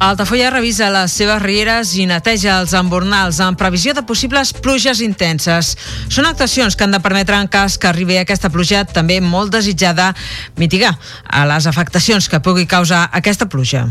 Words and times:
Altafulla 0.00 0.48
revisa 0.48 0.86
les 0.88 1.12
seves 1.12 1.42
rieres 1.42 1.90
i 2.00 2.06
neteja 2.08 2.54
els 2.62 2.72
embornals 2.72 3.36
en 3.44 3.56
previsió 3.60 3.92
de 3.92 4.00
possibles 4.08 4.54
pluges 4.56 5.02
intenses. 5.04 5.74
Són 6.08 6.24
actuacions 6.24 6.72
que 6.72 6.86
han 6.86 6.96
de 6.96 7.02
permetre, 7.04 7.36
en 7.36 7.50
cas 7.52 7.76
que 7.76 7.90
arribi 7.90 8.16
aquesta 8.16 8.48
pluja, 8.48 8.86
també 8.88 9.18
molt 9.20 9.52
desitjada, 9.52 10.14
mitigar 10.56 10.94
a 11.28 11.44
les 11.52 11.68
afectacions 11.68 12.30
que 12.32 12.40
pugui 12.40 12.64
causar 12.64 13.10
aquesta 13.12 13.44
pluja. 13.52 13.90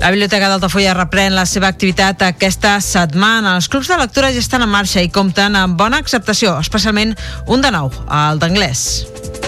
La 0.00 0.08
Biblioteca 0.14 0.48
d'Altafulla 0.48 0.96
reprèn 0.96 1.36
la 1.36 1.44
seva 1.44 1.68
activitat 1.68 2.24
aquesta 2.30 2.78
setmana. 2.80 3.58
Els 3.58 3.68
clubs 3.68 3.92
de 3.92 4.00
lectura 4.00 4.32
ja 4.32 4.40
estan 4.40 4.64
en 4.64 4.72
marxa 4.72 5.04
i 5.04 5.12
compten 5.12 5.58
amb 5.58 5.76
bona 5.76 6.00
acceptació, 6.00 6.56
especialment 6.64 7.12
un 7.44 7.60
de 7.60 7.76
nou, 7.76 7.92
el 8.08 8.40
d'anglès. 8.40 9.47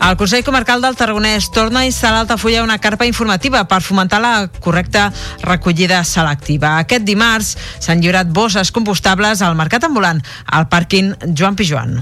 El 0.00 0.16
Consell 0.16 0.42
Comarcal 0.42 0.80
del 0.80 0.96
Tarragonès 0.96 1.50
torna 1.52 1.82
a 1.82 1.86
instal·lar 1.86 2.22
a 2.22 2.24
Altafulla 2.24 2.62
una 2.64 2.78
carpa 2.80 3.04
informativa 3.04 3.66
per 3.68 3.82
fomentar 3.84 4.20
la 4.24 4.48
correcta 4.48 5.10
recollida 5.44 6.00
selectiva. 6.08 6.78
Aquest 6.80 7.04
dimarts 7.04 7.52
s'han 7.78 8.00
lliurat 8.00 8.32
bosses 8.32 8.72
compostables 8.72 9.44
al 9.44 9.58
mercat 9.60 9.84
ambulant, 9.84 10.22
al 10.46 10.70
pàrquing 10.72 11.12
Joan 11.36 11.58
Pijuan. 11.60 12.00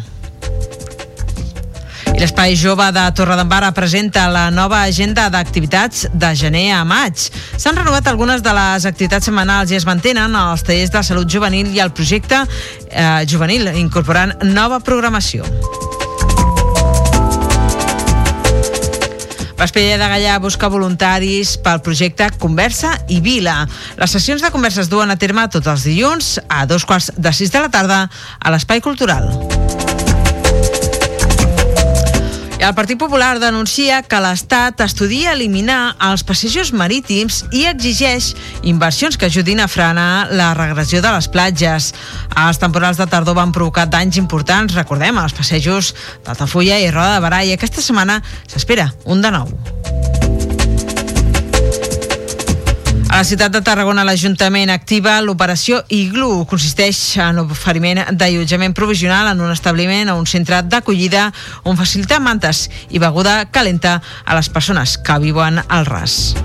I 2.15 2.23
l'Espai 2.23 2.57
Jove 2.59 2.87
de 2.95 3.05
Torredembarra 3.15 3.75
presenta 3.75 4.29
la 4.31 4.49
nova 4.51 4.81
agenda 4.87 5.29
d'activitats 5.31 6.07
de 6.15 6.33
gener 6.39 6.73
a 6.79 6.85
maig. 6.87 7.29
S'han 7.59 7.77
renovat 7.79 8.07
algunes 8.07 8.43
de 8.47 8.55
les 8.55 8.87
activitats 8.87 9.27
setmanals 9.27 9.75
i 9.75 9.79
es 9.79 9.87
mantenen 9.87 10.39
els 10.39 10.67
tallers 10.67 10.95
de 10.95 11.03
salut 11.03 11.31
juvenil 11.31 11.75
i 11.75 11.83
el 11.83 11.95
projecte 11.95 12.45
eh, 12.91 13.23
juvenil, 13.27 13.71
incorporant 13.75 14.39
nova 14.55 14.81
programació. 14.81 15.47
L'Espella 19.59 19.97
de 19.99 20.07
Gallà 20.07 20.37
busca 20.39 20.71
voluntaris 20.71 21.57
pel 21.65 21.81
projecte 21.83 22.29
Conversa 22.39 22.93
i 23.11 23.19
Vila. 23.25 23.65
Les 23.99 24.15
sessions 24.15 24.45
de 24.45 24.53
conversa 24.55 24.85
es 24.85 24.93
duen 24.93 25.11
a 25.11 25.19
terme 25.19 25.49
tots 25.51 25.67
els 25.67 25.89
dilluns 25.89 26.37
a 26.47 26.63
dos 26.71 26.87
quarts 26.87 27.11
de 27.19 27.35
sis 27.35 27.51
de 27.51 27.67
la 27.67 27.75
tarda 27.75 28.05
a 28.39 28.55
l'Espai 28.55 28.85
Cultural. 28.85 29.33
El 32.59 32.75
Partit 32.75 32.99
Popular 32.99 33.39
denuncia 33.39 34.01
que 34.03 34.19
l'Estat 34.19 34.81
estudia 34.83 35.31
eliminar 35.37 35.95
els 36.09 36.25
passejos 36.27 36.73
marítims 36.75 37.45
i 37.55 37.63
exigeix 37.71 38.33
inversions 38.67 39.15
que 39.17 39.31
ajudin 39.31 39.63
a 39.63 39.69
frenar 39.71 40.35
la 40.35 40.51
regressió 40.59 40.99
de 41.01 41.13
les 41.15 41.31
platges. 41.31 41.93
Els 42.35 42.59
temporals 42.59 42.99
de 42.99 43.07
tardor 43.07 43.39
van 43.39 43.55
provocar 43.55 43.87
danys 43.87 44.19
importants, 44.19 44.75
recordem, 44.75 45.23
als 45.23 45.39
passejos 45.39 45.95
d'Altafulla 46.27 46.83
i 46.83 46.91
Roda 46.91 47.15
de 47.15 47.23
Barà, 47.29 47.45
i 47.47 47.55
aquesta 47.55 47.85
setmana 47.85 48.19
s'espera 48.51 48.91
un 49.07 49.23
de 49.23 49.31
nou. 49.39 50.28
A 53.19 53.23
la 53.23 53.27
ciutat 53.27 53.51
de 53.51 53.59
Tarragona, 53.67 54.05
l'Ajuntament 54.07 54.71
activa 54.71 55.17
l'operació 55.27 55.81
Iglu. 55.91 56.45
Consisteix 56.47 57.01
en 57.19 57.41
l'oferiment 57.41 58.05
d'allotjament 58.15 58.77
provisional 58.79 59.33
en 59.33 59.43
un 59.43 59.51
establiment 59.51 60.13
o 60.13 60.21
un 60.23 60.31
centre 60.31 60.63
d'acollida 60.63 61.27
on 61.67 61.75
facilitar 61.83 62.23
mantes 62.23 62.69
i 62.95 63.03
beguda 63.03 63.41
calenta 63.51 63.99
a 64.23 64.39
les 64.39 64.55
persones 64.55 64.95
que 65.03 65.19
viuen 65.27 65.59
al 65.67 65.91
ras. 65.91 66.37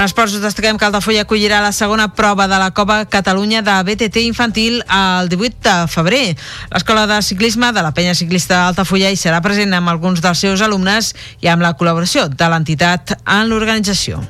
En 0.00 0.06
esports 0.06 0.32
us 0.32 0.40
destaquem 0.40 0.78
que 0.80 0.86
Altafulla 0.86 1.26
acollirà 1.26 1.58
la 1.60 1.74
segona 1.76 2.06
prova 2.16 2.46
de 2.48 2.56
la 2.56 2.70
Copa 2.72 3.02
Catalunya 3.04 3.60
de 3.60 3.74
BTT 3.84 4.22
infantil 4.24 4.78
el 4.80 5.28
18 5.28 5.60
de 5.66 5.74
febrer. 5.92 6.22
L'escola 6.72 7.04
de 7.04 7.18
ciclisme 7.20 7.68
de 7.76 7.82
la 7.84 7.92
penya 7.92 8.16
ciclista 8.16 8.62
d'Altafulla 8.62 9.12
hi 9.12 9.20
serà 9.20 9.42
present 9.44 9.76
amb 9.76 9.92
alguns 9.92 10.24
dels 10.24 10.40
seus 10.40 10.64
alumnes 10.64 11.12
i 11.44 11.52
amb 11.52 11.60
la 11.60 11.74
col·laboració 11.76 12.30
de 12.32 12.48
l'entitat 12.48 13.18
en 13.26 13.52
l'organització. 13.52 14.24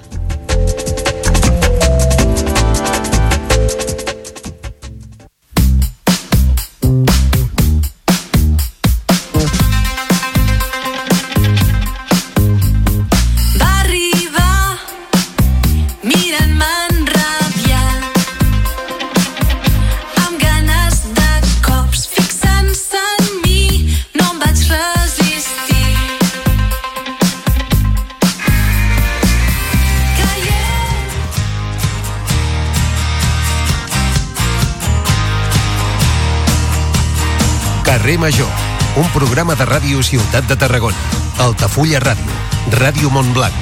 Carrer 38.10 38.18
Major, 38.18 38.48
un 38.96 39.06
programa 39.14 39.54
de 39.54 39.62
ràdio 39.68 40.00
Ciutat 40.02 40.48
de 40.50 40.56
Tarragona, 40.58 40.98
Altafulla 41.38 42.00
Ràdio, 42.02 42.38
Ràdio 42.74 43.06
Montblanc, 43.14 43.54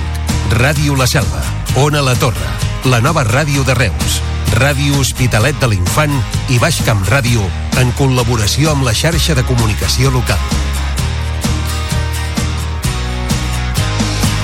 Ràdio 0.57 0.95
La 0.97 1.05
Selva, 1.05 1.43
Ona 1.77 2.01
La 2.01 2.15
Torre, 2.17 2.49
la 2.89 3.03
nova 3.05 3.27
ràdio 3.29 3.61
de 3.69 3.75
Reus, 3.77 4.23
Ràdio 4.55 5.03
Hospitalet 5.03 5.61
de 5.61 5.69
l'Infant 5.69 6.17
i 6.49 6.57
Baix 6.63 6.81
Camp 6.87 7.05
Ràdio 7.11 7.45
en 7.77 7.93
col·laboració 8.01 8.73
amb 8.73 8.89
la 8.89 8.97
xarxa 8.97 9.37
de 9.37 9.45
comunicació 9.45 10.09
local. 10.17 10.41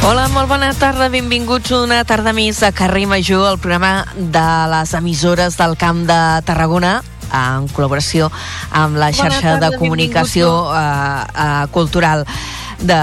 Hola, 0.05 0.29
molt 0.37 0.53
bona 0.53 0.75
tarda, 0.77 1.09
benvinguts 1.09 1.73
una 1.81 2.05
tarda 2.05 2.37
més 2.37 2.61
a 2.61 2.75
Carrer 2.77 3.07
Major, 3.09 3.49
el 3.55 3.57
programa 3.57 4.05
de 4.13 4.47
les 4.69 4.93
emissores 5.01 5.57
del 5.57 5.79
Camp 5.81 6.05
de 6.05 6.21
Tarragona, 6.45 6.99
en 7.33 7.69
col·laboració 7.73 8.31
amb 8.71 8.99
la 9.01 9.13
xarxa 9.13 9.55
tarda, 9.55 9.71
de 9.71 9.79
comunicació 9.79 10.51
eh, 10.75 11.25
eh, 11.35 11.67
cultural 11.75 12.27
de, 12.85 13.01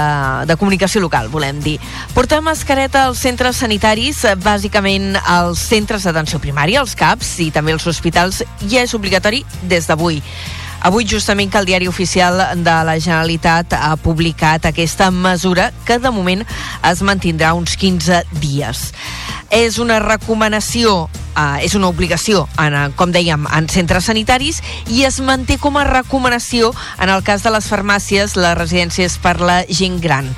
de 0.47 0.55
comunicació 0.57 1.01
local, 1.01 1.29
volem 1.33 1.59
dir. 1.63 1.77
Portar 2.15 2.41
mascareta 2.45 3.05
als 3.07 3.21
centres 3.23 3.61
sanitaris, 3.63 4.23
eh, 4.25 4.35
bàsicament 4.35 5.15
als 5.25 5.63
centres 5.71 6.07
d'atenció 6.07 6.41
primària, 6.43 6.81
als 6.81 6.95
CAPs 6.95 7.37
i 7.45 7.51
també 7.51 7.75
als 7.75 7.87
hospitals, 7.87 8.43
ja 8.67 8.83
és 8.85 8.97
obligatori 8.97 9.45
des 9.63 9.87
d'avui. 9.89 10.21
Avui, 10.81 11.05
justament, 11.05 11.51
que 11.51 11.59
el 11.59 11.67
Diari 11.69 11.87
Oficial 11.87 12.39
de 12.57 12.73
la 12.83 12.95
Generalitat 12.97 13.75
ha 13.77 13.93
publicat 14.01 14.65
aquesta 14.65 15.11
mesura 15.13 15.69
que, 15.85 15.99
de 16.01 16.09
moment, 16.09 16.41
es 16.89 17.03
mantindrà 17.05 17.53
uns 17.53 17.75
15 17.77 18.23
dies. 18.41 18.87
És 19.53 19.77
una 19.77 19.99
recomanació, 20.01 21.05
eh, 21.35 21.65
és 21.65 21.75
una 21.75 21.89
obligació, 21.91 22.47
en, 22.57 22.73
eh, 22.73 22.89
com 22.95 23.11
dèiem, 23.11 23.47
en 23.55 23.69
centres 23.69 24.05
sanitaris 24.09 24.61
i 24.91 25.03
es 25.07 25.19
manté 25.21 25.57
com 25.61 25.77
a 25.77 25.85
recomanació 25.87 26.73
en 26.99 27.09
el 27.09 27.23
cas 27.23 27.43
de 27.43 27.51
les 27.53 27.67
farmàcies, 27.71 28.35
les 28.35 28.57
residències 28.57 29.17
per 29.21 29.39
la 29.41 29.61
gent 29.69 29.99
gran. 30.01 30.29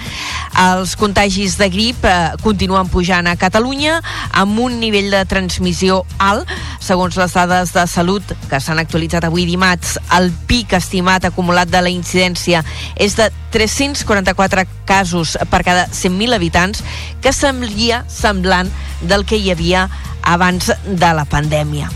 Els 0.59 0.95
contagis 0.99 1.57
de 1.57 1.69
grip 1.73 2.05
eh, 2.05 2.33
continuen 2.43 2.89
pujant 2.93 3.27
a 3.27 3.37
Catalunya 3.39 3.99
amb 4.31 4.59
un 4.59 4.79
nivell 4.79 5.09
de 5.13 5.23
transmissió 5.25 6.03
alt. 6.21 6.49
Segons 6.83 7.17
les 7.17 7.33
dades 7.33 7.73
de 7.73 7.85
salut 7.89 8.35
que 8.49 8.59
s'han 8.61 8.81
actualitzat 8.81 9.25
avui 9.25 9.47
dimarts, 9.49 9.97
el 10.13 10.29
pic 10.47 10.75
estimat 10.77 11.25
acumulat 11.25 11.71
de 11.71 11.81
la 11.81 11.89
incidència 11.93 12.61
és 12.95 13.17
de 13.17 13.31
344 13.53 14.65
casos 14.85 15.37
per 15.49 15.61
cada 15.65 15.87
100.000 15.87 16.33
habitants, 16.33 16.83
que 17.21 17.33
semblia 17.33 18.03
semblant 18.09 18.69
del 19.01 19.25
que 19.25 19.37
hi 19.37 19.51
havia 19.53 19.87
abans 20.23 20.71
de 20.85 21.11
la 21.15 21.25
pandèmia. 21.25 21.89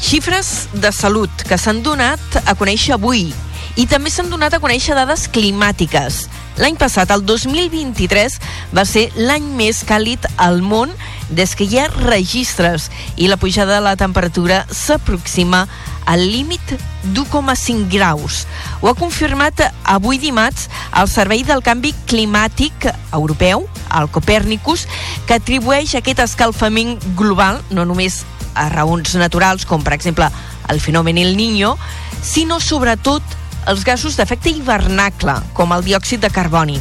Xifres 0.00 0.68
de 0.74 0.90
salut 0.92 1.30
que 1.48 1.56
s'han 1.58 1.82
donat 1.82 2.40
a 2.44 2.54
conèixer 2.58 2.94
avui 2.96 3.30
i 3.76 3.86
també 3.88 4.10
s'han 4.12 4.28
donat 4.30 4.54
a 4.54 4.60
conèixer 4.60 4.94
dades 4.98 5.26
climàtiques. 5.32 6.26
L'any 6.56 6.76
passat, 6.80 7.10
el 7.12 7.24
2023, 7.28 8.38
va 8.76 8.86
ser 8.88 9.10
l'any 9.16 9.44
més 9.58 9.82
càlid 9.84 10.24
al 10.40 10.62
món 10.64 10.92
des 11.28 11.52
que 11.58 11.66
hi 11.66 11.80
ha 11.82 11.90
registres 11.92 12.88
i 13.16 13.28
la 13.28 13.36
pujada 13.36 13.76
de 13.76 13.84
la 13.84 13.96
temperatura 14.00 14.62
s'aproxima 14.72 15.66
al 16.06 16.22
límit 16.22 16.76
d'1,5 17.12 17.90
graus. 17.92 18.46
Ho 18.80 18.88
ha 18.88 18.96
confirmat 18.96 19.60
avui 19.84 20.20
dimarts 20.22 20.70
el 20.96 21.10
Servei 21.12 21.42
del 21.44 21.64
Canvi 21.66 21.92
Climàtic 22.08 22.88
Europeu, 23.12 23.66
el 23.92 24.08
Copernicus, 24.14 24.86
que 25.26 25.36
atribueix 25.36 25.96
aquest 25.98 26.22
escalfament 26.24 26.96
global 27.18 27.60
no 27.68 27.84
només 27.84 28.22
a 28.56 28.70
raons 28.72 29.12
naturals, 29.20 29.66
com 29.68 29.84
per 29.84 29.98
exemple 29.98 30.30
el 30.72 30.80
fenomen 30.80 31.18
El 31.18 31.36
Niño, 31.36 31.76
sinó 32.22 32.60
sobretot 32.60 33.22
els 33.66 33.84
gasos 33.84 34.16
d'efecte 34.18 34.52
hivernacle, 34.52 35.34
com 35.54 35.74
el 35.74 35.84
diòxid 35.86 36.22
de 36.22 36.30
carboni. 36.30 36.78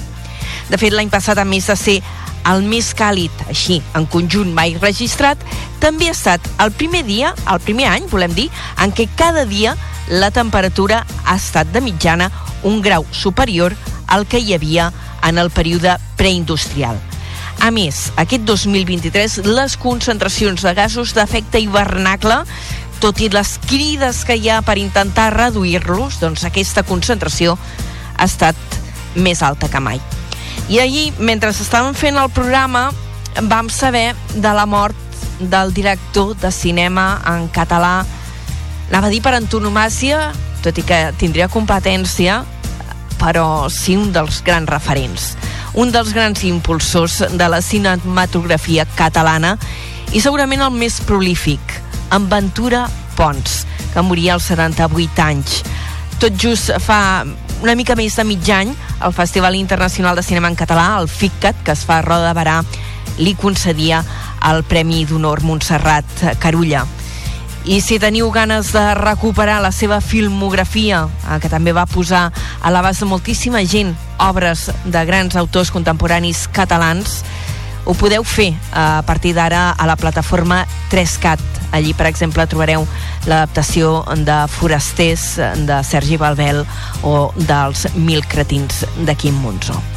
De 0.69 0.77
fet, 0.81 0.93
l'any 0.93 1.09
passat, 1.13 1.37
a 1.37 1.45
més 1.45 1.67
de 1.69 1.75
ser 1.77 1.97
el 2.45 2.61
més 2.65 2.91
càlid, 2.97 3.33
així, 3.49 3.79
en 3.97 4.05
conjunt 4.09 4.51
mai 4.53 4.75
registrat, 4.81 5.41
també 5.81 6.09
ha 6.09 6.15
estat 6.15 6.45
el 6.61 6.71
primer 6.77 7.03
dia, 7.07 7.33
el 7.51 7.61
primer 7.65 7.89
any, 7.89 8.05
volem 8.11 8.33
dir, 8.37 8.47
en 8.81 8.93
què 8.93 9.07
cada 9.17 9.45
dia 9.49 9.73
la 10.09 10.29
temperatura 10.31 11.01
ha 11.25 11.35
estat 11.35 11.71
de 11.73 11.81
mitjana 11.81 12.29
un 12.63 12.81
grau 12.85 13.05
superior 13.11 13.73
al 14.07 14.27
que 14.29 14.39
hi 14.39 14.53
havia 14.53 14.91
en 15.25 15.41
el 15.41 15.49
període 15.49 15.97
preindustrial. 16.17 17.01
A 17.65 17.71
més, 17.71 18.11
aquest 18.19 18.43
2023 18.45 19.39
les 19.47 19.77
concentracions 19.81 20.61
de 20.61 20.73
gasos 20.77 21.15
d'efecte 21.15 21.61
hivernacle 21.63 22.43
tot 23.01 23.19
i 23.21 23.29
les 23.29 23.57
crides 23.67 24.23
que 24.25 24.37
hi 24.37 24.49
ha 24.49 24.61
per 24.65 24.77
intentar 24.81 25.31
reduir-los, 25.35 26.19
doncs 26.21 26.45
aquesta 26.47 26.83
concentració 26.87 27.57
ha 28.17 28.27
estat 28.27 28.55
més 29.15 29.41
alta 29.43 29.69
que 29.71 29.79
mai. 29.79 30.01
I 30.69 30.79
ahir, 30.81 31.11
mentre 31.19 31.51
estàvem 31.53 31.93
fent 31.93 32.17
el 32.17 32.31
programa, 32.33 32.89
vam 33.43 33.69
saber 33.69 34.15
de 34.33 34.53
la 34.55 34.65
mort 34.65 34.95
del 35.39 35.73
director 35.73 36.35
de 36.39 36.51
cinema 36.51 37.21
en 37.27 37.47
català, 37.53 38.05
anava 38.89 39.07
a 39.07 39.13
dir 39.13 39.21
per 39.21 39.35
antonomàcia, 39.35 40.31
tot 40.63 40.77
i 40.79 40.85
que 40.85 40.99
tindria 41.19 41.49
competència, 41.51 42.43
però 43.19 43.69
sí 43.69 43.95
un 43.99 44.11
dels 44.15 44.41
grans 44.45 44.69
referents, 44.69 45.33
un 45.75 45.91
dels 45.91 46.13
grans 46.15 46.43
impulsors 46.47 47.21
de 47.35 47.49
la 47.51 47.61
cinematografia 47.61 48.87
catalana 48.95 49.55
i 50.13 50.21
segurament 50.23 50.63
el 50.65 50.73
més 50.75 51.01
prolífic, 51.05 51.59
en 52.15 52.29
Ventura 52.29 52.87
Pons, 53.15 53.65
que 53.93 54.01
moria 54.01 54.35
als 54.35 54.47
78 54.47 55.21
anys. 55.21 55.61
Tot 56.19 56.35
just 56.39 56.71
fa 56.79 57.25
una 57.61 57.75
mica 57.75 57.95
més 57.99 58.15
de 58.15 58.23
mig 58.23 58.49
any, 58.51 58.71
el 59.03 59.13
Festival 59.13 59.55
Internacional 59.55 60.15
de 60.15 60.23
Cinema 60.23 60.47
en 60.47 60.55
Català, 60.55 60.93
el 60.99 61.09
FICCAT, 61.11 61.63
que 61.65 61.73
es 61.75 61.83
fa 61.87 61.99
a 61.99 62.05
Roda 62.05 62.29
de 62.29 62.37
Barà, 62.37 62.59
li 63.17 63.35
concedia 63.35 64.03
el 64.47 64.63
Premi 64.63 65.03
d'Honor 65.07 65.43
Montserrat 65.43 66.39
Carulla. 66.39 66.85
I 67.65 67.79
si 67.81 67.97
teniu 67.99 68.29
ganes 68.29 68.69
de 68.75 68.83
recuperar 68.93 69.57
la 69.63 69.71
seva 69.73 69.97
filmografia, 69.99 71.07
eh, 71.07 71.39
que 71.41 71.49
també 71.49 71.73
va 71.73 71.87
posar 71.89 72.29
a 72.61 72.71
l'abast 72.71 73.01
de 73.01 73.09
moltíssima 73.09 73.63
gent 73.65 73.95
obres 74.21 74.69
de 74.85 75.05
grans 75.05 75.35
autors 75.35 75.73
contemporanis 75.73 76.45
catalans, 76.53 77.23
ho 77.85 77.93
podeu 77.93 78.25
fer 78.25 78.51
eh, 78.51 78.57
a 78.75 79.03
partir 79.05 79.33
d'ara 79.37 79.69
a 79.71 79.87
la 79.87 79.95
plataforma 79.95 80.65
3CAT. 80.91 81.41
Allí, 81.75 81.93
per 81.93 82.07
exemple, 82.07 82.45
trobareu 82.47 82.85
l'adaptació 83.25 84.03
de 84.27 84.37
Forasters 84.51 85.27
de 85.67 85.81
Sergi 85.83 86.17
Balbel 86.21 86.63
o 87.03 87.31
dels 87.35 87.87
Mil 87.95 88.25
cretins 88.27 88.85
de 89.03 89.15
Quim 89.19 89.43
Monzó. 89.43 89.94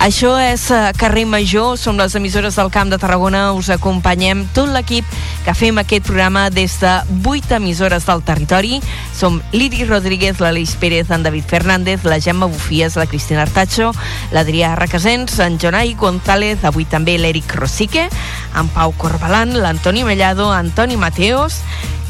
Això 0.00 0.30
és 0.40 0.62
eh, 0.72 0.94
Carrer 0.96 1.26
Major, 1.28 1.74
som 1.76 1.98
les 2.00 2.14
emissores 2.16 2.56
del 2.56 2.70
Camp 2.72 2.88
de 2.88 2.96
Tarragona, 2.96 3.50
us 3.52 3.68
acompanyem 3.68 4.46
tot 4.56 4.70
l'equip 4.72 5.04
que 5.44 5.52
fem 5.52 5.76
aquest 5.76 6.06
programa 6.06 6.46
des 6.48 6.78
de 6.80 6.94
8 7.28 7.58
emissores 7.58 8.06
del 8.08 8.22
territori. 8.24 8.78
Som 9.12 9.42
Liri 9.52 9.84
Rodríguez, 9.84 10.40
l'Aleix 10.40 10.72
Pérez, 10.80 11.12
en 11.12 11.22
David 11.22 11.44
Fernández, 11.52 12.08
la 12.08 12.16
Gemma 12.16 12.48
Bufies, 12.48 12.96
la 12.96 13.04
Cristina 13.04 13.44
Artacho, 13.44 13.92
l'Adrià 14.32 14.72
Requesens, 14.80 15.36
en 15.44 15.60
Jonai 15.60 15.92
González, 16.00 16.64
avui 16.64 16.88
també 16.88 17.18
l'Eric 17.20 17.52
Rosique, 17.60 18.08
en 18.56 18.72
Pau 18.72 18.96
Corbalan, 18.96 19.52
l'Antoni 19.60 20.08
Mellado, 20.08 20.48
Antoni 20.48 20.96
Mateos, 20.96 21.60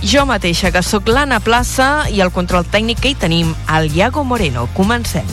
jo 0.07 0.29
mateixa, 0.31 0.71
que 0.71 0.87
sóc 0.87 1.11
l'Anna 1.11 1.43
Plaça, 1.43 2.07
i 2.07 2.23
el 2.23 2.31
control 2.31 2.71
tècnic 2.71 3.03
que 3.03 3.17
hi 3.17 3.19
tenim, 3.19 3.57
el 3.67 3.91
Iago 3.91 4.23
Moreno. 4.23 4.71
Comencem. 4.79 5.27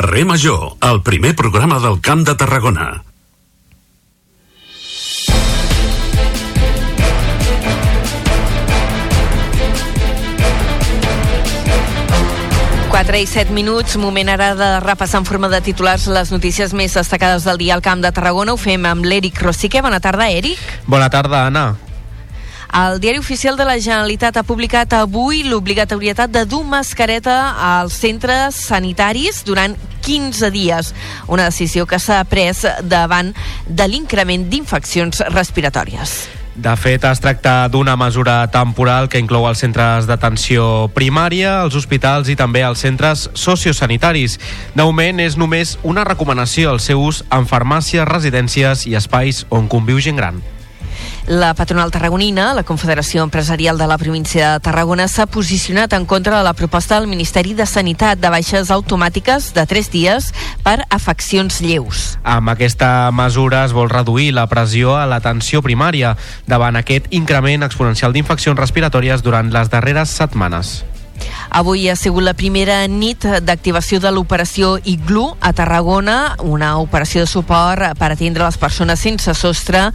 Carrer 0.00 0.24
Major, 0.24 0.78
el 0.80 1.02
primer 1.02 1.34
programa 1.36 1.78
del 1.78 2.00
Camp 2.00 2.22
de 2.24 2.32
Tarragona. 2.34 3.02
Quatre 12.88 13.20
i 13.20 13.28
set 13.28 13.52
minuts, 13.52 13.98
moment 14.00 14.32
ara 14.32 14.54
de 14.56 14.70
repassar 14.80 15.20
en 15.20 15.28
forma 15.28 15.52
de 15.52 15.60
titulars 15.68 16.08
les 16.08 16.32
notícies 16.32 16.72
més 16.72 16.96
destacades 16.96 17.44
del 17.44 17.60
dia 17.60 17.76
al 17.76 17.84
Camp 17.84 18.00
de 18.00 18.08
Tarragona. 18.08 18.56
Ho 18.56 18.62
fem 18.64 18.88
amb 18.88 19.04
l'Eric 19.04 19.44
Rosique. 19.44 19.84
Bona 19.84 20.00
tarda, 20.00 20.32
Eric. 20.32 20.64
Bona 20.88 21.12
tarda, 21.12 21.44
Anna. 21.52 21.89
El 22.72 23.00
Diari 23.00 23.18
Oficial 23.18 23.56
de 23.56 23.64
la 23.66 23.80
Generalitat 23.82 24.36
ha 24.38 24.46
publicat 24.46 24.92
avui 24.94 25.42
l'obligatorietat 25.42 26.30
de 26.30 26.44
dur 26.46 26.62
mascareta 26.62 27.56
als 27.58 27.96
centres 27.98 28.54
sanitaris 28.54 29.42
durant 29.44 29.74
15 30.06 30.50
dies, 30.54 30.92
una 31.26 31.48
decisió 31.50 31.86
que 31.90 31.98
s'ha 31.98 32.22
pres 32.30 32.62
davant 32.86 33.32
de 33.66 33.88
l'increment 33.90 34.46
d'infeccions 34.52 35.24
respiratòries. 35.34 36.14
De 36.54 36.76
fet, 36.76 37.02
es 37.08 37.22
tracta 37.24 37.66
d'una 37.72 37.96
mesura 37.96 38.44
temporal 38.54 39.08
que 39.08 39.18
inclou 39.18 39.48
els 39.48 39.62
centres 39.64 40.06
d'atenció 40.06 40.90
primària, 40.94 41.56
els 41.64 41.74
hospitals 41.74 42.30
i 42.30 42.38
també 42.38 42.62
els 42.62 42.86
centres 42.86 43.26
sociosanitaris. 43.34 44.38
De 44.76 44.86
moment, 44.86 45.18
és 45.18 45.38
només 45.40 45.74
una 45.82 46.06
recomanació 46.06 46.70
al 46.70 46.78
seu 46.78 47.02
ús 47.02 47.24
en 47.34 47.50
farmàcies, 47.50 48.06
residències 48.06 48.86
i 48.86 48.94
espais 48.94 49.46
on 49.50 49.66
conviu 49.66 49.98
gent 49.98 50.22
gran. 50.22 50.42
La 51.30 51.54
patronal 51.54 51.92
tarragonina, 51.94 52.48
la 52.58 52.64
Confederació 52.66 53.22
Empresarial 53.22 53.78
de 53.78 53.86
la 53.86 53.98
província 54.02 54.48
de 54.56 54.62
Tarragona, 54.66 55.04
s'ha 55.06 55.28
posicionat 55.30 55.92
en 55.94 56.02
contra 56.04 56.40
de 56.40 56.42
la 56.42 56.56
proposta 56.58 56.98
del 56.98 57.06
Ministeri 57.06 57.54
de 57.54 57.68
Sanitat 57.70 58.18
de 58.18 58.32
baixes 58.34 58.72
automàtiques 58.74 59.52
de 59.54 59.62
3 59.62 59.92
dies 59.94 60.32
per 60.66 60.80
afeccions 60.90 61.60
lleus. 61.62 62.18
Amb 62.26 62.50
aquesta 62.50 63.12
mesura 63.14 63.62
es 63.62 63.70
vol 63.70 63.94
reduir 63.94 64.32
la 64.34 64.48
pressió 64.50 64.96
a 64.98 65.06
l'atenció 65.06 65.62
primària 65.62 66.16
davant 66.50 66.74
aquest 66.74 67.06
increment 67.14 67.62
exponencial 67.62 68.10
d'infeccions 68.10 68.58
respiratòries 68.58 69.22
durant 69.22 69.54
les 69.54 69.70
darreres 69.70 70.10
setmanes. 70.10 70.80
Avui 71.50 71.88
ha 71.90 71.96
sigut 71.98 72.24
la 72.24 72.34
primera 72.38 72.82
nit 72.88 73.26
d'activació 73.42 74.00
de 74.00 74.12
l'operació 74.14 74.76
Iglu 74.84 75.26
a 75.40 75.52
Tarragona, 75.56 76.36
una 76.46 76.76
operació 76.78 77.24
de 77.24 77.30
suport 77.30 77.98
per 77.98 78.12
atendre 78.12 78.46
les 78.46 78.58
persones 78.60 79.02
sense 79.02 79.34
sostre 79.34 79.88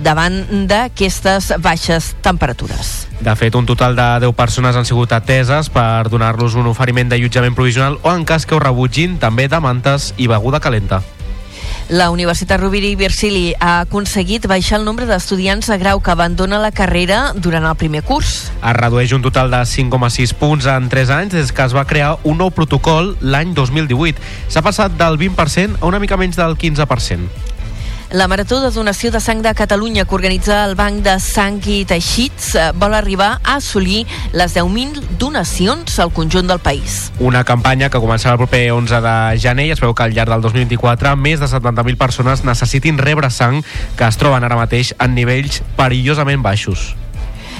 davant 0.00 0.66
d'aquestes 0.68 1.52
baixes 1.62 2.12
temperatures. 2.24 2.92
De 3.22 3.34
fet, 3.38 3.54
un 3.54 3.66
total 3.66 3.94
de 3.94 4.08
10 4.26 4.34
persones 4.34 4.76
han 4.76 4.88
sigut 4.88 5.12
ateses 5.14 5.68
per 5.70 6.08
donar-los 6.10 6.56
un 6.58 6.66
oferiment 6.72 7.12
d'allotjament 7.12 7.54
provisional 7.54 8.00
o, 8.02 8.10
en 8.10 8.24
cas 8.26 8.46
que 8.46 8.56
ho 8.56 8.62
rebutgin, 8.62 9.20
també 9.22 9.46
de 9.48 9.60
mantes 9.62 10.12
i 10.18 10.26
beguda 10.26 10.60
calenta. 10.60 11.02
La 11.88 12.10
Universitat 12.10 12.60
Rovira 12.60 12.86
i 12.86 12.96
Virgili 12.96 13.52
ha 13.58 13.80
aconseguit 13.82 14.46
baixar 14.50 14.78
el 14.78 14.86
nombre 14.86 15.06
d'estudiants 15.08 15.68
a 15.70 15.76
grau 15.80 16.00
que 16.00 16.12
abandona 16.14 16.60
la 16.62 16.70
carrera 16.72 17.32
durant 17.34 17.66
el 17.68 17.76
primer 17.76 18.04
curs. 18.06 18.50
Es 18.62 18.76
redueix 18.78 19.12
un 19.12 19.22
total 19.22 19.50
de 19.50 19.62
5,6 19.66 20.34
punts 20.38 20.68
en 20.70 20.88
3 20.88 21.14
anys 21.18 21.36
des 21.36 21.52
que 21.52 21.66
es 21.66 21.76
va 21.76 21.86
crear 21.86 22.16
un 22.24 22.38
nou 22.40 22.52
protocol 22.54 23.16
l'any 23.20 23.54
2018. 23.54 24.22
S'ha 24.48 24.62
passat 24.64 24.94
del 24.98 25.18
20% 25.20 25.82
a 25.82 25.90
una 25.90 26.00
mica 26.02 26.16
menys 26.16 26.38
del 26.38 26.56
15%. 26.56 27.51
La 28.12 28.28
Marató 28.28 28.60
de 28.60 28.70
Donació 28.70 29.10
de 29.10 29.20
Sang 29.24 29.40
de 29.40 29.54
Catalunya 29.54 30.04
que 30.04 30.14
organitza 30.14 30.66
el 30.66 30.74
Banc 30.76 31.00
de 31.00 31.14
Sang 31.16 31.62
i 31.64 31.78
Teixits 31.88 32.50
eh, 32.60 32.66
vol 32.76 32.92
arribar 32.92 33.38
a 33.40 33.54
assolir 33.54 34.02
les 34.36 34.52
10.000 34.52 35.16
donacions 35.16 35.96
al 35.96 36.12
conjunt 36.12 36.50
del 36.50 36.60
país. 36.60 37.06
Una 37.24 37.40
campanya 37.48 37.88
que 37.88 38.02
començarà 38.04 38.36
el 38.36 38.42
proper 38.42 38.66
11 38.76 39.00
de 39.00 39.14
gener 39.40 39.70
i 39.70 39.72
es 39.72 39.80
veu 39.80 39.96
que 39.96 40.04
al 40.04 40.12
llarg 40.12 40.28
del 40.28 40.44
2024 40.44 41.14
més 41.16 41.40
de 41.40 41.48
70.000 41.48 41.96
persones 41.96 42.44
necessitin 42.44 43.00
rebre 43.00 43.32
sang 43.32 43.62
que 43.96 44.04
es 44.04 44.20
troben 44.20 44.44
ara 44.44 44.60
mateix 44.60 44.92
en 45.00 45.16
nivells 45.16 45.62
perillosament 45.80 46.44
baixos. 46.44 46.92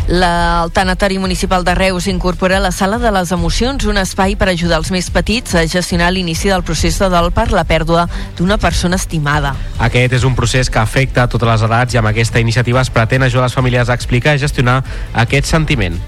La- 0.09 0.63
El 0.65 0.73
Tanatori 0.73 1.19
Municipal 1.19 1.65
de 1.65 1.75
Reus 1.75 2.07
incorpora 2.07 2.61
la 2.61 2.71
Sala 2.73 2.99
de 2.99 3.11
les 3.11 3.31
Emocions, 3.33 3.85
un 3.85 3.97
espai 3.99 4.37
per 4.37 4.49
ajudar 4.51 4.79
els 4.79 4.91
més 4.91 5.09
petits 5.11 5.55
a 5.55 5.65
gestionar 5.67 6.11
l'inici 6.13 6.49
del 6.51 6.63
procés 6.63 6.99
de 6.99 7.09
dol 7.09 7.31
per 7.33 7.51
la 7.53 7.65
pèrdua 7.65 8.09
d'una 8.37 8.59
persona 8.59 8.97
estimada. 8.97 9.55
Aquest 9.79 10.13
és 10.13 10.25
un 10.25 10.35
procés 10.35 10.71
que 10.71 10.79
afecta 10.79 11.23
a 11.25 11.29
totes 11.29 11.49
les 11.49 11.63
edats 11.63 11.95
i 11.95 11.99
amb 11.99 12.11
aquesta 12.11 12.41
iniciativa 12.41 12.83
es 12.83 12.91
pretén 12.91 13.23
ajudar 13.23 13.45
les 13.47 13.55
famílies 13.55 13.89
a 13.89 13.95
explicar 13.95 14.37
i 14.37 14.43
gestionar 14.43 14.83
aquest 15.15 15.47
sentiment. 15.47 15.99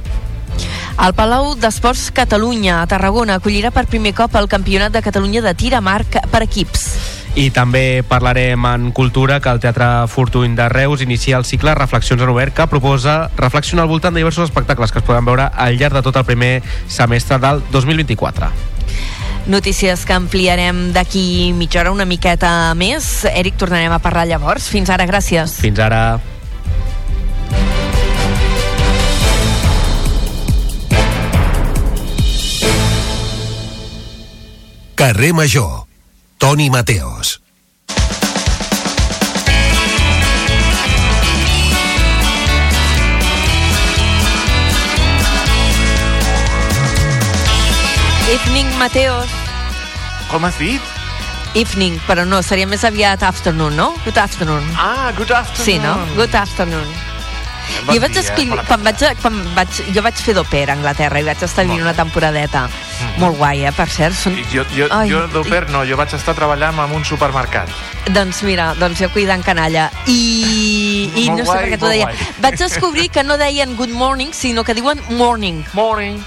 El 1.05 1.15
Palau 1.15 1.55
d'Esports 1.59 2.11
Catalunya 2.15 2.83
a 2.83 2.87
Tarragona 2.87 3.41
acollirà 3.41 3.73
per 3.75 3.87
primer 3.91 4.13
cop 4.15 4.37
el 4.39 4.47
Campionat 4.49 4.93
de 4.93 5.03
Catalunya 5.03 5.43
de 5.43 5.55
tir 5.55 5.73
per 6.31 6.43
equips. 6.43 7.24
I 7.35 7.49
també 7.51 8.05
parlarem 8.07 8.63
en 8.71 8.93
cultura 8.95 9.41
que 9.43 9.51
el 9.51 9.59
Teatre 9.59 10.07
Fortuny 10.07 10.53
de 10.55 10.69
Reus 10.71 11.01
inicia 11.03 11.37
el 11.37 11.45
cicle 11.45 11.75
Reflexions 11.75 12.23
en 12.23 12.31
Obert 12.31 12.55
que 12.55 12.67
proposa 12.71 13.29
reflexionar 13.37 13.83
al 13.83 13.91
voltant 13.91 14.15
de 14.15 14.23
diversos 14.23 14.45
espectacles 14.47 14.93
que 14.93 15.01
es 15.03 15.05
poden 15.05 15.27
veure 15.27 15.49
al 15.51 15.75
llarg 15.75 15.99
de 15.99 16.03
tot 16.07 16.15
el 16.15 16.25
primer 16.29 16.63
semestre 16.87 17.41
del 17.43 17.65
2024. 17.73 18.53
Notícies 19.51 20.07
que 20.07 20.15
ampliarem 20.15 20.93
d'aquí 20.95 21.53
mitja 21.59 21.83
hora 21.83 21.93
una 21.93 22.07
miqueta 22.07 22.73
més. 22.79 23.27
Eric, 23.27 23.59
tornarem 23.59 23.93
a 23.93 23.99
parlar 23.99 24.29
llavors. 24.31 24.71
Fins 24.71 24.89
ara, 24.95 25.05
gràcies. 25.05 25.59
Fins 25.59 25.83
ara. 25.83 26.21
Carrer 34.95 35.35
Major. 35.35 35.94
Toni 36.45 36.69
Mateos. 36.69 37.41
Evening, 48.29 48.69
Mateos. 48.77 49.25
Com 50.29 50.45
has 50.45 50.59
dit? 50.59 50.83
Evening, 51.55 51.97
però 52.05 52.29
no, 52.29 52.43
seria 52.45 52.69
més 52.69 52.85
aviat 52.85 53.25
afternoon, 53.25 53.73
no? 53.81 53.95
Good 54.05 54.21
afternoon. 54.21 54.69
Ah, 54.77 55.15
good 55.17 55.33
afternoon. 55.33 55.65
Sí, 55.65 55.79
no? 55.81 55.97
Good 56.13 56.37
afternoon. 56.37 57.14
Bon 57.87 57.95
jo 57.97 58.01
vaig 58.03 58.13
dia, 58.13 58.23
escriure, 58.23 58.51
bona 58.57 58.65
quan 58.69 58.85
vaig, 58.85 59.05
quan 59.23 59.39
vaig, 59.57 59.81
jo 59.95 60.03
vaig 60.05 60.21
fer 60.27 60.35
d'oper 60.37 60.65
a 60.69 60.77
Anglaterra 60.77 61.21
i 61.21 61.27
vaig 61.27 61.43
estar 61.47 61.65
vivint 61.67 61.83
una 61.85 61.95
temporadeta. 61.97 62.67
Molt 63.19 63.37
guai, 63.39 63.65
eh, 63.65 63.73
per 63.77 63.89
cert. 63.91 64.15
Són... 64.17 64.37
I 64.39 64.45
Jo, 64.53 64.65
jo, 64.77 64.87
Ai, 64.95 65.09
jo 65.11 65.25
d'oper 65.33 65.69
no, 65.73 65.85
jo 65.89 65.97
vaig 65.99 66.15
estar 66.15 66.35
treballant 66.37 66.79
en 66.85 66.95
un 66.95 67.05
supermercat. 67.05 67.73
Doncs 68.15 68.43
mira, 68.45 68.75
doncs 68.79 69.01
jo 69.01 69.09
cuidant 69.15 69.43
canalla. 69.45 69.89
I, 70.07 71.11
i 71.15 71.27
Molt 71.31 71.39
no 71.41 71.45
sé 71.45 71.51
guai, 71.51 71.59
per 71.65 71.73
què 71.73 71.81
t'ho 71.81 71.93
deia. 71.93 72.07
guai. 72.09 72.31
Vaig 72.45 72.59
descobrir 72.61 73.09
que 73.11 73.25
no 73.25 73.37
deien 73.41 73.77
good 73.77 73.91
morning, 73.93 74.33
sinó 74.33 74.65
que 74.65 74.75
diuen 74.75 75.01
morning. 75.11 75.65
Morning. 75.73 76.23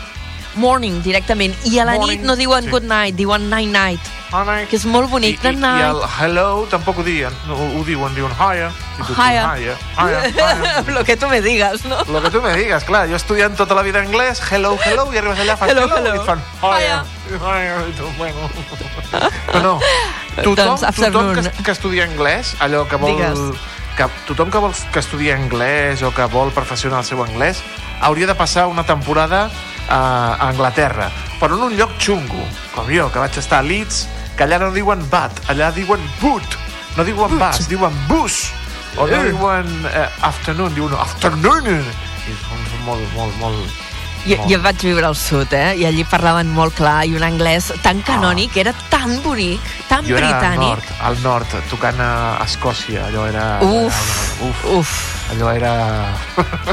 Morning, 0.58 1.02
directament. 1.06 1.54
I 1.70 1.80
a 1.80 1.86
la 1.86 1.94
Morning, 2.00 2.18
nit 2.18 2.26
no 2.26 2.36
diuen 2.36 2.66
sí. 2.66 2.72
good 2.74 2.84
night, 2.90 3.16
diuen 3.16 3.50
night 3.50 3.70
night. 3.70 4.02
Honey. 4.32 4.66
Que 4.68 4.76
és 4.76 4.86
molt 4.90 5.08
I, 5.08 5.12
bonic. 5.12 5.38
i, 5.38 5.42
Good 5.42 5.64
I 5.64 5.84
el 5.88 6.02
hello 6.20 6.66
tampoc 6.72 7.00
ho 7.00 7.06
diuen, 7.06 7.34
no, 7.48 7.56
ho 7.56 7.84
diuen, 7.88 8.14
diuen 8.16 8.34
hiya. 8.36 8.72
Hiya. 9.08 9.44
hiya. 9.56 9.76
Hiya. 9.96 10.84
Lo 10.96 11.04
que 11.08 11.16
tu 11.16 11.30
me 11.30 11.42
digas, 11.42 11.86
no? 11.86 12.04
Lo 12.12 12.22
que 12.22 12.32
tu 12.32 12.42
me 12.42 12.54
digas, 12.58 12.84
clar, 12.84 13.08
jo 13.08 13.16
estudiant 13.16 13.56
tota 13.56 13.78
la 13.78 13.86
vida 13.88 14.02
anglès, 14.04 14.42
hello, 14.52 14.76
hello, 14.84 15.08
i 15.14 15.22
arribes 15.22 15.40
allà, 15.46 15.56
fas 15.56 15.72
Hello, 15.72 15.88
hello, 15.88 16.02
hello. 16.02 16.16
i 16.16 16.20
et 16.20 16.28
fan 16.28 16.44
hiya. 16.62 17.00
Hiya, 17.32 17.80
i 17.88 17.96
tu, 17.96 18.12
bueno. 18.18 18.50
No, 19.54 19.62
no, 19.64 19.74
tothom, 20.44 20.76
Doncs, 20.76 20.86
tothom 21.00 21.34
que, 21.38 21.64
que 21.64 21.72
estudia 21.72 22.08
anglès, 22.10 22.56
allò 22.60 22.84
que 22.90 23.00
vol... 23.00 23.16
Digues. 23.16 23.66
Que, 23.98 24.06
tothom 24.28 24.52
que 24.54 24.60
vol 24.62 24.76
que 24.94 25.02
estudia 25.02 25.34
anglès 25.40 26.04
o 26.06 26.12
que 26.14 26.28
vol 26.30 26.52
perfeccionar 26.54 27.00
el 27.02 27.08
seu 27.08 27.24
anglès 27.24 27.64
hauria 28.00 28.28
de 28.30 28.36
passar 28.38 28.68
una 28.70 28.84
temporada 28.86 29.48
a, 29.90 30.36
a 30.36 30.50
Anglaterra, 30.50 31.10
però 31.40 31.58
en 31.58 31.64
un 31.72 31.78
lloc 31.80 31.96
xungo, 31.98 32.44
com 32.76 32.86
jo, 32.94 33.08
que 33.10 33.24
vaig 33.24 33.40
estar 33.42 33.64
a 33.64 33.66
Leeds, 33.66 34.06
que 34.38 34.46
allà 34.46 34.60
no 34.62 34.70
diuen 34.76 35.02
bat, 35.10 35.34
allà 35.50 35.72
diuen 35.76 36.04
boot, 36.22 36.58
no 36.98 37.04
diuen 37.08 37.38
bus, 37.40 37.68
diuen 37.72 37.96
bus, 38.10 38.40
o 38.98 39.08
no 39.10 39.24
diuen 39.26 39.68
eh, 39.92 40.08
afternoon, 40.30 40.74
diuen 40.78 40.94
afternoon, 41.02 41.68
i 41.74 42.38
són, 42.46 42.64
molt, 42.86 43.06
molt, 43.18 43.36
molt... 43.42 43.84
Jo, 44.28 44.36
jo 44.50 44.58
vaig 44.60 44.82
viure 44.84 45.06
al 45.08 45.16
sud, 45.16 45.54
eh? 45.56 45.70
I 45.80 45.86
allí 45.88 46.04
parlaven 46.04 46.50
molt 46.52 46.74
clar 46.76 47.06
i 47.08 47.14
un 47.16 47.24
anglès 47.24 47.70
tan 47.82 48.02
canònic, 48.04 48.58
era 48.60 48.74
tan 48.92 49.14
bonic, 49.24 49.62
tan 49.88 50.04
Jo 50.10 50.18
era 50.18 50.28
al 50.28 50.34
britànic. 50.34 50.68
nord, 50.68 50.90
al 51.08 51.20
nord, 51.24 51.54
tocant 51.72 52.02
a 52.04 52.10
Escòcia, 52.44 53.06
allò 53.08 53.24
era... 53.30 53.46
Uf, 53.64 54.02
era, 54.02 54.50
uf, 54.50 54.66
uf. 54.82 54.96
allò 55.32 55.54
era... 55.56 55.74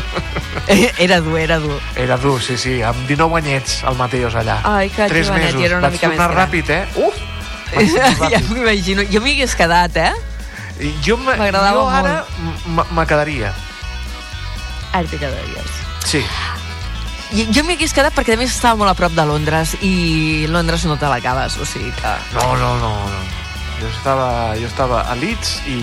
Era 0.98 1.20
dur, 1.20 1.38
era 1.38 1.58
dur. 1.60 1.78
Era 1.94 2.16
dur, 2.16 2.40
sí, 2.42 2.56
sí, 2.56 2.78
amb 2.82 2.96
19 3.06 3.36
anyets 3.42 3.82
el 3.86 3.96
Mateos 4.00 4.34
allà. 4.34 4.58
Ai, 4.64 4.88
que 4.90 5.06
Tres 5.10 5.28
jovenet, 5.28 5.52
mesos. 5.52 5.66
era 5.68 5.76
una 5.78 5.88
Vaig 5.90 5.98
mica 5.98 6.08
més 6.08 6.16
tornar 6.18 6.30
gran. 6.32 6.46
ràpid, 6.48 6.70
eh? 6.70 6.86
Uf! 7.04 7.18
Ja 7.94 8.08
ràpid. 8.40 8.50
m'imagino. 8.52 9.04
Jo 9.10 9.20
m'hi 9.24 9.36
hagués 9.36 9.54
quedat, 9.58 9.96
eh? 9.96 10.12
Jo, 11.04 11.16
jo 11.16 11.86
ara 11.86 12.24
me 12.90 13.06
quedaria. 13.06 13.52
Ara 14.92 15.06
te 15.06 15.18
quedaries. 15.18 15.70
Sí. 16.06 16.22
Jo, 17.34 17.46
jo 17.50 17.64
m'hi 17.66 17.76
hagués 17.78 17.94
quedat 17.94 18.14
perquè 18.14 18.34
a 18.34 18.40
més 18.40 18.52
estava 18.54 18.78
molt 18.78 18.92
a 18.92 18.98
prop 18.98 19.14
de 19.14 19.24
Londres 19.26 19.76
i 19.82 20.46
Londres 20.50 20.84
no 20.86 20.98
te 20.98 21.08
l'acabes, 21.10 21.56
o 21.58 21.66
sigui 21.66 21.90
que... 21.98 22.12
No, 22.34 22.52
no, 22.58 22.74
no, 22.82 22.92
no. 23.10 23.22
Jo 23.80 23.88
estava, 23.90 24.28
jo 24.58 24.68
estava 24.70 25.02
a 25.10 25.16
Leeds 25.18 25.56
i 25.66 25.78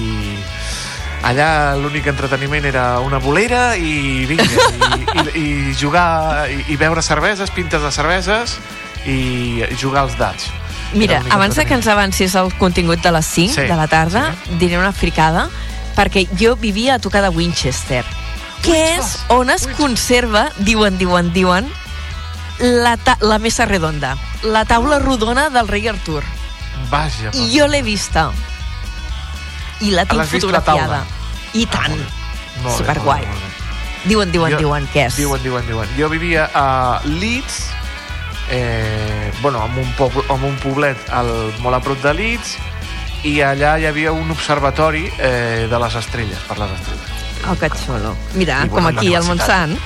allà 1.27 1.75
l'únic 1.77 2.07
entreteniment 2.09 2.65
era 2.65 2.85
una 3.03 3.19
bolera 3.21 3.75
i 3.75 4.25
vinga, 4.29 4.47
i, 4.47 5.03
i, 5.03 5.43
i 5.43 5.75
jugar 5.77 6.47
i, 6.49 6.63
i 6.73 6.79
beure 6.79 7.03
cerveses, 7.05 7.51
pintes 7.53 7.83
de 7.83 7.91
cerveses 7.93 8.57
i 9.05 9.61
jugar 9.77 10.05
als 10.07 10.17
dats. 10.17 10.49
Mira, 10.93 11.21
abans 11.29 11.55
que 11.55 11.73
ens 11.73 11.87
avancis 11.87 12.35
el 12.35 12.51
contingut 12.59 12.99
de 13.01 13.11
les 13.15 13.25
5 13.25 13.53
Sí, 13.55 13.61
de 13.61 13.75
la 13.75 13.87
tarda, 13.87 14.35
diré 14.59 14.77
una 14.77 14.91
fricada, 14.91 15.49
perquè 15.95 16.25
jo 16.39 16.55
vivia 16.57 16.95
a 16.95 16.99
tocar 16.99 17.21
de 17.23 17.29
Winchester, 17.29 18.03
que 18.61 18.95
és 18.97 19.19
on 19.29 19.49
es 19.49 19.67
conserva, 19.77 20.49
diuen, 20.57 20.97
diuen, 20.97 21.31
diuen, 21.33 21.69
la, 22.59 22.97
la 23.21 23.39
mesa 23.39 23.65
redonda, 23.65 24.17
la 24.43 24.65
taula 24.65 24.99
rodona 24.99 25.49
del 25.49 25.67
rei 25.67 25.87
Artur. 25.87 26.23
Vaja, 26.89 27.31
I 27.33 27.47
jo 27.57 27.67
l'he 27.67 27.81
vista. 27.83 28.31
I 29.81 29.91
la 29.91 30.05
tinc 30.05 30.21
vist 30.21 30.33
la 30.33 30.61
fotografiada. 30.61 30.87
taula? 30.87 31.05
I 31.53 31.65
tant. 31.65 31.95
molt 31.95 32.05
bé, 32.05 32.61
molt 32.63 32.77
Superguai. 32.77 33.21
bé, 33.21 33.27
molt 33.27 33.39
bé. 33.41 34.09
Diuen, 34.09 34.31
diuen, 34.31 34.51
Jo- 34.51 34.57
diuen, 34.57 34.87
què 34.93 35.05
és? 35.07 35.15
Diuen, 35.15 35.41
diuen, 35.43 35.65
diuen. 35.67 35.89
Jo 35.97 36.09
vivia 36.09 36.49
a 36.53 37.01
Leeds, 37.05 37.63
eh, 38.51 39.31
bueno, 39.41 39.65
en 39.65 39.79
un, 39.79 39.91
poble, 39.93 40.23
en 40.29 40.43
un 40.43 40.55
poblet 40.61 41.09
al, 41.09 41.31
molt 41.63 41.79
a 41.79 41.81
prop 41.81 42.01
de 42.03 42.13
Leeds, 42.13 42.57
i 43.23 43.39
allà 43.45 43.77
hi 43.79 43.87
havia 43.89 44.11
un 44.11 44.29
observatori 44.33 45.07
eh, 45.17 45.67
de 45.71 45.79
les 45.81 45.95
estrelles, 45.95 46.45
per 46.49 46.59
les 46.59 46.75
estrelles. 46.77 47.17
Oh, 47.49 47.55
que 47.57 47.69
xulo. 47.73 48.13
Mira, 48.35 48.61
I, 48.65 48.69
com 48.69 48.83
bueno, 48.83 48.99
aquí, 48.99 49.09
la 49.09 49.21
al. 49.21 49.29
Montsant. 49.29 49.77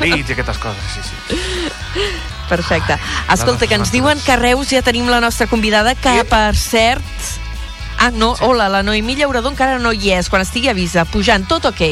Leeds 0.00 0.30
i 0.30 0.36
aquestes 0.36 0.62
coses, 0.62 0.94
sí, 0.94 1.02
sí. 1.04 2.06
Perfecte. 2.48 2.96
Escolta, 3.32 3.66
que 3.68 3.76
ens 3.76 3.92
diuen 3.92 4.20
que 4.24 4.32
a 4.32 4.38
Reus 4.40 4.70
ja 4.72 4.80
tenim 4.84 5.10
la 5.12 5.20
nostra 5.20 5.46
convidada, 5.50 5.94
que 5.94 6.22
per 6.28 6.56
cert... 6.56 7.04
Ah, 7.98 8.12
no, 8.14 8.36
hola, 8.46 8.68
la 8.70 8.84
Noemí 8.86 9.16
Llaurador 9.18 9.50
encara 9.50 9.80
no 9.82 9.90
hi 9.92 10.12
és. 10.14 10.28
Quan 10.30 10.44
estigui 10.44 10.70
a 10.70 10.76
Visa, 10.76 11.02
pujant, 11.10 11.44
tot 11.50 11.66
ok. 11.66 11.82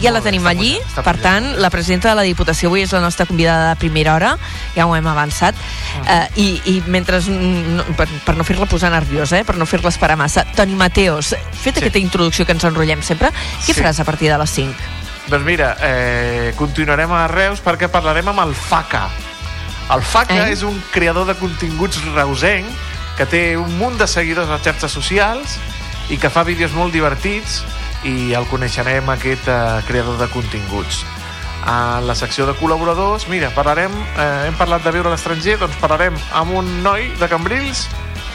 Ja 0.00 0.10
la 0.12 0.22
tenim 0.24 0.46
allí, 0.48 0.78
per 1.04 1.18
tant, 1.20 1.44
la 1.60 1.68
presidenta 1.68 2.08
de 2.08 2.14
la 2.16 2.22
Diputació 2.24 2.70
avui 2.70 2.80
és 2.86 2.92
la 2.92 3.02
nostra 3.04 3.26
convidada 3.28 3.68
de 3.68 3.76
primera 3.76 4.14
hora, 4.14 4.30
ja 4.74 4.86
ho 4.86 4.94
hem 4.96 5.06
avançat, 5.06 5.54
Ah. 6.06 6.26
eh, 6.34 6.40
i, 6.40 6.62
i 6.64 6.82
mentre, 6.86 7.20
no, 7.28 7.84
per, 7.98 8.06
per 8.24 8.34
no 8.36 8.44
fer-la 8.44 8.64
posar 8.66 8.90
nerviosa, 8.94 9.38
eh, 9.38 9.44
per 9.44 9.56
no 9.58 9.66
fer-la 9.66 9.90
esperar 9.90 10.16
massa, 10.16 10.46
Toni 10.56 10.74
Mateos, 10.74 11.34
fet 11.52 11.74
Sí. 11.74 11.80
aquesta 11.82 11.98
introducció 11.98 12.46
que 12.46 12.52
ens 12.52 12.64
enrotllem 12.64 13.02
sempre, 13.02 13.28
què 13.66 13.74
Sí. 13.74 13.80
faràs 13.82 14.00
a 14.00 14.04
partir 14.04 14.30
de 14.30 14.38
les 14.38 14.50
5? 14.50 14.74
Doncs 15.28 15.44
mira, 15.44 15.76
eh, 15.82 16.54
continuarem 16.56 17.12
a 17.12 17.28
Reus 17.28 17.62
perquè 17.62 17.88
parlarem 17.88 18.26
amb 18.28 18.40
el 18.40 18.54
FACA. 18.54 19.08
El 19.92 20.02
FACA 20.02 20.48
Eh? 20.48 20.52
és 20.52 20.62
un 20.62 20.82
creador 20.92 21.26
de 21.26 21.34
continguts 21.34 22.00
reusenc 22.14 22.66
que 23.18 23.26
té 23.26 23.56
un 23.58 23.76
munt 23.76 23.98
de 23.98 24.06
seguidors 24.06 24.48
a 24.48 24.54
les 24.54 24.62
xarxes 24.62 24.90
socials 24.90 25.58
i 26.08 26.16
que 26.16 26.30
fa 26.30 26.42
vídeos 26.42 26.72
molt 26.72 26.92
divertits 26.92 27.62
i 28.04 28.32
el 28.34 28.46
coneixerem 28.48 29.08
aquest 29.12 29.48
eh, 29.48 29.80
creador 29.86 30.18
de 30.18 30.28
continguts. 30.32 31.02
A 31.66 32.00
la 32.00 32.14
secció 32.16 32.46
de 32.48 32.54
col·laboradors, 32.56 33.26
mira, 33.28 33.50
parlarem, 33.52 33.92
eh, 34.16 34.46
hem 34.48 34.54
parlat 34.56 34.82
de 34.86 34.92
viure 34.94 35.10
a 35.10 35.12
l'estranger, 35.12 35.58
doncs 35.60 35.76
parlarem 35.82 36.16
amb 36.32 36.54
un 36.56 36.70
noi 36.82 37.10
de 37.20 37.28
Cambrils 37.28 37.86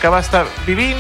que 0.02 0.12
va 0.14 0.20
estar 0.22 0.46
vivint 0.68 1.00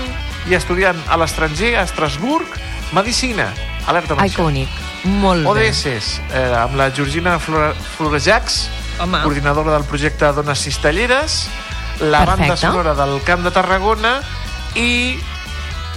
i 0.49 0.55
estudiant 0.57 0.97
a 1.09 1.17
l'estranger, 1.21 1.75
a 1.77 1.83
Estrasburg, 1.85 2.47
Medicina. 2.93 3.51
Alerta 3.85 4.15
Medicina. 4.15 4.43
bonic. 4.43 4.69
Molt 5.05 5.43
bé. 5.45 5.69
ODS, 5.69 6.19
eh, 6.33 6.55
amb 6.57 6.73
la 6.75 6.89
Georgina 6.91 7.37
Flore- 7.37 7.75
Florejacs, 7.97 8.69
Home. 8.99 9.21
coordinadora 9.21 9.73
del 9.73 9.83
projecte 9.85 10.25
Dones 10.33 10.57
Cistelleres, 10.63 11.47
la 11.99 12.25
banda 12.25 12.47
Perfecte. 12.47 12.57
sonora 12.67 12.95
del 12.95 13.21
Camp 13.23 13.43
de 13.43 13.51
Tarragona 13.51 14.21
i 14.73 15.19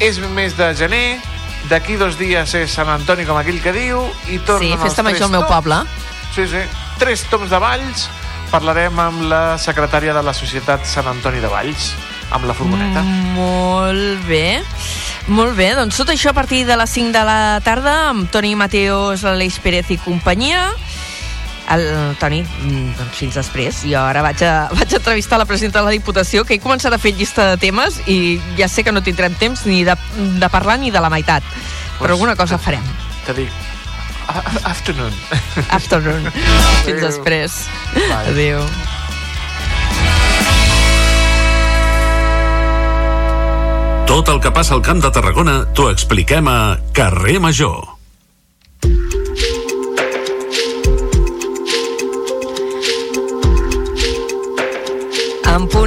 és 0.00 0.18
mes 0.20 0.54
de 0.56 0.74
gener, 0.76 1.18
d'aquí 1.68 1.96
dos 2.00 2.18
dies 2.18 2.54
és 2.56 2.72
Sant 2.72 2.88
Antoni, 2.92 3.26
com 3.28 3.38
aquell 3.38 3.60
que 3.64 3.72
diu, 3.76 4.02
i 4.32 4.38
tornen 4.40 4.74
Sí, 4.74 4.82
festa 4.82 5.04
major 5.06 5.28
al 5.28 5.34
meu 5.34 5.46
poble. 5.48 5.82
Sí, 6.34 6.46
sí. 6.48 6.62
Tres 6.98 7.24
toms 7.30 7.50
de 7.52 7.60
Valls. 7.62 8.08
Parlarem 8.48 8.96
amb 9.00 9.26
la 9.28 9.58
secretària 9.60 10.14
de 10.16 10.22
la 10.24 10.32
Societat 10.32 10.86
Sant 10.88 11.08
Antoni 11.10 11.42
de 11.44 11.50
Valls, 11.52 11.92
amb 12.32 12.48
la 12.48 12.56
furgoneta. 12.56 13.02
Mm. 13.04 13.34
Molt 13.36 14.24
bé. 14.28 14.62
Molt 15.28 15.52
bé, 15.58 15.74
doncs 15.76 15.98
tot 16.00 16.08
això 16.08 16.32
a 16.32 16.36
partir 16.36 16.62
de 16.64 16.76
les 16.80 16.90
5 16.96 17.12
de 17.12 17.22
la 17.28 17.60
tarda 17.60 18.08
amb 18.08 18.30
Toni 18.32 18.54
Mateos, 18.56 19.26
l'Aleix 19.26 19.58
Pérez 19.60 19.90
i 19.92 19.98
companyia. 20.00 20.70
El, 21.74 21.84
Toni, 22.20 22.42
mm, 22.42 22.96
doncs 22.96 23.16
fins 23.20 23.36
després. 23.36 23.82
Jo 23.84 24.00
ara 24.00 24.22
vaig 24.24 24.42
a, 24.46 24.68
vaig 24.78 24.92
a 24.94 25.00
entrevistar 25.00 25.38
la 25.40 25.48
presidenta 25.48 25.82
de 25.82 25.88
la 25.90 25.96
Diputació, 25.96 26.44
que 26.48 26.56
he 26.56 26.62
començat 26.62 26.94
a 26.94 27.00
fer 27.02 27.12
llista 27.16 27.50
de 27.52 27.60
temes 27.60 28.00
i 28.08 28.38
ja 28.58 28.68
sé 28.68 28.84
que 28.84 28.94
no 28.94 29.04
tindrem 29.04 29.34
temps 29.40 29.66
ni 29.68 29.82
de, 29.84 29.96
de 30.16 30.48
parlar 30.52 30.78
ni 30.80 30.92
de 30.94 31.02
la 31.02 31.12
meitat. 31.12 31.44
Però 31.98 32.14
alguna 32.14 32.36
cosa 32.38 32.58
farem. 32.62 32.84
Te 33.26 33.34
dic, 33.34 33.50
afternoon. 34.64 35.12
Afternoon. 35.70 36.30
Fins 36.84 36.98
Adéu. 36.98 37.00
després. 37.08 37.58
Bye. 37.94 38.32
Adéu. 38.32 38.62
Tot 44.08 44.28
el 44.32 44.40
que 44.40 44.50
passa 44.50 44.72
al 44.74 44.82
Camp 44.82 45.02
de 45.04 45.12
Tarragona 45.12 45.60
t'ho 45.76 45.90
expliquem 45.92 46.48
a 46.48 46.78
Carrer 46.96 47.38
Major. 47.44 47.97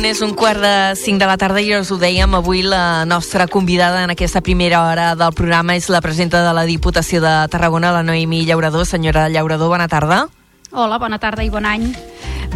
Punt 0.02 0.10
és 0.10 0.22
un 0.26 0.32
quart 0.34 0.58
de 0.58 0.96
cinc 0.98 1.20
de 1.22 1.28
la 1.30 1.36
tarda 1.38 1.62
i 1.62 1.76
us 1.78 1.92
ho 1.94 1.98
dèiem, 2.02 2.34
avui 2.34 2.64
la 2.66 3.06
nostra 3.06 3.46
convidada 3.46 4.00
en 4.02 4.10
aquesta 4.10 4.42
primera 4.42 4.80
hora 4.88 5.12
del 5.14 5.34
programa 5.38 5.76
és 5.78 5.92
la 5.94 6.02
presidenta 6.02 6.42
de 6.42 6.54
la 6.58 6.64
Diputació 6.66 7.20
de 7.22 7.34
Tarragona, 7.54 7.92
la 7.94 8.02
Noemi 8.02 8.40
Llaurador. 8.48 8.88
Senyora 8.90 9.28
Llaurador, 9.30 9.70
bona 9.70 9.86
tarda. 9.88 10.24
Hola, 10.72 10.98
bona 10.98 11.20
tarda 11.22 11.46
i 11.46 11.52
bon 11.54 11.70
any. 11.70 11.86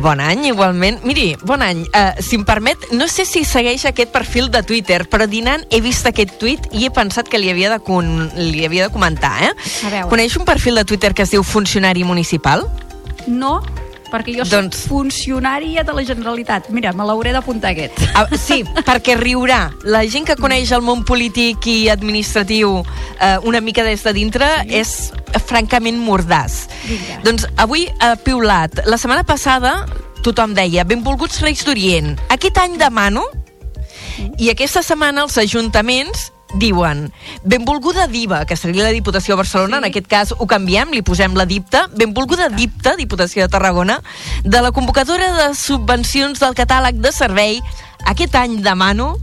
Bon 0.02 0.20
any, 0.20 0.48
igualment. 0.50 1.04
Miri, 1.06 1.36
bon 1.46 1.62
any. 1.62 1.86
Uh, 1.94 2.18
si 2.18 2.40
em 2.40 2.48
permet, 2.50 2.90
no 2.98 3.06
sé 3.06 3.28
si 3.30 3.46
segueix 3.46 3.86
aquest 3.86 4.10
perfil 4.10 4.50
de 4.50 4.64
Twitter, 4.66 5.04
però 5.06 5.30
dinant 5.30 5.68
he 5.70 5.84
vist 5.86 6.10
aquest 6.10 6.40
tuit 6.42 6.66
i 6.74 6.88
he 6.88 6.90
pensat 6.90 7.30
que 7.30 7.38
li 7.38 7.54
havia 7.54 7.70
de, 7.76 7.78
con 7.86 8.32
li 8.40 8.66
havia 8.66 8.90
de 8.90 8.94
comentar, 8.96 9.36
eh? 9.52 9.54
A 9.54 9.94
veure. 9.94 10.10
Coneix 10.10 10.42
un 10.42 10.50
perfil 10.50 10.82
de 10.82 10.88
Twitter 10.90 11.14
que 11.14 11.30
es 11.30 11.38
diu 11.38 11.46
Funcionari 11.46 12.08
Municipal? 12.10 12.66
No, 13.28 13.60
perquè 14.16 14.38
jo 14.40 14.48
Doncs- 14.48 14.86
soc 14.86 14.92
funcionària 14.94 15.84
de 15.84 15.96
la 15.96 16.06
Generalitat. 16.08 16.70
Mira, 16.74 16.94
me 16.96 17.06
l'hauré 17.08 17.34
d'apuntar 17.36 17.74
aquest. 17.76 18.00
Ah, 18.16 18.26
sí, 18.40 18.64
perquè 18.88 19.18
riurà. 19.20 19.70
La 19.84 20.06
gent 20.08 20.28
que 20.28 20.38
coneix 20.40 20.72
el 20.76 20.84
món 20.86 21.04
polític 21.08 21.68
i 21.68 21.78
administratiu 21.92 22.80
eh, 22.80 23.38
una 23.44 23.62
mica 23.62 23.84
des 23.84 24.04
de 24.06 24.16
dintre 24.16 24.50
sí. 24.64 24.80
és 24.82 24.96
francament 25.46 26.00
mordàs. 26.00 26.66
Vinga. 26.88 27.20
Doncs 27.26 27.48
avui 27.62 27.88
ha 28.00 28.16
piulat. 28.16 28.86
La 28.88 29.00
setmana 29.02 29.26
passada 29.28 29.82
tothom 30.26 30.56
deia 30.58 30.86
benvolguts 30.88 31.42
Reis 31.44 31.66
d'Orient. 31.68 32.16
Aquest 32.34 32.58
any 32.62 32.80
demano 32.82 33.26
i 34.40 34.50
aquesta 34.50 34.82
setmana 34.86 35.26
els 35.26 35.38
ajuntaments 35.38 36.32
diuen 36.54 37.12
benvolguda 37.44 38.08
diva, 38.08 38.46
que 38.46 38.56
seria 38.56 38.84
la 38.84 38.90
Diputació 38.96 39.34
de 39.34 39.38
Barcelona, 39.38 39.78
Sí. 39.78 39.84
en 39.84 39.90
aquest 39.90 40.08
cas 40.08 40.34
ho 40.38 40.48
canviem, 40.48 40.92
li 40.92 41.02
posem 41.02 41.36
la 41.36 41.46
dipta, 41.46 41.88
benvolguda 41.96 42.50
dipta, 42.50 42.96
Diputació 42.96 43.44
de 43.44 43.50
Tarragona, 43.50 44.02
de 44.44 44.62
la 44.62 44.72
convocatòria 44.72 45.34
de 45.34 45.56
subvencions 45.56 46.40
del 46.40 46.56
catàleg 46.56 46.96
de 47.02 47.12
servei, 47.12 47.62
aquest 48.06 48.36
any 48.36 48.62
demano... 48.62 49.18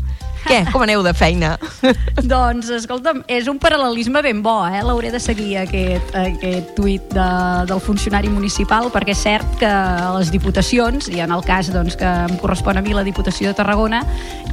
Què? 0.46 0.62
Com 0.72 0.82
aneu 0.84 1.02
de 1.04 1.12
feina? 1.14 1.54
doncs, 2.34 2.70
escolta'm, 2.74 3.22
és 3.30 3.48
un 3.50 3.58
paral·lelisme 3.62 4.22
ben 4.24 4.42
bo, 4.44 4.58
eh? 4.66 4.82
L'hauré 4.84 5.12
de 5.14 5.20
seguir, 5.22 5.54
aquest, 5.62 6.14
aquest 6.18 6.72
tuit 6.76 7.12
de, 7.14 7.28
del 7.68 7.82
funcionari 7.82 8.30
municipal, 8.32 8.90
perquè 8.94 9.14
és 9.14 9.22
cert 9.22 9.58
que 9.60 9.72
les 10.18 10.32
diputacions, 10.34 11.08
i 11.12 11.22
en 11.22 11.34
el 11.34 11.44
cas 11.46 11.70
doncs, 11.74 11.96
que 11.98 12.08
em 12.08 12.36
correspon 12.42 12.80
a 12.80 12.84
mi 12.84 12.96
la 12.96 13.04
Diputació 13.06 13.50
de 13.50 13.58
Tarragona, 13.58 14.02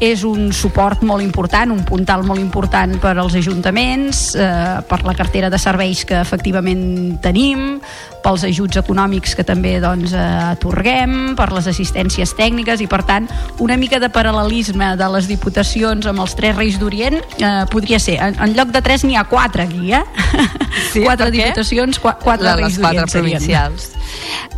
és 0.03 0.23
un 0.27 0.53
suport 0.55 1.03
molt 1.07 1.25
important, 1.25 1.73
un 1.73 1.83
puntal 1.87 2.25
molt 2.27 2.41
important 2.41 2.95
per 3.01 3.15
als 3.17 3.37
ajuntaments, 3.39 4.23
eh, 4.35 4.79
per 4.89 5.03
la 5.07 5.15
cartera 5.17 5.49
de 5.49 5.59
serveis 5.61 6.05
que 6.05 6.19
efectivament 6.19 7.19
tenim, 7.23 7.79
pels 8.23 8.43
ajuts 8.47 8.77
econòmics 8.81 9.35
que 9.37 9.43
també 9.47 9.77
doncs, 9.83 10.13
eh, 10.13 10.23
atorguem, 10.53 11.35
per 11.39 11.49
les 11.55 11.67
assistències 11.71 12.33
tècniques 12.37 12.81
i 12.83 12.87
per 12.91 13.03
tant 13.07 13.27
una 13.59 13.77
mica 13.77 13.99
de 13.99 14.09
paral·lelisme 14.11 14.95
de 14.99 15.07
les 15.15 15.27
diputacions 15.29 16.05
amb 16.09 16.19
els 16.25 16.35
tres 16.35 16.55
Reis 16.57 16.79
d'Orient 16.79 17.19
eh, 17.19 17.65
podria 17.71 17.99
ser, 17.99 18.17
en, 18.21 18.35
en 18.39 18.55
lloc 18.57 18.73
de 18.75 18.81
tres 18.81 19.03
n'hi 19.07 19.15
ha 19.15 19.23
quatre 19.29 19.63
aquí, 19.63 19.93
eh? 19.93 20.03
Sí, 20.91 21.03
quatre 21.07 21.31
diputacions, 21.31 21.99
qua, 21.99 22.17
quatre 22.19 22.45
La- 22.49 22.55
Reis 22.59 22.77
les 22.77 22.83
quatre 22.83 23.05
d'Orient 23.07 23.41
serien. 23.41 23.71
provincials. 23.71 23.95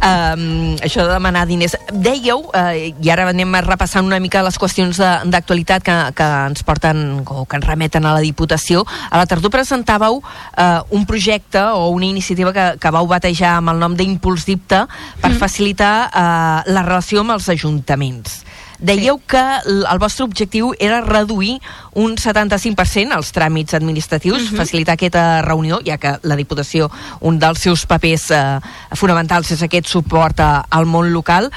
Um, 0.02 0.78
això 0.82 1.04
de 1.06 1.12
demanar 1.14 1.44
diners. 1.46 1.76
Dèieu, 1.94 2.40
uh, 2.56 2.72
i 2.74 3.10
ara 3.12 3.28
anem 3.30 3.54
repassant 3.68 4.06
una 4.08 4.18
mica 4.24 4.42
les 4.46 4.58
qüestions 4.58 4.98
de- 4.98 5.30
d'actualitat 5.30 5.84
que, 5.86 5.96
que 6.18 6.28
ens 6.48 6.64
porten 6.66 7.22
o 7.28 7.44
que 7.46 7.60
ens 7.60 7.68
remeten 7.68 8.08
a 8.08 8.16
la 8.16 8.24
Diputació. 8.24 8.82
A 9.12 9.20
la 9.22 9.28
tardor 9.30 9.52
presentàveu 9.54 10.18
uh, 10.22 10.82
un 10.96 11.06
projecte 11.06 11.62
o 11.76 11.90
una 11.94 12.08
iniciativa 12.10 12.54
que, 12.56 12.66
que 12.82 12.94
vau 12.96 13.06
batejar 13.12 13.51
amb 13.58 13.70
el 13.74 13.80
nom 13.82 13.96
d'Impuls 13.98 14.46
Dipta 14.48 14.86
per 15.22 15.34
facilitar 15.40 15.94
uh, 16.08 16.72
la 16.72 16.84
relació 16.88 17.22
amb 17.26 17.36
els 17.36 17.50
ajuntaments. 17.50 18.42
Dèieu 18.82 19.20
que 19.30 19.38
l- 19.70 19.86
el 19.86 20.00
vostre 20.02 20.26
objectiu 20.26 20.72
era 20.82 21.02
reduir 21.06 21.60
un 21.94 22.16
75% 22.18 23.14
els 23.14 23.30
tràmits 23.36 23.76
administratius, 23.78 24.48
facilitar 24.58 24.96
aquesta 24.98 25.42
reunió, 25.46 25.78
ja 25.86 26.00
que 26.02 26.16
la 26.24 26.36
Diputació, 26.40 26.90
un 27.22 27.38
dels 27.38 27.60
seus 27.62 27.86
papers 27.86 28.32
eh, 28.34 28.60
fonamentals 28.98 29.52
és 29.54 29.62
aquest 29.62 29.86
suport 29.88 30.40
a, 30.42 30.66
al 30.70 30.90
món 30.90 31.12
local. 31.14 31.52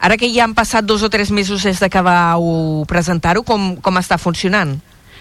Ara 0.00 0.16
que 0.16 0.30
ja 0.32 0.44
han 0.46 0.54
passat 0.54 0.86
dos 0.86 1.02
o 1.02 1.10
tres 1.10 1.32
mesos 1.34 1.62
des 1.66 1.80
de 1.82 1.90
que 1.90 2.00
vau 2.06 2.84
presentar-ho, 2.88 3.42
com, 3.42 3.74
com 3.82 3.98
està 3.98 4.16
funcionant? 4.16 4.78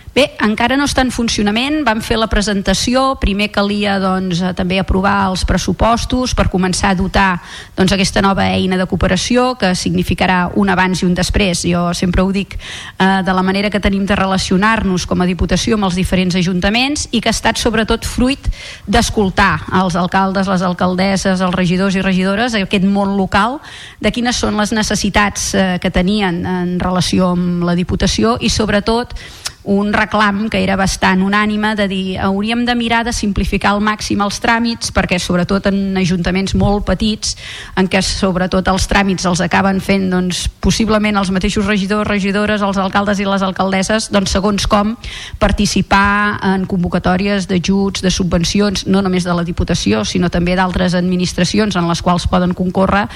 Bé, 0.09 0.25
encara 0.41 0.73
no 0.73 0.87
està 0.89 1.03
en 1.05 1.11
funcionament, 1.13 1.83
vam 1.85 1.99
fer 2.01 2.17
la 2.17 2.27
presentació, 2.31 3.13
primer 3.21 3.51
calia 3.53 3.99
doncs, 4.01 4.39
eh, 4.41 4.53
també 4.57 4.79
aprovar 4.81 5.27
els 5.29 5.43
pressupostos 5.45 6.33
per 6.33 6.47
començar 6.49 6.91
a 6.91 6.97
dotar 6.97 7.27
doncs, 7.77 7.93
aquesta 7.93 8.23
nova 8.25 8.47
eina 8.49 8.77
de 8.79 8.87
cooperació 8.89 9.53
que 9.59 9.75
significarà 9.77 10.39
un 10.57 10.71
abans 10.73 11.03
i 11.03 11.05
un 11.05 11.13
després. 11.13 11.61
Jo 11.69 11.93
sempre 11.93 12.23
ho 12.25 12.31
dic 12.33 12.55
eh, 12.57 13.21
de 13.25 13.35
la 13.37 13.43
manera 13.45 13.69
que 13.69 13.79
tenim 13.79 14.07
de 14.09 14.17
relacionar-nos 14.17 15.05
com 15.05 15.21
a 15.21 15.27
Diputació 15.29 15.77
amb 15.77 15.85
els 15.85 15.99
diferents 15.99 16.35
ajuntaments 16.35 17.05
i 17.11 17.21
que 17.21 17.29
ha 17.29 17.35
estat 17.35 17.61
sobretot 17.61 18.07
fruit 18.07 18.49
d'escoltar 18.87 19.69
els 19.77 19.95
alcaldes, 19.95 20.49
les 20.49 20.65
alcaldesses, 20.65 21.39
els 21.39 21.55
regidors 21.55 21.95
i 21.95 22.01
regidores, 22.01 22.57
aquest 22.57 22.87
món 22.89 23.13
local, 23.17 23.59
de 24.01 24.09
quines 24.11 24.41
són 24.41 24.57
les 24.57 24.73
necessitats 24.73 25.53
eh, 25.53 25.67
que 25.77 25.93
tenien 25.93 26.41
en 26.49 26.79
relació 26.81 27.35
amb 27.35 27.61
la 27.69 27.77
Diputació 27.77 28.39
i 28.41 28.49
sobretot 28.49 29.13
un 29.63 29.91
reclam 29.91 30.47
que 30.49 30.61
era 30.63 30.77
bastant 30.79 31.19
unànime 31.25 31.73
de 31.75 31.87
dir 31.91 32.17
hauríem 32.23 32.63
de 32.65 32.75
mirar 32.79 33.03
de 33.03 33.11
simplificar 33.11 33.73
al 33.73 33.81
màxim 33.83 34.21
els 34.23 34.39
tràmits 34.39 34.93
perquè 34.95 35.19
sobretot 35.19 35.67
en 35.67 35.97
ajuntaments 35.99 36.55
molt 36.55 36.85
petits 36.87 37.35
en 37.75 37.89
què 37.91 37.99
sobretot 38.05 38.67
els 38.71 38.87
tràmits 38.87 39.27
els 39.27 39.41
acaben 39.43 39.81
fent 39.83 40.07
doncs, 40.13 40.45
possiblement 40.63 41.17
els 41.19 41.31
mateixos 41.35 41.67
regidors, 41.67 42.07
regidores, 42.07 42.63
els 42.63 42.79
alcaldes 42.79 43.19
i 43.19 43.27
les 43.27 43.43
alcaldesses 43.43 44.07
doncs 44.13 44.31
segons 44.31 44.67
com 44.69 44.95
participar 45.39 46.39
en 46.53 46.63
convocatòries 46.69 47.49
d'ajuts, 47.49 48.01
de 48.01 48.11
subvencions, 48.11 48.85
no 48.87 49.03
només 49.03 49.27
de 49.27 49.35
la 49.35 49.43
Diputació 49.43 50.05
sinó 50.07 50.31
també 50.31 50.55
d'altres 50.55 50.95
administracions 50.95 51.75
en 51.75 51.89
les 51.89 52.01
quals 52.01 52.29
poden 52.31 52.55
concórrer 52.55 53.07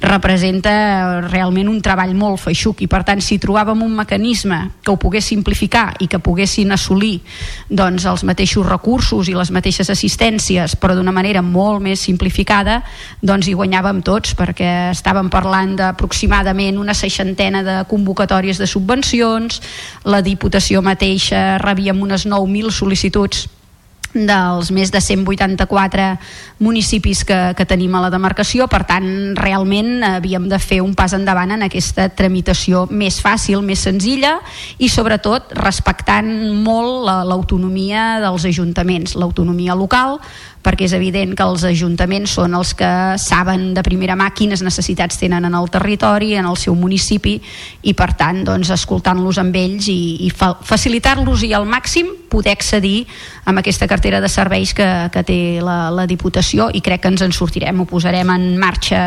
representa 0.00 1.20
realment 1.28 1.68
un 1.68 1.80
treball 1.84 2.14
molt 2.16 2.40
feixuc. 2.40 2.80
I 2.80 2.88
per 2.88 3.04
tant 3.04 3.20
si 3.20 3.38
trobàvem 3.42 3.84
un 3.84 3.94
mecanisme 4.00 4.62
que 4.80 4.94
ho 4.94 4.98
pogués 5.00 5.28
simplificar 5.28 5.89
i 5.98 6.08
que 6.10 6.20
poguessin 6.22 6.72
assolir 6.72 7.20
doncs, 7.68 8.06
els 8.06 8.24
mateixos 8.24 8.66
recursos 8.66 9.28
i 9.28 9.36
les 9.36 9.50
mateixes 9.50 9.90
assistències 9.90 10.76
però 10.80 10.96
d'una 10.96 11.14
manera 11.14 11.42
molt 11.42 11.82
més 11.84 12.02
simplificada 12.06 12.80
doncs 13.22 13.48
hi 13.48 13.56
guanyàvem 13.58 14.02
tots 14.06 14.34
perquè 14.38 14.90
estàvem 14.94 15.30
parlant 15.32 15.76
d'aproximadament 15.80 16.78
una 16.78 16.94
seixantena 16.94 17.62
de 17.66 17.78
convocatòries 17.90 18.58
de 18.58 18.68
subvencions 18.70 19.60
la 20.04 20.22
Diputació 20.22 20.82
mateixa 20.82 21.58
rebíem 21.62 22.00
unes 22.02 22.26
9.000 22.26 22.70
sol·licituds 22.74 23.48
dels 24.14 24.70
més 24.74 24.90
de 24.90 25.00
184 25.00 26.18
municipis 26.58 27.22
que, 27.24 27.38
que 27.56 27.66
tenim 27.68 27.94
a 27.94 28.02
la 28.04 28.10
demarcació, 28.12 28.66
per 28.68 28.82
tant 28.88 29.06
realment 29.38 30.02
havíem 30.04 30.48
de 30.50 30.58
fer 30.60 30.80
un 30.84 30.94
pas 30.98 31.14
endavant 31.16 31.54
en 31.54 31.62
aquesta 31.66 32.08
tramitació 32.12 32.86
més 32.90 33.20
fàcil, 33.22 33.62
més 33.62 33.84
senzilla 33.86 34.36
i 34.78 34.88
sobretot 34.92 35.54
respectant 35.56 36.28
molt 36.64 37.04
la- 37.06 37.22
l'autonomia 37.24 38.18
dels 38.24 38.44
ajuntaments, 38.50 39.14
l'autonomia 39.16 39.74
local 39.78 40.18
perquè 40.64 40.86
és 40.86 40.94
evident 40.96 41.32
que 41.36 41.46
els 41.46 41.64
ajuntaments 41.64 42.34
són 42.36 42.54
els 42.58 42.74
que 42.76 42.90
saben 43.20 43.70
de 43.74 43.84
primera 43.86 44.16
mà 44.18 44.28
quines 44.36 44.62
necessitats 44.62 45.18
tenen 45.20 45.46
en 45.48 45.56
el 45.56 45.70
territori, 45.72 46.34
en 46.36 46.48
el 46.48 46.58
seu 46.60 46.76
municipi 46.76 47.38
i 47.82 47.94
per 47.96 48.12
tant 48.18 48.42
doncs, 48.44 48.72
escoltant-los 48.74 49.40
amb 49.40 49.56
ells 49.56 49.88
i, 49.88 50.26
i 50.26 50.30
fa 50.30 50.52
facilitar-los 50.60 51.46
i 51.48 51.54
al 51.56 51.68
màxim 51.68 52.12
poder 52.30 52.52
accedir 52.54 53.06
amb 53.48 53.58
aquesta 53.58 53.88
cartera 53.90 54.20
de 54.22 54.28
serveis 54.30 54.74
que, 54.76 54.86
que 55.10 55.24
té 55.26 55.40
la, 55.64 55.90
la 55.94 56.06
Diputació 56.06 56.68
i 56.72 56.82
crec 56.84 57.02
que 57.04 57.10
ens 57.10 57.24
en 57.24 57.34
sortirem, 57.34 57.80
ho 57.80 57.88
posarem 57.88 58.30
en 58.30 58.46
marxa 58.60 59.00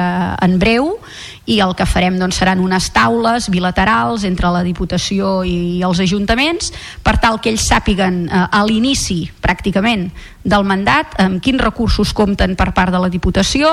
en 0.43 0.57
breu 0.59 0.97
i 1.45 1.59
el 1.59 1.73
que 1.75 1.87
farem 1.87 2.15
doncs, 2.19 2.37
seran 2.39 2.61
unes 2.63 2.89
taules 2.95 3.49
bilaterals 3.51 4.23
entre 4.27 4.51
la 4.53 4.63
Diputació 4.63 5.41
i 5.47 5.81
els 5.83 5.99
ajuntaments 6.03 6.71
per 7.03 7.17
tal 7.19 7.41
que 7.43 7.51
ells 7.51 7.65
sàpiguen 7.67 8.25
eh, 8.29 8.45
a 8.47 8.63
l'inici 8.67 9.25
pràcticament 9.43 10.09
del 10.43 10.65
mandat, 10.67 11.15
amb 11.23 11.39
quins 11.43 11.61
recursos 11.63 12.11
compten 12.13 12.57
per 12.59 12.73
part 12.75 12.91
de 12.91 12.99
la 12.99 13.09
Diputació 13.11 13.69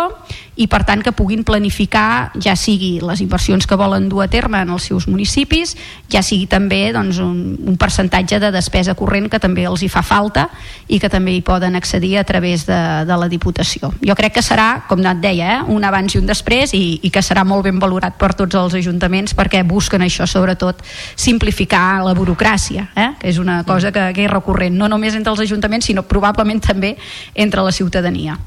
i 0.60 0.68
per 0.70 0.84
tant 0.86 1.02
que 1.02 1.12
puguin 1.16 1.42
planificar 1.46 2.30
ja 2.38 2.54
sigui 2.58 3.00
les 3.02 3.22
inversions 3.24 3.66
que 3.66 3.78
volen 3.78 4.08
dur 4.10 4.22
a 4.22 4.28
terme 4.30 4.60
en 4.62 4.70
els 4.70 4.86
seus 4.86 5.08
municipis, 5.10 5.74
ja 6.12 6.22
sigui 6.22 6.46
també 6.46 6.92
doncs, 6.94 7.18
un, 7.18 7.56
un 7.66 7.78
percentatge 7.80 8.38
de 8.42 8.52
despesa 8.54 8.94
corrent 8.94 9.26
que 9.32 9.40
també 9.42 9.66
els 9.66 9.82
hi 9.82 9.90
fa 9.90 10.02
falta 10.06 10.46
i 10.86 11.00
que 11.02 11.10
també 11.10 11.34
hi 11.34 11.42
poden 11.42 11.74
accedir 11.78 12.16
a 12.18 12.24
través 12.24 12.66
de, 12.68 12.80
de 13.06 13.18
la 13.18 13.30
Diputació. 13.30 13.90
Jo 14.06 14.14
crec 14.18 14.38
que 14.38 14.46
serà, 14.46 14.84
com 14.86 15.02
et 15.02 15.22
deia, 15.22 15.56
eh, 15.56 15.62
un 15.74 15.84
abans 15.84 16.14
i 16.14 16.20
un 16.20 16.28
després 16.28 16.74
i, 16.76 17.00
i 17.02 17.10
que 17.10 17.22
serà 17.24 17.42
molt 17.42 17.59
ben 17.62 17.78
valorat 17.80 18.16
per 18.18 18.32
tots 18.38 18.56
els 18.58 18.76
ajuntaments 18.80 19.34
perquè 19.36 19.62
busquen 19.66 20.02
això, 20.04 20.26
sobretot 20.28 20.82
simplificar 21.16 22.02
la 22.04 22.14
burocràcia, 22.16 22.88
eh? 22.94 23.10
que 23.20 23.28
és 23.30 23.38
una 23.38 23.62
cosa 23.64 23.92
que, 23.92 24.10
que 24.16 24.24
és 24.26 24.30
recurrent, 24.30 24.76
no 24.76 24.88
només 24.88 25.16
entre 25.18 25.32
els 25.32 25.42
ajuntaments, 25.46 25.90
sinó 25.90 26.04
probablement 26.06 26.60
també 26.64 26.94
entre 27.34 27.64
la 27.66 27.72
ciutadania. 27.72 28.38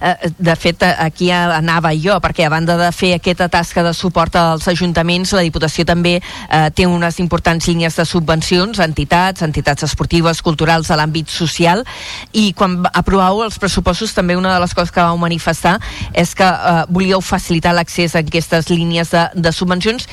Eh, 0.00 0.30
De 0.38 0.54
fet, 0.56 0.82
aquí 0.82 1.30
anava 1.30 1.92
jo, 1.94 2.16
perquè 2.22 2.46
a 2.46 2.50
banda 2.52 2.76
de 2.78 2.90
fer 2.92 3.14
aquesta 3.16 3.48
tasca 3.48 3.82
de 3.84 3.92
suport 3.94 4.36
als 4.36 4.68
ajuntaments, 4.68 5.32
la 5.36 5.44
Diputació 5.46 5.84
també 5.84 6.18
eh, 6.20 6.70
té 6.74 6.86
unes 6.86 7.18
importants 7.20 7.66
línies 7.68 7.96
de 7.96 8.04
subvencions 8.04 8.80
a 8.80 8.86
entitats, 8.88 9.42
entitats 9.42 9.86
esportives, 9.86 10.42
culturals, 10.42 10.90
a 10.90 10.98
l'àmbit 10.98 11.30
social, 11.30 11.84
i 12.32 12.50
quan 12.56 12.80
aprovàveu 12.92 13.44
els 13.46 13.58
pressupostos 13.58 14.14
també 14.14 14.36
una 14.36 14.52
de 14.54 14.60
les 14.60 14.74
coses 14.74 14.92
que 14.92 15.02
vau 15.02 15.18
manifestar 15.20 15.78
és 16.12 16.34
que 16.34 16.46
eh, 16.46 16.84
volíeu 16.88 17.20
facilitar 17.24 17.72
l'accés 17.74 18.14
a 18.14 18.20
aquestes 18.24 18.59
línies 18.68 19.08
de, 19.14 19.22
de 19.34 19.52
subvencions 19.52 20.04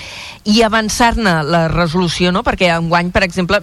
i 0.47 0.61
avançar-ne 0.63 1.43
la 1.43 1.65
resolució, 1.67 2.31
no? 2.31 2.43
perquè 2.47 2.69
enguany, 2.77 3.11
per 3.11 3.25
exemple, 3.27 3.59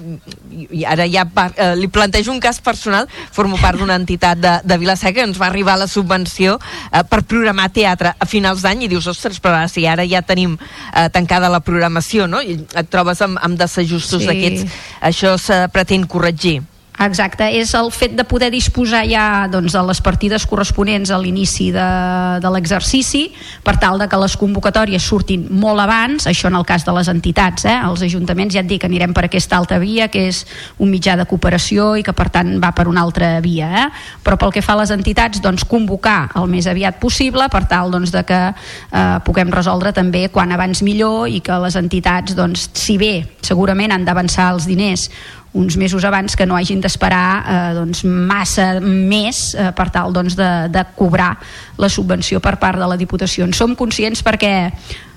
i 0.52 0.84
ara 0.84 1.06
ja 1.08 1.24
par, 1.24 1.52
eh, 1.56 1.72
li 1.78 1.88
plantejo 1.88 2.32
un 2.34 2.40
cas 2.44 2.60
personal, 2.60 3.08
formo 3.32 3.56
part 3.56 3.80
d'una 3.80 3.96
entitat 3.96 4.38
de, 4.38 4.52
de 4.64 4.78
Vilaseca 4.82 5.14
que 5.14 5.24
ens 5.28 5.40
va 5.40 5.46
arribar 5.46 5.78
la 5.78 5.88
subvenció 5.88 6.58
eh, 6.58 7.00
per 7.08 7.22
programar 7.22 7.70
teatre 7.72 8.12
a 8.18 8.26
finals 8.26 8.60
d'any 8.66 8.84
i 8.84 8.88
dius, 8.92 9.06
ostres, 9.06 9.40
però 9.40 9.54
ara, 9.62 9.68
si 9.72 9.86
ara 9.86 10.04
ja 10.04 10.20
tenim 10.26 10.58
eh, 10.58 11.08
tancada 11.14 11.48
la 11.48 11.62
programació, 11.64 12.26
no? 12.28 12.42
I 12.42 12.58
et 12.74 12.90
trobes 12.92 13.22
amb, 13.24 13.38
amb 13.40 13.56
desajustos 13.58 14.22
Sí. 14.24 14.28
d'aquests. 14.28 14.78
Això 15.00 15.38
se 15.38 15.64
pretén 15.72 16.04
corregir. 16.10 16.62
Exacte, 17.02 17.48
és 17.58 17.72
el 17.74 17.88
fet 17.90 18.12
de 18.14 18.22
poder 18.22 18.52
disposar 18.54 19.00
ja 19.10 19.48
doncs, 19.50 19.74
de 19.74 19.80
les 19.82 19.98
partides 19.98 20.44
corresponents 20.46 21.10
a 21.10 21.18
l'inici 21.18 21.72
de, 21.74 21.86
de 22.38 22.52
l'exercici 22.54 23.24
per 23.66 23.74
tal 23.82 23.98
de 23.98 24.06
que 24.06 24.20
les 24.22 24.36
convocatòries 24.38 25.02
surtin 25.02 25.48
molt 25.50 25.82
abans, 25.82 26.28
això 26.30 26.46
en 26.52 26.58
el 26.60 26.66
cas 26.68 26.86
de 26.86 26.94
les 26.94 27.10
entitats, 27.10 27.66
eh? 27.66 27.74
els 27.88 28.06
ajuntaments 28.06 28.54
ja 28.54 28.62
et 28.62 28.70
dic 28.70 28.86
anirem 28.86 29.10
per 29.16 29.26
aquesta 29.26 29.58
altra 29.58 29.80
via 29.82 30.06
que 30.06 30.28
és 30.30 30.44
un 30.78 30.92
mitjà 30.94 31.18
de 31.18 31.26
cooperació 31.26 31.96
i 31.98 32.06
que 32.06 32.14
per 32.14 32.28
tant 32.30 32.54
va 32.62 32.70
per 32.70 32.86
una 32.86 33.02
altra 33.02 33.40
via, 33.42 33.74
eh? 33.82 33.86
però 34.22 34.38
pel 34.38 34.54
que 34.54 34.62
fa 34.62 34.78
a 34.78 34.84
les 34.84 34.94
entitats, 34.94 35.42
doncs 35.42 35.66
convocar 35.66 36.30
el 36.38 36.46
més 36.46 36.70
aviat 36.70 37.02
possible 37.02 37.50
per 37.50 37.66
tal 37.66 37.90
doncs, 37.90 38.14
de 38.14 38.22
que 38.22 38.42
eh, 38.54 39.16
puguem 39.26 39.50
resoldre 39.50 39.90
també 39.90 40.28
quan 40.30 40.54
abans 40.54 40.86
millor 40.86 41.26
i 41.26 41.42
que 41.42 41.58
les 41.66 41.74
entitats, 41.74 42.38
doncs, 42.38 42.70
si 42.78 43.02
bé 43.02 43.16
segurament 43.42 43.90
han 43.90 44.06
d'avançar 44.06 44.52
els 44.54 44.70
diners 44.70 45.10
uns 45.54 45.76
mesos 45.78 46.04
abans 46.04 46.34
que 46.36 46.46
no 46.46 46.56
hagin 46.58 46.82
d'esperar 46.82 47.28
eh, 47.38 47.72
doncs 47.78 48.02
massa 48.04 48.80
més 48.82 49.54
eh, 49.54 49.70
per 49.76 49.88
tal 49.94 50.12
doncs, 50.12 50.34
de, 50.38 50.50
de 50.74 50.82
cobrar 50.98 51.32
la 51.78 51.88
subvenció 51.88 52.42
per 52.42 52.56
part 52.58 52.80
de 52.82 52.88
la 52.90 52.98
Diputació. 52.98 53.46
En 53.46 53.54
som 53.54 53.76
conscients 53.78 54.24
perquè 54.26 54.54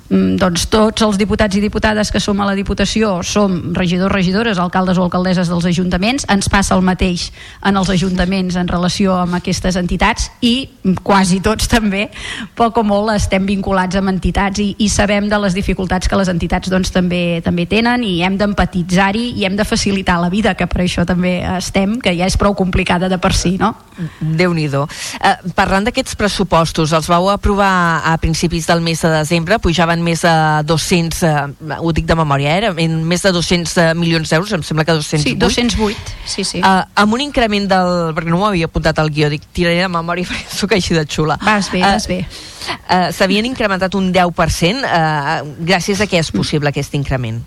doncs 0.09 0.67
tots 0.71 1.03
els 1.03 1.17
diputats 1.19 1.57
i 1.57 1.61
diputades 1.61 2.11
que 2.13 2.21
som 2.23 2.39
a 2.39 2.47
la 2.47 2.55
Diputació 2.55 3.17
som 3.27 3.73
regidors, 3.75 4.13
regidores, 4.13 4.59
alcaldes 4.59 4.97
o 4.97 5.03
alcaldesses 5.03 5.49
dels 5.51 5.67
ajuntaments, 5.67 6.25
ens 6.31 6.47
passa 6.49 6.75
el 6.77 6.83
mateix 6.85 7.27
en 7.65 7.75
els 7.75 7.89
ajuntaments 7.91 8.55
en 8.55 8.69
relació 8.71 9.17
amb 9.19 9.35
aquestes 9.37 9.75
entitats 9.75 10.29
i 10.41 10.69
quasi 11.03 11.41
tots 11.43 11.67
també, 11.67 12.07
poc 12.55 12.79
o 12.79 12.85
molt 12.87 13.11
estem 13.17 13.45
vinculats 13.47 13.99
amb 13.99 14.13
entitats 14.13 14.63
i, 14.63 14.69
i 14.79 14.87
sabem 14.89 15.27
de 15.27 15.39
les 15.43 15.57
dificultats 15.57 16.07
que 16.07 16.19
les 16.19 16.31
entitats 16.31 16.71
doncs, 16.71 16.93
també 16.95 17.41
també 17.43 17.67
tenen 17.67 18.03
i 18.07 18.21
hem 18.23 18.37
d'empatitzar-hi 18.39 19.33
i 19.37 19.45
hem 19.47 19.57
de 19.59 19.67
facilitar 19.67 20.21
la 20.21 20.31
vida, 20.31 20.55
que 20.55 20.69
per 20.71 20.85
això 20.85 21.05
també 21.07 21.41
estem, 21.57 21.97
que 21.99 22.15
ja 22.15 22.27
és 22.29 22.39
prou 22.39 22.55
complicada 22.55 23.11
de 23.11 23.19
per 23.19 23.33
si, 23.35 23.57
no? 23.59 23.73
déu 24.21 24.53
nhi 24.53 24.67
eh, 24.67 25.35
Parlant 25.57 25.87
d'aquests 25.87 26.15
pressupostos, 26.15 26.93
els 26.93 27.07
vau 27.09 27.29
aprovar 27.29 28.03
a 28.05 28.17
principis 28.21 28.67
del 28.67 28.81
mes 28.81 29.01
de 29.01 29.09
desembre, 29.09 29.59
pujaven 29.59 29.96
més 30.03 30.21
de 30.25 30.33
200, 30.69 31.21
eh, 31.23 31.77
ho 31.79 31.91
dic 31.95 32.05
de 32.09 32.15
memòria, 32.17 32.55
eh, 32.59 32.71
en 32.85 32.97
més 33.07 33.23
de 33.25 33.31
200 33.35 33.77
eh, 33.77 33.87
milions 33.97 34.29
d'euros, 34.29 34.53
em 34.53 34.63
sembla 34.63 34.85
que 34.85 34.95
208. 34.97 35.23
Sí, 35.23 35.35
208, 35.39 36.15
sí, 36.25 36.43
sí. 36.43 36.61
Uh, 36.61 36.85
amb 36.95 37.17
un 37.17 37.25
increment 37.25 37.67
del... 37.69 37.91
perquè 38.17 38.31
no 38.33 38.41
m'ho 38.41 38.49
havia 38.49 38.69
apuntat 38.69 38.99
al 38.99 39.11
guió, 39.13 39.29
dic, 39.33 39.45
tiraré 39.53 39.83
de 39.85 39.91
memòria 39.91 40.27
perquè 40.29 40.59
sóc 40.59 40.77
així 40.77 40.97
de 40.97 41.05
xula. 41.05 41.39
Vas 41.43 41.71
bé, 41.73 41.81
Eh, 41.81 41.91
vas 41.91 42.07
bé. 42.07 42.21
Uh, 42.67 43.11
S'havien 43.15 43.45
incrementat 43.47 43.95
un 43.95 44.11
10%. 44.13 44.81
Uh, 44.83 45.53
gràcies 45.67 46.01
a 46.01 46.07
què 46.09 46.19
és 46.19 46.31
possible 46.35 46.69
aquest 46.69 46.97
increment? 46.99 47.39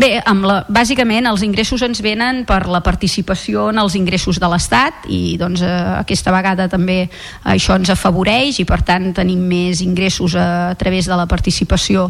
Bé, 0.00 0.16
amb 0.24 0.46
la, 0.48 0.60
bàsicament 0.72 1.26
els 1.28 1.42
ingressos 1.44 1.82
ens 1.84 2.00
venen 2.04 2.42
per 2.48 2.62
la 2.70 2.80
participació 2.84 3.68
en 3.72 3.80
els 3.82 3.96
ingressos 3.98 4.38
de 4.40 4.48
l'Estat 4.48 5.04
i 5.12 5.36
doncs, 5.40 5.60
eh, 5.60 5.72
aquesta 5.98 6.32
vegada 6.32 6.68
també 6.72 7.04
això 7.44 7.76
ens 7.76 7.92
afavoreix 7.92 8.62
i 8.62 8.66
per 8.68 8.80
tant 8.88 9.10
tenim 9.16 9.42
més 9.50 9.82
ingressos 9.84 10.36
a, 10.38 10.46
a 10.72 10.78
través 10.80 11.10
de 11.10 11.18
la 11.18 11.28
participació 11.28 12.08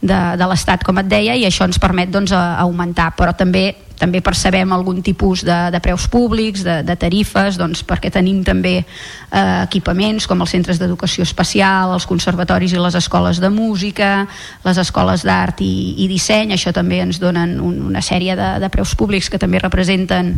de, 0.00 0.20
de 0.38 0.46
l'Estat, 0.50 0.86
com 0.86 1.02
et 1.02 1.10
deia, 1.10 1.34
i 1.34 1.46
això 1.48 1.66
ens 1.66 1.80
permet 1.82 2.12
doncs, 2.14 2.32
a, 2.32 2.44
a 2.54 2.62
augmentar, 2.68 3.10
però 3.18 3.34
també 3.34 3.72
també 3.98 4.20
percebem 4.24 4.72
algun 4.74 5.00
tipus 5.02 5.44
de, 5.46 5.56
de 5.70 5.80
preus 5.82 6.06
públics, 6.10 6.64
de, 6.66 6.80
de 6.86 6.96
tarifes, 6.98 7.58
doncs 7.60 7.84
perquè 7.86 8.10
tenim 8.12 8.42
també 8.46 8.74
eh, 8.80 9.60
equipaments 9.62 10.26
com 10.30 10.42
els 10.42 10.54
centres 10.54 10.80
d'educació 10.80 11.26
especial, 11.26 11.94
els 11.94 12.08
conservatoris 12.10 12.74
i 12.74 12.82
les 12.82 12.98
escoles 12.98 13.40
de 13.42 13.50
música, 13.54 14.26
les 14.64 14.80
escoles 14.82 15.24
d'art 15.26 15.62
i, 15.64 15.94
i 16.04 16.08
disseny, 16.10 16.54
això 16.54 16.74
també 16.74 17.00
ens 17.04 17.22
donen 17.22 17.56
un, 17.62 17.78
una 17.90 18.02
sèrie 18.02 18.36
de, 18.38 18.50
de 18.62 18.72
preus 18.74 18.96
públics 18.98 19.30
que 19.30 19.40
també 19.40 19.62
representen 19.62 20.34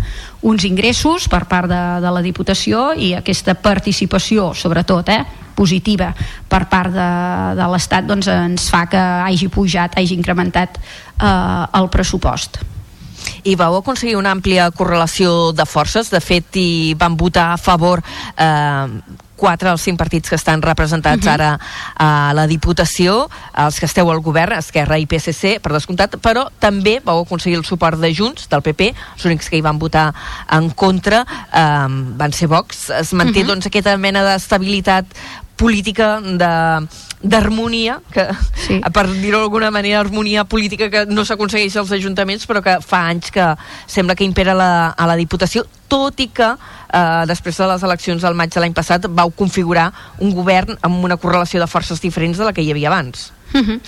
uns 0.46 0.68
ingressos 0.68 1.30
per 1.32 1.46
part 1.48 1.72
de, 1.72 1.82
de 2.04 2.12
la 2.12 2.24
Diputació 2.24 2.92
i 2.92 3.14
aquesta 3.16 3.56
participació, 3.56 4.52
sobretot, 4.54 5.12
eh, 5.16 5.24
positiva 5.56 6.10
per 6.52 6.66
part 6.68 6.92
de, 6.92 7.10
de 7.56 7.72
l'Estat 7.72 8.04
doncs 8.04 8.28
ens 8.28 8.68
fa 8.68 8.84
que 8.92 9.00
hagi 9.00 9.48
pujat, 9.48 9.96
hagi 9.96 10.18
incrementat 10.20 10.76
eh, 10.76 11.78
el 11.80 11.88
pressupost. 11.88 12.60
I 13.44 13.54
vau 13.56 13.76
aconseguir 13.76 14.16
una 14.16 14.32
àmplia 14.34 14.70
correlació 14.70 15.52
de 15.52 15.66
forces. 15.66 16.10
De 16.10 16.20
fet, 16.20 16.56
hi 16.56 16.94
van 16.98 17.16
votar 17.16 17.52
a 17.52 17.60
favor 17.60 18.02
eh, 18.36 18.86
quatre 19.36 19.68
dels 19.68 19.84
cinc 19.84 20.00
partits 20.00 20.32
que 20.32 20.38
estan 20.38 20.62
representats 20.62 21.26
uh 21.26 21.30
-huh. 21.30 21.34
ara 21.34 21.60
a 21.94 22.32
la 22.34 22.46
Diputació, 22.46 23.28
els 23.54 23.78
que 23.78 23.86
esteu 23.86 24.10
al 24.10 24.20
govern, 24.20 24.56
Esquerra 24.56 24.98
i 24.98 25.06
PSC, 25.06 25.60
per 25.60 25.72
descomptat, 25.72 26.16
però 26.16 26.48
també 26.58 27.00
vau 27.04 27.20
aconseguir 27.20 27.58
el 27.58 27.64
suport 27.64 27.98
de 28.00 28.14
Junts, 28.14 28.48
del 28.48 28.62
PP, 28.62 28.94
els 29.14 29.24
únics 29.24 29.48
que 29.48 29.56
hi 29.56 29.60
van 29.60 29.78
votar 29.78 30.14
en 30.50 30.70
contra 30.70 31.26
eh, 31.52 31.86
van 32.16 32.32
ser 32.32 32.48
Vox. 32.48 32.90
Es 32.90 33.12
manté, 33.12 33.40
uh 33.40 33.44
-huh. 33.44 33.48
doncs, 33.48 33.66
aquesta 33.66 33.96
mena 33.96 34.24
d'estabilitat 34.24 35.04
política 35.56 36.20
de 36.20 36.52
d'harmonia 37.26 38.00
que, 38.12 38.26
sí. 38.60 38.78
per 38.96 39.06
dir-ho 39.08 39.40
d'alguna 39.40 39.70
manera 39.72 40.00
harmonia 40.00 40.44
política 40.44 40.90
que 40.92 41.06
no 41.08 41.24
s'aconsegueix 41.24 41.76
als 41.80 41.92
ajuntaments 41.96 42.46
però 42.46 42.62
que 42.62 42.76
fa 42.84 43.06
anys 43.08 43.32
que 43.32 43.46
sembla 43.86 44.14
que 44.14 44.24
impera 44.28 44.54
la, 44.54 44.92
a 44.92 45.06
la 45.08 45.16
Diputació 45.16 45.64
tot 45.88 46.20
i 46.20 46.28
que 46.34 46.50
eh, 46.52 47.24
després 47.30 47.56
de 47.56 47.70
les 47.72 47.86
eleccions 47.88 48.22
del 48.22 48.36
maig 48.36 48.52
de 48.52 48.60
l'any 48.60 48.76
passat 48.76 49.08
vau 49.08 49.32
configurar 49.32 49.88
un 50.20 50.34
govern 50.36 50.76
amb 50.82 51.02
una 51.04 51.16
correlació 51.16 51.62
de 51.62 51.70
forces 51.70 52.02
diferents 52.04 52.38
de 52.38 52.44
la 52.44 52.52
que 52.52 52.62
hi 52.62 52.70
havia 52.74 52.92
abans 52.92 53.30
Uh 53.52 53.60
-huh. 53.60 53.80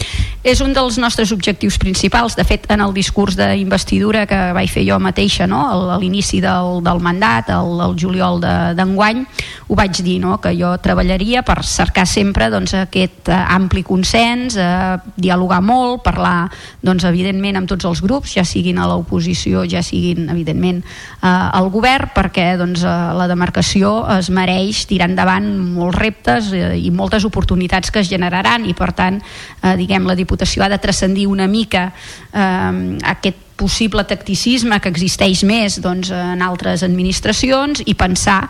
És 0.42 0.60
un 0.60 0.72
dels 0.72 0.96
nostres 0.98 1.32
objectius 1.32 1.78
principals. 1.78 2.36
De 2.36 2.44
fet, 2.44 2.64
en 2.70 2.80
el 2.80 2.92
discurs 2.94 3.36
d'investidura 3.36 4.26
que 4.26 4.52
vaig 4.52 4.70
fer 4.70 4.84
jo 4.86 4.98
mateixa 4.98 5.46
no? 5.46 5.60
a 5.66 5.98
l'inici 5.98 6.40
del, 6.40 6.82
del 6.82 7.00
mandat, 7.00 7.50
el, 7.50 7.80
el 7.80 7.96
juliol 7.98 8.40
d'enguany, 8.40 9.18
de, 9.18 9.44
ho 9.68 9.74
vaig 9.74 10.00
dir, 10.02 10.18
no? 10.20 10.38
que 10.40 10.54
jo 10.56 10.70
treballaria 10.78 11.42
per 11.42 11.64
cercar 11.64 12.06
sempre 12.06 12.48
doncs, 12.50 12.72
aquest 12.74 13.28
eh, 13.28 13.34
ampli 13.34 13.82
consens, 13.82 14.56
eh, 14.56 14.96
dialogar 15.16 15.60
molt, 15.60 16.02
parlar, 16.06 16.48
doncs, 16.80 17.04
evidentment, 17.04 17.56
amb 17.56 17.68
tots 17.68 17.84
els 17.84 18.00
grups, 18.00 18.32
ja 18.38 18.44
siguin 18.48 18.78
a 18.78 18.86
l'oposició, 18.88 19.66
ja 19.68 19.82
siguin, 19.82 20.30
evidentment, 20.30 20.80
eh, 21.20 21.26
al 21.28 21.68
govern, 21.74 22.12
perquè 22.14 22.56
doncs, 22.56 22.84
eh, 22.86 22.96
la 23.18 23.28
demarcació 23.28 24.06
es 24.16 24.30
mereix 24.30 24.86
tirar 24.88 25.10
endavant 25.10 25.50
molts 25.76 25.98
reptes 25.98 26.52
eh, 26.54 26.76
i 26.78 26.90
moltes 26.94 27.26
oportunitats 27.28 27.90
que 27.90 28.00
es 28.00 28.08
generaran 28.08 28.64
i, 28.64 28.72
per 28.78 28.92
tant, 28.96 29.20
eh, 29.62 29.74
diguem, 29.80 30.06
la 30.08 30.16
Diputació 30.18 30.64
ha 30.64 30.72
de 30.72 30.80
transcendir 30.82 31.26
una 31.28 31.48
mica 31.50 31.90
eh, 32.32 32.98
aquest 33.14 33.46
possible 33.58 34.04
tacticisme 34.06 34.78
que 34.78 34.90
existeix 34.92 35.42
més 35.46 35.80
doncs, 35.82 36.12
en 36.14 36.44
altres 36.46 36.84
administracions 36.86 37.82
i 37.90 37.96
pensar 37.98 38.44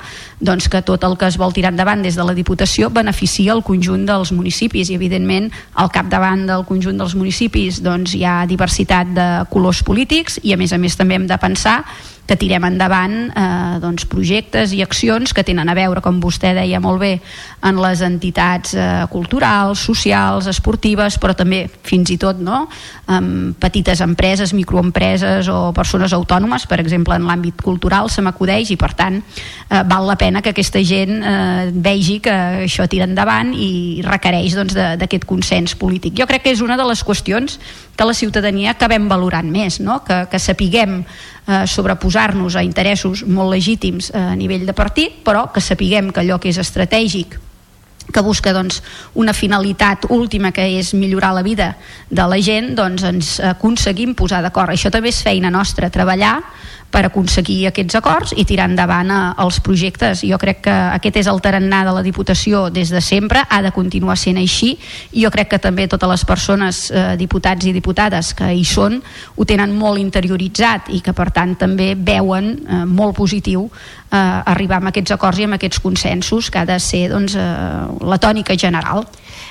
doncs, 0.44 0.68
que 0.68 0.82
tot 0.84 1.06
el 1.08 1.16
que 1.18 1.30
es 1.32 1.38
vol 1.40 1.54
tirar 1.56 1.72
endavant 1.72 2.04
des 2.04 2.18
de 2.18 2.26
la 2.28 2.36
Diputació 2.36 2.92
beneficia 2.92 3.56
el 3.56 3.64
conjunt 3.64 4.04
dels 4.06 4.34
municipis 4.36 4.92
i 4.92 4.98
evidentment 4.98 5.48
al 5.80 5.88
capdavant 5.94 6.44
del 6.50 6.66
conjunt 6.68 7.00
dels 7.00 7.16
municipis 7.16 7.80
doncs, 7.82 8.12
hi 8.14 8.22
ha 8.28 8.42
diversitat 8.50 9.16
de 9.16 9.28
colors 9.48 9.80
polítics 9.82 10.38
i 10.44 10.52
a 10.52 10.60
més 10.60 10.76
a 10.76 10.78
més 10.78 11.00
també 11.00 11.16
hem 11.16 11.26
de 11.30 11.40
pensar 11.40 11.80
que 12.28 12.36
tirem 12.36 12.66
endavant 12.68 13.16
eh, 13.32 13.78
doncs, 13.80 14.04
projectes 14.10 14.74
i 14.76 14.82
accions 14.84 15.32
que 15.32 15.44
tenen 15.46 15.70
a 15.72 15.76
veure, 15.76 16.02
com 16.04 16.20
vostè 16.20 16.52
deia 16.56 16.80
molt 16.84 17.00
bé, 17.00 17.14
en 17.64 17.80
les 17.80 18.02
entitats 18.04 18.74
eh, 18.76 19.06
culturals, 19.10 19.80
socials, 19.80 20.46
esportives, 20.52 21.16
però 21.18 21.34
també 21.34 21.64
fins 21.88 22.12
i 22.12 22.18
tot 22.20 22.42
no? 22.44 22.66
amb 23.08 23.56
petites 23.58 24.02
empreses, 24.04 24.52
microempreses 24.52 25.48
o 25.48 25.72
persones 25.76 26.12
autònomes, 26.12 26.68
per 26.68 26.82
exemple 26.82 27.16
en 27.16 27.24
l'àmbit 27.28 27.64
cultural 27.64 28.12
se 28.12 28.22
m'acudeix 28.22 28.74
i 28.74 28.78
per 28.78 28.92
tant 28.98 29.18
eh, 29.18 29.82
val 29.88 30.06
la 30.06 30.18
pena 30.20 30.44
que 30.44 30.52
aquesta 30.52 30.84
gent 30.84 31.18
eh, 31.22 31.72
vegi 31.72 32.18
que 32.24 32.36
això 32.68 32.86
tira 32.90 33.08
endavant 33.08 33.54
i 33.56 34.04
requereix 34.04 34.58
doncs, 34.58 34.76
d'aquest 34.76 35.24
doncs, 35.24 35.32
consens 35.32 35.76
polític. 35.78 36.16
Jo 36.18 36.28
crec 36.28 36.44
que 36.44 36.52
és 36.52 36.60
una 36.64 36.76
de 36.76 36.84
les 36.88 37.00
qüestions 37.04 37.56
que 37.98 38.06
la 38.06 38.14
ciutadania 38.14 38.76
acabem 38.76 39.08
valorant 39.11 39.48
més, 39.50 39.80
no? 39.82 39.98
que, 40.06 40.20
que 40.30 40.38
sapiguem 40.38 41.00
eh, 41.02 41.64
sobreposar-nos 41.66 42.54
a 42.54 42.62
interessos 42.62 43.24
molt 43.26 43.50
legítims 43.56 44.12
eh, 44.12 44.22
a 44.22 44.37
nivell 44.38 44.62
de 44.68 44.76
partit, 44.76 45.18
però 45.26 45.48
que 45.50 45.61
sapiguem 45.61 46.12
que 46.14 46.22
allò 46.22 46.38
que 46.38 46.52
és 46.52 46.62
estratègic 46.62 47.34
que 48.08 48.22
busca 48.24 48.54
doncs, 48.56 48.78
una 49.20 49.34
finalitat 49.37 50.06
última 50.14 50.52
que 50.54 50.64
és 50.78 50.94
millorar 50.96 51.34
la 51.37 51.42
vida 51.44 51.74
de 52.08 52.24
la 52.24 52.38
gent, 52.40 52.70
doncs 52.78 53.04
ens 53.04 53.34
aconseguim 53.44 54.14
posar 54.16 54.40
d'acord. 54.46 54.72
Això 54.72 54.88
també 54.94 55.11
és 55.12 55.20
feina 55.20 55.50
nostra, 55.52 55.90
treballar 55.92 56.38
per 56.90 57.05
aconseguir 57.07 57.66
aquests 57.68 57.98
acords 57.98 58.33
i 58.37 58.44
tirar 58.48 58.68
endavant 58.70 59.11
eh, 59.12 59.18
els 59.44 59.61
projectes. 59.64 60.22
Jo 60.24 60.38
crec 60.40 60.62
que 60.64 60.77
aquest 60.96 61.20
és 61.22 61.29
el 61.31 61.40
tarannà 61.44 61.83
de 61.87 61.92
la 61.94 62.05
Diputació 62.07 62.68
des 62.72 62.92
de 62.94 63.03
sempre, 63.05 63.44
ha 63.48 63.61
de 63.62 63.72
continuar 63.77 64.16
sent 64.16 64.40
així 64.40 64.74
i 65.12 65.24
jo 65.24 65.31
crec 65.35 65.53
que 65.53 65.61
també 65.62 65.88
totes 65.88 66.09
les 66.09 66.24
persones, 66.29 66.83
eh, 66.90 67.14
diputats 67.20 67.68
i 67.68 67.74
diputades 67.77 68.33
que 68.38 68.51
hi 68.55 68.64
són, 68.64 69.01
ho 69.37 69.48
tenen 69.48 69.74
molt 69.77 70.01
interioritzat 70.01 70.88
i 70.96 71.03
que 71.05 71.12
per 71.12 71.31
tant 71.37 71.57
també 71.61 71.92
veuen 71.94 72.55
eh, 72.57 72.83
molt 72.88 73.16
positiu 73.16 73.68
eh, 73.68 74.18
arribar 74.18 74.81
a 74.83 74.88
aquests 74.92 75.16
acords 75.18 75.38
i 75.38 75.48
amb 75.48 75.59
aquests 75.59 75.83
consensos 75.85 76.51
que 76.51 76.62
ha 76.62 76.68
de 76.68 76.79
ser 76.81 77.09
doncs, 77.12 77.37
eh, 77.37 78.07
la 78.09 78.18
tònica 78.22 78.57
general. 78.57 79.05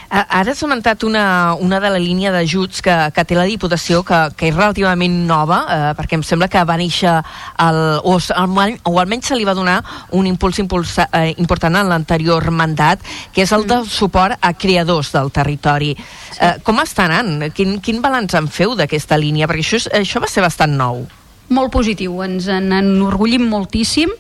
Ara 0.10 0.54
has 0.54 0.62
comentat 0.64 1.04
una, 1.04 1.56
una 1.60 1.82
de 1.84 1.90
la 1.92 2.00
línia 2.00 2.32
d'ajuts 2.32 2.82
que, 2.86 2.96
que 3.14 3.26
té 3.28 3.36
la 3.36 3.48
Diputació 3.50 4.04
que, 4.08 4.20
que 4.40 4.48
és 4.50 4.56
relativament 4.56 5.18
nova, 5.28 5.60
eh, 5.68 5.92
perquè 5.98 6.16
em 6.16 6.24
sembla 6.24 6.48
que 6.52 6.64
va 6.68 6.78
néixer 6.80 7.12
el, 7.12 7.80
o, 8.04 8.16
el, 8.16 8.78
o 8.88 8.96
almenys 9.02 9.32
se 9.32 9.38
li 9.38 9.48
va 9.48 9.56
donar 9.58 9.82
un 10.16 10.30
impuls 10.30 10.62
impulsa, 10.64 11.10
eh, 11.12 11.34
important 11.38 11.76
en 11.76 11.92
l'anterior 11.92 12.50
mandat, 12.52 13.04
que 13.36 13.44
és 13.44 13.52
el 13.52 13.68
del 13.68 13.84
mm. 13.84 13.94
suport 13.98 14.40
a 14.40 14.54
creadors 14.56 15.12
del 15.16 15.32
territori. 15.36 15.94
Sí. 15.98 16.40
Eh, 16.40 16.56
com 16.64 16.80
està 16.84 17.08
anant? 17.10 17.50
Quin, 17.56 17.78
quin 17.84 18.02
balanç 18.04 18.38
en 18.40 18.48
feu 18.48 18.78
d'aquesta 18.80 19.20
línia? 19.20 19.50
Perquè 19.50 19.66
això, 19.66 19.84
això 20.00 20.24
va 20.24 20.32
ser 20.32 20.46
bastant 20.46 20.78
nou. 20.80 21.04
Molt 21.54 21.72
positiu, 21.72 22.20
ens 22.26 22.48
en 22.52 22.74
enorgullim 22.76 23.46
moltíssim 23.48 24.12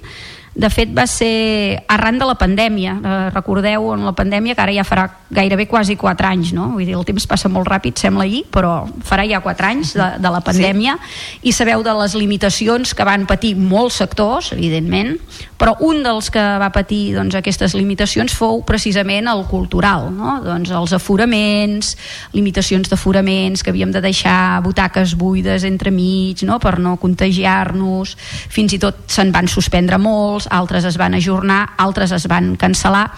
de 0.58 0.70
fet 0.74 0.90
va 0.90 1.06
ser 1.06 1.84
arran 1.94 2.18
de 2.18 2.26
la 2.26 2.34
pandèmia 2.38 2.96
eh, 2.98 3.16
recordeu 3.30 3.92
en 3.94 4.06
la 4.08 4.14
pandèmia 4.18 4.56
que 4.58 4.64
ara 4.64 4.74
ja 4.74 4.86
farà 4.88 5.06
gairebé 5.30 5.68
quasi 5.70 5.96
4 6.00 6.30
anys 6.32 6.54
no? 6.58 6.72
Vull 6.74 6.88
dir, 6.88 6.96
el 6.98 7.06
temps 7.06 7.28
passa 7.30 7.50
molt 7.52 7.70
ràpid, 7.70 8.00
sembla 8.02 8.26
ahir 8.26 8.42
però 8.50 8.88
farà 9.06 9.28
ja 9.30 9.42
4 9.44 9.68
anys 9.70 9.94
de, 9.98 10.08
de 10.24 10.32
la 10.34 10.42
pandèmia 10.42 10.96
sí. 10.98 11.52
i 11.52 11.54
sabeu 11.54 11.84
de 11.86 11.94
les 12.00 12.16
limitacions 12.18 12.96
que 12.98 13.06
van 13.06 13.28
patir 13.30 13.54
molts 13.58 14.00
sectors 14.02 14.50
evidentment, 14.56 15.14
però 15.62 15.76
un 15.86 16.02
dels 16.06 16.32
que 16.34 16.42
va 16.42 16.72
patir 16.74 17.14
doncs, 17.14 17.38
aquestes 17.38 17.78
limitacions 17.78 18.34
fou 18.34 18.64
precisament 18.66 19.30
el 19.30 19.46
cultural 19.52 20.10
no? 20.10 20.40
doncs 20.42 20.74
els 20.74 20.96
aforaments 20.98 21.94
limitacions 22.34 22.90
d'aforaments 22.90 23.62
que 23.62 23.76
havíem 23.76 23.94
de 23.94 24.02
deixar 24.02 24.64
butaques 24.66 25.14
buides 25.20 25.68
entre 25.70 25.94
mig 25.94 26.42
no? 26.50 26.58
per 26.58 26.80
no 26.82 26.98
contagiar-nos 26.98 28.18
fins 28.50 28.74
i 28.74 28.82
tot 28.82 29.06
se'n 29.12 29.30
van 29.36 29.46
suspendre 29.52 30.02
molts 30.02 30.47
altres 30.52 30.88
es 30.88 30.98
van 30.98 31.18
ajornar, 31.18 31.64
altres 31.78 32.12
es 32.16 32.28
van 32.28 32.56
cancel·lar. 32.60 33.10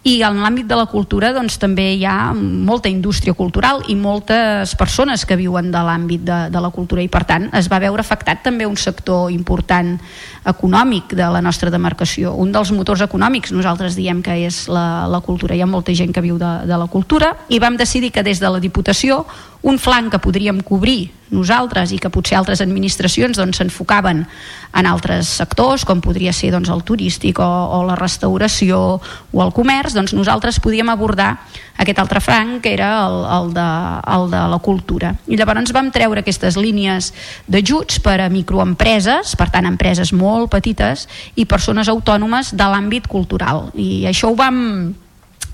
I 0.00 0.22
en 0.24 0.38
l'àmbit 0.40 0.64
de 0.64 0.76
la 0.78 0.86
cultura 0.88 1.28
doncs, 1.36 1.58
també 1.60 1.90
hi 1.92 2.06
ha 2.08 2.32
molta 2.32 2.88
indústria 2.88 3.34
cultural 3.36 3.82
i 3.92 3.96
moltes 4.00 4.72
persones 4.80 5.26
que 5.28 5.36
viuen 5.36 5.68
de 5.68 5.82
l'àmbit 5.84 6.24
de, 6.24 6.38
de 6.48 6.62
la 6.64 6.70
cultura. 6.72 7.04
I 7.04 7.10
per 7.12 7.26
tant 7.28 7.50
es 7.52 7.68
va 7.68 7.82
veure 7.82 8.00
afectat 8.00 8.40
també 8.46 8.64
un 8.64 8.78
sector 8.80 9.28
important 9.28 9.98
econòmic 10.48 11.12
de 11.12 11.28
la 11.28 11.42
nostra 11.44 11.68
demarcació 11.68 12.32
un 12.32 12.48
dels 12.48 12.72
motors 12.72 13.04
econòmics. 13.04 13.52
Nosaltres 13.52 13.98
diem 13.98 14.24
que 14.24 14.38
és 14.46 14.62
la, 14.72 15.04
la 15.04 15.20
cultura, 15.20 15.52
hi 15.52 15.60
ha 15.60 15.68
molta 15.68 15.92
gent 15.92 16.16
que 16.16 16.24
viu 16.24 16.40
de, 16.40 16.54
de 16.64 16.80
la 16.80 16.88
cultura. 16.88 17.34
I 17.52 17.60
vam 17.60 17.76
decidir 17.76 18.08
que 18.14 18.24
des 18.24 18.40
de 18.40 18.48
la 18.48 18.64
Diputació 18.64 19.26
un 19.62 19.78
flanc 19.78 20.10
que 20.12 20.22
podríem 20.22 20.60
cobrir 20.64 21.10
nosaltres 21.30 21.92
i 21.94 21.98
que 22.02 22.10
potser 22.10 22.36
altres 22.36 22.60
administracions 22.60 23.38
doncs, 23.38 23.60
s'enfocaven 23.60 24.24
en 24.26 24.86
altres 24.86 25.28
sectors 25.40 25.84
com 25.86 26.00
podria 26.02 26.32
ser 26.34 26.50
doncs, 26.54 26.70
el 26.72 26.82
turístic 26.86 27.38
o, 27.38 27.46
o 27.46 27.82
la 27.86 27.96
restauració 27.98 28.80
o 28.98 29.42
el 29.44 29.52
comerç, 29.54 29.94
doncs 29.94 30.14
nosaltres 30.16 30.58
podíem 30.62 30.90
abordar 30.90 31.36
aquest 31.80 32.00
altre 32.02 32.20
franc 32.20 32.60
que 32.64 32.72
era 32.74 32.90
el, 33.06 33.20
el, 33.36 33.52
de, 33.54 33.68
el 34.16 34.26
de 34.32 34.40
la 34.54 34.58
cultura. 34.58 35.14
I 35.30 35.38
llavors 35.38 35.74
vam 35.76 35.92
treure 35.94 36.24
aquestes 36.24 36.58
línies 36.58 37.12
d'ajuts 37.46 38.00
per 38.02 38.18
a 38.24 38.30
microempreses 38.32 39.36
per 39.38 39.50
tant 39.54 39.68
empreses 39.70 40.12
molt 40.12 40.50
petites 40.50 41.06
i 41.36 41.46
persones 41.46 41.88
autònomes 41.88 42.56
de 42.58 42.66
l'àmbit 42.74 43.06
cultural. 43.10 43.68
I 43.78 44.08
això 44.10 44.32
ho 44.32 44.38
vam 44.38 44.58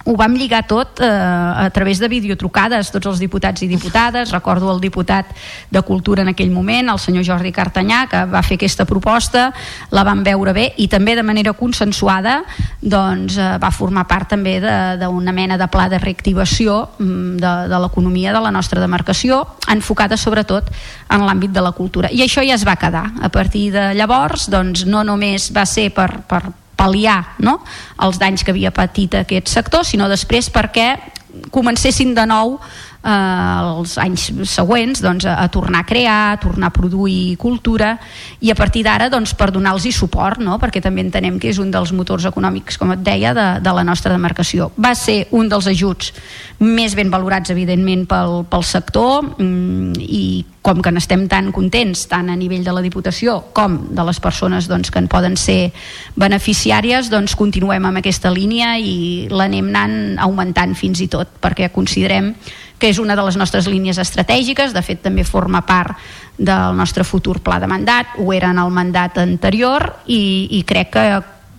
ho 0.06 0.14
vam 0.14 0.36
lligar 0.38 0.62
tot 0.70 1.00
eh, 1.02 1.06
a 1.06 1.68
través 1.74 1.98
de 1.98 2.08
videotrucades, 2.08 2.92
tots 2.94 3.08
els 3.10 3.20
diputats 3.22 3.62
i 3.62 3.68
diputades, 3.68 4.30
recordo 4.30 4.70
el 4.72 4.80
diputat 4.80 5.32
de 5.70 5.82
Cultura 5.82 6.22
en 6.22 6.30
aquell 6.30 6.52
moment, 6.54 6.92
el 6.92 7.00
senyor 7.02 7.26
Jordi 7.26 7.50
Cartanyà, 7.52 8.04
que 8.10 8.22
va 8.30 8.42
fer 8.46 8.54
aquesta 8.60 8.86
proposta, 8.86 9.48
la 9.90 10.04
vam 10.06 10.22
veure 10.26 10.54
bé 10.54 10.68
i 10.78 10.86
també 10.88 11.16
de 11.18 11.24
manera 11.26 11.56
consensuada 11.58 12.38
doncs, 12.80 13.36
eh, 13.38 13.56
va 13.62 13.72
formar 13.74 14.06
part 14.06 14.30
també 14.30 14.58
d'una 14.62 15.34
mena 15.34 15.58
de 15.58 15.66
pla 15.72 15.88
de 15.90 15.98
reactivació 16.02 16.78
mm, 16.98 17.40
de, 17.42 17.54
de 17.72 17.80
l'economia 17.82 18.34
de 18.36 18.42
la 18.44 18.54
nostra 18.54 18.80
demarcació, 18.80 19.42
enfocada 19.72 20.16
sobretot 20.16 20.70
en 21.10 21.26
l'àmbit 21.26 21.50
de 21.50 21.64
la 21.64 21.74
cultura. 21.74 22.12
I 22.14 22.22
això 22.22 22.46
ja 22.46 22.54
es 22.54 22.66
va 22.66 22.78
quedar. 22.78 23.08
A 23.22 23.30
partir 23.32 23.72
de 23.74 23.90
llavors, 23.98 24.46
doncs, 24.52 24.86
no 24.86 25.02
només 25.04 25.50
va 25.54 25.66
ser 25.66 25.90
per, 25.94 26.10
per 26.28 26.44
pal·liar 26.76 27.36
no? 27.44 27.58
els 28.04 28.20
danys 28.20 28.44
que 28.44 28.52
havia 28.54 28.72
patit 28.74 29.16
aquest 29.18 29.50
sector, 29.52 29.84
sinó 29.84 30.08
després 30.12 30.50
perquè 30.52 30.94
comencessin 31.52 32.14
de 32.16 32.24
nou 32.28 32.56
eh, 33.06 33.78
els 33.78 33.96
anys 34.02 34.28
següents 34.50 35.02
doncs, 35.04 35.26
a, 35.28 35.38
a 35.44 35.48
tornar 35.52 35.84
a 35.84 35.88
crear, 35.88 36.18
a 36.34 36.40
tornar 36.42 36.72
a 36.72 36.74
produir 36.74 37.36
cultura 37.40 37.94
i 38.40 38.50
a 38.50 38.58
partir 38.58 38.82
d'ara 38.86 39.08
doncs, 39.12 39.36
per 39.38 39.52
donar-los 39.54 39.86
suport, 39.96 40.40
no? 40.42 40.58
perquè 40.58 40.82
també 40.82 41.04
entenem 41.04 41.38
que 41.40 41.50
és 41.52 41.60
un 41.62 41.70
dels 41.70 41.92
motors 41.94 42.26
econòmics, 42.28 42.78
com 42.80 42.92
et 42.94 43.04
deia, 43.06 43.32
de, 43.36 43.46
de 43.62 43.76
la 43.76 43.84
nostra 43.86 44.12
demarcació. 44.12 44.70
Va 44.76 44.94
ser 44.98 45.26
un 45.36 45.48
dels 45.48 45.68
ajuts 45.70 46.12
més 46.58 46.96
ben 46.96 47.10
valorats, 47.12 47.52
evidentment, 47.52 48.06
pel, 48.08 48.42
pel 48.50 48.64
sector 48.66 49.22
mm, 49.36 49.96
i 50.02 50.26
com 50.66 50.80
que 50.82 50.90
n'estem 50.90 51.28
tan 51.30 51.52
contents, 51.54 52.08
tant 52.10 52.26
a 52.32 52.34
nivell 52.34 52.64
de 52.66 52.72
la 52.74 52.82
Diputació 52.82 53.38
com 53.54 53.78
de 53.94 54.06
les 54.08 54.18
persones 54.22 54.66
doncs, 54.66 54.90
que 54.90 54.98
en 54.98 55.06
poden 55.06 55.36
ser 55.38 55.70
beneficiàries, 56.18 57.10
doncs 57.12 57.36
continuem 57.38 57.86
amb 57.86 58.02
aquesta 58.02 58.32
línia 58.34 58.74
i 58.82 59.28
l'anem 59.30 59.70
anant 59.70 60.16
augmentant 60.26 60.74
fins 60.74 61.04
i 61.04 61.10
tot, 61.12 61.38
perquè 61.42 61.70
considerem 61.74 62.32
que 62.78 62.90
és 62.92 62.98
una 63.00 63.16
de 63.16 63.24
les 63.24 63.36
nostres 63.40 63.68
línies 63.70 63.98
estratègiques, 63.98 64.74
de 64.76 64.82
fet 64.84 65.02
també 65.04 65.24
forma 65.24 65.62
part 65.66 65.96
del 66.36 66.76
nostre 66.76 67.04
futur 67.04 67.38
pla 67.40 67.60
de 67.62 67.70
mandat, 67.70 68.18
ho 68.20 68.32
era 68.36 68.50
en 68.52 68.60
el 68.60 68.70
mandat 68.74 69.18
anterior 69.22 69.88
i, 70.06 70.48
i 70.58 70.62
crec 70.68 70.92
que 70.96 71.06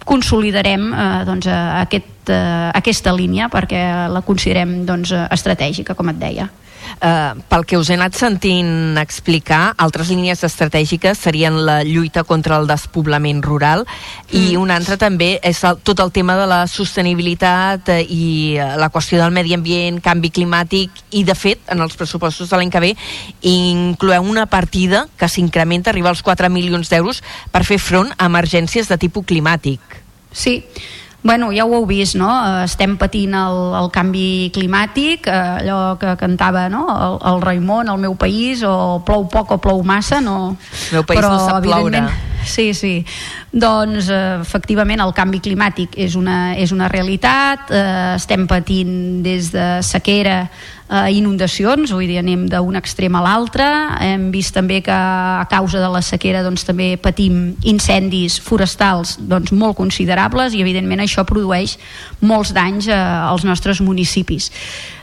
consolidarem 0.07 0.91
eh, 0.93 1.07
doncs, 1.27 1.49
aquest, 1.49 2.29
eh, 2.31 2.69
aquesta 2.77 3.13
línia 3.15 3.49
perquè 3.51 3.81
la 4.13 4.23
considerem 4.23 4.83
doncs, 4.87 5.11
estratègica, 5.31 5.97
com 5.97 6.13
et 6.13 6.21
deia. 6.21 6.47
Eh, 7.01 7.33
pel 7.49 7.65
que 7.65 7.77
us 7.77 7.89
he 7.91 7.97
anat 7.97 8.15
sentint 8.17 8.97
explicar, 8.97 9.75
altres 9.77 10.09
línies 10.09 10.41
estratègiques 10.47 11.19
serien 11.21 11.59
la 11.67 11.83
lluita 11.85 12.23
contra 12.25 12.57
el 12.57 12.67
despoblament 12.69 13.43
rural 13.45 13.85
mm. 13.85 14.37
i 14.39 14.57
una 14.57 14.77
altra 14.79 14.97
també 14.97 15.35
és 15.45 15.61
el, 15.67 15.77
tot 15.85 16.01
el 16.01 16.11
tema 16.15 16.37
de 16.39 16.47
la 16.49 16.63
sostenibilitat 16.71 17.93
eh, 17.93 18.01
i 18.01 18.25
eh, 18.57 18.71
la 18.81 18.89
qüestió 18.93 19.21
del 19.21 19.35
medi 19.35 19.53
ambient, 19.57 20.01
canvi 20.01 20.33
climàtic 20.33 21.03
i 21.11 21.23
de 21.27 21.37
fet 21.37 21.69
en 21.73 21.85
els 21.85 21.97
pressupostos 21.99 22.49
de 22.49 22.57
l'any 22.57 22.73
que 22.73 22.83
ve 22.83 22.93
incloeu 23.45 24.25
una 24.25 24.47
partida 24.49 25.05
que 25.17 25.29
s'incrementa, 25.29 25.91
arriba 25.91 26.09
als 26.09 26.23
4 26.25 26.49
milions 26.49 26.89
d'euros 26.89 27.21
per 27.51 27.65
fer 27.67 27.79
front 27.81 28.13
a 28.17 28.25
emergències 28.25 28.89
de 28.89 28.97
tipus 28.97 29.25
climàtic. 29.27 29.81
Sí, 30.31 30.63
Bueno, 31.23 31.49
ja 31.51 31.65
ho 31.65 31.73
heu 31.73 31.85
vist, 31.89 32.15
no? 32.15 32.29
Eh, 32.29 32.65
estem 32.67 32.93
patint 32.97 33.33
el, 33.35 33.57
el 33.79 33.89
canvi 33.91 34.51
climàtic, 34.55 35.27
eh, 35.27 35.63
allò 35.63 35.97
que 35.99 36.13
cantava 36.19 36.67
no? 36.69 36.85
el, 36.93 37.17
el 37.33 37.41
Raimon, 37.41 37.89
el 37.89 37.99
meu 37.99 38.15
país, 38.15 38.61
o 38.63 39.01
plou 39.05 39.25
poc 39.31 39.51
o 39.51 39.57
plou 39.59 39.81
massa, 39.83 40.21
no... 40.21 40.55
El 40.91 40.99
meu 40.99 41.07
país 41.09 41.19
Però, 41.19 41.33
no 41.33 41.43
sap 41.43 41.65
ploure. 41.65 42.05
Sí, 42.47 42.69
sí. 42.77 42.93
Doncs, 43.51 44.07
eh, 44.13 44.37
efectivament, 44.39 45.01
el 45.03 45.11
canvi 45.17 45.41
climàtic 45.43 45.97
és 45.99 46.15
una, 46.15 46.55
és 46.55 46.71
una 46.71 46.87
realitat, 46.87 47.73
eh, 47.75 48.15
estem 48.15 48.45
patint 48.47 49.23
des 49.25 49.51
de 49.51 49.67
sequera 49.83 50.45
eh, 50.89 51.11
inundacions, 51.17 51.91
vull 51.91 52.07
dir, 52.07 52.19
anem 52.21 52.47
d'un 52.51 52.79
extrem 52.79 53.15
a 53.17 53.23
l'altre, 53.23 53.67
hem 54.03 54.29
vist 54.33 54.55
també 54.55 54.81
que 54.85 54.93
a 54.93 55.45
causa 55.51 55.81
de 55.83 55.89
la 55.91 56.01
sequera 56.05 56.43
doncs, 56.45 56.65
també 56.67 56.95
patim 57.01 57.55
incendis 57.67 58.39
forestals 58.43 59.17
doncs, 59.19 59.51
molt 59.51 59.77
considerables 59.79 60.55
i 60.55 60.63
evidentment 60.63 61.03
això 61.03 61.25
produeix 61.27 61.77
molts 62.21 62.53
danys 62.55 62.89
eh, 62.89 62.97
als 62.97 63.45
nostres 63.47 63.81
municipis. 63.81 64.51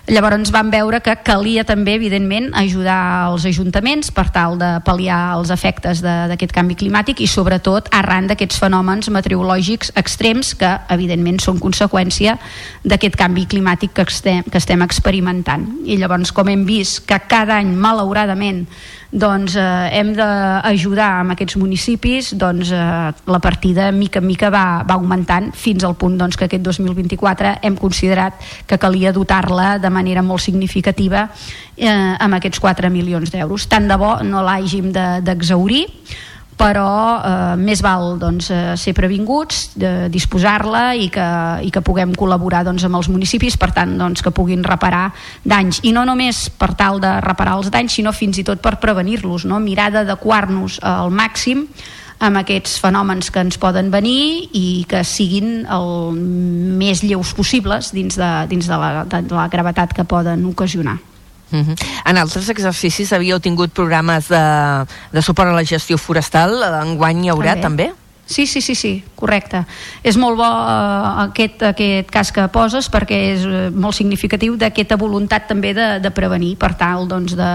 Llavors 0.04 0.50
vam 0.52 0.68
veure 0.68 0.98
que 1.00 1.14
calia 1.24 1.62
també, 1.64 1.94
evidentment, 1.96 2.50
ajudar 2.60 3.30
els 3.30 3.46
ajuntaments 3.48 4.10
per 4.12 4.26
tal 4.34 4.58
de 4.60 4.66
pal·liar 4.84 5.20
els 5.38 5.48
efectes 5.54 6.02
d'aquest 6.04 6.52
canvi 6.52 6.76
climàtic 6.76 7.22
i 7.24 7.28
sobretot 7.30 7.88
arran 7.88 8.28
d'aquests 8.28 8.60
fenòmens 8.60 9.08
meteorològics 9.08 9.94
extrems 9.96 10.52
que, 10.60 10.74
evidentment, 10.92 11.40
són 11.40 11.56
conseqüència 11.56 12.36
d'aquest 12.84 13.16
canvi 13.16 13.46
climàtic 13.48 13.94
que 13.96 14.04
estem, 14.04 14.44
que 14.44 14.60
estem 14.60 14.84
experimentant. 14.84 15.64
I 15.88 15.96
llavors, 15.96 16.34
com 16.36 16.52
hem 16.52 16.66
vist 16.68 17.06
que 17.08 17.22
cada 17.24 17.56
any, 17.62 17.72
malauradament, 17.72 18.66
doncs 19.14 19.54
eh, 19.54 19.64
hem 19.94 20.10
d'ajudar 20.18 21.20
amb 21.20 21.34
aquests 21.36 21.54
municipis 21.60 22.32
doncs 22.34 22.72
eh, 22.74 23.12
la 23.30 23.40
partida 23.42 23.92
mica 23.94 24.18
en 24.18 24.26
mica 24.26 24.50
va, 24.50 24.82
va 24.82 24.96
augmentant 24.98 25.52
fins 25.54 25.86
al 25.86 25.94
punt 25.94 26.18
doncs, 26.18 26.36
que 26.36 26.48
aquest 26.48 26.64
2024 26.66 27.54
hem 27.62 27.78
considerat 27.78 28.42
que 28.66 28.78
calia 28.82 29.14
dotar-la 29.14 29.76
de 29.78 29.93
manera 29.94 30.22
molt 30.26 30.42
significativa 30.42 31.28
eh, 31.76 31.88
amb 32.18 32.40
aquests 32.40 32.60
4 32.60 32.90
milions 32.90 33.30
d'euros 33.32 33.68
tant 33.70 33.88
de 33.88 33.98
bo 34.00 34.16
no 34.26 34.42
l'hàgim 34.44 34.90
de- 34.92 35.20
d'exaurir 35.24 35.84
de, 35.86 36.14
però 36.58 37.18
eh, 37.18 37.56
més 37.58 37.82
val 37.82 38.14
doncs, 38.20 38.50
eh, 38.54 38.74
ser 38.78 38.94
previnguts, 38.94 39.72
disposar-la 40.10 40.84
i, 40.94 41.08
que, 41.12 41.26
i 41.66 41.70
que 41.74 41.82
puguem 41.84 42.14
col·laborar 42.14 42.64
doncs, 42.66 42.84
amb 42.86 43.00
els 43.00 43.10
municipis, 43.10 43.58
per 43.60 43.72
tant 43.74 43.96
doncs, 43.98 44.22
que 44.22 44.32
puguin 44.34 44.64
reparar 44.66 45.08
danys, 45.42 45.82
i 45.82 45.92
no 45.92 46.04
només 46.06 46.46
per 46.54 46.72
tal 46.78 47.02
de 47.02 47.16
reparar 47.24 47.58
els 47.58 47.72
danys, 47.74 47.98
sinó 47.98 48.14
fins 48.14 48.38
i 48.38 48.46
tot 48.46 48.62
per 48.62 48.76
prevenir-los, 48.82 49.48
no? 49.50 49.60
mirar 49.62 49.90
d'adequar-nos 49.94 50.80
al 50.82 51.10
màxim 51.14 51.66
amb 52.18 52.38
aquests 52.40 52.78
fenòmens 52.82 53.30
que 53.30 53.42
ens 53.42 53.58
poden 53.60 53.90
venir 53.92 54.50
i 54.54 54.84
que 54.88 55.02
siguin 55.04 55.64
el 55.70 56.14
més 56.14 57.02
lleus 57.02 57.34
possibles 57.34 57.90
dins 57.94 58.18
de, 58.20 58.30
dins 58.50 58.68
de, 58.70 58.78
la, 58.78 59.04
de 59.08 59.24
la 59.34 59.48
gravetat 59.52 59.94
que 59.96 60.04
poden 60.04 60.44
ocasionar. 60.50 60.98
Mhm. 61.50 61.74
En 62.06 62.18
altres 62.18 62.48
exercicis 62.50 63.12
havíeu 63.12 63.38
tingut 63.40 63.72
programes 63.72 64.28
de, 64.28 64.44
de 65.12 65.22
suport 65.22 65.52
a 65.52 65.54
la 65.54 65.64
gestió 65.64 65.98
forestal, 65.98 66.56
enguany 66.82 67.26
hi 67.26 67.30
haurà 67.34 67.58
també? 67.60 67.92
Sí, 68.26 68.46
sí, 68.46 68.62
sí, 68.62 68.74
sí, 68.74 69.04
correcte. 69.14 69.66
És 70.00 70.16
molt 70.16 70.38
bo 70.38 70.46
eh, 70.48 71.08
aquest, 71.26 71.60
aquest 71.68 72.08
cas 72.08 72.30
que 72.32 72.46
poses 72.48 72.86
perquè 72.88 73.18
és 73.34 73.42
eh, 73.44 73.66
molt 73.68 73.98
significatiu 73.98 74.54
d'aquesta 74.56 74.96
voluntat 74.96 75.44
també 75.50 75.74
de, 75.76 75.88
de 76.00 76.12
prevenir 76.14 76.54
per 76.56 76.70
tal 76.80 77.04
doncs, 77.08 77.34
de, 77.36 77.50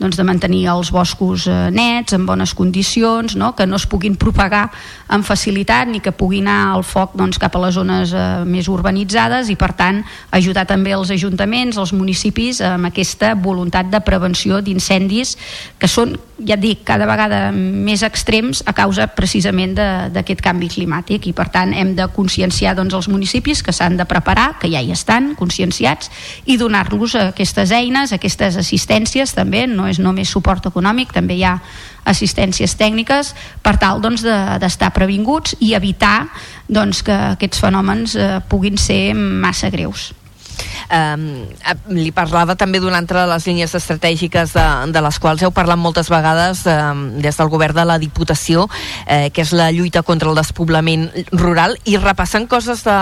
doncs, 0.00 0.16
de 0.16 0.24
mantenir 0.24 0.62
els 0.72 0.88
boscos 0.94 1.44
eh, 1.52 1.58
nets, 1.68 2.16
en 2.16 2.24
bones 2.24 2.54
condicions, 2.56 3.36
no? 3.36 3.52
que 3.52 3.66
no 3.68 3.76
es 3.76 3.84
puguin 3.84 4.16
propagar 4.16 4.70
amb 5.12 5.26
facilitat 5.26 5.92
ni 5.92 6.00
que 6.00 6.14
pugui 6.16 6.40
anar 6.40 6.78
el 6.78 6.86
foc 6.88 7.12
doncs, 7.20 7.36
cap 7.42 7.52
a 7.52 7.66
les 7.66 7.76
zones 7.76 8.16
eh, 8.16 8.24
més 8.48 8.72
urbanitzades 8.72 9.52
i 9.52 9.58
per 9.60 9.74
tant 9.76 10.00
ajudar 10.32 10.64
també 10.64 10.96
els 10.96 11.12
ajuntaments, 11.12 11.76
els 11.76 11.92
municipis 11.92 12.62
amb 12.64 12.88
aquesta 12.88 13.34
voluntat 13.36 13.92
de 13.92 14.00
prevenció 14.00 14.62
d'incendis 14.64 15.36
que 15.76 15.92
són, 15.92 16.16
ja 16.40 16.56
et 16.56 16.64
dic, 16.64 16.82
cada 16.88 17.04
vegada 17.04 17.50
més 17.52 18.00
extrems 18.06 18.64
a 18.64 18.72
causa 18.76 19.10
precisament 19.12 19.76
de, 19.76 19.88
d'aquest 20.12 20.42
canvi 20.44 20.68
climàtic 20.72 21.26
i 21.26 21.32
per 21.36 21.48
tant 21.54 21.72
hem 21.74 21.94
de 21.96 22.06
conscienciar 22.14 22.74
doncs, 22.76 22.94
els 22.94 23.08
municipis 23.08 23.62
que 23.62 23.72
s'han 23.72 23.96
de 23.96 24.04
preparar, 24.08 24.58
que 24.60 24.70
ja 24.72 24.82
hi 24.82 24.92
estan 24.94 25.34
conscienciats 25.38 26.10
i 26.46 26.56
donar-los 26.56 27.14
aquestes 27.20 27.72
eines, 27.72 28.12
aquestes 28.12 28.56
assistències 28.56 29.34
també, 29.34 29.66
no 29.66 29.86
és 29.88 29.98
només 29.98 30.28
suport 30.28 30.66
econòmic, 30.66 31.12
també 31.12 31.38
hi 31.38 31.44
ha 31.44 31.56
assistències 32.06 32.76
tècniques 32.78 33.34
per 33.62 33.76
tal 33.82 34.00
doncs, 34.00 34.22
de- 34.22 34.58
d'estar 34.62 34.92
previnguts 34.94 35.56
i 35.60 35.74
evitar 35.74 36.28
doncs, 36.68 37.02
que 37.02 37.16
aquests 37.34 37.60
fenòmens 37.60 38.14
eh, 38.16 38.40
puguin 38.48 38.78
ser 38.78 39.14
massa 39.14 39.70
greus. 39.70 40.12
Um, 40.86 41.46
li 41.90 42.12
parlava 42.14 42.54
també 42.54 42.78
d'una 42.78 42.98
altra 43.00 43.24
de 43.24 43.32
les 43.32 43.46
línies 43.48 43.74
estratègiques 43.74 44.52
de, 44.54 44.66
de 44.94 45.00
les 45.02 45.18
quals 45.18 45.42
heu 45.42 45.50
parlat 45.50 45.78
moltes 45.78 46.08
vegades 46.12 46.60
um, 46.70 47.00
des 47.20 47.36
del 47.36 47.48
govern 47.50 47.74
de 47.74 47.84
la 47.88 47.96
Diputació, 47.98 48.68
eh, 49.06 49.30
que 49.34 49.42
és 49.42 49.50
la 49.52 49.70
lluita 49.74 50.02
contra 50.06 50.30
el 50.30 50.38
despoblament 50.38 51.08
rural, 51.32 51.74
i 51.84 51.96
repassant 51.98 52.46
coses 52.46 52.84
de, 52.86 52.96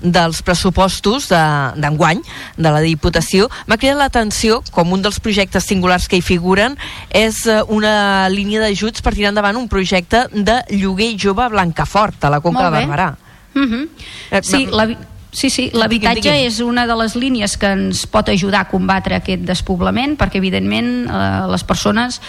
dels 0.00 0.40
pressupostos 0.42 1.28
de- 1.28 1.42
d'enguany 1.80 2.22
de, 2.24 2.62
de 2.64 2.70
la 2.72 2.80
Diputació, 2.80 3.50
m'ha 3.68 3.76
cridat 3.76 3.98
l'atenció, 4.00 4.62
com 4.72 4.92
un 4.96 5.02
dels 5.04 5.20
projectes 5.20 5.64
singulars 5.68 6.08
que 6.08 6.16
hi 6.20 6.24
figuren, 6.24 6.76
és 7.10 7.44
eh, 7.46 7.60
una 7.68 8.28
línia 8.32 8.60
d'ajuts 8.64 9.02
per 9.04 9.12
tirar 9.14 9.34
endavant 9.34 9.56
un 9.60 9.68
projecte 9.68 10.24
de 10.32 10.62
lloguer 10.72 11.12
jove 11.20 11.44
a 11.44 11.50
Blancafort, 11.52 12.24
a 12.24 12.30
la 12.32 12.40
Conca 12.40 12.70
de. 12.70 12.78
Barberà. 12.80 13.10
Mhm. 13.54 13.88
Eh, 14.30 14.40
Sí, 14.42 14.66
la, 14.70 14.86
sí, 15.32 15.50
sí, 15.50 15.70
l'habitatge 15.72 16.28
digui'm. 16.28 16.46
és 16.46 16.60
una 16.60 16.86
de 16.86 16.96
les 16.98 17.16
línies 17.16 17.56
que 17.56 17.70
ens 17.70 18.06
pot 18.10 18.28
ajudar 18.28 18.64
a 18.64 18.70
combatre 18.70 19.18
aquest 19.18 19.44
despoblament 19.46 20.16
perquè 20.18 20.40
evidentment 20.42 20.90
eh, 21.06 21.20
les 21.50 21.64
persones 21.64 22.20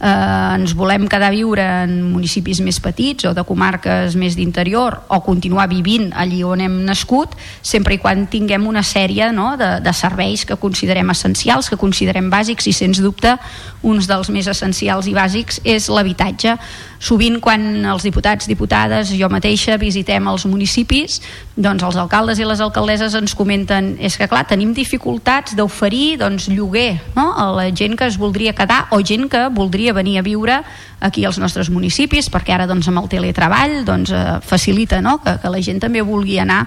eh, 0.00 0.54
ens 0.56 0.74
volem 0.78 1.06
quedar 1.10 1.30
a 1.30 1.34
viure 1.34 1.64
en 1.84 2.00
municipis 2.12 2.60
més 2.64 2.80
petits 2.82 3.28
o 3.28 3.34
de 3.34 3.44
comarques 3.46 4.16
més 4.18 4.36
d'interior 4.38 4.98
o 5.08 5.20
continuar 5.24 5.68
vivint 5.70 6.10
allí 6.14 6.42
on 6.46 6.62
hem 6.64 6.80
nascut 6.86 7.34
sempre 7.62 7.94
i 7.94 8.02
quan 8.02 8.26
tinguem 8.30 8.66
una 8.66 8.82
sèrie 8.82 9.30
no, 9.32 9.52
de, 9.60 9.78
de 9.84 9.94
serveis 9.94 10.44
que 10.48 10.58
considerem 10.58 11.10
essencials, 11.14 11.70
que 11.70 11.80
considerem 11.80 12.30
bàsics 12.30 12.68
i 12.70 12.74
sens 12.74 13.02
dubte 13.02 13.36
uns 13.82 14.08
dels 14.10 14.30
més 14.34 14.48
essencials 14.50 15.06
i 15.06 15.14
bàsics 15.16 15.62
és 15.64 15.88
l'habitatge 15.92 16.56
sovint 16.98 17.38
quan 17.40 17.84
els 17.86 18.02
diputats, 18.02 18.48
diputades, 18.50 19.12
jo 19.14 19.28
mateixa 19.30 19.76
visitem 19.78 20.26
els 20.30 20.44
municipis, 20.50 21.20
doncs 21.54 21.84
els 21.86 21.98
alcaldes 21.98 22.40
i 22.42 22.46
les 22.46 22.60
alcaldesses 22.62 23.14
ens 23.18 23.34
comenten 23.38 23.92
és 24.02 24.16
que 24.18 24.28
clar, 24.30 24.44
tenim 24.50 24.72
dificultats 24.74 25.54
d'oferir 25.58 26.18
doncs, 26.22 26.48
lloguer 26.50 26.98
no? 27.16 27.30
a 27.38 27.48
la 27.54 27.68
gent 27.70 27.96
que 27.98 28.08
es 28.10 28.18
voldria 28.18 28.54
quedar 28.58 28.86
o 28.94 29.00
gent 29.02 29.28
que 29.30 29.46
voldria 29.54 29.94
venir 29.94 30.18
a 30.18 30.26
viure 30.26 30.60
aquí 31.00 31.24
als 31.24 31.38
nostres 31.38 31.70
municipis 31.70 32.30
perquè 32.34 32.56
ara 32.56 32.66
doncs, 32.66 32.88
amb 32.90 33.02
el 33.02 33.10
teletreball 33.10 33.84
doncs, 33.86 34.10
eh, 34.10 34.38
facilita 34.42 35.02
no? 35.02 35.18
que, 35.22 35.38
que 35.38 35.52
la 35.54 35.62
gent 35.62 35.82
també 35.82 36.02
vulgui 36.02 36.40
anar 36.42 36.64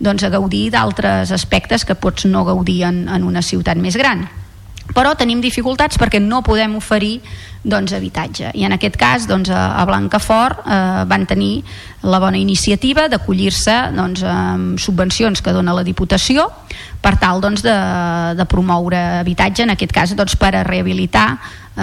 doncs, 0.00 0.24
a 0.24 0.32
gaudir 0.32 0.70
d'altres 0.72 1.32
aspectes 1.32 1.84
que 1.84 1.96
pots 1.96 2.24
no 2.24 2.44
gaudir 2.48 2.82
en, 2.88 3.04
en 3.08 3.28
una 3.28 3.44
ciutat 3.44 3.76
més 3.80 4.00
gran 4.00 4.24
però 4.92 5.14
tenim 5.16 5.40
dificultats 5.40 5.96
perquè 6.00 6.20
no 6.20 6.42
podem 6.44 6.76
oferir 6.76 7.20
doncs, 7.64 7.94
habitatge 7.96 8.52
i 8.54 8.66
en 8.68 8.76
aquest 8.76 8.98
cas 9.00 9.26
doncs, 9.28 9.50
a 9.50 9.82
Blancafort 9.88 10.62
eh, 10.64 11.02
van 11.08 11.26
tenir 11.26 11.64
la 12.04 12.20
bona 12.20 12.38
iniciativa 12.38 13.08
d'acollir-se 13.08 13.76
doncs, 13.96 14.22
amb 14.28 14.80
subvencions 14.80 15.40
que 15.40 15.54
dona 15.56 15.74
la 15.76 15.84
Diputació 15.86 16.46
per 17.04 17.16
tal 17.20 17.40
doncs, 17.40 17.64
de, 17.64 17.76
de 18.36 18.48
promoure 18.48 19.00
habitatge 19.20 19.64
en 19.64 19.74
aquest 19.74 19.92
cas 19.92 20.16
doncs, 20.16 20.36
per 20.40 20.54
a 20.54 20.64
rehabilitar 20.64 21.28
eh, 21.76 21.82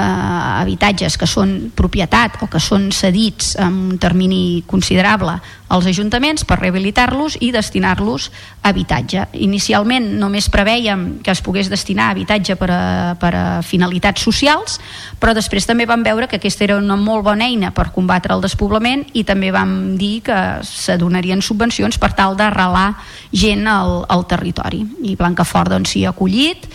habitatges 0.62 1.18
que 1.20 1.28
són 1.28 1.72
propietat 1.76 2.40
o 2.42 2.50
que 2.52 2.62
són 2.64 2.90
cedits 2.96 3.56
en 3.60 3.80
un 3.92 3.98
termini 4.02 4.64
considerable 4.68 5.38
als 5.72 5.88
ajuntaments 5.88 6.44
per 6.48 6.60
rehabilitar-los 6.60 7.38
i 7.40 7.52
destinar-los 7.56 8.30
a 8.62 8.72
habitatge. 8.72 9.28
Inicialment 9.40 10.10
només 10.20 10.50
preveiem 10.52 11.22
que 11.24 11.32
es 11.32 11.42
pogués 11.44 11.72
destinar 11.72 12.10
habitatge 12.12 12.58
per 12.60 12.72
a, 12.72 12.82
per 13.20 13.34
a 13.36 13.46
finalitats 13.64 14.24
socials, 14.24 14.80
però 15.20 15.36
després 15.38 15.68
també 15.72 15.88
vam 15.88 16.04
veure 16.04 16.28
que 16.28 16.36
aquesta 16.42 16.66
era 16.68 16.78
una 16.82 16.98
molt 17.00 17.24
bona 17.24 17.48
eina 17.48 17.72
per 17.72 17.94
combatre 17.96 18.36
el 18.36 18.44
despoblament 18.44 19.06
i 19.16 19.24
també 19.28 19.54
vam 19.56 19.96
dir 20.00 20.18
que 20.26 20.38
s'adonarien 20.68 21.40
subvencions 21.46 21.96
per 22.02 22.12
tal 22.18 22.36
d'arrelar 22.36 22.90
gent 23.32 23.64
al, 23.72 24.02
al 24.12 24.26
territori. 24.28 24.84
I 25.08 25.16
Blancafort 25.16 25.72
doncs, 25.72 25.96
ha 26.04 26.12
acollit, 26.12 26.68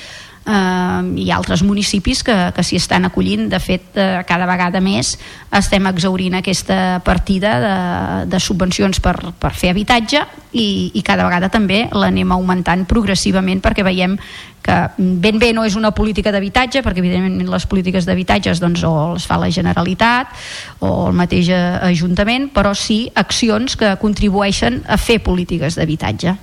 eh, 0.46 1.30
ha 1.30 1.36
altres 1.36 1.62
municipis 1.66 2.22
que, 2.24 2.36
que 2.54 2.64
s'hi 2.64 2.78
estan 2.80 3.08
acollint. 3.08 3.48
De 3.52 3.60
fet 3.62 3.98
eh, 3.98 4.22
cada 4.28 4.48
vegada 4.48 4.80
més 4.80 5.16
estem 5.54 5.86
exaurint 5.90 6.38
aquesta 6.38 7.00
partida 7.04 7.56
de, 7.62 7.76
de 8.30 8.40
subvencions 8.42 9.00
per, 9.02 9.16
per 9.38 9.52
fer 9.56 9.74
habitatge 9.74 10.22
i, 10.56 10.92
i 10.94 11.02
cada 11.06 11.26
vegada 11.26 11.50
també 11.52 11.84
l'anem 11.92 12.32
augmentant 12.34 12.86
progressivament 12.88 13.62
perquè 13.64 13.84
veiem 13.86 14.16
que 14.66 14.76
ben 14.98 15.38
bé 15.38 15.52
no 15.54 15.64
és 15.66 15.76
una 15.78 15.92
política 15.94 16.32
d'habitatge 16.34 16.82
perquè 16.82 17.02
evidentment 17.02 17.52
les 17.52 17.66
polítiques 17.70 18.06
d'habitatges 18.08 18.60
doncs, 18.62 18.82
o 18.86 19.14
les 19.14 19.26
fa 19.28 19.38
la 19.38 19.52
Generalitat 19.52 20.32
o 20.80 21.08
el 21.10 21.16
mateix 21.18 21.52
eh, 21.54 21.62
Ajuntament 21.92 22.50
però 22.54 22.74
sí 22.74 23.06
accions 23.14 23.78
que 23.78 23.94
contribueixen 24.02 24.82
a 24.88 24.98
fer 24.98 25.20
polítiques 25.22 25.78
d'habitatge 25.78 26.34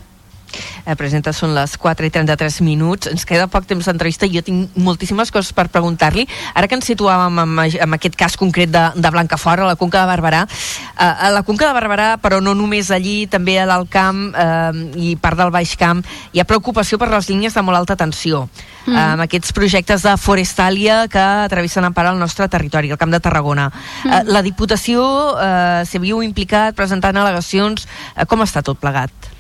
Eh, 0.86 0.96
presenta, 1.00 1.34
són 1.34 1.54
les 1.56 1.76
4 1.80 2.08
i 2.08 2.12
33 2.14 2.60
minuts. 2.66 3.10
Ens 3.12 3.26
queda 3.28 3.48
poc 3.52 3.68
temps 3.70 3.88
d'entrevista 3.88 4.28
i 4.28 4.34
jo 4.36 4.44
tinc 4.46 4.76
moltíssimes 4.76 5.32
coses 5.34 5.54
per 5.56 5.70
preguntar-li. 5.74 6.26
Ara 6.54 6.68
que 6.68 6.78
ens 6.78 6.90
situàvem 6.90 7.40
en, 7.44 7.56
en 7.88 7.98
aquest 7.98 8.18
cas 8.20 8.38
concret 8.40 8.72
de, 8.74 8.84
de 8.96 9.14
Blancafort, 9.14 9.64
a 9.64 9.72
la 9.72 9.80
Conca 9.80 10.04
de 10.04 10.12
Barberà, 10.12 10.44
eh, 10.46 11.04
a 11.04 11.32
la 11.34 11.44
Conca 11.48 11.70
de 11.70 11.78
Barberà, 11.78 12.10
però 12.22 12.42
no 12.44 12.56
només 12.58 12.92
allí, 12.92 13.24
també 13.32 13.58
a 13.60 13.68
l'Alt 13.70 13.92
Camp 13.94 14.26
eh, 14.36 14.84
i 15.00 15.16
part 15.22 15.40
del 15.40 15.54
Baix 15.54 15.76
Camp, 15.80 16.04
hi 16.34 16.42
ha 16.42 16.50
preocupació 16.50 17.00
per 17.02 17.12
les 17.14 17.30
línies 17.32 17.56
de 17.56 17.66
molt 17.66 17.80
alta 17.80 17.98
tensió. 18.00 18.48
Mm. 18.86 18.96
Eh, 18.96 19.04
amb 19.16 19.26
aquests 19.26 19.54
projectes 19.56 20.04
de 20.04 20.16
Forestalia 20.20 21.04
que 21.12 21.28
travessen 21.52 21.88
en 21.88 21.96
part 21.96 22.12
el 22.12 22.20
nostre 22.20 22.50
territori, 22.52 22.92
el 22.92 23.00
Camp 23.00 23.14
de 23.14 23.22
Tarragona. 23.24 23.70
Mm. 23.70 24.12
Eh, 24.12 24.24
la 24.36 24.44
Diputació 24.46 25.06
eh, 25.40 25.84
s'hi 25.88 26.04
viu 26.04 26.24
implicat 26.26 26.76
presentant 26.76 27.16
al·legacions. 27.16 27.88
Eh, 28.16 28.28
com 28.28 28.44
està 28.44 28.66
tot 28.66 28.80
plegat? 28.82 29.33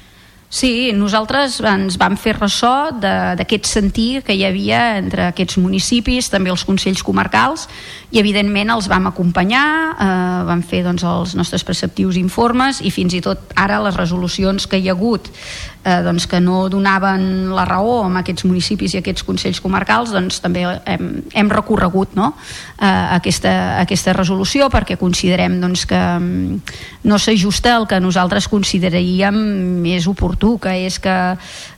Sí, 0.54 0.92
nosaltres 0.94 1.56
ens 1.66 1.96
vam 1.98 2.14
fer 2.14 2.36
ressò 2.38 2.92
d'aquest 2.94 3.66
sentir 3.66 4.22
que 4.22 4.36
hi 4.38 4.44
havia 4.46 5.00
entre 5.00 5.32
aquests 5.32 5.58
municipis, 5.58 6.28
també 6.30 6.52
els 6.54 6.62
consells 6.68 7.02
comarcals, 7.02 7.66
i 8.14 8.22
evidentment 8.22 8.70
els 8.70 8.86
vam 8.92 9.10
acompanyar, 9.10 9.66
eh, 9.98 10.44
vam 10.46 10.62
fer 10.62 10.84
doncs, 10.86 11.02
els 11.10 11.34
nostres 11.34 11.66
preceptius 11.66 12.22
informes 12.22 12.84
i 12.86 12.94
fins 12.94 13.18
i 13.18 13.24
tot 13.26 13.50
ara 13.58 13.82
les 13.82 13.98
resolucions 13.98 14.70
que 14.70 14.78
hi 14.78 14.92
ha 14.92 14.94
hagut 14.94 15.32
eh, 15.84 16.02
doncs, 16.04 16.28
que 16.28 16.40
no 16.40 16.70
donaven 16.70 17.52
la 17.54 17.66
raó 17.66 18.04
a 18.04 18.12
aquests 18.22 18.46
municipis 18.48 18.96
i 18.96 19.02
aquests 19.02 19.26
consells 19.28 19.62
comarcals, 19.64 20.14
doncs 20.16 20.40
també 20.44 20.64
hem, 20.64 21.10
hem 21.34 21.52
recorregut 21.52 22.16
no? 22.16 22.34
eh, 22.80 22.88
aquesta, 23.18 23.54
aquesta 23.82 24.16
resolució 24.16 24.70
perquè 24.74 24.98
considerem 25.00 25.60
doncs, 25.62 25.86
que 25.90 26.00
mm, 26.00 26.76
no 27.10 27.20
s'ajusta 27.20 27.76
al 27.76 27.88
que 27.88 28.00
nosaltres 28.04 28.48
consideraríem 28.52 29.38
més 29.84 30.08
oportú, 30.08 30.56
que 30.64 30.76
és 30.88 31.00
que 31.04 31.18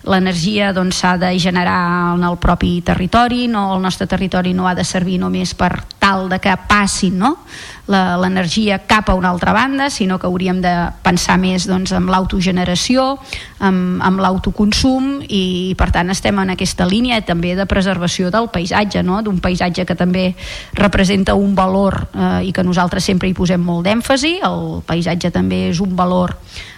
l'energia 0.06 0.72
doncs, 0.76 1.02
s'ha 1.02 1.16
de 1.22 1.34
generar 1.42 2.16
en 2.16 2.24
el 2.28 2.38
propi 2.38 2.78
territori, 2.86 3.48
no, 3.52 3.72
el 3.76 3.82
nostre 3.82 4.08
territori 4.08 4.54
no 4.54 4.70
ha 4.70 4.76
de 4.78 4.86
servir 4.86 5.18
només 5.20 5.56
per 5.58 5.74
tal 6.00 6.30
de 6.30 6.40
que 6.40 6.54
passin 6.70 7.18
no? 7.18 7.36
L'energia 7.88 8.80
cap 8.90 9.10
a 9.10 9.16
una 9.16 9.30
altra 9.30 9.54
banda, 9.54 9.90
sinó 9.90 10.18
que 10.18 10.28
hauríem 10.28 10.62
de 10.62 10.74
pensar 11.06 11.38
més 11.38 11.68
doncs, 11.70 11.94
en 11.94 12.10
l'autogeneració, 12.10 13.06
amb, 13.60 14.02
amb 14.02 14.22
l'autoconsum 14.24 15.22
i 15.30 15.76
per 15.78 15.92
tant 15.94 16.10
estem 16.10 16.40
en 16.42 16.56
aquesta 16.56 16.88
línia 16.90 17.22
també 17.26 17.54
de 17.56 17.68
preservació 17.70 18.32
del 18.34 18.50
paisatge, 18.54 19.04
no? 19.06 19.22
d'un 19.22 19.40
paisatge 19.40 19.86
que 19.86 19.98
també 19.98 20.32
representa 20.74 21.38
un 21.38 21.54
valor 21.56 22.08
eh, 22.14 22.48
i 22.50 22.54
que 22.56 22.66
nosaltres 22.66 23.06
sempre 23.06 23.30
hi 23.30 23.38
posem 23.38 23.62
molt 23.62 23.86
d'èmfasi, 23.86 24.40
el 24.46 24.82
paisatge 24.86 25.32
també 25.36 25.68
és 25.70 25.84
un 25.84 25.96
valor 25.96 26.34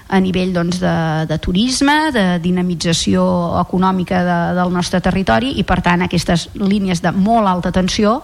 a 0.08 0.20
nivell 0.24 0.54
doncs, 0.56 0.80
de, 0.80 0.96
de 1.28 1.38
turisme, 1.44 2.12
de 2.16 2.26
dinamització 2.44 3.24
econòmica 3.62 4.22
de, 4.24 4.38
del 4.60 4.72
nostre 4.74 5.02
territori 5.04 5.56
i 5.60 5.66
per 5.68 5.82
tant 5.86 6.06
aquestes 6.06 6.48
línies 6.56 7.04
de 7.04 7.12
molt 7.12 7.50
alta 7.50 7.74
tensió 7.76 8.22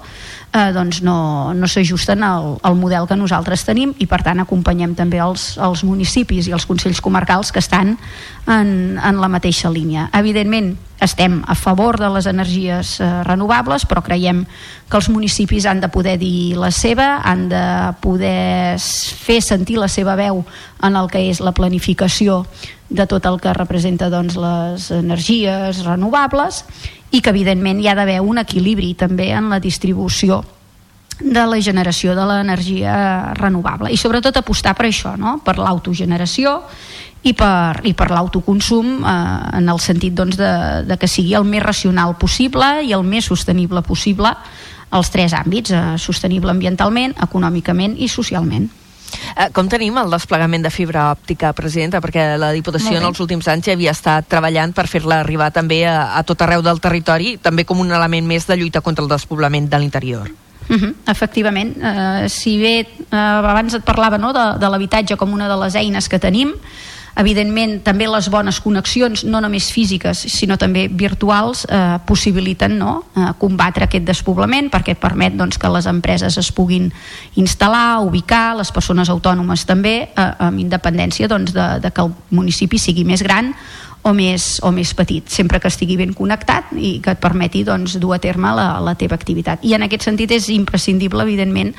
eh, 0.53 0.71
doncs 0.73 1.01
no, 1.03 1.53
no 1.53 1.67
s'ajusten 1.67 2.23
al, 2.23 2.55
al 2.63 2.77
model 2.79 3.07
que 3.09 3.17
nosaltres 3.19 3.65
tenim 3.67 3.93
i 3.99 4.07
per 4.07 4.21
tant 4.23 4.43
acompanyem 4.43 4.95
també 4.95 5.19
els, 5.23 5.53
els 5.57 5.83
municipis 5.87 6.47
i 6.47 6.55
els 6.55 6.67
consells 6.69 7.01
comarcals 7.03 7.51
que 7.51 7.63
estan 7.63 7.97
en, 8.47 8.73
en 8.97 9.21
la 9.21 9.31
mateixa 9.31 9.71
línia. 9.73 10.09
Evidentment 10.13 10.75
estem 11.05 11.41
a 11.47 11.55
favor 11.55 11.99
de 11.99 12.09
les 12.13 12.27
energies 12.29 12.95
eh, 13.01 13.09
renovables 13.27 13.85
però 13.89 14.03
creiem 14.05 14.43
que 14.89 14.97
els 14.99 15.09
municipis 15.11 15.67
han 15.69 15.81
de 15.83 15.89
poder 15.91 16.17
dir 16.21 16.55
la 16.59 16.71
seva, 16.71 17.21
han 17.23 17.47
de 17.51 17.65
poder 18.03 18.79
fer 18.79 19.41
sentir 19.41 19.77
la 19.81 19.91
seva 19.91 20.15
veu 20.19 20.43
en 20.83 20.97
el 20.99 21.09
que 21.11 21.25
és 21.29 21.43
la 21.43 21.55
planificació 21.55 22.43
de 22.89 23.07
tot 23.09 23.25
el 23.25 23.39
que 23.41 23.53
representa 23.57 24.09
doncs, 24.13 24.37
les 24.37 24.89
energies 24.93 25.83
renovables 25.85 26.63
i 27.11 27.21
que 27.21 27.33
evidentment 27.33 27.81
hi 27.81 27.89
ha 27.89 27.95
d'haver 27.97 28.19
un 28.21 28.41
equilibri 28.41 28.93
també 28.97 29.31
en 29.33 29.49
la 29.53 29.61
distribució 29.63 30.43
de 31.23 31.45
la 31.47 31.59
generació 31.63 32.13
de 32.17 32.25
l'energia 32.27 33.33
renovable 33.39 33.91
i 33.93 33.97
sobretot 33.97 34.37
apostar 34.37 34.75
per 34.75 34.89
això, 34.89 35.15
no? 35.17 35.37
per 35.43 35.55
l'autogeneració 35.57 36.59
i 37.23 37.31
per, 37.37 37.79
i 37.87 37.93
per 37.95 38.09
l'autoconsum 38.11 38.99
eh, 38.99 39.15
en 39.59 39.71
el 39.71 39.79
sentit 39.79 40.13
doncs, 40.13 40.37
de, 40.37 40.51
de 40.89 40.99
que 40.99 41.07
sigui 41.07 41.33
el 41.39 41.47
més 41.47 41.63
racional 41.63 42.17
possible 42.19 42.83
i 42.83 42.91
el 42.93 43.07
més 43.07 43.31
sostenible 43.31 43.81
possible 43.87 44.35
els 44.93 45.09
tres 45.09 45.33
àmbits, 45.33 45.71
eh, 45.71 45.97
sostenible 45.97 46.51
ambientalment, 46.51 47.15
econòmicament 47.23 47.95
i 47.97 48.11
socialment. 48.11 48.69
Eh, 49.37 49.49
com 49.53 49.69
tenim 49.69 49.95
el 50.01 50.11
desplegament 50.11 50.65
de 50.65 50.71
fibra 50.73 51.07
òptica, 51.13 51.53
presidenta? 51.55 52.01
Perquè 52.03 52.33
la 52.41 52.51
Diputació 52.53 52.97
en 52.99 53.07
els 53.07 53.19
últims 53.23 53.47
anys 53.47 53.69
ja 53.69 53.77
havia 53.77 53.93
estat 53.95 54.27
treballant 54.29 54.73
per 54.75 54.89
fer-la 54.91 55.21
arribar 55.23 55.51
també 55.55 55.83
a, 55.87 56.17
a 56.17 56.23
tot 56.27 56.41
arreu 56.43 56.65
del 56.65 56.81
territori, 56.83 57.37
també 57.41 57.65
com 57.65 57.79
un 57.79 57.93
element 57.93 58.27
més 58.27 58.49
de 58.49 58.57
lluita 58.59 58.81
contra 58.81 59.05
el 59.05 59.11
despoblament 59.13 59.69
de 59.69 59.79
l'interior. 59.79 60.33
Uh 60.69 60.75
-huh, 60.75 60.93
efectivament, 61.07 61.75
uh, 61.77 62.29
si 62.29 62.57
bé 62.57 62.87
uh, 63.11 63.17
abans 63.17 63.73
et 63.73 63.83
parlava 63.83 64.17
no, 64.17 64.33
de, 64.33 64.59
de 64.59 64.69
l'habitatge 64.69 65.15
com 65.15 65.33
una 65.33 65.47
de 65.47 65.57
les 65.63 65.75
eines 65.75 66.07
que 66.07 66.19
tenim, 66.19 66.53
evidentment 67.19 67.77
també 67.85 68.07
les 68.09 68.27
bones 68.33 68.57
connexions 68.63 69.23
no 69.29 69.41
només 69.43 69.69
físiques 69.73 70.23
sinó 70.33 70.57
també 70.57 70.87
virtuals 70.89 71.65
eh, 71.69 71.99
possibiliten 72.07 72.77
no, 72.79 72.95
eh, 73.13 73.29
combatre 73.41 73.85
aquest 73.85 74.07
despoblament 74.07 74.71
perquè 74.73 74.95
permet 74.99 75.37
doncs, 75.37 75.59
que 75.61 75.69
les 75.69 75.87
empreses 75.89 76.37
es 76.41 76.51
puguin 76.55 76.89
instal·lar, 77.37 78.01
ubicar 78.05 78.55
les 78.57 78.73
persones 78.73 79.13
autònomes 79.13 79.67
també 79.69 79.95
eh, 80.09 80.29
amb 80.47 80.59
independència 80.63 81.29
doncs, 81.29 81.53
de, 81.53 81.69
de 81.83 81.93
que 81.93 82.07
el 82.07 82.13
municipi 82.33 82.81
sigui 82.81 83.05
més 83.05 83.21
gran 83.21 83.53
o 84.03 84.13
més, 84.13 84.59
o 84.63 84.71
més 84.75 84.91
petit, 84.93 85.27
sempre 85.31 85.59
que 85.63 85.71
estigui 85.71 85.95
ben 85.99 86.11
connectat 86.15 86.73
i 86.75 86.97
que 87.03 87.15
et 87.15 87.21
permeti 87.23 87.63
doncs, 87.63 87.95
dur 88.03 88.13
a 88.17 88.19
terme 88.23 88.51
la, 88.55 88.67
la 88.83 88.95
teva 88.99 89.15
activitat. 89.15 89.63
I 89.63 89.77
en 89.77 89.87
aquest 89.87 90.09
sentit 90.09 90.31
és 90.35 90.49
imprescindible, 90.51 91.23
evidentment, 91.23 91.71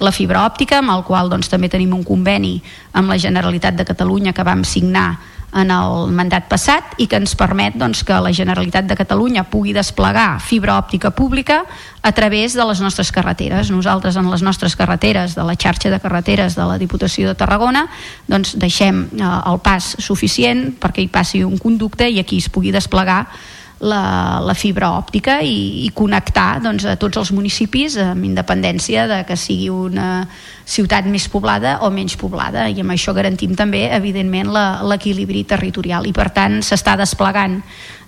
la 0.00 0.12
fibra 0.12 0.44
òptica, 0.44 0.80
amb 0.80 0.92
el 0.92 1.04
qual 1.08 1.30
doncs, 1.32 1.48
també 1.52 1.68
tenim 1.72 1.94
un 1.96 2.04
conveni 2.04 2.58
amb 2.96 3.12
la 3.12 3.20
Generalitat 3.20 3.76
de 3.76 3.86
Catalunya 3.88 4.32
que 4.36 4.44
vam 4.44 4.64
signar 4.64 5.10
en 5.54 5.70
el 5.70 6.10
mandat 6.12 6.48
passat 6.50 6.96
i 7.00 7.06
que 7.08 7.18
ens 7.20 7.36
permet 7.38 7.76
doncs, 7.78 8.02
que 8.04 8.18
la 8.20 8.32
Generalitat 8.34 8.88
de 8.88 8.96
Catalunya 8.98 9.46
pugui 9.48 9.72
desplegar 9.76 10.40
fibra 10.42 10.76
òptica 10.80 11.12
pública 11.14 11.62
a 12.02 12.12
través 12.12 12.54
de 12.54 12.64
les 12.66 12.80
nostres 12.80 13.12
carreteres. 13.12 13.70
Nosaltres 13.70 14.16
en 14.16 14.30
les 14.30 14.42
nostres 14.42 14.76
carreteres, 14.76 15.34
de 15.34 15.44
la 15.46 15.56
xarxa 15.56 15.90
de 15.90 16.00
carreteres 16.00 16.56
de 16.56 16.66
la 16.66 16.78
Diputació 16.78 17.28
de 17.30 17.38
Tarragona, 17.38 17.86
doncs 18.28 18.56
deixem 18.58 19.06
eh, 19.06 19.22
el 19.22 19.60
pas 19.64 19.94
suficient 19.98 20.72
perquè 20.80 21.04
hi 21.04 21.12
passi 21.12 21.44
un 21.44 21.58
conducte 21.58 22.08
i 22.08 22.20
aquí 22.20 22.38
es 22.42 22.50
pugui 22.50 22.74
desplegar 22.74 23.24
la, 23.80 24.40
la 24.40 24.54
fibra 24.56 24.90
òptica 24.96 25.40
i, 25.44 25.84
i 25.84 25.90
connectar 25.94 26.62
doncs, 26.64 26.86
a 26.88 26.96
tots 27.00 27.20
els 27.20 27.32
municipis 27.36 27.98
amb 28.00 28.24
independència 28.24 29.04
de 29.10 29.20
que 29.28 29.36
sigui 29.36 29.68
una 29.72 30.26
ciutat 30.66 31.06
més 31.10 31.28
poblada 31.28 31.76
o 31.84 31.90
menys 31.92 32.16
poblada. 32.20 32.66
I 32.72 32.80
amb 32.80 32.94
això 32.94 33.14
garantim 33.16 33.54
també 33.58 33.86
evidentment 33.92 34.54
l'equilibri 34.88 35.44
territorial. 35.44 36.08
I 36.08 36.14
per 36.16 36.30
tant 36.34 36.62
s'està 36.64 36.96
desplegant 36.98 37.60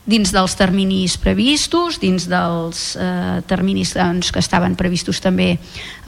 dins 0.08 0.32
dels 0.32 0.54
terminis 0.56 1.18
previstos, 1.20 1.98
dins 2.00 2.24
dels 2.30 2.96
eh, 2.96 3.38
terminis 3.48 3.92
doncs, 3.96 4.32
que 4.32 4.40
estaven 4.40 4.74
previstos 4.78 5.20
també 5.20 5.50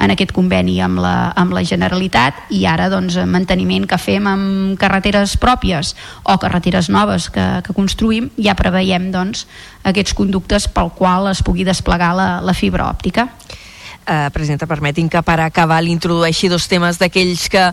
en 0.01 0.15
aquest 0.15 0.33
conveni 0.33 0.79
amb 0.81 1.03
la, 1.05 1.31
amb 1.37 1.53
la 1.53 1.63
Generalitat 1.69 2.49
i 2.57 2.65
ara 2.65 2.89
doncs, 2.93 3.19
manteniment 3.29 3.85
que 3.91 4.01
fem 4.01 4.27
amb 4.31 4.79
carreteres 4.81 5.37
pròpies 5.41 5.93
o 6.25 6.39
carreteres 6.41 6.89
noves 6.89 7.29
que, 7.31 7.47
que 7.67 7.77
construïm 7.77 8.31
ja 8.41 8.57
preveiem 8.57 9.11
doncs, 9.13 9.45
aquests 9.85 10.17
conductes 10.17 10.71
pel 10.73 10.95
qual 10.97 11.29
es 11.29 11.45
pugui 11.45 11.69
desplegar 11.69 12.15
la, 12.17 12.31
la 12.41 12.57
fibra 12.57 12.89
òptica. 12.89 13.29
Eh, 14.11 14.31
presidenta, 14.33 14.67
permetin 14.67 15.11
que 15.13 15.21
per 15.23 15.37
acabar 15.45 15.77
l'introdueixi 15.85 16.49
dos 16.49 16.65
temes 16.67 16.97
d'aquells 16.99 17.45
que 17.53 17.69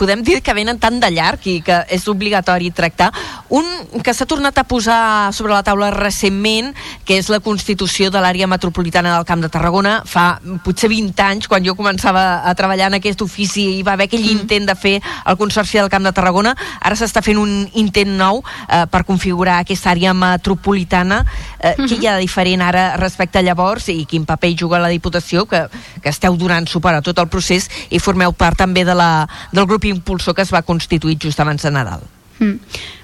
podem 0.00 0.22
dir 0.24 0.40
que 0.40 0.54
venen 0.56 0.78
tan 0.80 0.96
de 1.00 1.10
llarg 1.12 1.44
i 1.44 1.58
que 1.60 1.82
és 1.92 2.06
obligatori 2.08 2.70
tractar. 2.72 3.10
Un 3.52 3.66
que 4.04 4.14
s'ha 4.16 4.24
tornat 4.24 4.56
a 4.56 4.64
posar 4.64 5.32
sobre 5.36 5.52
la 5.52 5.64
taula 5.66 5.90
recentment, 5.92 6.72
que 7.04 7.18
és 7.20 7.28
la 7.28 7.40
constitució 7.44 8.08
de 8.10 8.22
l'àrea 8.22 8.48
metropolitana 8.48 9.12
del 9.16 9.26
Camp 9.28 9.42
de 9.44 9.50
Tarragona. 9.52 9.98
Fa 10.08 10.40
potser 10.64 10.88
20 10.88 11.24
anys, 11.26 11.48
quan 11.50 11.64
jo 11.66 11.74
començava 11.76 12.42
a 12.48 12.54
treballar 12.56 12.88
en 12.88 12.96
aquest 13.00 13.20
ofici, 13.20 13.66
hi 13.76 13.84
va 13.84 13.92
haver 13.98 14.08
aquell 14.08 14.24
mm. 14.24 14.40
intent 14.40 14.70
de 14.70 14.76
fer 14.78 14.94
el 15.00 15.36
Consorci 15.40 15.80
del 15.80 15.90
Camp 15.92 16.08
de 16.08 16.14
Tarragona. 16.16 16.54
Ara 16.80 16.96
s'està 16.96 17.20
fent 17.24 17.40
un 17.40 17.52
intent 17.74 18.16
nou 18.16 18.40
eh, 18.40 18.86
per 18.90 19.04
configurar 19.04 19.58
aquesta 19.60 19.92
àrea 19.92 20.14
metropolitana. 20.16 21.24
Eh, 21.58 21.74
mm 21.76 21.84
-hmm. 21.84 21.88
Què 21.90 22.00
hi 22.00 22.06
ha 22.06 22.14
de 22.16 22.24
diferent 22.24 22.62
ara 22.62 22.96
respecte 22.96 23.38
a 23.38 23.42
llavors 23.42 23.88
i 23.88 24.06
quin 24.06 24.24
paper 24.24 24.54
juga 24.56 24.78
la 24.78 24.88
Diputació, 24.88 25.46
que, 25.46 25.68
que 26.02 26.08
esteu 26.08 26.36
donant 26.36 26.66
suport 26.66 26.96
a 26.96 27.02
tot 27.02 27.18
el 27.18 27.28
procés 27.28 27.68
i 27.90 27.98
formeu 27.98 28.32
part 28.32 28.56
també 28.56 28.84
de 28.84 28.94
la, 28.94 29.28
del 29.52 29.66
grup 29.66 29.84
impulsor 29.84 30.34
que 30.34 30.42
es 30.42 30.54
va 30.54 30.62
constituir 30.62 31.18
just 31.20 31.40
abans 31.40 31.62
de 31.62 31.70
Nadal. 31.70 32.02
Mm. 32.40 32.56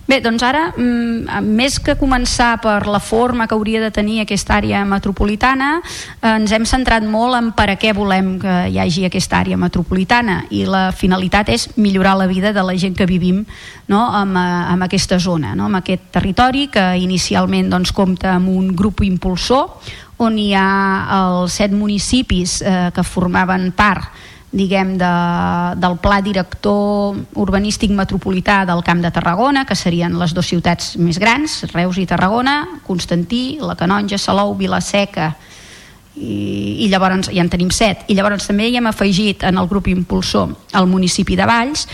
Bé, 0.07 0.21
doncs 0.23 0.45
ara, 0.47 0.69
mm, 0.71 1.43
més 1.43 1.81
que 1.83 1.97
començar 1.99 2.61
per 2.63 2.87
la 2.87 3.01
forma 3.01 3.49
que 3.49 3.57
hauria 3.57 3.81
de 3.81 3.91
tenir 3.91 4.21
aquesta 4.21 4.55
àrea 4.55 4.85
metropolitana, 4.87 5.83
eh, 6.23 6.37
ens 6.37 6.53
hem 6.53 6.65
centrat 6.65 7.03
molt 7.03 7.35
en 7.35 7.51
per 7.53 7.69
a 7.71 7.77
què 7.77 7.93
volem 7.93 8.39
que 8.39 8.69
hi 8.71 8.79
hagi 8.79 9.05
aquesta 9.05 9.41
àrea 9.41 9.57
metropolitana 9.57 10.45
i 10.51 10.65
la 10.65 10.93
finalitat 10.93 11.49
és 11.49 11.77
millorar 11.77 12.17
la 12.17 12.29
vida 12.29 12.53
de 12.53 12.63
la 12.63 12.77
gent 12.77 12.97
que 12.97 13.05
vivim 13.05 13.45
no, 13.89 14.23
en, 14.23 14.37
eh, 14.37 14.73
en 14.75 14.83
aquesta 14.83 15.19
zona, 15.19 15.57
no, 15.57 15.67
en 15.67 15.75
aquest 15.75 16.03
territori 16.13 16.69
que 16.69 16.97
inicialment 16.97 17.69
doncs, 17.69 17.93
compta 17.93 18.35
amb 18.35 18.49
un 18.49 18.77
grup 18.77 19.03
impulsor 19.03 19.81
on 20.19 20.39
hi 20.39 20.55
ha 20.55 21.09
els 21.11 21.53
set 21.53 21.73
municipis 21.73 22.63
eh, 22.63 22.91
que 22.95 23.03
formaven 23.03 23.73
part 23.73 24.07
diguem, 24.57 24.97
de, 24.99 25.13
del 25.77 25.99
pla 26.01 26.21
director 26.25 27.19
urbanístic 27.37 27.93
metropolità 27.93 28.63
del 28.69 28.83
Camp 28.87 29.03
de 29.05 29.13
Tarragona, 29.13 29.67
que 29.69 29.77
serien 29.77 30.17
les 30.19 30.33
dues 30.35 30.49
ciutats 30.49 30.95
més 30.97 31.21
grans, 31.21 31.63
Reus 31.75 32.01
i 32.01 32.07
Tarragona, 32.09 32.81
Constantí, 32.87 33.59
la 33.61 33.77
Canonja, 33.77 34.19
Salou, 34.19 34.57
Vilaseca, 34.57 35.35
i, 36.17 36.85
i 36.87 36.89
llavors 36.89 37.29
ja 37.29 37.43
en 37.45 37.51
tenim 37.53 37.71
set. 37.75 38.07
I 38.09 38.17
llavors 38.17 38.49
també 38.49 38.71
hi 38.71 38.79
hem 38.81 38.89
afegit 38.89 39.45
en 39.45 39.61
el 39.61 39.69
grup 39.69 39.91
impulsor 39.93 40.55
el 40.77 40.89
municipi 40.89 41.37
de 41.37 41.49
Valls 41.49 41.85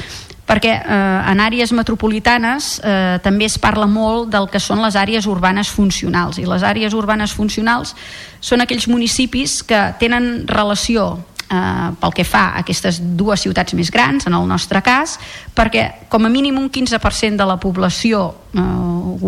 perquè 0.47 0.73
eh, 0.75 1.33
en 1.33 1.41
àrees 1.41 1.73
metropolitanes 1.73 2.75
eh, 2.83 3.19
també 3.25 3.47
es 3.47 3.57
parla 3.63 3.87
molt 3.89 4.29
del 4.33 4.49
que 4.53 4.61
són 4.61 4.83
les 4.83 4.99
àrees 4.99 5.27
urbanes 5.31 5.71
funcionals. 5.73 6.39
I 6.39 6.47
les 6.51 6.65
àrees 6.67 6.95
urbanes 6.99 7.33
funcionals 7.33 7.95
són 8.43 8.61
aquells 8.61 8.89
municipis 8.91 9.63
que 9.65 9.81
tenen 10.03 10.45
relació 10.51 11.23
eh, 11.53 11.89
pel 12.01 12.15
que 12.17 12.25
fa 12.25 12.49
a 12.51 12.63
aquestes 12.65 13.01
dues 13.19 13.45
ciutats 13.45 13.77
més 13.77 13.93
grans, 13.93 14.27
en 14.27 14.37
el 14.39 14.49
nostre 14.49 14.83
cas, 14.83 15.19
perquè 15.55 16.09
com 16.09 16.25
a 16.25 16.33
mínim 16.33 16.59
un 16.59 16.71
15% 16.73 17.37
de 17.37 17.49
la 17.49 17.59
població 17.61 18.29
eh, 18.55 18.63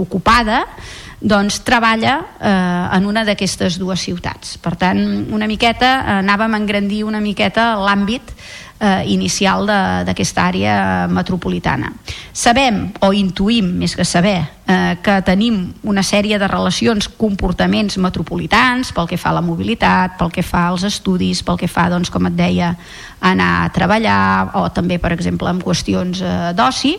ocupada 0.05 0.65
doncs 1.25 1.63
treballa 1.65 2.19
eh, 2.37 2.97
en 2.99 3.07
una 3.09 3.25
d'aquestes 3.25 3.79
dues 3.81 4.03
ciutats. 4.05 4.59
Per 4.61 4.75
tant, 4.77 5.01
una 5.33 5.49
miqueta, 5.49 5.95
eh, 5.97 6.19
anàvem 6.21 6.53
a 6.53 6.61
engrandir 6.61 7.05
una 7.09 7.23
miqueta 7.25 7.73
l'àmbit 7.81 8.35
eh, 8.81 9.05
inicial 9.13 9.67
d'aquesta 9.67 10.49
àrea 10.49 10.75
metropolitana. 11.11 11.93
Sabem, 12.33 12.89
o 13.01 13.13
intuïm 13.15 13.71
més 13.79 13.95
que 13.97 14.05
saber, 14.05 14.41
eh, 14.67 14.97
que 15.03 15.21
tenim 15.23 15.73
una 15.83 16.03
sèrie 16.03 16.39
de 16.39 16.49
relacions, 16.49 17.09
comportaments 17.09 17.99
metropolitans 17.99 18.93
pel 18.93 19.09
que 19.09 19.19
fa 19.21 19.31
a 19.31 19.39
la 19.39 19.45
mobilitat, 19.45 20.19
pel 20.19 20.33
que 20.33 20.43
fa 20.43 20.69
als 20.69 20.85
estudis, 20.85 21.43
pel 21.43 21.59
que 21.61 21.69
fa, 21.69 21.89
doncs, 21.93 22.11
com 22.11 22.27
et 22.27 22.37
deia, 22.37 22.75
anar 23.25 23.65
a 23.65 23.71
treballar 23.73 24.51
o 24.61 24.67
també, 24.75 24.99
per 25.01 25.15
exemple, 25.15 25.49
en 25.49 25.63
qüestions 25.63 26.21
eh, 26.21 26.53
d'oci, 26.57 26.97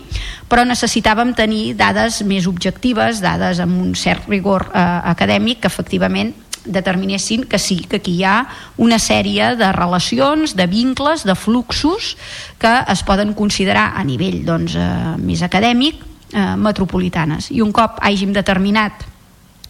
però 0.50 0.66
necessitàvem 0.66 1.36
tenir 1.38 1.76
dades 1.78 2.22
més 2.26 2.48
objectives, 2.48 3.22
dades 3.22 3.60
amb 3.60 3.82
un 3.82 3.94
cert 3.96 4.30
rigor 4.30 4.70
eh, 4.72 4.88
acadèmic 5.12 5.62
que 5.62 5.72
efectivament 5.72 6.34
determinessin 6.66 7.46
que 7.46 7.60
sí, 7.60 7.80
que 7.90 7.98
aquí 8.02 8.18
hi 8.20 8.24
ha 8.26 8.38
una 8.78 9.00
sèrie 9.00 9.54
de 9.56 9.72
relacions, 9.74 10.56
de 10.56 10.68
vincles, 10.68 11.26
de 11.26 11.36
fluxos 11.36 12.16
que 12.60 12.74
es 12.88 13.04
poden 13.04 13.34
considerar 13.34 13.94
a 13.96 14.04
nivell 14.04 14.44
doncs, 14.46 14.76
eh, 14.76 15.16
més 15.18 15.42
acadèmic 15.46 16.02
eh, 16.34 16.56
metropolitanes. 16.58 17.52
I 17.52 17.62
un 17.62 17.74
cop 17.76 18.02
hàgim 18.02 18.34
determinat 18.34 19.06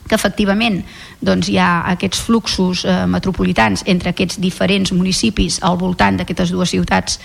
que 0.08 0.16
efectivament 0.16 0.82
doncs, 1.26 1.50
hi 1.50 1.58
ha 1.58 1.86
aquests 1.94 2.22
fluxos 2.28 2.84
eh, 2.86 2.96
metropolitans 3.10 3.84
entre 3.90 4.14
aquests 4.14 4.40
diferents 4.42 4.94
municipis 4.94 5.60
al 5.66 5.80
voltant 5.82 6.20
d'aquestes 6.20 6.54
dues 6.54 6.74
ciutats 6.76 7.20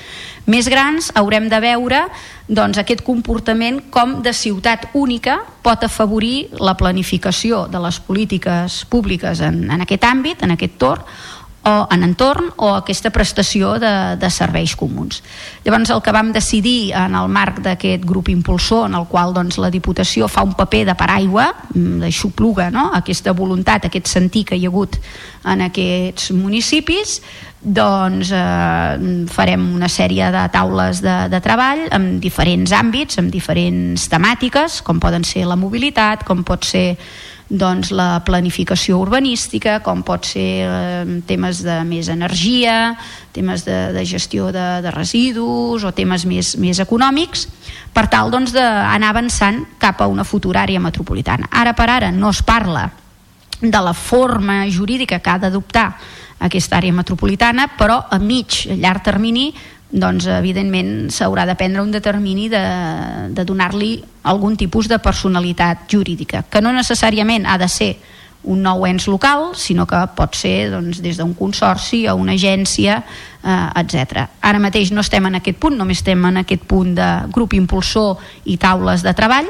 més 0.50 0.68
grans, 0.72 1.10
haurem 1.14 1.48
de 1.52 1.60
veure 1.60 2.06
doncs, 2.48 2.80
aquest 2.80 3.04
comportament 3.06 3.82
com 3.92 4.20
de 4.24 4.32
ciutat 4.32 4.88
única 4.94 5.40
pot 5.62 5.84
afavorir 5.84 6.48
la 6.58 6.76
planificació 6.76 7.66
de 7.68 7.82
les 7.84 8.00
polítiques 8.00 8.84
públiques 8.90 9.44
en, 9.44 9.66
en 9.70 9.84
aquest 9.84 10.06
àmbit, 10.08 10.42
en 10.42 10.56
aquest 10.56 10.80
torn, 10.80 11.04
o 11.62 11.86
en 11.92 12.04
entorn 12.06 12.48
o 12.56 12.70
aquesta 12.78 13.10
prestació 13.12 13.74
de, 13.80 13.92
de 14.20 14.30
serveis 14.32 14.72
comuns. 14.78 15.20
Llavors 15.64 15.92
el 15.92 16.00
que 16.00 16.14
vam 16.14 16.32
decidir 16.32 16.92
en 16.96 17.16
el 17.18 17.28
marc 17.28 17.60
d'aquest 17.64 18.06
grup 18.08 18.30
impulsor 18.32 18.86
en 18.88 18.96
el 18.96 19.04
qual 19.10 19.34
doncs, 19.36 19.58
la 19.60 19.70
Diputació 19.70 20.28
fa 20.28 20.44
un 20.46 20.54
paper 20.56 20.86
de 20.88 20.96
paraigua, 20.96 21.50
mm, 21.74 22.00
d'aixopluga 22.04 22.70
no? 22.72 22.88
aquesta 22.96 23.36
voluntat, 23.36 23.84
aquest 23.84 24.08
sentir 24.08 24.46
que 24.48 24.56
hi 24.56 24.64
ha 24.64 24.72
hagut 24.72 24.96
en 25.50 25.66
aquests 25.68 26.30
municipis 26.36 27.20
doncs 27.60 28.30
eh, 28.32 29.26
farem 29.28 29.66
una 29.76 29.88
sèrie 29.92 30.30
de 30.32 30.44
taules 30.52 31.02
de, 31.04 31.16
de 31.28 31.40
treball 31.44 31.84
amb 31.92 32.16
diferents 32.22 32.72
àmbits, 32.72 33.20
amb 33.20 33.28
diferents 33.32 34.08
temàtiques 34.08 34.80
com 34.86 35.00
poden 35.00 35.26
ser 35.28 35.44
la 35.48 35.60
mobilitat, 35.60 36.24
com 36.24 36.40
pot 36.44 36.64
ser 36.64 36.96
doncs, 37.50 37.90
la 37.90 38.20
planificació 38.22 39.00
urbanística, 39.02 39.80
com 39.82 40.04
pot 40.06 40.28
ser 40.30 40.46
eh, 40.62 41.18
temes 41.26 41.64
de 41.66 41.80
més 41.84 42.08
energia, 42.08 42.94
temes 43.34 43.64
de, 43.66 43.78
de 43.96 44.04
gestió 44.06 44.52
de, 44.54 44.66
de 44.84 44.92
residus 44.94 45.84
o 45.84 45.92
temes 45.92 46.24
més, 46.30 46.54
més 46.62 46.78
econòmics, 46.78 47.48
per 47.92 48.06
tal 48.10 48.30
doncs, 48.30 48.54
avançant 48.54 49.64
cap 49.82 50.00
a 50.00 50.08
una 50.08 50.24
futura 50.24 50.62
àrea 50.62 50.80
metropolitana. 50.80 51.50
Ara 51.50 51.74
per 51.74 51.90
ara 51.90 52.12
no 52.14 52.30
es 52.30 52.42
parla 52.46 52.86
de 53.60 53.80
la 53.82 53.92
forma 53.92 54.62
jurídica 54.70 55.18
que 55.18 55.30
ha 55.30 55.38
d'adoptar 55.42 55.90
aquesta 56.40 56.78
àrea 56.78 56.94
metropolitana, 56.96 57.66
però 57.76 57.98
a 58.08 58.18
mig, 58.18 58.64
a 58.70 58.78
llarg 58.78 59.02
termini, 59.04 59.50
doncs 59.90 60.28
evidentment 60.30 61.10
s'haurà 61.10 61.46
de 61.48 61.56
prendre 61.58 61.82
un 61.82 61.90
determini 61.90 62.48
de, 62.52 62.62
de 63.34 63.44
donar-li 63.44 63.96
algun 64.30 64.56
tipus 64.56 64.88
de 64.88 65.00
personalitat 65.02 65.88
jurídica, 65.90 66.44
que 66.50 66.62
no 66.62 66.72
necessàriament 66.72 67.46
ha 67.46 67.58
de 67.58 67.68
ser 67.68 67.94
un 68.42 68.62
nou 68.64 68.86
ens 68.88 69.04
local, 69.10 69.50
sinó 69.58 69.84
que 69.86 69.98
pot 70.16 70.36
ser 70.38 70.70
doncs, 70.72 71.02
des 71.04 71.18
d'un 71.20 71.34
consorci 71.36 72.06
o 72.08 72.16
una 72.16 72.36
agència, 72.38 73.02
eh, 73.44 73.80
etc. 73.80 74.26
Ara 74.40 74.60
mateix 74.62 74.92
no 74.92 75.04
estem 75.04 75.26
en 75.26 75.38
aquest 75.40 75.58
punt, 75.60 75.76
només 75.78 76.00
estem 76.00 76.24
en 76.28 76.40
aquest 76.42 76.64
punt 76.68 76.94
de 76.96 77.08
grup 77.32 77.54
impulsor 77.56 78.20
i 78.44 78.56
taules 78.60 79.04
de 79.06 79.14
treball, 79.16 79.48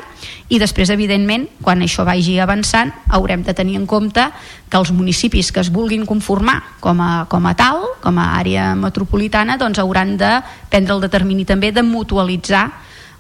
i 0.51 0.59
després, 0.59 0.91
evidentment, 0.91 1.47
quan 1.63 1.83
això 1.85 2.05
vagi 2.07 2.39
avançant, 2.43 2.93
haurem 3.09 3.45
de 3.47 3.55
tenir 3.55 3.79
en 3.79 3.87
compte 3.87 4.25
que 4.71 4.79
els 4.79 4.93
municipis 4.95 5.51
que 5.53 5.63
es 5.63 5.71
vulguin 5.73 6.05
conformar 6.07 6.59
com 6.81 7.01
a, 7.01 7.25
com 7.31 7.47
a 7.47 7.55
tal, 7.59 7.85
com 8.03 8.19
a 8.19 8.31
àrea 8.39 8.75
metropolitana, 8.79 9.59
doncs 9.59 9.81
hauran 9.83 10.17
de 10.21 10.37
prendre 10.71 10.97
el 10.97 11.05
determini 11.07 11.47
també 11.47 11.73
de 11.73 11.87
mutualitzar 11.87 12.69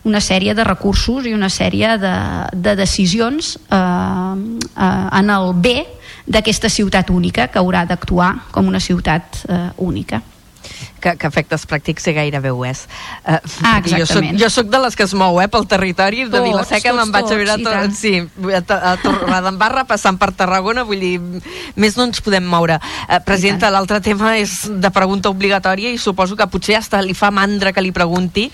una 0.03 0.21
sèrie 0.25 0.55
de 0.57 0.65
recursos 0.65 1.27
i 1.29 1.35
una 1.37 1.51
sèrie 1.53 1.97
de, 2.01 2.15
de 2.57 2.77
decisions 2.79 3.57
eh, 3.69 3.77
eh, 3.77 5.19
en 5.21 5.31
el 5.31 5.53
bé 5.61 5.85
d'aquesta 6.27 6.71
ciutat 6.73 7.11
única 7.13 7.49
que 7.53 7.61
haurà 7.61 7.85
d'actuar 7.85 8.33
com 8.51 8.69
una 8.69 8.81
ciutat 8.81 9.45
eh, 9.49 9.65
única 9.77 10.23
que, 11.01 11.15
que 11.17 11.29
efectes 11.31 11.65
pràctics 11.69 12.05
sé 12.07 12.15
gairebé 12.17 12.53
ho 12.53 12.65
és. 12.69 12.85
Uh, 13.25 13.39
ah, 13.67 13.79
jo 13.85 14.07
soc, 14.09 14.27
jo 14.41 14.51
soc 14.53 14.69
de 14.73 14.81
les 14.85 14.97
que 14.99 15.07
es 15.07 15.15
mou 15.17 15.41
eh, 15.43 15.49
pel 15.51 15.67
territori 15.71 16.27
de 16.31 16.43
Vilaseca, 16.45 16.93
me'n 16.97 17.15
vaig 17.15 17.31
a 17.31 17.39
veure 17.41 17.57
tot, 17.65 17.97
sí, 17.97 18.15
a, 18.21 18.63
a 18.93 18.95
Torredembarra, 19.03 19.87
passant 19.89 20.21
per 20.21 20.33
Tarragona, 20.37 20.85
vull 20.89 21.03
dir, 21.03 21.17
més 21.81 21.99
no 21.99 22.09
ens 22.09 22.23
podem 22.25 22.47
moure. 22.47 22.79
Uh, 23.07 23.19
presidenta, 23.27 23.73
l'altre 23.73 24.03
tema 24.05 24.37
és 24.41 24.63
de 24.71 24.93
pregunta 24.95 25.33
obligatòria 25.33 25.93
i 25.95 25.99
suposo 26.01 26.39
que 26.39 26.49
potser 26.51 26.79
hasta 26.81 27.03
li 27.05 27.17
fa 27.17 27.33
mandra 27.35 27.75
que 27.75 27.85
li 27.85 27.95
pregunti, 27.97 28.51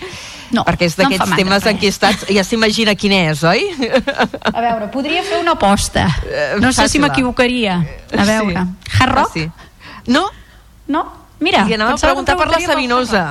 no, 0.55 0.63
perquè 0.63 0.87
és 0.87 0.95
d'aquests 0.95 1.33
no 1.33 1.37
temes 1.39 1.65
enquistats, 1.67 2.25
ja 2.31 2.43
s'imagina 2.47 2.95
quin 2.95 3.15
és, 3.17 3.43
oi? 3.43 3.67
A 4.47 4.59
veure, 4.63 4.87
podria 4.93 5.23
fer 5.27 5.41
una 5.43 5.57
aposta. 5.57 6.07
No 6.63 6.71
sé 6.75 6.87
si 6.91 7.01
m'equivocaria. 7.03 7.81
A 8.15 8.27
veure, 8.27 8.63
sí. 8.63 8.97
Hard 8.97 9.17
Rock? 9.17 9.33
Sí. 9.35 9.47
No? 10.07 10.29
No? 10.87 11.03
Mira, 11.39 11.65
I 11.69 11.77
anava 11.77 11.93
a 11.93 12.01
preguntar 12.01 12.37
per 12.37 12.47
la 12.49 12.59
Sabinosa. 12.59 13.25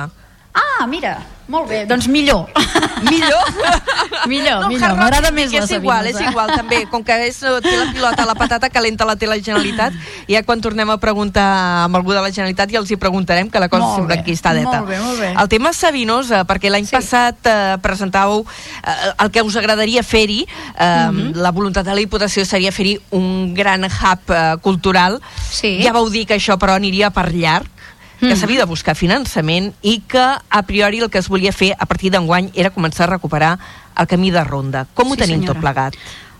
Ah, 0.57 0.87
mira, 0.87 1.19
molt 1.47 1.69
bé, 1.69 1.85
doncs 1.87 2.07
millor. 2.09 2.47
Millor? 3.07 3.45
millor, 4.31 4.63
no, 4.63 4.69
millor, 4.71 4.95
m'agrada 4.97 5.29
més 5.31 5.51
la 5.53 5.59
és 5.61 5.71
igual, 5.77 6.07
és 6.09 6.17
igual 6.17 6.49
també, 6.49 6.79
com 6.89 7.03
que 7.05 7.13
és, 7.27 7.37
té 7.37 7.73
la 7.77 7.85
pilota, 7.93 8.25
la 8.25 8.33
patata 8.35 8.71
calenta 8.73 9.05
la 9.05 9.13
té 9.15 9.29
la 9.29 9.37
Generalitat, 9.37 9.93
ja 10.25 10.41
quan 10.47 10.63
tornem 10.65 10.89
a 10.89 10.97
preguntar 10.97 11.45
amb 11.83 11.99
algú 11.99 12.15
de 12.15 12.23
la 12.25 12.31
Generalitat 12.33 12.73
ja 12.73 12.81
els 12.81 12.89
hi 12.89 12.97
preguntarem 12.97 13.51
que 13.53 13.61
la 13.61 13.69
cosa 13.69 13.85
molt 13.85 14.01
sembla 14.01 14.17
enquistadeta. 14.17 14.81
Molt 14.81 14.89
bé, 14.89 14.97
molt 15.03 15.21
bé. 15.21 15.29
El 15.43 15.51
tema 15.53 15.75
Sabinosa, 15.77 16.41
perquè 16.49 16.73
l'any 16.73 16.89
sí. 16.89 16.95
passat 16.97 17.51
eh, 17.53 17.77
presentàveu 17.85 18.41
eh, 18.41 18.97
el 19.13 19.31
que 19.31 19.45
us 19.45 19.61
agradaria 19.61 20.01
fer-hi, 20.01 20.41
eh, 20.41 20.49
mm 20.49 21.15
-hmm. 21.21 21.35
la 21.37 21.53
voluntat 21.53 21.85
de 21.85 21.93
la 21.93 22.01
Diputació 22.01 22.45
seria 22.49 22.73
fer-hi 22.73 22.97
un 23.11 23.53
gran 23.53 23.85
hub 23.85 24.33
eh, 24.33 24.57
cultural. 24.61 25.21
Sí. 25.51 25.77
Ja 25.85 25.93
vau 25.93 26.09
dir 26.09 26.25
que 26.25 26.35
això 26.35 26.57
però 26.57 26.73
aniria 26.73 27.11
per 27.11 27.31
llarg 27.31 27.76
que 28.19 28.33
Mm. 28.33 28.35
s'havia 28.35 28.59
de 28.59 28.65
buscar 28.65 28.95
finançament 28.95 29.73
i 29.81 29.99
que 30.07 30.19
a 30.49 30.61
priori 30.63 30.99
el 30.99 31.09
que 31.09 31.19
es 31.19 31.27
volia 31.29 31.51
fer 31.51 31.75
a 31.77 31.85
partir 31.85 32.11
d'enguany 32.11 32.51
era 32.55 32.71
començar 32.71 33.03
a 33.03 33.11
recuperar 33.13 33.57
el 33.97 34.07
camí 34.07 34.31
de 34.31 34.43
ronda. 34.43 34.87
Com 34.93 35.11
ho 35.11 35.15
Sí, 35.15 35.21
tenim 35.21 35.41
senyora. 35.41 35.53
tot 35.53 35.61
plegat? 35.61 35.93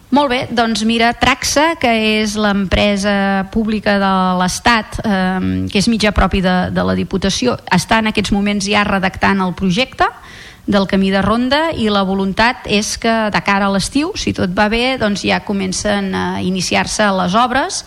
Molt 0.09 0.29
bé, 0.29 0.47
doncs 0.49 0.85
mira, 0.85 1.11
Traxa, 1.13 1.75
que 1.75 2.21
és 2.23 2.35
l'empresa 2.37 3.47
pública 3.51 3.97
de 3.99 4.39
l'Estat, 4.39 4.99
eh, 5.03 5.67
que 5.69 5.79
és 5.79 5.87
mitjà 5.89 6.13
propi 6.13 6.39
de, 6.41 6.69
de 6.71 6.83
la 6.83 6.95
Diputació, 6.95 7.57
està 7.69 7.99
en 7.99 8.07
aquests 8.07 8.31
moments 8.31 8.65
ja 8.65 8.83
redactant 8.85 9.41
el 9.41 9.53
projecte, 9.53 10.05
del 10.67 10.85
camí 10.85 11.09
de 11.11 11.21
ronda 11.21 11.71
i 11.71 11.87
la 11.89 12.01
voluntat 12.03 12.65
és 12.67 12.97
que 12.99 13.29
de 13.31 13.41
cara 13.41 13.67
a 13.67 13.71
l'estiu, 13.71 14.11
si 14.19 14.33
tot 14.33 14.49
va 14.51 14.67
bé, 14.67 14.97
doncs 14.99 15.21
ja 15.23 15.39
comencen 15.47 16.13
a 16.13 16.41
iniciar-se 16.43 17.07
les 17.21 17.35
obres 17.35 17.85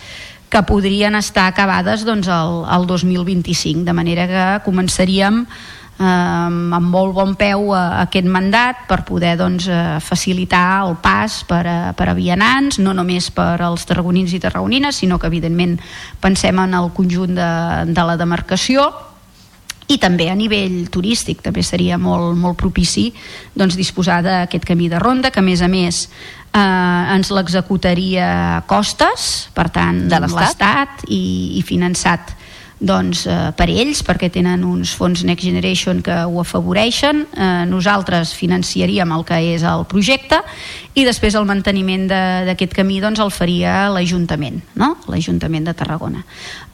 que 0.51 0.63
podrien 0.67 1.15
estar 1.15 1.47
acabades 1.47 2.03
doncs, 2.05 2.27
el, 2.27 2.65
el 2.67 2.87
2025, 2.91 3.87
de 3.87 3.95
manera 3.95 4.27
que 4.27 4.47
començaríem 4.67 5.45
eh, 5.47 6.05
amb 6.05 6.89
molt 6.91 7.15
bon 7.15 7.37
peu 7.39 7.71
a, 7.71 7.83
a 8.01 8.01
aquest 8.09 8.27
mandat 8.27 8.83
per 8.91 9.05
poder 9.07 9.37
doncs, 9.39 9.69
eh, 9.71 10.01
facilitar 10.03 10.83
el 10.89 10.97
pas 11.03 11.43
per 11.47 11.63
a, 11.63 11.79
per 11.95 12.09
a 12.11 12.17
vianants, 12.19 12.81
no 12.83 12.95
només 12.97 13.31
per 13.35 13.61
als 13.63 13.87
tarragonins 13.87 14.35
i 14.35 14.43
tarragonines, 14.43 14.99
sinó 15.05 15.21
que 15.21 15.31
evidentment 15.31 15.79
pensem 16.21 16.59
en 16.59 16.75
el 16.75 16.91
conjunt 16.97 17.39
de, 17.39 17.53
de 17.93 18.09
la 18.11 18.19
demarcació. 18.19 18.91
I 19.91 19.97
també 19.99 20.29
a 20.31 20.37
nivell 20.39 20.85
turístic 20.91 21.41
també 21.43 21.65
seria 21.67 21.97
molt, 21.99 22.37
molt 22.39 22.59
propici 22.59 23.09
doncs, 23.59 23.75
disposar 23.75 24.21
d'aquest 24.23 24.67
camí 24.67 24.87
de 24.91 25.01
ronda 25.03 25.33
que 25.35 25.43
a 25.43 25.47
més 25.47 25.63
a 25.67 25.69
més 25.71 26.05
eh, 26.53 27.15
ens 27.17 27.31
l'executaria 27.35 28.63
Costes 28.71 29.49
per 29.57 29.69
tant 29.75 30.07
De 30.11 30.21
l'Estat? 30.25 31.05
i, 31.09 31.59
i 31.59 31.63
finançat 31.67 32.35
doncs, 32.81 33.27
eh, 33.29 33.53
per 33.57 33.69
ells, 33.69 34.01
perquè 34.03 34.31
tenen 34.33 34.65
uns 34.65 34.95
fons 34.97 35.23
Next 35.25 35.45
Generation 35.45 36.01
que 36.03 36.17
ho 36.25 36.41
afavoreixen. 36.41 37.27
Eh, 37.37 37.65
nosaltres 37.69 38.33
financiaríem 38.35 39.13
el 39.13 39.25
que 39.25 39.39
és 39.55 39.63
el 39.63 39.85
projecte 39.87 40.41
i 40.95 41.05
després 41.05 41.37
el 41.39 41.47
manteniment 41.47 42.09
d'aquest 42.11 42.73
camí 42.75 42.99
doncs, 43.01 43.21
el 43.21 43.31
faria 43.31 43.89
l'Ajuntament, 43.93 44.59
no? 44.81 44.97
l'Ajuntament 45.13 45.69
de 45.69 45.75
Tarragona. 45.77 46.25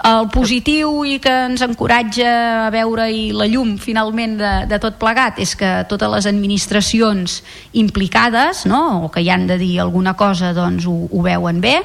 El 0.07 0.31
positiu 0.33 1.05
i 1.05 1.19
que 1.23 1.33
ens 1.51 1.63
encoratja 1.67 2.67
a 2.67 2.71
veure 2.71 3.11
i 3.13 3.33
la 3.37 3.49
llum 3.51 3.77
finalment 3.83 4.39
de, 4.39 4.53
de 4.71 4.79
tot 4.83 4.97
plegat 5.01 5.41
és 5.43 5.57
que 5.59 5.73
totes 5.91 6.13
les 6.13 6.31
administracions 6.31 7.43
implicades 7.75 8.65
no? 8.71 9.05
o 9.05 9.11
que 9.11 9.21
hi 9.21 9.31
han 9.31 9.47
de 9.51 9.59
dir 9.59 9.81
alguna 9.81 10.15
cosa 10.15 10.55
doncs 10.57 10.87
ho, 10.87 10.97
ho 11.11 11.27
veuen 11.27 11.61
bé 11.61 11.81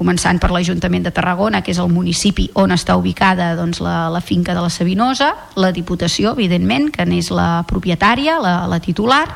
començant 0.00 0.40
per 0.40 0.48
l'Ajuntament 0.54 1.04
de 1.04 1.12
Tarragona, 1.12 1.60
que 1.60 1.74
és 1.74 1.80
el 1.82 1.90
municipi 1.92 2.48
on 2.56 2.72
està 2.72 2.96
ubicada 2.96 3.52
doncs, 3.58 3.82
la, 3.84 4.08
la 4.12 4.22
finca 4.24 4.56
de 4.56 4.62
la 4.64 4.72
Sabinosa, 4.72 5.34
la 5.60 5.72
Diputació, 5.76 6.32
evidentment, 6.32 6.88
que 6.94 7.04
n'és 7.04 7.28
la 7.34 7.66
propietària, 7.68 8.38
la, 8.40 8.54
la 8.70 8.80
titular, 8.80 9.26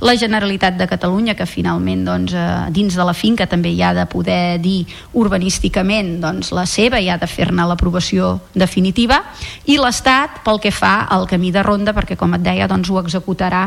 la 0.00 0.16
Generalitat 0.16 0.76
de 0.80 0.88
Catalunya, 0.88 1.36
que 1.36 1.46
finalment 1.48 2.04
doncs, 2.04 2.34
eh, 2.36 2.44
dins 2.72 2.96
de 2.96 3.04
la 3.04 3.14
finca 3.16 3.46
també 3.48 3.72
hi 3.72 3.82
ha 3.84 3.92
de 3.96 4.06
poder 4.08 4.58
dir 4.60 4.84
urbanísticament 5.16 6.18
doncs, 6.20 6.52
la 6.56 6.66
seva, 6.68 7.00
hi 7.00 7.10
ha 7.12 7.18
de 7.20 7.28
fer-ne 7.28 7.64
l'aprovació 7.68 8.38
definitiva, 8.52 9.22
i 9.68 9.76
l'Estat 9.80 10.40
pel 10.44 10.60
que 10.60 10.72
fa 10.72 11.06
al 11.08 11.28
camí 11.28 11.52
de 11.52 11.64
ronda, 11.64 11.96
perquè 11.96 12.16
com 12.20 12.36
et 12.36 12.44
deia 12.44 12.68
doncs, 12.68 12.92
ho 12.92 13.00
executarà 13.00 13.66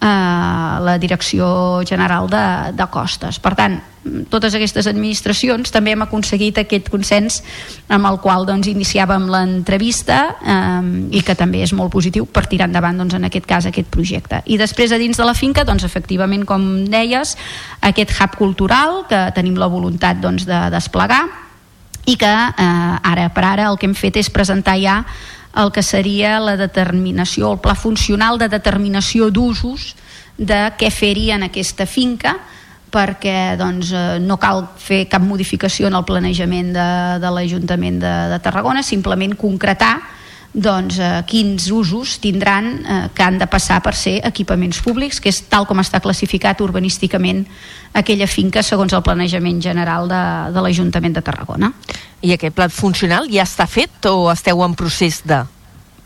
eh, 0.00 0.06
la 0.84 0.98
Direcció 1.00 1.80
General 1.88 2.28
de, 2.28 2.44
de 2.76 2.90
Costes. 2.92 3.40
Per 3.40 3.56
tant, 3.56 3.80
totes 4.30 4.54
aquestes 4.56 4.88
administracions 4.90 5.72
també 5.72 5.94
hem 5.94 6.04
aconseguit 6.04 6.60
aquest 6.60 6.90
consens 6.92 7.40
amb 7.88 8.08
el 8.10 8.20
qual 8.22 8.46
doncs, 8.48 8.68
iniciàvem 8.70 9.28
l'entrevista 9.30 10.20
eh, 10.40 10.90
i 11.16 11.24
que 11.26 11.36
també 11.38 11.64
és 11.64 11.74
molt 11.76 11.92
positiu 11.92 12.26
per 12.26 12.46
tirar 12.50 12.68
endavant 12.70 13.02
doncs, 13.02 13.16
en 13.18 13.28
aquest 13.28 13.48
cas 13.48 13.68
aquest 13.70 13.90
projecte. 13.92 14.42
I 14.46 14.58
després 14.60 14.92
a 14.92 15.00
dins 15.00 15.18
de 15.18 15.26
la 15.26 15.34
finca, 15.34 15.64
doncs, 15.64 15.84
efectivament, 15.86 16.46
com 16.48 16.66
deies, 16.90 17.36
aquest 17.80 18.14
hub 18.18 18.38
cultural 18.40 19.04
que 19.10 19.26
tenim 19.36 19.58
la 19.60 19.70
voluntat 19.70 20.20
doncs, 20.22 20.46
de 20.48 20.66
desplegar 20.72 21.24
i 22.06 22.16
que 22.16 22.30
eh, 22.30 23.10
ara 23.12 23.28
per 23.34 23.44
ara 23.44 23.68
el 23.70 23.78
que 23.78 23.88
hem 23.88 23.96
fet 23.96 24.20
és 24.20 24.32
presentar 24.32 24.78
ja 24.80 25.02
el 25.60 25.72
que 25.74 25.82
seria 25.82 26.38
la 26.38 26.56
determinació, 26.56 27.50
el 27.52 27.58
pla 27.58 27.74
funcional 27.74 28.38
de 28.38 28.48
determinació 28.48 29.30
d'usos 29.34 29.94
de 30.38 30.70
què 30.78 30.90
fer-hi 30.94 31.30
en 31.34 31.44
aquesta 31.48 31.86
finca 31.90 32.36
perquè 32.90 33.56
doncs, 33.58 33.92
eh, 33.94 34.18
no 34.22 34.38
cal 34.42 34.64
fer 34.78 35.04
cap 35.10 35.22
modificació 35.22 35.88
en 35.88 35.98
el 35.98 36.06
planejament 36.06 36.72
de, 36.74 36.88
de 37.22 37.34
l'Ajuntament 37.34 38.00
de, 38.02 38.14
de 38.34 38.40
Tarragona, 38.42 38.82
simplement 38.82 39.36
concretar 39.38 39.96
doncs, 40.52 40.98
eh, 40.98 41.22
quins 41.26 41.70
usos 41.70 42.18
tindran 42.18 42.72
eh, 42.82 43.08
que 43.14 43.22
han 43.22 43.38
de 43.38 43.46
passar 43.46 43.80
per 43.82 43.94
ser 43.94 44.18
equipaments 44.26 44.80
públics, 44.82 45.20
que 45.22 45.30
és 45.30 45.44
tal 45.48 45.66
com 45.66 45.78
està 45.78 46.00
classificat 46.02 46.60
urbanísticament 46.60 47.44
aquella 47.94 48.26
finca 48.26 48.62
segons 48.66 48.92
el 48.92 49.04
planejament 49.06 49.62
general 49.62 50.10
de, 50.10 50.24
de 50.54 50.64
l'Ajuntament 50.64 51.14
de 51.14 51.22
Tarragona. 51.22 51.72
I 52.22 52.34
aquest 52.34 52.54
plat 52.56 52.74
funcional 52.74 53.30
ja 53.30 53.46
està 53.46 53.66
fet 53.70 54.10
o 54.10 54.30
esteu 54.32 54.66
en 54.66 54.74
procés 54.74 55.22
de... 55.24 55.44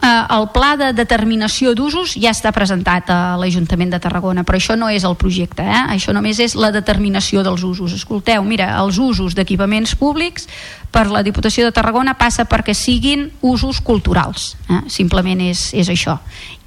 Eh, 0.05 0.37
el 0.37 0.51
pla 0.53 0.75
de 0.77 0.91
determinació 0.93 1.73
d'usos 1.73 2.13
ja 2.21 2.35
està 2.35 2.51
presentat 2.53 3.09
a 3.09 3.19
l'Ajuntament 3.41 3.95
de 3.95 4.01
Tarragona, 4.03 4.43
però 4.45 4.59
això 4.61 4.77
no 4.77 4.91
és 4.93 5.05
el 5.09 5.17
projecte, 5.17 5.65
eh? 5.65 5.83
això 5.95 6.13
només 6.13 6.41
és 6.45 6.57
la 6.61 6.69
determinació 6.75 7.41
dels 7.47 7.65
usos. 7.65 7.95
Escolteu, 7.97 8.45
mira, 8.45 8.69
els 8.83 8.99
usos 9.01 9.33
d'equipaments 9.39 9.95
públics 9.97 10.45
per 10.93 11.07
la 11.09 11.25
Diputació 11.25 11.65
de 11.65 11.73
Tarragona 11.73 12.19
passa 12.21 12.45
perquè 12.45 12.75
siguin 12.77 13.31
usos 13.41 13.81
culturals, 13.81 14.59
eh? 14.69 14.83
simplement 14.93 15.41
és, 15.41 15.71
és 15.73 15.89
això. 15.89 16.19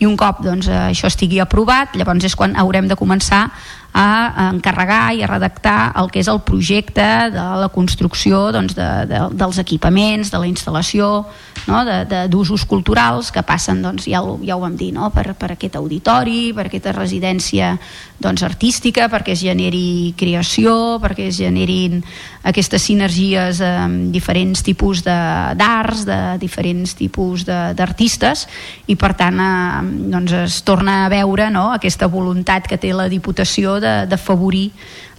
I 0.01 0.09
un 0.09 0.17
cop 0.17 0.41
doncs, 0.41 0.71
eh, 0.71 0.87
això 0.95 1.11
estigui 1.11 1.37
aprovat, 1.43 1.93
llavors 1.93 2.25
és 2.25 2.35
quan 2.35 2.57
haurem 2.57 2.89
de 2.89 2.97
començar 2.97 3.51
a 3.97 4.49
encarregar 4.51 5.13
i 5.17 5.23
a 5.23 5.29
redactar 5.29 5.93
el 5.97 6.09
que 6.13 6.21
és 6.21 6.27
el 6.29 6.41
projecte 6.45 7.05
de 7.33 7.45
la 7.61 7.69
construcció 7.73 8.51
doncs, 8.53 8.75
de, 8.77 8.89
de, 9.09 9.21
dels 9.37 9.61
equipaments, 9.61 10.29
de 10.33 10.41
la 10.41 10.49
instal·lació, 10.49 11.25
no? 11.67 11.83
de- 11.85 12.05
de- 12.05 12.27
d'usos 12.31 12.65
culturals 12.65 13.31
que 13.31 13.43
passen, 13.43 13.81
doncs, 13.81 14.07
ja, 14.07 14.21
ho, 14.23 14.39
ja 14.43 14.55
ho 14.55 14.59
vam 14.63 14.75
dir, 14.77 14.91
no? 14.93 15.09
per, 15.11 15.33
per 15.35 15.51
aquest 15.53 15.75
auditori, 15.75 16.53
per 16.55 16.67
aquesta 16.67 16.91
residència 16.95 17.77
doncs, 18.19 18.41
artística, 18.43 19.09
perquè 19.11 19.35
es 19.35 19.43
generi 19.45 20.13
creació, 20.17 20.97
perquè 21.03 21.27
es 21.29 21.37
generin 21.37 21.99
aquestes 22.47 22.81
sinergies 22.87 23.59
amb 23.61 24.11
diferents 24.15 24.63
tipus 24.63 25.03
de- 25.05 25.53
d'arts, 25.59 26.05
de, 26.07 26.15
de 26.33 26.37
diferents 26.41 26.95
tipus 26.95 27.45
de- 27.45 27.73
d'artistes, 27.77 28.47
i 28.87 28.95
per 28.95 29.13
tant 29.19 29.37
eh, 29.39 29.81
doncs 30.15 30.31
es 30.31 30.61
torna 30.63 31.05
a 31.05 31.09
veure 31.09 31.49
no? 31.51 31.71
aquesta 31.73 32.07
voluntat 32.07 32.67
que 32.67 32.77
té 32.77 32.93
la 32.93 33.07
Diputació 33.09 33.79
de- 33.79 34.05
d'afavorir 34.07 34.71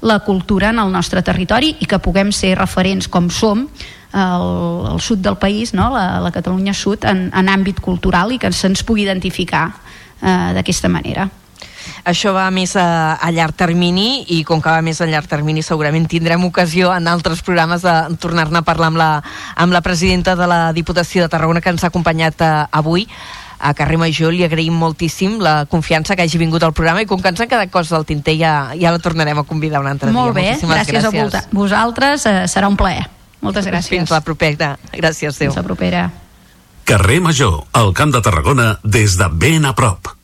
la 0.02 0.20
cultura 0.20 0.70
en 0.70 0.78
el 0.78 0.92
nostre 0.92 1.22
territori 1.22 1.76
i 1.80 1.86
que 1.86 1.98
puguem 1.98 2.30
ser 2.32 2.56
referents 2.58 3.08
com 3.08 3.28
som 3.30 3.66
al, 4.12 4.86
al 4.94 5.00
sud 5.00 5.18
del 5.24 5.36
país, 5.36 5.74
no? 5.74 5.90
la, 5.94 6.20
la 6.20 6.32
Catalunya 6.32 6.74
Sud, 6.74 7.04
en, 7.04 7.28
en 7.34 7.50
àmbit 7.52 7.80
cultural 7.84 8.32
i 8.32 8.38
que 8.40 8.52
se'ns 8.52 8.84
pugui 8.86 9.04
identificar 9.04 9.68
eh, 10.22 10.54
d'aquesta 10.56 10.88
manera. 10.88 11.28
Això 12.08 12.32
va 12.32 12.46
més 12.54 12.74
a, 12.76 13.16
a 13.16 13.30
llarg 13.34 13.56
termini 13.58 14.24
i 14.34 14.42
com 14.46 14.62
que 14.62 14.70
va 14.70 14.84
més 14.84 15.00
a 15.00 15.08
llarg 15.08 15.28
termini 15.28 15.64
segurament 15.64 16.06
tindrem 16.08 16.44
ocasió 16.46 16.92
en 16.94 17.08
altres 17.08 17.42
programes 17.44 17.84
de 17.84 17.94
tornar-ne 18.20 18.60
a 18.60 18.66
parlar 18.66 18.92
amb 18.92 19.00
la, 19.00 19.10
amb 19.56 19.74
la 19.74 19.82
presidenta 19.84 20.36
de 20.36 20.48
la 20.48 20.60
Diputació 20.76 21.24
de 21.24 21.32
Tarragona 21.32 21.62
que 21.64 21.72
ens 21.74 21.84
ha 21.84 21.92
acompanyat 21.92 22.44
eh, 22.44 22.54
avui 22.72 23.08
a 23.58 23.74
Carrer 23.74 23.98
Major 23.98 24.30
li 24.32 24.44
agraïm 24.46 24.76
moltíssim 24.78 25.40
la 25.42 25.64
confiança 25.66 26.14
que 26.14 26.22
hagi 26.22 26.38
vingut 26.38 26.62
al 26.62 26.72
programa 26.76 27.02
i 27.02 27.08
com 27.10 27.20
que 27.20 27.32
ens 27.32 27.42
han 27.42 27.50
quedat 27.50 27.72
coses 27.74 27.92
al 27.96 28.06
tinter 28.06 28.36
ja, 28.38 28.54
ja 28.78 28.94
la 28.94 29.02
tornarem 29.02 29.42
a 29.42 29.46
convidar 29.48 29.82
un 29.82 29.90
altre 29.90 30.12
Molt 30.14 30.36
dia. 30.36 30.40
bé, 30.40 30.48
Moltíssimes 30.54 30.92
gràcies, 30.92 31.38
a 31.42 31.46
vosaltres, 31.52 32.26
eh, 32.26 32.44
serà 32.46 32.70
un 32.70 32.78
plaer. 32.78 33.17
Moltes 33.40 33.66
gràcies. 33.66 33.92
Fins 33.92 34.10
la 34.10 34.20
propera. 34.20 34.76
Gràcies, 34.92 35.38
Déu. 35.38 35.50
Fins 35.50 35.60
la 35.60 35.66
propera. 35.66 36.10
Carrer 36.88 37.20
Major, 37.20 37.66
al 37.76 37.92
Camp 37.92 38.14
de 38.14 38.22
Tarragona, 38.24 38.78
des 38.82 39.18
de 39.20 39.28
ben 39.28 39.66
a 39.68 39.74
prop. 39.76 40.14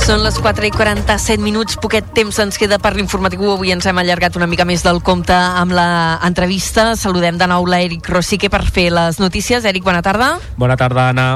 Són 0.00 0.24
les 0.24 0.38
4 0.40 0.64
i 0.66 0.70
47 0.72 1.44
minuts, 1.44 1.76
poquet 1.78 2.06
temps 2.16 2.38
ens 2.40 2.56
queda 2.58 2.80
per 2.82 2.94
l'informatiu. 2.96 3.44
Avui 3.52 3.70
ens 3.70 3.84
hem 3.86 4.00
allargat 4.00 4.34
una 4.40 4.48
mica 4.48 4.64
més 4.64 4.82
del 4.82 5.02
compte 5.04 5.36
amb 5.36 5.76
la 5.76 6.18
entrevista. 6.26 6.94
Saludem 6.96 7.36
de 7.38 7.46
nou 7.52 7.68
l'Eric 7.68 8.08
Rosique 8.08 8.50
per 8.50 8.64
fer 8.64 8.88
les 8.96 9.20
notícies. 9.20 9.68
Eric, 9.68 9.84
bona 9.84 10.00
tarda. 10.02 10.38
Bona 10.56 10.80
tarda, 10.80 11.10
Anna. 11.12 11.28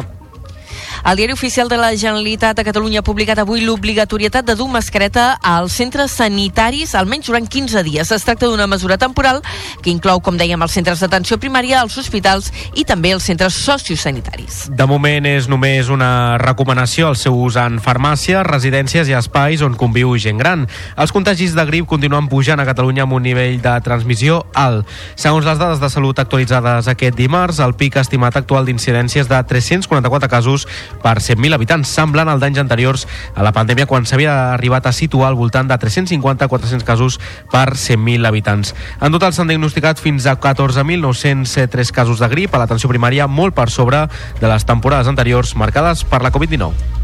El 1.04 1.18
diari 1.18 1.34
oficial 1.34 1.68
de 1.68 1.76
la 1.76 1.90
Generalitat 1.92 2.56
de 2.56 2.64
Catalunya 2.64 3.02
ha 3.02 3.04
publicat 3.04 3.36
avui 3.42 3.60
l'obligatorietat 3.60 4.46
de 4.48 4.54
dur 4.56 4.70
mascareta 4.72 5.34
als 5.44 5.74
centres 5.76 6.14
sanitaris 6.16 6.94
almenys 6.96 7.26
durant 7.28 7.44
15 7.44 7.82
dies. 7.84 8.08
Es 8.08 8.24
tracta 8.24 8.48
d'una 8.48 8.64
mesura 8.66 8.96
temporal 8.96 9.42
que 9.82 9.92
inclou, 9.92 10.22
com 10.24 10.38
dèiem, 10.40 10.62
els 10.64 10.72
centres 10.72 11.02
d'atenció 11.04 11.36
primària, 11.36 11.82
els 11.84 11.98
hospitals 12.00 12.48
i 12.72 12.86
també 12.88 13.12
els 13.12 13.26
centres 13.28 13.52
sociosanitaris. 13.52 14.70
De 14.72 14.86
moment 14.88 15.28
és 15.28 15.44
només 15.44 15.90
una 15.92 16.38
recomanació 16.40 17.10
el 17.12 17.20
seu 17.20 17.36
ús 17.36 17.60
en 17.60 17.76
farmàcia, 17.84 18.40
residències 18.48 19.12
i 19.12 19.18
espais 19.18 19.60
on 19.60 19.76
conviu 19.76 20.16
gent 20.16 20.40
gran. 20.40 20.64
Els 20.96 21.12
contagis 21.12 21.52
de 21.52 21.68
grip 21.68 21.84
continuen 21.84 22.32
pujant 22.32 22.64
a 22.64 22.68
Catalunya 22.70 23.04
amb 23.04 23.18
un 23.18 23.28
nivell 23.28 23.60
de 23.60 23.76
transmissió 23.84 24.40
alt. 24.56 24.88
Segons 25.20 25.44
les 25.44 25.60
dades 25.60 25.84
de 25.84 25.92
salut 25.92 26.24
actualitzades 26.24 26.88
aquest 26.88 27.20
dimarts, 27.20 27.60
el 27.60 27.76
pic 27.76 28.00
estimat 28.00 28.40
actual 28.40 28.64
d'incidències 28.64 29.28
de 29.28 29.44
344 29.52 30.32
casos 30.32 30.64
per 31.02 31.18
100.000 31.18 31.56
habitants, 31.56 31.90
semblant 31.90 32.28
al 32.30 32.42
d'anys 32.42 32.60
anteriors 32.62 33.06
a 33.34 33.44
la 33.46 33.52
pandèmia 33.56 33.86
quan 33.90 34.06
s'havia 34.06 34.54
arribat 34.54 34.86
a 34.86 34.92
situar 34.92 35.28
al 35.28 35.38
voltant 35.38 35.68
de 35.68 35.78
350-400 35.78 36.84
casos 36.84 37.20
per 37.52 37.74
100.000 37.74 38.26
habitants. 38.26 38.74
En 39.00 39.12
total 39.14 39.32
s'han 39.32 39.50
diagnosticat 39.52 40.02
fins 40.02 40.26
a 40.26 40.38
14.903 40.40 41.94
casos 41.94 42.20
de 42.22 42.28
grip 42.32 42.54
a 42.54 42.62
l'atenció 42.62 42.90
primària, 42.90 43.26
molt 43.26 43.54
per 43.54 43.70
sobre 43.70 44.06
de 44.40 44.48
les 44.48 44.64
temporades 44.68 45.08
anteriors 45.08 45.56
marcades 45.56 46.04
per 46.04 46.22
la 46.22 46.32
Covid-19. 46.32 47.03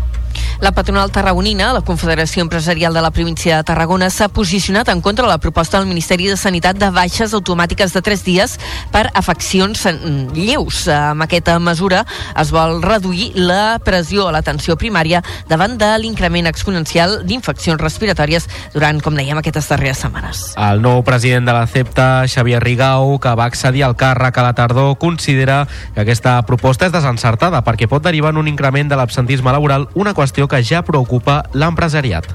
La 0.60 0.72
patronal 0.76 1.08
tarragonina, 1.08 1.70
la 1.72 1.80
Confederació 1.80 2.42
Empresarial 2.44 2.92
de 2.92 3.00
la 3.00 3.10
província 3.10 3.56
de 3.56 3.64
Tarragona, 3.64 4.10
s'ha 4.12 4.28
posicionat 4.28 4.90
en 4.92 5.00
contra 5.00 5.24
de 5.24 5.30
la 5.30 5.38
proposta 5.40 5.78
del 5.78 5.88
Ministeri 5.88 6.26
de 6.28 6.36
Sanitat 6.36 6.76
de 6.76 6.90
baixes 6.92 7.32
automàtiques 7.32 7.94
de 7.96 8.02
3 8.04 8.24
dies 8.26 8.58
per 8.92 9.06
afeccions 9.16 9.86
mm, 9.88 10.34
lleus. 10.36 10.82
Amb 10.92 11.24
aquesta 11.24 11.56
mesura 11.58 12.02
es 12.36 12.52
vol 12.52 12.82
reduir 12.84 13.30
la 13.40 13.78
pressió 13.80 14.28
a 14.28 14.34
l'atenció 14.36 14.76
primària 14.76 15.22
davant 15.48 15.78
de 15.80 15.88
l'increment 16.02 16.50
exponencial 16.50 17.22
d'infeccions 17.24 17.80
respiratòries 17.80 18.48
durant, 18.74 19.00
com 19.00 19.16
dèiem, 19.16 19.40
aquestes 19.40 19.70
darreres 19.72 20.04
setmanes. 20.04 20.44
El 20.60 20.84
nou 20.84 21.00
president 21.08 21.48
de 21.48 21.56
la 21.56 21.64
CEPTA, 21.64 22.26
Xavier 22.28 22.60
Rigau, 22.60 23.16
que 23.16 23.32
va 23.32 23.48
accedir 23.48 23.86
al 23.88 23.96
càrrec 23.96 24.36
a 24.36 24.44
la 24.50 24.52
tardor, 24.52 24.98
considera 25.00 25.62
que 25.94 26.04
aquesta 26.04 26.36
proposta 26.44 26.84
és 26.84 26.92
desencertada 26.92 27.64
perquè 27.64 27.88
pot 27.88 28.04
derivar 28.04 28.34
en 28.34 28.44
un 28.44 28.52
increment 28.52 28.92
de 28.92 29.00
l'absentisme 29.00 29.56
laboral, 29.56 29.88
una 29.94 30.12
qüestió 30.20 30.46
que 30.48 30.62
ja 30.62 30.84
preocupa 30.84 31.42
l'empresariat. 31.54 32.28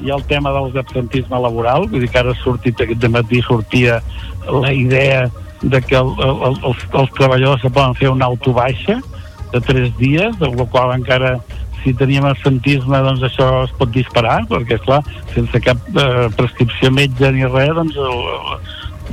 hi 0.00 0.08
ha 0.10 0.16
el 0.16 0.24
tema 0.24 0.50
del 0.50 0.78
absentisme 0.80 1.36
laboral, 1.36 1.84
vull 1.92 2.00
dir 2.00 2.08
que 2.08 2.18
ara 2.18 2.32
ha 2.32 2.40
sortit 2.40 2.80
aquest 2.80 3.04
matí 3.12 3.42
sortia 3.44 3.98
la 4.48 4.72
idea 4.72 5.28
de 5.60 5.80
que 5.82 5.96
el, 5.96 6.14
el, 6.24 6.54
els, 6.64 6.84
els 7.02 7.10
treballadors 7.18 7.60
se 7.60 7.68
poden 7.68 7.94
fer 7.98 8.08
una 8.08 8.30
autobaixa 8.30 8.96
de 9.52 9.60
tres 9.60 9.90
dies, 9.98 10.38
de 10.40 10.48
la 10.48 10.64
qual 10.72 10.94
encara 10.94 11.34
si 11.82 11.92
teníem 11.96 12.24
absentisme 12.28 13.00
doncs 13.04 13.24
això 13.28 13.48
es 13.66 13.72
pot 13.76 13.92
disparar, 13.92 14.40
perquè 14.48 14.78
esclar, 14.78 15.00
sense 15.34 15.60
cap 15.64 15.80
eh, 15.96 16.28
prescripció 16.36 16.92
metge 16.92 17.32
ni 17.34 17.44
res, 17.48 17.74
doncs 17.76 17.96
el, 17.96 18.22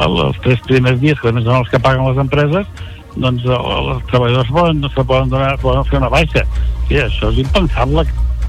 el, 0.06 0.20
els 0.28 0.40
tres 0.46 0.64
primers 0.68 1.00
dies, 1.04 1.20
que 1.20 1.32
a 1.32 1.36
més 1.36 1.48
són 1.48 1.62
els 1.62 1.72
que 1.72 1.84
paguen 1.84 2.08
les 2.08 2.24
empreses, 2.24 2.88
doncs 3.16 3.48
el, 3.48 3.92
els 3.96 4.08
treballadors 4.12 4.54
poden, 4.54 4.86
se 4.94 5.04
poden, 5.04 5.30
donar, 5.34 5.58
poden 5.64 5.86
fer 5.90 6.02
una 6.02 6.14
baixa. 6.14 6.46
I 6.92 7.04
això 7.08 7.32
és 7.34 7.44
impensable. 7.48 8.08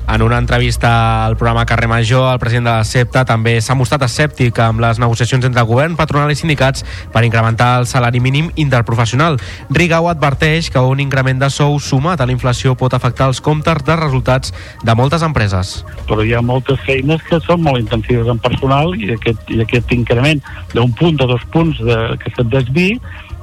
En 0.08 0.22
una 0.22 0.38
entrevista 0.38 1.26
al 1.26 1.36
programa 1.36 1.66
Carrer 1.66 1.86
Major, 1.86 2.32
el 2.32 2.38
president 2.38 2.64
de 2.64 2.72
la 2.72 2.84
CEPTA 2.84 3.26
també 3.28 3.58
s'ha 3.60 3.74
mostrat 3.76 4.06
escèptic 4.06 4.56
amb 4.64 4.80
les 4.80 4.96
negociacions 4.96 5.44
entre 5.44 5.64
govern, 5.68 5.98
patronal 5.98 6.32
i 6.32 6.36
sindicats 6.38 6.80
per 7.12 7.26
incrementar 7.28 7.74
el 7.82 7.86
salari 7.86 8.22
mínim 8.24 8.48
interprofessional. 8.56 9.36
Rigau 9.68 10.08
adverteix 10.08 10.70
que 10.72 10.80
un 10.80 11.04
increment 11.04 11.44
de 11.44 11.50
sou 11.52 11.76
sumat 11.76 12.22
a 12.24 12.26
la 12.26 12.32
inflació 12.32 12.72
pot 12.72 12.96
afectar 12.96 13.28
els 13.28 13.42
comptes 13.44 13.84
de 13.84 13.98
resultats 14.00 14.54
de 14.80 14.94
moltes 14.96 15.22
empreses. 15.22 15.84
però 16.08 16.24
hi 16.24 16.32
ha 16.32 16.40
moltes 16.40 16.80
feines 16.86 17.20
que 17.28 17.36
són 17.44 17.60
molt 17.62 17.78
intensives 17.78 18.32
en 18.32 18.38
personal 18.38 18.94
i 18.96 19.12
aquest, 19.12 19.44
i 19.52 19.60
aquest 19.60 19.92
increment 19.92 20.40
d'un 20.72 20.92
punt 20.96 21.20
o 21.20 21.26
dos 21.26 21.44
punts 21.52 21.76
de, 21.84 22.16
que 22.16 22.32
se't 22.32 22.48
desvi 22.48 22.94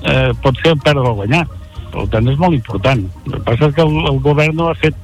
eh, 0.04 0.32
pot 0.44 0.58
ser 0.64 0.76
perdre 0.84 1.08
o 1.10 1.16
guanyar. 1.22 1.46
Per 1.94 2.08
tant, 2.12 2.28
és 2.28 2.40
molt 2.40 2.58
important. 2.58 3.06
El 3.26 3.38
que 3.38 3.44
passa 3.48 3.70
és 3.70 3.76
que 3.78 3.86
el, 3.86 3.96
el 4.12 4.20
govern 4.24 4.58
no 4.60 4.70
ha 4.70 4.78
fet 4.80 4.96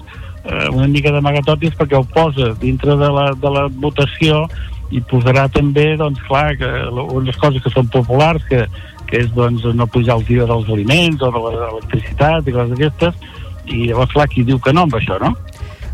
eh, 0.44 0.68
una 0.70 0.90
mica 0.92 1.14
d'amagatotis 1.14 1.78
perquè 1.80 2.00
ho 2.00 2.06
posa 2.16 2.52
dintre 2.62 2.98
de 3.00 3.12
la, 3.16 3.32
de 3.38 3.54
la 3.54 3.68
votació 3.84 4.46
i 4.92 5.00
posarà 5.08 5.48
també, 5.52 5.94
doncs, 6.00 6.20
clar, 6.28 6.58
que 6.60 6.70
unes 7.16 7.38
coses 7.40 7.64
que 7.64 7.72
són 7.72 7.88
populars, 7.94 8.44
que, 8.50 8.66
que 9.08 9.22
és, 9.24 9.30
doncs, 9.36 9.64
no 9.76 9.88
pujar 9.88 10.18
els 10.20 10.30
IVA 10.30 10.50
dels 10.50 10.72
aliments 10.76 11.24
o 11.24 11.32
de 11.32 11.44
l'electricitat 11.46 12.48
i 12.48 12.56
coses 12.58 12.74
d'aquestes, 12.74 13.38
i 13.72 13.86
llavors, 13.88 14.12
clar, 14.12 14.28
qui 14.34 14.44
diu 14.44 14.60
que 14.60 14.74
no 14.76 14.84
amb 14.88 14.98
això, 15.00 15.16
no? 15.24 15.32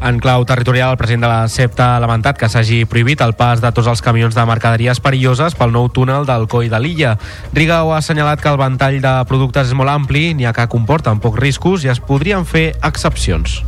En 0.01 0.19
clau 0.21 0.45
territorial, 0.45 0.91
el 0.91 0.97
president 0.97 1.23
de 1.25 1.29
la 1.31 1.47
CEPTA 1.49 1.95
ha 1.95 1.99
lamentat 1.99 2.37
que 2.37 2.49
s'hagi 2.49 2.83
prohibit 2.85 3.21
el 3.25 3.33
pas 3.33 3.63
de 3.63 3.71
tots 3.73 3.89
els 3.89 4.03
camions 4.05 4.35
de 4.37 4.45
mercaderies 4.45 5.01
perilloses 5.01 5.57
pel 5.57 5.73
nou 5.73 5.89
túnel 5.89 6.27
del 6.29 6.45
Coi 6.51 6.69
de 6.69 6.79
l'illa. 6.79 7.15
Rigau 7.57 7.91
ha 7.91 7.97
assenyalat 7.97 8.43
que 8.43 8.51
el 8.53 8.61
ventall 8.61 9.01
de 9.01 9.15
productes 9.25 9.71
és 9.71 9.77
molt 9.77 9.89
ampli, 9.89 10.35
n'hi 10.37 10.45
ha 10.45 10.53
que 10.53 10.69
comporten 10.69 11.17
pocs 11.23 11.41
riscos 11.41 11.87
i 11.87 11.89
es 11.89 12.03
podrien 12.03 12.45
fer 12.45 12.75
excepcions. 12.85 13.63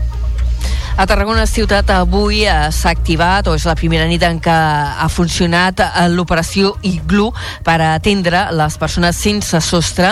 A 0.99 1.05
Tarragona 1.07 1.45
ciutat 1.47 1.87
avui 1.95 2.41
eh, 2.43 2.53
s'ha 2.75 2.89
activat, 2.91 3.47
o 3.47 3.53
és 3.55 3.63
la 3.63 3.71
primera 3.79 4.03
nit 4.03 4.19
en 4.27 4.41
què 4.43 4.51
ha 4.51 5.05
funcionat 5.07 5.79
eh, 5.79 6.09
l'operació 6.11 6.73
Iglú 6.83 7.29
per 7.63 7.77
atendre 7.85 8.41
les 8.51 8.75
persones 8.75 9.15
sense 9.15 9.61
sostre 9.63 10.09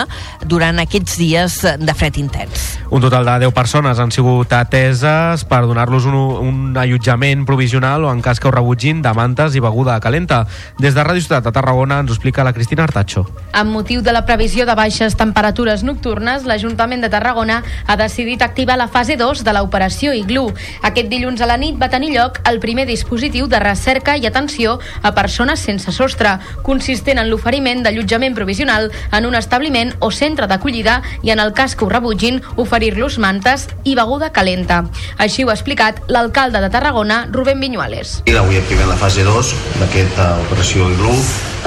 durant 0.48 0.80
aquests 0.80 1.18
dies 1.20 1.58
de 1.76 1.92
fred 1.92 2.16
intens. 2.16 2.78
Un 2.88 3.04
total 3.04 3.28
de 3.28 3.34
10 3.42 3.52
persones 3.52 4.00
han 4.00 4.14
sigut 4.16 4.54
ateses 4.56 5.44
per 5.44 5.58
donar-los 5.68 6.06
un, 6.08 6.16
un 6.16 6.80
allotjament 6.80 7.44
provisional 7.44 8.08
o 8.08 8.12
en 8.14 8.24
cas 8.24 8.40
que 8.40 8.48
ho 8.48 8.54
rebutgin 8.54 9.04
de 9.04 9.12
mantes 9.12 9.60
i 9.60 9.60
beguda 9.60 9.98
calenta. 10.00 10.46
Des 10.80 10.96
de 10.96 11.04
Ràdio 11.04 11.26
Ciutat 11.26 11.44
de 11.44 11.52
Tarragona 11.52 12.00
ens 12.00 12.08
ho 12.08 12.16
explica 12.16 12.48
la 12.48 12.54
Cristina 12.56 12.88
Artacho. 12.88 13.26
Amb 13.52 13.76
motiu 13.76 14.00
de 14.00 14.16
la 14.16 14.24
previsió 14.24 14.64
de 14.64 14.72
baixes 14.72 15.20
temperatures 15.20 15.84
nocturnes, 15.84 16.48
l'Ajuntament 16.48 17.04
de 17.04 17.12
Tarragona 17.12 17.60
ha 17.84 18.00
decidit 18.00 18.40
activar 18.40 18.80
la 18.80 18.88
fase 18.88 19.20
2 19.20 19.44
de 19.44 19.58
l'operació 19.58 20.16
Iglú. 20.16 20.48
Aquest 20.82 21.08
dilluns 21.10 21.40
a 21.42 21.48
la 21.50 21.56
nit 21.58 21.78
va 21.80 21.90
tenir 21.90 22.12
lloc 22.14 22.38
el 22.48 22.60
primer 22.62 22.86
dispositiu 22.86 23.48
de 23.50 23.60
recerca 23.62 24.16
i 24.16 24.26
atenció 24.26 24.78
a 25.02 25.12
persones 25.16 25.60
sense 25.60 25.92
sostre, 25.92 26.36
consistent 26.62 27.18
en 27.18 27.30
l'oferiment 27.30 27.82
d'allotjament 27.84 28.36
provisional 28.36 28.90
en 29.12 29.26
un 29.26 29.34
establiment 29.38 29.94
o 30.00 30.10
centre 30.10 30.46
d'acollida 30.46 31.00
i, 31.22 31.32
en 31.34 31.42
el 31.42 31.52
cas 31.52 31.74
que 31.74 31.84
ho 31.84 31.90
rebutgin, 31.90 32.40
oferir-los 32.56 33.18
mantes 33.18 33.68
i 33.84 33.94
beguda 33.98 34.30
calenta. 34.32 34.84
Així 35.18 35.44
ho 35.44 35.50
ha 35.52 35.58
explicat 35.58 36.00
l'alcalde 36.08 36.62
de 36.62 36.70
Tarragona, 36.70 37.24
Rubén 37.32 37.60
Viñuales. 37.60 38.22
I 38.26 38.36
avui 38.38 38.58
activem 38.60 38.88
la 38.88 38.98
fase 39.00 39.26
2 39.26 39.54
d'aquesta 39.82 40.32
operació 40.46 40.90
Iglú. 40.94 41.14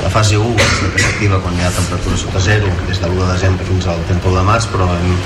La 0.01 0.09
fase 0.09 0.38
1 0.39 0.55
és 0.55 0.78
la 0.82 0.89
que 0.93 1.03
s'activa 1.03 1.39
quan 1.43 1.57
hi 1.57 1.66
ha 1.68 1.72
temperatura 1.76 2.18
sota 2.18 2.39
zero, 2.41 2.70
des 2.88 2.99
de 3.01 3.07
l'1 3.09 3.20
de 3.20 3.32
desembre 3.34 3.68
fins 3.68 3.88
al 3.91 3.99
31 4.07 4.39
de 4.39 4.45
març, 4.47 4.70
però 4.72 4.88
hem 4.95 5.18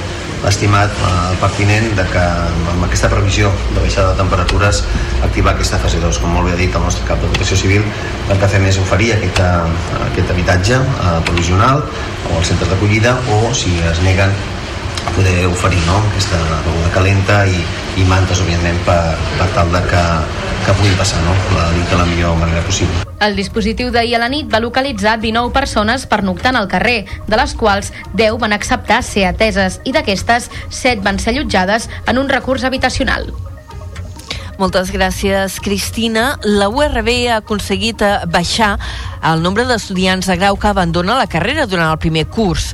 estimat 0.50 0.92
eh, 0.92 1.36
pertinent 1.42 1.88
de 1.98 2.06
que 2.12 2.24
amb 2.74 2.84
aquesta 2.88 3.10
previsió 3.12 3.52
de 3.74 3.80
baixada 3.84 4.14
de 4.14 4.20
temperatures 4.20 4.84
activar 5.26 5.54
aquesta 5.56 5.80
fase 5.82 6.02
2. 6.04 6.20
Com 6.22 6.36
molt 6.36 6.50
bé 6.50 6.56
ha 6.56 6.60
dit 6.60 6.76
el 6.76 6.84
nostre 6.84 7.06
cap 7.08 7.22
de 7.22 7.30
protecció 7.32 7.58
civil, 7.60 7.86
el 8.30 8.42
que 8.42 8.52
fem 8.52 8.68
és 8.70 8.82
oferir 8.82 9.14
aquest, 9.16 9.40
eh, 9.40 10.02
aquest 10.10 10.36
habitatge 10.36 10.82
eh, 10.82 11.16
provisional 11.30 11.86
o 12.32 12.38
als 12.40 12.52
centres 12.52 12.72
d'acollida 12.72 13.18
o 13.38 13.54
si 13.54 13.78
es 13.92 14.04
neguen 14.06 14.34
poder 15.14 15.45
oferir 15.47 15.82
no? 15.86 15.97
aquesta 16.12 16.39
beguda 16.66 16.91
calenta 16.93 17.45
i, 17.47 17.58
i 17.99 18.06
mantes, 18.10 18.41
òbviament, 18.43 18.78
per, 18.88 18.99
per 19.39 19.47
tal 19.56 19.72
de 19.74 19.82
que, 19.89 20.03
que 20.66 20.78
pugui 20.80 20.93
passar 20.99 21.22
no? 21.26 21.36
la 21.56 21.70
nit 21.76 21.89
de 21.91 21.99
la 21.99 22.08
millor 22.10 22.38
manera 22.41 22.64
possible. 22.66 23.06
El 23.26 23.38
dispositiu 23.39 23.91
d'ahir 23.95 24.18
a 24.18 24.22
la 24.26 24.30
nit 24.32 24.49
va 24.51 24.60
localitzar 24.64 25.18
19 25.22 25.53
persones 25.56 26.06
pernoctant 26.12 26.60
al 26.60 26.70
carrer, 26.72 27.06
de 27.28 27.39
les 27.39 27.56
quals 27.56 27.93
10 28.14 28.39
van 28.43 28.56
acceptar 28.56 29.01
ser 29.08 29.30
ateses 29.30 29.80
i 29.86 29.95
d'aquestes 29.95 30.51
7 30.70 31.01
van 31.06 31.20
ser 31.20 31.36
allotjades 31.36 31.89
en 32.06 32.20
un 32.20 32.32
recurs 32.32 32.68
habitacional. 32.68 33.32
Moltes 34.58 34.88
gràcies, 34.93 35.60
Cristina. 35.60 36.38
La 36.47 36.70
URB 36.72 37.10
ha 37.28 37.41
aconseguit 37.41 37.99
eh, 38.06 38.14
baixar 38.32 38.78
el 39.28 39.43
nombre 39.43 39.66
d'estudiants 39.68 40.30
de 40.32 40.38
grau 40.39 40.56
que 40.56 40.70
abandona 40.72 41.18
la 41.20 41.28
carrera 41.28 41.66
durant 41.68 41.91
el 41.91 41.99
primer 41.99 42.24
curs. 42.32 42.72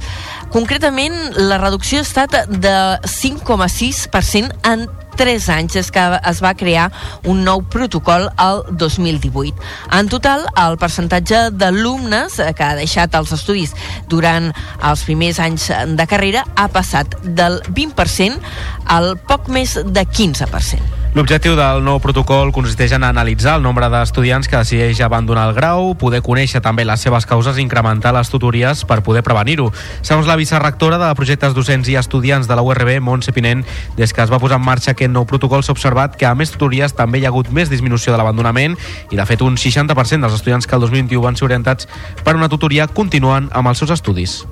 Concretament, 0.53 1.15
la 1.39 1.57
reducció 1.57 2.01
ha 2.01 2.05
estat 2.05 2.37
de 2.51 2.75
5,6% 3.07 4.53
en 4.69 4.85
3 5.17 5.49
anys 5.53 5.79
des 5.79 5.89
que 5.91 6.05
es 6.29 6.39
va 6.43 6.53
crear 6.57 6.85
un 7.25 7.41
nou 7.45 7.65
protocol 7.65 8.29
al 8.37 8.63
2018. 8.69 9.57
En 9.97 10.09
total, 10.09 10.45
el 10.61 10.77
percentatge 10.81 11.47
d'alumnes 11.57 12.37
que 12.37 12.67
ha 12.67 12.77
deixat 12.77 13.17
els 13.17 13.33
estudis 13.33 13.73
durant 14.09 14.51
els 14.79 15.05
primers 15.09 15.41
anys 15.41 15.71
de 15.97 16.07
carrera 16.09 16.45
ha 16.55 16.69
passat 16.69 17.17
del 17.25 17.61
20% 17.73 18.37
al 18.85 19.15
poc 19.27 19.49
més 19.49 19.79
de 19.81 20.05
15%. 20.05 21.00
L'objectiu 21.11 21.57
del 21.59 21.81
nou 21.83 21.97
protocol 21.99 22.53
consisteix 22.55 22.93
en 22.95 23.03
analitzar 23.03 23.57
el 23.57 23.65
nombre 23.65 23.89
d'estudiants 23.91 24.47
que 24.47 24.55
decideix 24.55 25.01
abandonar 25.03 25.49
el 25.49 25.57
grau, 25.57 25.89
poder 25.99 26.21
conèixer 26.23 26.61
també 26.63 26.85
les 26.87 27.03
seves 27.03 27.27
causes 27.27 27.59
i 27.59 27.65
incrementar 27.65 28.13
les 28.15 28.31
tutories 28.31 28.85
per 28.87 29.01
poder 29.03 29.19
prevenir-ho. 29.19 29.67
Segons 30.07 30.29
la 30.29 30.37
vicerrectora 30.39 31.01
de 31.01 31.11
projectes 31.19 31.51
docents 31.51 31.91
i 31.91 31.97
estudiants 31.99 32.47
de 32.47 32.55
la 32.55 32.63
URB, 32.63 32.93
Montse 33.03 33.35
Pinent, 33.35 33.65
des 33.99 34.15
que 34.15 34.23
es 34.23 34.31
va 34.31 34.39
posar 34.39 34.61
en 34.61 34.63
marxa 34.69 34.95
aquest 34.95 35.11
nou 35.11 35.27
protocol 35.27 35.67
s'ha 35.67 35.75
observat 35.75 36.15
que 36.15 36.29
a 36.29 36.31
més 36.31 36.55
tutories 36.55 36.95
també 36.95 37.19
hi 37.19 37.27
ha 37.27 37.33
hagut 37.35 37.51
més 37.51 37.67
disminució 37.67 38.15
de 38.15 38.23
l'abandonament 38.23 38.79
i 39.11 39.19
de 39.19 39.27
fet 39.27 39.43
un 39.43 39.59
60% 39.59 40.23
dels 40.23 40.39
estudiants 40.39 40.63
que 40.63 40.79
el 40.79 40.87
2021 40.87 41.27
van 41.27 41.35
ser 41.35 41.49
orientats 41.51 41.91
per 42.23 42.39
una 42.39 42.47
tutoria 42.47 42.87
continuen 42.87 43.51
amb 43.51 43.67
els 43.67 43.83
seus 43.83 43.91
estudis. 43.99 44.45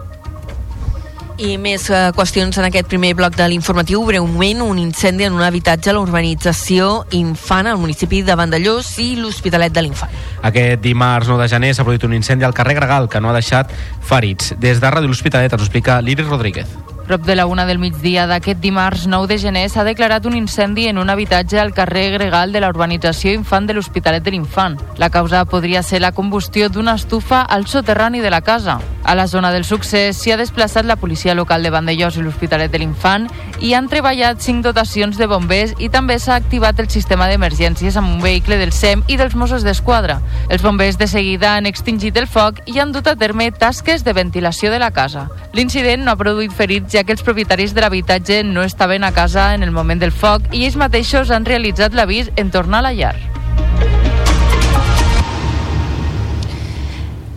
I 1.39 1.53
més 1.55 1.85
eh, 1.87 2.09
qüestions 2.11 2.57
en 2.59 2.65
aquest 2.67 2.89
primer 2.91 3.13
bloc 3.15 3.37
de 3.39 3.45
l'informatiu. 3.47 4.01
Breument, 4.03 4.65
un 4.65 4.81
incendi 4.81 5.23
en 5.23 5.37
un 5.37 5.45
habitatge 5.45 5.93
a 5.93 5.95
la 5.95 6.01
urbanització 6.03 7.05
Infant 7.15 7.69
al 7.71 7.79
municipi 7.79 8.19
de 8.27 8.35
Vandellós 8.35 8.91
i 8.99 9.13
l'Hospitalet 9.15 9.71
de 9.71 9.85
l'Infant. 9.85 10.11
Aquest 10.43 10.83
dimarts 10.83 11.31
9 11.31 11.39
de 11.39 11.47
gener 11.55 11.71
s'ha 11.73 11.87
produït 11.87 12.03
un 12.09 12.17
incendi 12.19 12.43
al 12.43 12.57
carrer 12.57 12.75
Gregal 12.81 13.07
que 13.07 13.23
no 13.23 13.31
ha 13.31 13.37
deixat 13.39 13.71
ferits. 14.03 14.51
Des 14.59 14.83
de 14.83 14.91
Ràdio 14.91 15.07
L'Hospitalet 15.07 15.55
ens 15.55 15.63
explica 15.63 16.01
l'Iris 16.03 16.27
Rodríguez. 16.27 16.67
Prop 17.09 17.25
de 17.25 17.35
la 17.35 17.47
una 17.47 17.65
del 17.65 17.79
migdia 17.81 18.27
d'aquest 18.29 18.59
dimarts 18.61 19.07
9 19.09 19.25
de 19.31 19.39
gener 19.41 19.63
s'ha 19.73 19.81
declarat 19.81 20.27
un 20.29 20.35
incendi 20.37 20.83
en 20.91 20.99
un 21.01 21.09
habitatge 21.09 21.57
al 21.57 21.73
carrer 21.73 22.11
Gregal 22.13 22.51
de 22.53 22.61
la 22.61 22.69
urbanització 22.69 23.33
Infant 23.33 23.65
de 23.65 23.73
l'Hospitalet 23.73 24.21
de 24.21 24.29
l'Infant. 24.29 24.77
La 25.01 25.09
causa 25.09 25.41
podria 25.49 25.81
ser 25.81 26.03
la 26.03 26.11
combustió 26.11 26.69
d'una 26.69 26.93
estufa 26.93 27.41
al 27.41 27.65
soterrani 27.65 28.21
de 28.21 28.29
la 28.29 28.41
casa. 28.41 28.77
A 29.03 29.15
la 29.15 29.25
zona 29.25 29.49
del 29.51 29.65
succés 29.65 30.19
s'hi 30.21 30.35
ha 30.35 30.37
desplaçat 30.37 30.85
la 30.85 30.97
policia 31.01 31.33
local 31.33 31.63
de 31.63 31.71
Vandellós 31.73 32.19
i 32.19 32.21
l'Hospitalet 32.21 32.69
de 32.69 32.77
l'Infant 32.77 33.25
i 33.59 33.73
han 33.73 33.89
treballat 33.89 34.37
cinc 34.45 34.61
dotacions 34.61 35.17
de 35.17 35.25
bombers 35.25 35.73
i 35.79 35.89
també 35.89 36.19
s'ha 36.19 36.35
activat 36.35 36.77
el 36.77 36.91
sistema 36.93 37.25
d'emergències 37.25 37.97
amb 37.97 38.13
un 38.13 38.21
vehicle 38.21 38.59
del 38.61 38.71
SEM 38.71 39.01
i 39.07 39.17
dels 39.17 39.33
Mossos 39.33 39.65
d'Esquadra. 39.65 40.19
Els 40.47 40.61
bombers 40.61 41.01
de 41.01 41.07
seguida 41.09 41.55
han 41.55 41.65
extingit 41.65 42.21
el 42.21 42.29
foc 42.29 42.61
i 42.69 42.77
han 42.77 42.93
dut 42.93 43.09
a 43.09 43.15
terme 43.17 43.49
tasques 43.49 44.05
de 44.05 44.13
ventilació 44.13 44.69
de 44.69 44.77
la 44.77 44.91
casa. 44.91 45.25
L'incident 45.57 46.05
no 46.05 46.13
ha 46.13 46.19
produït 46.19 46.53
ferits 46.53 46.93
ja 46.93 46.98
que 47.03 47.15
els 47.15 47.23
propietaris 47.25 47.73
de 47.73 47.81
l'habitatge 47.83 48.43
no 48.43 48.63
estaven 48.63 49.03
a 49.03 49.11
casa 49.15 49.53
en 49.55 49.63
el 49.63 49.71
moment 49.71 50.01
del 50.01 50.11
foc 50.11 50.53
i 50.53 50.65
ells 50.65 50.79
mateixos 50.79 51.31
han 51.31 51.47
realitzat 51.47 51.95
l'avís 51.97 52.33
en 52.35 52.51
tornar 52.51 52.83
a 52.83 52.89
la 52.89 52.95
llar. 52.97 53.38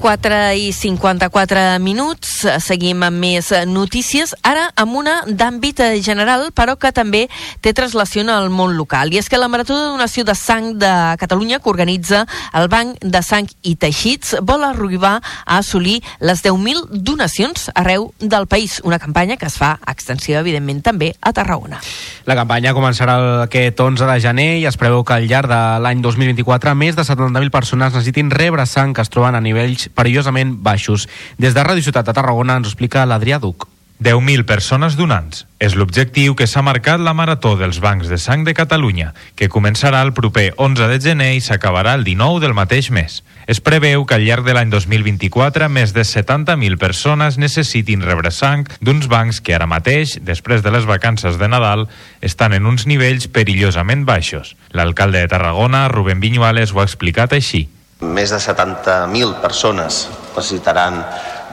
4 0.02 0.56
i 0.58 0.72
54 0.74 1.78
minuts, 1.78 2.42
seguim 2.58 3.04
amb 3.06 3.22
més 3.22 3.52
notícies, 3.70 4.32
ara 4.42 4.64
amb 4.74 4.96
una 4.98 5.20
d'àmbit 5.28 5.78
general, 6.02 6.48
però 6.50 6.74
que 6.74 6.90
també 6.90 7.28
té 7.62 7.70
traslació 7.70 8.24
al 8.34 8.50
món 8.50 8.74
local. 8.74 9.12
I 9.14 9.20
és 9.20 9.28
que 9.30 9.38
la 9.38 9.46
Marató 9.46 9.76
de 9.78 9.92
Donació 9.92 10.24
de 10.26 10.34
Sang 10.34 10.72
de 10.82 10.90
Catalunya, 11.22 11.60
que 11.62 11.70
organitza 11.70 12.24
el 12.52 12.66
Banc 12.66 12.98
de 12.98 13.22
Sang 13.22 13.46
i 13.62 13.76
Teixits, 13.76 14.34
vol 14.42 14.64
arribar 14.66 15.20
a 15.22 15.60
assolir 15.60 16.00
les 16.18 16.42
10.000 16.42 16.82
donacions 16.90 17.70
arreu 17.74 18.10
del 18.18 18.48
país, 18.50 18.80
una 18.82 18.98
campanya 18.98 19.36
que 19.36 19.46
es 19.46 19.54
fa 19.54 19.76
extensiva, 19.86 20.42
evidentment, 20.42 20.82
també 20.82 21.12
a 21.20 21.30
Tarragona. 21.30 21.78
La 22.26 22.34
campanya 22.34 22.74
començarà 22.74 23.44
aquest 23.46 23.78
11 23.78 24.10
de 24.10 24.18
gener 24.26 24.50
i 24.58 24.66
es 24.66 24.80
preveu 24.80 25.06
que 25.06 25.14
al 25.14 25.30
llarg 25.30 25.46
de 25.50 25.62
l'any 25.86 26.02
2024 26.02 26.74
més 26.74 26.98
de 26.98 27.06
70.000 27.06 27.54
persones 27.54 27.94
necessitin 27.94 28.34
rebre 28.34 28.66
sang 28.66 28.94
que 28.94 29.06
es 29.06 29.10
troben 29.12 29.38
a 29.38 29.42
nivells 29.42 29.91
perillosament 29.94 30.56
baixos. 30.62 31.08
Des 31.38 31.54
de 31.54 31.64
Ràdio 31.64 31.84
Ciutat 31.84 32.08
de 32.08 32.16
Tarragona 32.16 32.58
ens 32.60 32.72
explica 32.72 33.06
l'Adrià 33.06 33.40
Duc. 33.42 33.68
10.000 34.02 34.44
persones 34.44 34.96
donants. 34.98 35.46
És 35.62 35.76
l'objectiu 35.78 36.34
que 36.34 36.48
s'ha 36.50 36.62
marcat 36.66 37.00
la 37.00 37.14
Marató 37.14 37.54
dels 37.56 37.78
Bancs 37.80 38.08
de 38.10 38.18
Sang 38.18 38.42
de 38.44 38.54
Catalunya, 38.54 39.12
que 39.38 39.48
començarà 39.48 40.00
el 40.02 40.10
proper 40.12 40.48
11 40.56 40.88
de 40.90 40.98
gener 41.00 41.28
i 41.36 41.42
s'acabarà 41.44 41.94
el 41.94 42.02
19 42.04 42.40
del 42.42 42.54
mateix 42.58 42.90
mes. 42.90 43.20
Es 43.46 43.60
preveu 43.62 44.04
que 44.06 44.16
al 44.18 44.26
llarg 44.26 44.46
de 44.46 44.56
l'any 44.56 44.72
2024 44.74 45.68
més 45.70 45.94
de 45.94 46.02
70.000 46.02 46.78
persones 46.82 47.38
necessitin 47.38 48.02
rebre 48.02 48.32
sang 48.34 48.66
d'uns 48.80 49.06
bancs 49.06 49.38
que 49.40 49.54
ara 49.54 49.70
mateix, 49.70 50.18
després 50.22 50.66
de 50.66 50.74
les 50.74 50.88
vacances 50.88 51.38
de 51.38 51.48
Nadal, 51.48 51.86
estan 52.20 52.58
en 52.58 52.66
uns 52.66 52.88
nivells 52.90 53.28
perillosament 53.30 54.02
baixos. 54.08 54.56
L'alcalde 54.74 55.22
de 55.22 55.30
Tarragona, 55.30 55.86
Rubén 55.88 56.18
Viñuales, 56.20 56.74
ho 56.74 56.82
ha 56.82 56.88
explicat 56.90 57.38
així. 57.38 57.68
Més 58.02 58.32
de 58.34 58.40
70.000 58.42 59.36
persones 59.38 60.08
necessitaran 60.32 60.96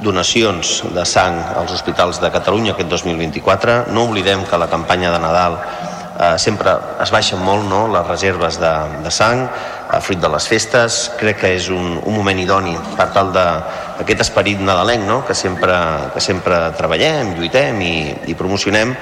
donacions 0.01 0.79
de 0.95 1.03
sang 1.05 1.37
als 1.59 1.75
hospitals 1.75 2.17
de 2.23 2.31
Catalunya 2.33 2.73
aquest 2.73 2.89
2024. 2.89 3.83
No 3.93 4.07
oblidem 4.09 4.45
que 4.49 4.57
la 4.57 4.69
campanya 4.71 5.11
de 5.13 5.19
Nadal 5.21 5.59
eh, 5.59 6.37
sempre 6.41 6.73
es 7.03 7.13
baixen 7.13 7.43
molt 7.43 7.67
no? 7.69 7.85
les 7.93 8.07
reserves 8.07 8.59
de, 8.59 8.73
de 9.03 9.13
sang, 9.13 9.45
a 9.89 10.01
fruit 10.01 10.19
de 10.19 10.33
les 10.33 10.49
festes. 10.49 10.99
Crec 11.21 11.41
que 11.43 11.53
és 11.59 11.69
un, 11.69 11.99
un 12.01 12.17
moment 12.17 12.41
idoni 12.41 12.75
per 12.97 13.09
tal 13.13 13.31
d'aquest 13.35 14.25
esperit 14.27 14.61
nadalenc 14.65 15.07
no? 15.07 15.21
que, 15.27 15.37
sempre, 15.37 15.77
que 16.15 16.23
sempre 16.23 16.67
treballem, 16.79 17.35
lluitem 17.37 17.81
i, 17.85 17.95
i 18.31 18.37
promocionem 18.39 18.95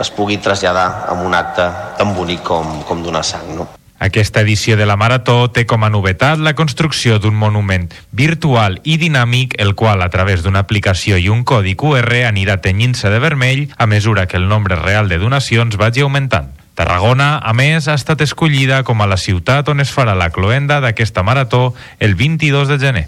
es 0.00 0.10
pugui 0.10 0.40
traslladar 0.42 1.06
en 1.12 1.22
un 1.26 1.34
acte 1.38 1.70
tan 1.98 2.14
bonic 2.16 2.42
com, 2.42 2.80
com 2.88 3.02
donar 3.04 3.22
sang. 3.26 3.52
No? 3.54 3.83
Aquesta 4.04 4.42
edició 4.42 4.76
de 4.76 4.84
la 4.84 4.98
Marató 5.00 5.48
té 5.48 5.62
com 5.64 5.80
a 5.86 5.88
novetat 5.88 6.36
la 6.44 6.52
construcció 6.52 7.16
d'un 7.16 7.38
monument 7.40 7.86
virtual 8.12 8.76
i 8.84 8.98
dinàmic, 9.00 9.54
el 9.64 9.72
qual, 9.80 10.02
a 10.04 10.10
través 10.12 10.44
d'una 10.44 10.60
aplicació 10.60 11.16
i 11.16 11.30
un 11.32 11.40
codi 11.48 11.72
QR, 11.72 12.26
anirà 12.28 12.58
tenyint-se 12.60 13.08
de 13.08 13.22
vermell 13.22 13.64
a 13.78 13.88
mesura 13.88 14.26
que 14.28 14.36
el 14.36 14.44
nombre 14.50 14.76
real 14.76 15.08
de 15.08 15.16
donacions 15.22 15.80
vagi 15.80 16.04
augmentant. 16.04 16.52
Tarragona, 16.76 17.38
a 17.38 17.56
més, 17.56 17.88
ha 17.88 17.96
estat 17.96 18.20
escollida 18.20 18.82
com 18.84 19.00
a 19.00 19.08
la 19.08 19.16
ciutat 19.16 19.72
on 19.72 19.80
es 19.80 19.94
farà 19.96 20.12
la 20.12 20.28
cloenda 20.36 20.82
d'aquesta 20.84 21.24
marató 21.24 21.70
el 21.96 22.14
22 22.14 22.68
de 22.68 22.78
gener. 22.84 23.06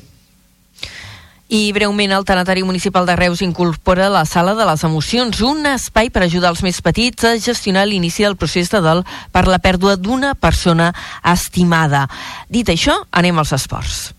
I 1.49 1.71
breument 1.71 2.11
el 2.11 2.25
Tanatari 2.27 2.65
Municipal 2.67 3.07
de 3.07 3.15
Reus 3.15 3.41
incorpora 3.43 4.09
la 4.11 4.25
Sala 4.27 4.57
de 4.59 4.67
les 4.67 4.83
Emocions, 4.83 5.41
un 5.47 5.63
espai 5.71 6.11
per 6.11 6.25
ajudar 6.27 6.51
els 6.51 6.65
més 6.67 6.83
petits 6.83 7.23
a 7.23 7.37
gestionar 7.39 7.87
l'inici 7.87 8.27
del 8.27 8.35
procés 8.35 8.73
de 8.75 8.83
dol 8.83 9.05
per 9.31 9.47
la 9.47 9.63
pèrdua 9.63 9.95
d'una 9.95 10.35
persona 10.35 10.91
estimada. 11.23 12.09
Dit 12.51 12.75
això, 12.75 12.99
anem 13.15 13.39
als 13.39 13.55
esports. 13.55 14.16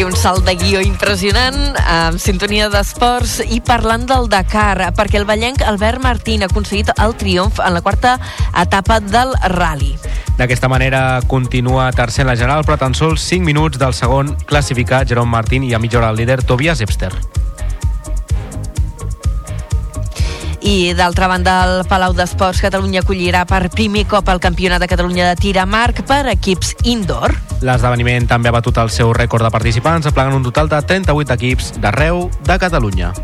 Aquí 0.00 0.06
un 0.08 0.16
salt 0.16 0.46
de 0.46 0.54
guió 0.56 0.80
impressionant, 0.80 1.74
amb 1.84 2.16
sintonia 2.16 2.70
d'esports 2.72 3.34
i 3.52 3.58
parlant 3.60 4.06
del 4.08 4.30
Dakar, 4.32 4.86
perquè 4.96 5.18
el 5.20 5.26
ballenc 5.28 5.60
Albert 5.60 6.00
Martín 6.00 6.40
ha 6.40 6.48
aconseguit 6.48 6.88
el 7.04 7.12
triomf 7.20 7.60
en 7.60 7.76
la 7.76 7.82
quarta 7.84 8.14
etapa 8.62 8.96
del 9.04 9.34
rally. 9.52 9.92
D'aquesta 10.38 10.72
manera 10.72 11.20
continua 11.28 11.90
tercer 11.92 12.24
en 12.24 12.30
la 12.32 12.38
general, 12.40 12.64
però 12.64 12.78
tan 12.80 12.96
sols 12.96 13.28
5 13.28 13.44
minuts 13.44 13.76
del 13.76 13.92
segon 13.92 14.32
classificat 14.48 15.04
Jerome 15.12 15.36
Martín 15.36 15.68
i 15.68 15.74
a 15.76 15.82
mitja 15.84 16.00
hora 16.00 16.14
el 16.14 16.22
líder 16.24 16.40
Tobias 16.48 16.80
Epster. 16.80 17.12
I 20.60 20.92
d'altra 20.92 21.26
banda, 21.30 21.54
el 21.64 21.86
Palau 21.88 22.12
d'Esports 22.12 22.60
Catalunya 22.60 23.00
acollirà 23.00 23.46
per 23.48 23.70
primer 23.72 24.04
cop 24.10 24.28
el 24.28 24.42
Campionat 24.44 24.82
de 24.82 24.88
Catalunya 24.90 25.30
de 25.30 25.40
tir 25.40 25.56
a 25.58 25.64
marc 25.64 26.02
per 26.08 26.26
equips 26.34 26.74
indoor. 26.84 27.32
L'esdeveniment 27.64 28.28
també 28.28 28.52
ha 28.52 28.56
batut 28.58 28.76
el 28.82 28.92
seu 28.92 29.14
rècord 29.16 29.46
de 29.46 29.52
participants, 29.52 30.06
aplegant 30.06 30.36
un 30.36 30.44
total 30.44 30.68
de 30.68 30.82
38 30.84 31.36
equips 31.38 31.74
d'arreu 31.80 32.28
de 32.44 32.58
Catalunya. 32.60 33.14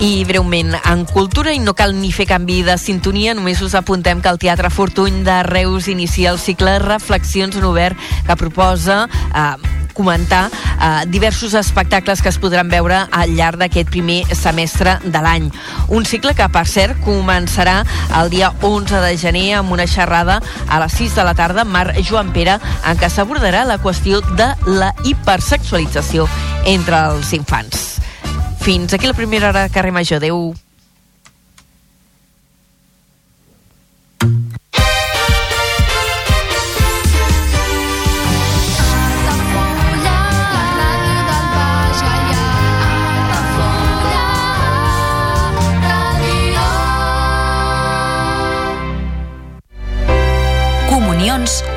I 0.00 0.24
breument, 0.24 0.72
en 0.88 1.04
cultura, 1.04 1.52
i 1.52 1.58
no 1.60 1.74
cal 1.76 1.92
ni 1.92 2.08
fer 2.08 2.24
canvi 2.24 2.62
de 2.64 2.78
sintonia, 2.80 3.34
només 3.36 3.60
us 3.60 3.74
apuntem 3.76 4.22
que 4.24 4.30
el 4.32 4.38
Teatre 4.40 4.70
Fortuny 4.72 5.18
de 5.26 5.42
Reus 5.44 5.90
inicia 5.92 6.30
el 6.32 6.38
cicle 6.40 6.78
Reflexions 6.80 7.58
en 7.60 7.66
Obert 7.68 8.00
que 8.24 8.36
proposa 8.40 9.02
eh, 9.12 9.68
comentar 9.92 10.48
eh, 10.48 11.04
diversos 11.06 11.52
espectacles 11.52 12.22
que 12.22 12.32
es 12.32 12.38
podran 12.40 12.72
veure 12.72 13.02
al 13.12 13.36
llarg 13.36 13.60
d'aquest 13.60 13.92
primer 13.92 14.22
semestre 14.32 14.96
de 15.04 15.20
l'any. 15.20 15.52
Un 15.92 16.08
cicle 16.08 16.32
que, 16.32 16.48
per 16.48 16.64
cert, 16.64 16.96
començarà 17.04 17.82
el 18.22 18.32
dia 18.32 18.54
11 18.64 19.04
de 19.04 19.14
gener 19.20 19.46
amb 19.60 19.76
una 19.76 19.84
xerrada 19.84 20.40
a 20.64 20.80
les 20.80 20.96
6 20.96 21.20
de 21.20 21.28
la 21.28 21.36
tarda 21.36 21.68
amb 21.68 21.76
Marc 21.76 22.00
Joan 22.08 22.32
Pere 22.32 22.56
en 22.56 22.96
què 22.96 23.12
s'abordarà 23.12 23.68
la 23.68 23.82
qüestió 23.84 24.24
de 24.32 24.54
la 24.80 24.94
hipersexualització 25.04 26.24
entre 26.64 27.04
els 27.12 27.36
infants. 27.36 27.99
Fins 28.60 28.92
aquí 28.92 29.06
la 29.06 29.14
primera 29.14 29.48
hora 29.48 29.62
de 29.62 29.70
carrer 29.70 29.90
Major. 29.90 30.18
Adéu. 30.18 30.54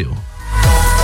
Ho 0.00 1.01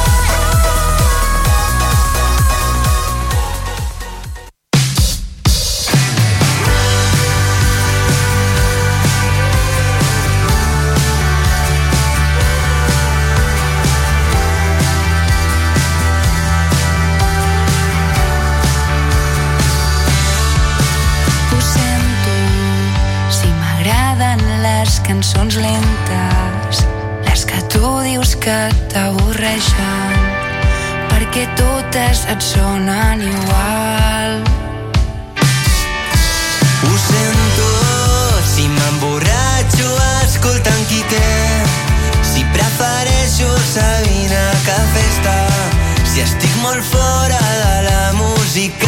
t'avorreixen, 29.78 31.08
perquè 31.10 31.44
totes 31.58 32.24
et 32.32 32.42
sonen 32.42 33.22
igual. 33.22 34.42
Ho 36.84 36.94
sento, 37.06 37.70
si 38.52 38.68
m'emborratxo 38.74 39.90
escoltant 40.24 40.84
qui 40.90 41.02
té. 41.12 41.30
Si 42.32 42.44
prefereixo 42.54 43.50
Sabina 43.72 44.44
que 44.66 44.78
festa. 44.96 45.38
Si 46.04 46.24
estic 46.26 46.54
molt 46.62 46.84
fora 46.92 47.42
de 47.62 47.74
la 47.88 48.12
música 48.18 48.87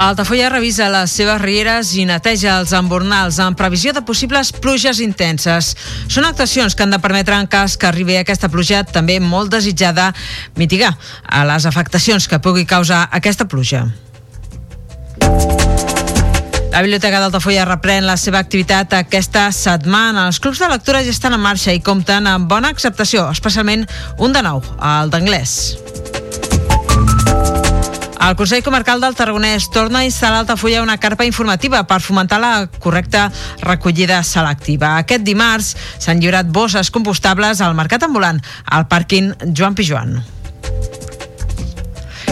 Altafulla 0.00 0.48
revisa 0.48 0.86
les 0.88 1.12
seves 1.12 1.42
rieres 1.42 1.90
i 1.92 2.06
neteja 2.08 2.54
els 2.56 2.70
embornals 2.72 3.36
en 3.44 3.52
previsió 3.52 3.92
de 3.92 4.00
possibles 4.00 4.48
pluges 4.48 4.96
intenses. 5.04 5.74
Són 6.08 6.24
actuacions 6.24 6.72
que 6.72 6.86
han 6.86 6.94
de 6.94 6.98
permetre, 7.04 7.36
en 7.36 7.44
cas 7.52 7.76
que 7.76 7.84
arribi 7.90 8.16
aquesta 8.16 8.48
pluja, 8.48 8.80
també 8.80 9.18
molt 9.20 9.52
desitjada, 9.52 10.06
mitigar 10.56 10.94
a 11.28 11.42
les 11.44 11.68
afectacions 11.68 12.30
que 12.32 12.40
pugui 12.40 12.64
causar 12.64 13.02
aquesta 13.12 13.44
pluja. 13.44 13.82
La 16.70 16.80
Biblioteca 16.80 17.20
d'Altafulla 17.20 17.68
reprèn 17.68 18.08
la 18.08 18.16
seva 18.16 18.40
activitat 18.40 18.96
aquesta 18.96 19.50
setmana. 19.52 20.30
Els 20.30 20.40
clubs 20.40 20.64
de 20.64 20.72
lectura 20.72 21.04
ja 21.04 21.12
estan 21.12 21.36
en 21.36 21.44
marxa 21.44 21.76
i 21.76 21.84
compten 21.84 22.30
amb 22.30 22.48
bona 22.48 22.72
acceptació, 22.72 23.28
especialment 23.28 23.84
un 24.16 24.32
de 24.32 24.48
nou, 24.48 24.64
el 24.80 25.12
d'anglès. 25.12 26.19
El 28.20 28.36
Consell 28.36 28.62
Comarcal 28.62 29.00
del 29.00 29.14
Tarragonès 29.16 29.70
torna 29.72 30.02
a 30.02 30.04
instal·lar 30.04 30.42
a 30.42 30.44
Altafulla 30.44 30.82
una 30.84 30.98
carpa 31.00 31.24
informativa 31.24 31.80
per 31.88 32.02
fomentar 32.04 32.40
la 32.42 32.66
correcta 32.78 33.30
recollida 33.64 34.20
selectiva. 34.22 34.98
Aquest 35.00 35.24
dimarts 35.24 35.70
s'han 35.96 36.20
lliurat 36.20 36.50
bosses 36.52 36.92
compostables 36.92 37.62
al 37.64 37.78
mercat 37.78 38.04
ambulant, 38.04 38.42
al 38.66 38.84
pàrquing 38.92 39.32
Joan 39.56 39.74
Pijuan. 39.74 40.20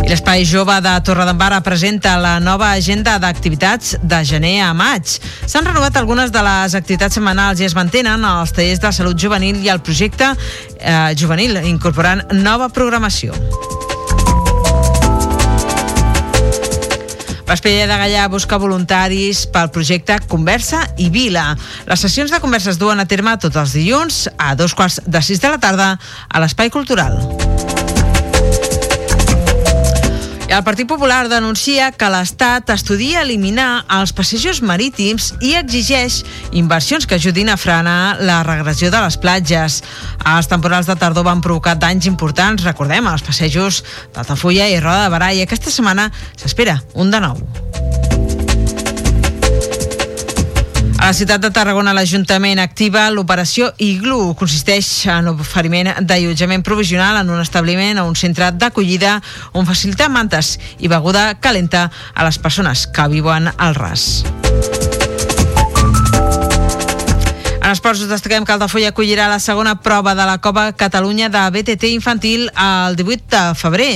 L'Espai 0.09 0.45
Jove 0.49 0.77
de 0.85 0.93
Torredembarra 1.05 1.63
presenta 1.65 2.15
la 2.21 2.37
nova 2.41 2.71
agenda 2.77 3.19
d'activitats 3.21 3.97
de 4.03 4.23
gener 4.25 4.55
a 4.65 4.71
maig. 4.77 5.19
S'han 5.45 5.69
renovat 5.69 5.97
algunes 5.97 6.33
de 6.33 6.45
les 6.45 6.77
activitats 6.77 7.17
setmanals 7.17 7.61
i 7.61 7.69
es 7.69 7.77
mantenen 7.77 8.25
els 8.29 8.53
tallers 8.53 8.85
de 8.85 8.93
salut 8.93 9.21
juvenil 9.21 9.61
i 9.65 9.73
el 9.73 9.81
projecte 9.81 10.33
eh, 10.33 11.13
juvenil, 11.17 11.61
incorporant 11.65 12.25
nova 12.37 12.69
programació. 12.69 13.37
Vespella 17.49 17.87
de 17.89 17.97
Gallà 17.97 18.27
busca 18.29 18.59
voluntaris 18.61 19.47
pel 19.49 19.71
projecte 19.73 20.19
Conversa 20.29 20.83
i 21.01 21.09
Vila. 21.09 21.47
Les 21.89 22.05
sessions 22.05 22.29
de 22.29 22.43
conversa 22.45 22.75
es 22.75 22.81
duen 22.81 23.01
a 23.01 23.09
terme 23.09 23.33
tots 23.41 23.57
els 23.57 23.73
dilluns 23.73 24.27
a 24.37 24.53
dos 24.53 24.77
quarts 24.77 25.01
de 25.09 25.25
sis 25.25 25.41
de 25.41 25.57
la 25.57 25.63
tarda 25.63 25.95
a 26.29 26.45
l'Espai 26.45 26.69
Cultural. 26.69 27.17
El 30.49 30.65
Partit 30.65 30.89
Popular 30.89 31.29
denuncia 31.29 31.91
que 31.93 32.09
l'Estat 32.09 32.71
estudia 32.73 33.21
eliminar 33.21 33.85
els 33.99 34.15
passejos 34.17 34.63
marítims 34.65 35.35
i 35.45 35.53
exigeix 35.59 36.23
inversions 36.57 37.05
que 37.05 37.19
ajudin 37.21 37.53
a 37.53 37.59
frenar 37.61 38.17
la 38.25 38.41
regressió 38.49 38.89
de 38.89 39.03
les 39.05 39.21
platges. 39.21 39.83
Els 40.25 40.49
temporals 40.49 40.89
de 40.89 40.97
tardor 40.97 41.29
van 41.29 41.45
provocar 41.45 41.77
danys 41.77 42.09
importants, 42.09 42.65
recordem, 42.65 43.07
als 43.07 43.27
passejos 43.29 43.85
d'Altafulla 44.17 44.73
i 44.73 44.81
Roda 44.81 45.05
de 45.05 45.15
Barà, 45.19 45.35
i 45.37 45.45
aquesta 45.45 45.71
setmana 45.71 46.09
s'espera 46.41 46.81
un 46.97 47.13
de 47.13 47.21
nou. 47.29 48.38
A 51.09 51.11
la 51.11 51.17
ciutat 51.17 51.41
de 51.41 51.49
Tarragona, 51.49 51.95
l'Ajuntament 51.97 52.61
activa 52.61 53.07
l'operació 53.09 53.71
Iglu. 53.81 54.35
Consisteix 54.37 55.07
en 55.09 55.31
oferiment 55.33 55.89
d'allotjament 56.05 56.61
provisional 56.61 57.23
en 57.23 57.33
un 57.33 57.41
establiment 57.41 58.03
o 58.03 58.05
un 58.11 58.13
centre 58.13 58.51
d'acollida 58.53 59.15
on 59.57 59.65
facilitar 59.65 60.13
mantes 60.13 60.59
i 60.77 60.93
beguda 60.93 61.31
calenta 61.41 61.89
a 62.13 62.29
les 62.29 62.37
persones 62.37 62.85
que 62.93 63.09
viuen 63.09 63.49
al 63.57 63.81
ras. 63.81 64.19
En 67.69 67.75
esports 67.77 68.01
destaquem 68.09 68.47
que 68.49 68.53
Altafulla 68.55 68.89
acollirà 68.95 69.27
la 69.29 69.37
segona 69.45 69.75
prova 69.85 70.15
de 70.17 70.25
la 70.25 70.39
Copa 70.41 70.71
Catalunya 70.73 71.29
de 71.29 71.43
BTT 71.53 71.91
infantil 71.93 72.47
el 72.49 72.97
18 72.97 73.29
de 73.35 73.43
febrer. 73.61 73.91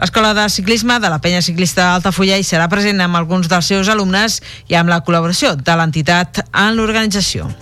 L'escola 0.00 0.32
de 0.32 0.46
ciclisme 0.48 0.96
de 0.96 1.10
la 1.12 1.20
penya 1.20 1.44
ciclista 1.44 1.90
d'Altafulla 1.90 2.40
hi 2.40 2.46
serà 2.48 2.70
present 2.72 3.04
amb 3.04 3.20
alguns 3.20 3.52
dels 3.52 3.68
seus 3.68 3.92
alumnes 3.92 4.40
i 4.72 4.80
amb 4.80 4.88
la 4.88 5.02
col·laboració 5.04 5.58
de 5.60 5.76
l'entitat 5.76 6.40
en 6.48 6.80
l'organització. 6.80 7.52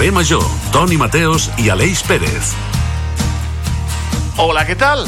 Carrer 0.00 0.12
Major, 0.12 0.44
Toni 0.72 0.96
Mateos 0.96 1.50
i 1.60 1.68
Aleix 1.68 2.00
Pérez. 2.08 2.54
Hola, 4.40 4.62
què 4.64 4.72
tal? 4.72 5.02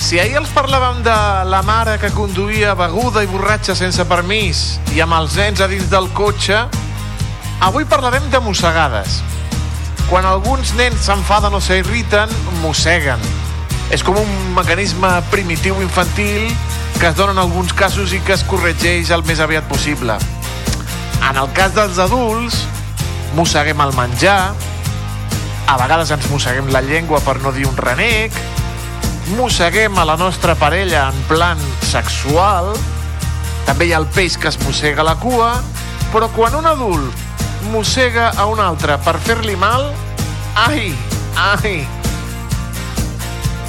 Si 0.00 0.16
ahir 0.16 0.38
els 0.40 0.48
parlàvem 0.56 1.02
de 1.04 1.16
la 1.44 1.58
mare 1.60 1.98
que 2.00 2.08
conduïa 2.16 2.72
beguda 2.72 3.20
i 3.20 3.28
borratxa 3.28 3.74
sense 3.76 4.06
permís 4.08 4.78
i 4.96 5.02
amb 5.04 5.12
els 5.18 5.36
nens 5.36 5.60
a 5.60 5.68
dins 5.68 5.90
del 5.92 6.08
cotxe, 6.16 6.62
avui 7.68 7.84
parlarem 7.84 8.30
de 8.32 8.40
mossegades. 8.40 9.18
Quan 10.08 10.24
alguns 10.24 10.72
nens 10.78 11.04
s'enfaden 11.04 11.52
o 11.52 11.60
s'irriten, 11.60 12.32
mosseguen. 12.62 13.20
És 13.92 14.00
com 14.00 14.16
un 14.16 14.54
mecanisme 14.56 15.10
primitiu 15.34 15.82
infantil 15.84 16.48
que 16.96 17.10
es 17.10 17.18
dona 17.20 17.36
en 17.36 17.42
alguns 17.44 17.76
casos 17.76 18.16
i 18.16 18.24
que 18.24 18.38
es 18.38 18.46
corregeix 18.48 19.12
el 19.12 19.26
més 19.28 19.44
aviat 19.44 19.68
possible. 19.68 20.16
En 21.20 21.36
el 21.36 21.52
cas 21.52 21.76
dels 21.76 22.00
adults, 22.00 22.64
mosseguem 23.34 23.80
el 23.82 23.92
menjar, 23.96 24.54
a 25.66 25.76
vegades 25.80 26.10
ens 26.14 26.26
mosseguem 26.30 26.68
la 26.72 26.82
llengua 26.84 27.20
per 27.24 27.38
no 27.42 27.52
dir 27.52 27.66
un 27.66 27.76
renec, 27.76 28.34
mosseguem 29.34 29.98
a 29.98 30.04
la 30.04 30.16
nostra 30.20 30.54
parella 30.54 31.08
en 31.10 31.22
plan 31.28 31.60
sexual, 31.90 32.70
també 33.66 33.88
hi 33.88 33.94
ha 33.94 34.02
el 34.02 34.08
peix 34.14 34.38
que 34.38 34.50
es 34.52 34.60
mossega 34.62 35.06
la 35.06 35.16
cua, 35.18 35.56
però 36.12 36.28
quan 36.36 36.54
un 36.60 36.68
adult 36.70 37.26
mossega 37.72 38.30
a 38.36 38.46
un 38.46 38.60
altre 38.60 38.98
per 39.02 39.16
fer-li 39.24 39.56
mal, 39.58 39.90
ai, 40.66 40.92
ai. 41.40 41.76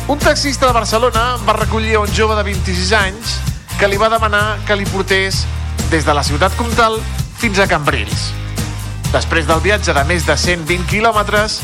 Un 0.07 0.21
taxista 0.21 0.67
de 0.67 0.77
Barcelona 0.77 1.27
va 1.47 1.57
recollir 1.57 1.97
un 1.97 2.11
jove 2.13 2.37
de 2.37 2.45
26 2.51 2.95
anys 3.01 3.37
que 3.79 3.89
li 3.89 3.97
va 3.97 4.13
demanar 4.13 4.59
que 4.67 4.77
li 4.77 4.85
portés 4.85 5.45
des 5.89 6.05
de 6.05 6.13
la 6.13 6.23
ciutat 6.23 6.53
comtal 6.59 7.01
fins 7.41 7.59
a 7.59 7.67
Cambrils. 7.67 8.44
Després 9.13 9.47
del 9.47 9.61
viatge 9.63 9.93
de 9.93 10.03
més 10.09 10.25
de 10.27 10.37
120 10.37 10.87
quilòmetres, 10.89 11.59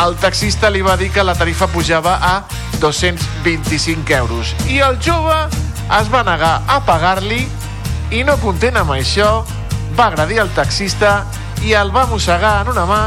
el 0.00 0.16
taxista 0.20 0.70
li 0.70 0.82
va 0.82 0.96
dir 0.96 1.10
que 1.12 1.24
la 1.24 1.34
tarifa 1.34 1.66
pujava 1.68 2.16
a 2.22 2.34
225 2.80 4.14
euros 4.16 4.54
i 4.70 4.78
el 4.80 4.96
jove 5.04 5.36
es 5.98 6.08
va 6.12 6.22
negar 6.24 6.62
a 6.70 6.78
pagar-li 6.86 7.42
i 8.14 8.22
no 8.24 8.38
content 8.40 8.78
amb 8.80 8.94
això 8.94 9.42
va 9.98 10.06
agredir 10.06 10.40
el 10.40 10.52
taxista 10.56 11.24
i 11.66 11.74
el 11.76 11.92
va 11.92 12.06
mossegar 12.08 12.60
en 12.62 12.72
una 12.72 12.86
mà 12.88 13.00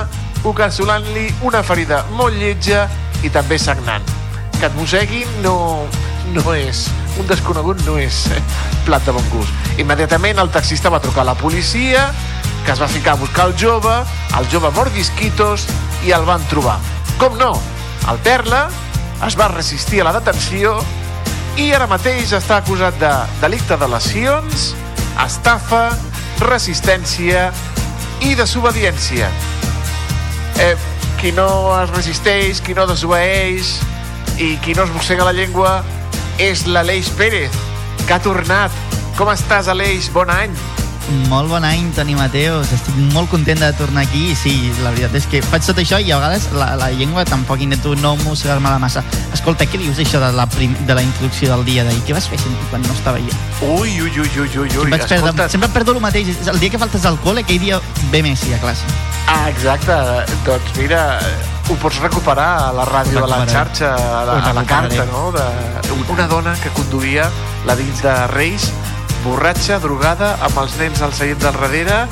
ocasionant-li 0.45 1.30
una 1.47 1.64
ferida 1.64 2.03
molt 2.18 2.36
lletja 2.38 2.86
i 3.24 3.32
també 3.32 3.57
sagnant. 3.57 4.03
Que 4.59 4.68
et 4.68 4.76
mosseguin 4.78 5.39
no, 5.45 5.55
no 6.36 6.53
és... 6.55 6.89
Un 7.14 7.28
desconegut 7.30 7.78
no 7.86 7.93
és 8.01 8.24
eh, 8.34 8.39
plat 8.88 9.03
de 9.05 9.14
bon 9.14 9.26
gust. 9.30 9.68
Immediatament 9.78 10.39
el 10.41 10.49
taxista 10.49 10.89
va 10.89 10.97
trucar 11.01 11.22
a 11.22 11.28
la 11.28 11.36
policia, 11.38 12.07
que 12.66 12.72
es 12.72 12.82
va 12.82 12.88
ficar 12.88 13.14
a 13.14 13.22
buscar 13.22 13.47
el 13.49 13.55
jove, 13.59 13.95
el 14.38 14.49
jove 14.51 14.72
mordisquitos, 14.76 15.68
i 16.05 16.11
el 16.11 16.26
van 16.28 16.43
trobar. 16.51 16.80
Com 17.20 17.38
no? 17.39 17.53
El 18.11 18.20
Perla 18.24 18.68
es 19.28 19.38
va 19.39 19.47
resistir 19.51 20.01
a 20.01 20.09
la 20.09 20.14
detenció 20.18 20.76
i 21.59 21.70
ara 21.76 21.88
mateix 21.88 22.34
està 22.36 22.57
acusat 22.59 22.97
de 22.99 23.11
delicte 23.43 23.78
de 23.80 23.88
lesions, 23.88 24.74
estafa, 25.24 25.86
resistència 26.41 27.51
i 28.26 28.34
desobediència. 28.36 29.30
Eh, 30.64 30.76
qui 31.22 31.32
no 31.32 31.47
es 31.78 31.91
resisteix, 31.93 32.59
qui 32.61 32.76
no 32.76 32.88
desobeeix 32.89 33.78
i 34.41 34.55
qui 34.66 34.74
no 34.76 34.88
es 34.88 34.91
mossega 34.95 35.28
la 35.28 35.36
llengua 35.36 35.78
és 36.41 36.66
l'Aleix 36.68 37.11
Pérez, 37.16 37.53
que 38.07 38.16
ha 38.16 38.22
tornat. 38.24 38.74
Com 39.16 39.30
estàs, 39.30 39.70
Aleix? 39.70 40.09
Bon 40.11 40.30
any. 40.34 40.55
Molt 41.30 41.49
bon 41.51 41.64
any, 41.68 41.89
Toni 41.95 42.16
Mateos. 42.16 42.72
Estic 42.74 42.95
molt 43.14 43.30
content 43.32 43.60
de 43.60 43.72
tornar 43.78 44.06
aquí. 44.06 44.32
i 44.32 44.36
Sí, 44.39 44.54
la 44.84 44.91
veritat 44.91 45.16
és 45.20 45.28
que 45.30 45.41
faig 45.43 45.66
tot 45.66 45.80
això 45.82 45.99
i 45.99 46.12
a 46.12 46.20
vegades 46.20 46.49
la, 46.56 46.74
la 46.80 46.89
llengua 46.91 47.26
tampoc 47.28 47.62
intento 47.62 47.95
no 47.99 48.16
mossegar-me 48.24 48.70
la 48.70 48.80
massa. 48.80 49.04
Escolta, 49.34 49.68
què 49.68 49.80
dius 49.82 49.99
això 49.99 50.22
de 50.24 50.32
la, 50.36 50.47
prim, 50.47 50.76
de 50.88 50.95
la 50.95 51.04
introducció 51.04 51.51
del 51.51 51.66
dia 51.68 51.84
d'ahir? 51.84 52.01
Què 52.08 52.16
vas 52.16 52.28
fer 52.32 52.39
quan 52.72 52.82
no 52.82 52.93
estava 52.95 53.20
jo? 53.20 53.34
Ui, 53.68 53.99
ui, 54.01 54.12
ui, 54.12 54.30
ui, 54.30 54.47
ui, 54.47 54.70
ui. 54.70 54.91
Vaig 54.93 55.08
perdre, 55.10 55.49
sempre 55.49 55.70
perdo 55.76 55.97
el 55.97 56.04
mateix. 56.04 56.32
El 56.47 56.60
dia 56.60 56.72
que 56.74 56.80
faltes 56.82 57.06
al 57.06 57.20
col·le, 57.24 57.43
aquell 57.43 57.60
dia 57.60 57.82
ve 58.12 58.24
Messi 58.24 58.54
a 58.56 58.62
classe. 58.64 58.88
Ah, 59.28 59.49
exacte. 59.49 59.95
Doncs 60.47 60.76
mira, 60.78 61.04
ho 61.70 61.76
pots 61.80 61.99
recuperar 62.04 62.49
a 62.70 62.72
la 62.76 62.86
ràdio, 62.88 63.24
a 63.24 63.28
la 63.28 63.43
xarxa, 63.47 63.93
a 63.95 64.24
la, 64.28 64.39
a 64.49 64.54
la 64.54 64.66
carta, 64.68 65.06
no? 65.12 65.32
De, 65.36 65.45
una 66.14 66.28
dona 66.28 66.54
que 66.60 66.70
conduïa 66.76 67.30
la 67.66 67.76
dins 67.80 68.01
de 68.04 68.14
Reis, 68.34 68.68
borratxa, 69.24 69.80
drogada, 69.80 70.36
amb 70.44 70.58
els 70.64 70.78
nens 70.80 71.02
al 71.02 71.14
seient 71.16 71.40
del 71.42 71.54
darrere 71.56 72.04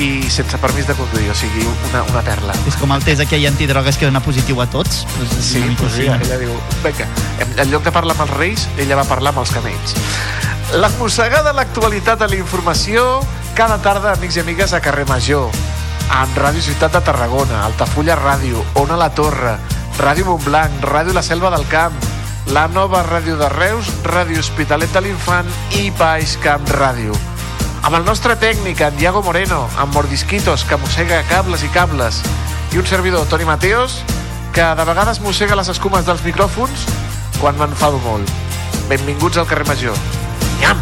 i 0.00 0.24
sense 0.32 0.58
permís 0.58 0.88
de 0.88 0.94
conduir, 0.98 1.28
o 1.30 1.34
sigui, 1.38 1.62
una, 1.90 2.02
una 2.10 2.22
perla. 2.26 2.54
És 2.66 2.74
com 2.80 2.90
el 2.96 3.04
test 3.06 3.22
aquell 3.22 3.44
antidrogues 3.46 3.96
que 4.00 4.08
dona 4.08 4.20
positiu 4.24 4.58
a 4.60 4.66
tots. 4.66 5.04
És 5.22 5.34
Sí, 5.52 5.62
així. 5.62 6.00
mira, 6.02 6.16
ella 6.24 6.38
diu, 6.40 6.56
vinga, 6.82 7.06
en, 7.38 7.52
en 7.62 7.70
lloc 7.70 7.84
de 7.86 7.92
parlar 7.94 8.16
amb 8.18 8.24
els 8.26 8.34
reis, 8.40 8.66
ella 8.76 8.96
va 8.98 9.04
parlar 9.06 9.30
amb 9.34 9.44
els 9.44 9.52
camells. 9.54 9.94
La 10.80 10.88
mossegada 10.98 11.52
de 11.52 11.56
l'actualitat 11.60 12.22
a 12.22 12.26
la 12.26 12.36
informació, 12.40 13.20
cada 13.54 13.78
tarda, 13.84 14.16
amics 14.16 14.36
i 14.36 14.42
amigues, 14.42 14.72
a 14.74 14.80
Carrer 14.82 15.06
Major, 15.06 15.46
amb 16.10 16.36
Ràdio 16.42 16.64
Ciutat 16.66 16.92
de 16.98 17.00
Tarragona, 17.06 17.62
Altafulla 17.68 18.16
Ràdio, 18.18 18.64
Ona 18.82 18.96
la 18.98 19.12
Torre, 19.14 19.54
Ràdio 20.00 20.26
Montblanc, 20.26 20.82
Ràdio 20.82 21.14
La 21.14 21.22
Selva 21.22 21.52
del 21.54 21.68
Camp, 21.70 21.94
la 22.52 22.66
nova 22.68 23.02
Ràdio 23.06 23.36
de 23.38 23.48
Reus, 23.48 23.88
Ràdio 24.04 24.40
Hospitalet 24.40 24.92
de 24.92 25.00
l'Infant 25.04 25.48
i 25.78 25.90
Baix 25.98 26.36
Camp 26.42 26.64
Ràdio. 26.76 27.14
Amb 27.84 27.98
el 27.98 28.04
nostre 28.04 28.36
tècnic, 28.40 28.80
en 28.80 28.96
Diago 28.96 29.22
Moreno, 29.22 29.64
amb 29.78 29.94
Mordisquitos, 29.94 30.64
que 30.64 30.78
mossega 30.80 31.22
cables 31.28 31.64
i 31.64 31.70
cables, 31.74 32.22
i 32.72 32.80
un 32.80 32.86
servidor, 32.86 33.26
Toni 33.28 33.44
Mateos, 33.44 34.00
que 34.54 34.64
de 34.64 34.86
vegades 34.88 35.20
mossega 35.20 35.58
les 35.58 35.68
escumes 35.68 36.06
dels 36.06 36.24
micròfons 36.24 36.86
quan 37.40 37.58
m'enfado 37.58 38.00
molt. 38.06 38.30
Benvinguts 38.88 39.40
al 39.40 39.48
carrer 39.50 39.68
Major. 39.68 39.98
Nyam! 40.60 40.80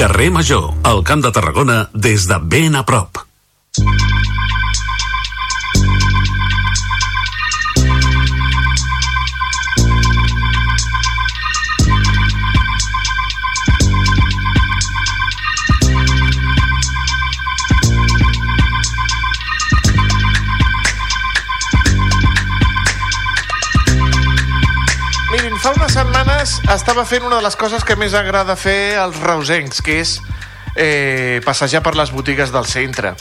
Carrer 0.00 0.30
Major, 0.32 0.70
al 0.82 1.04
Camp 1.04 1.24
de 1.24 1.32
Tarragona, 1.32 1.82
des 1.92 2.28
de 2.28 2.40
ben 2.42 2.76
a 2.76 2.86
prop. 2.88 3.24
Setmanes 26.50 26.80
estava 26.80 27.04
fent 27.04 27.24
una 27.26 27.36
de 27.38 27.44
les 27.44 27.56
coses 27.56 27.84
que 27.84 27.96
més 27.96 28.14
agrada 28.14 28.56
fer 28.58 28.96
als 28.98 29.18
reusencs, 29.22 29.80
que 29.84 30.00
és 30.00 30.16
eh, 30.74 31.40
passejar 31.44 31.82
per 31.82 31.94
les 31.96 32.10
botigues 32.10 32.50
del 32.50 32.66
centre. 32.66 33.14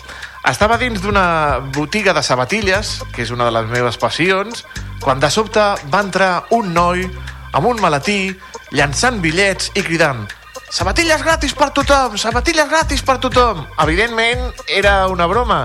Estava 0.47 0.77
dins 0.77 1.01
d'una 1.01 1.59
botiga 1.75 2.13
de 2.13 2.23
sabatilles, 2.23 2.99
que 3.13 3.23
és 3.23 3.31
una 3.31 3.45
de 3.45 3.53
les 3.53 3.69
meves 3.69 3.97
passions, 3.97 4.65
quan 5.01 5.19
de 5.19 5.29
sobte 5.29 5.61
va 5.91 6.01
entrar 6.01 6.45
un 6.55 6.73
noi 6.73 7.05
amb 7.53 7.65
un 7.65 7.81
maletí, 7.81 8.33
llançant 8.71 9.21
bitllets 9.21 9.71
i 9.75 9.81
cridant 9.81 10.27
Sabatilles 10.69 11.23
gratis 11.25 11.55
per 11.57 11.71
tothom! 11.73 12.13
Sabatilles 12.21 12.69
gratis 12.69 13.01
per 13.01 13.17
tothom! 13.17 13.63
Evidentment, 13.81 14.51
era 14.69 15.07
una 15.09 15.25
broma. 15.25 15.63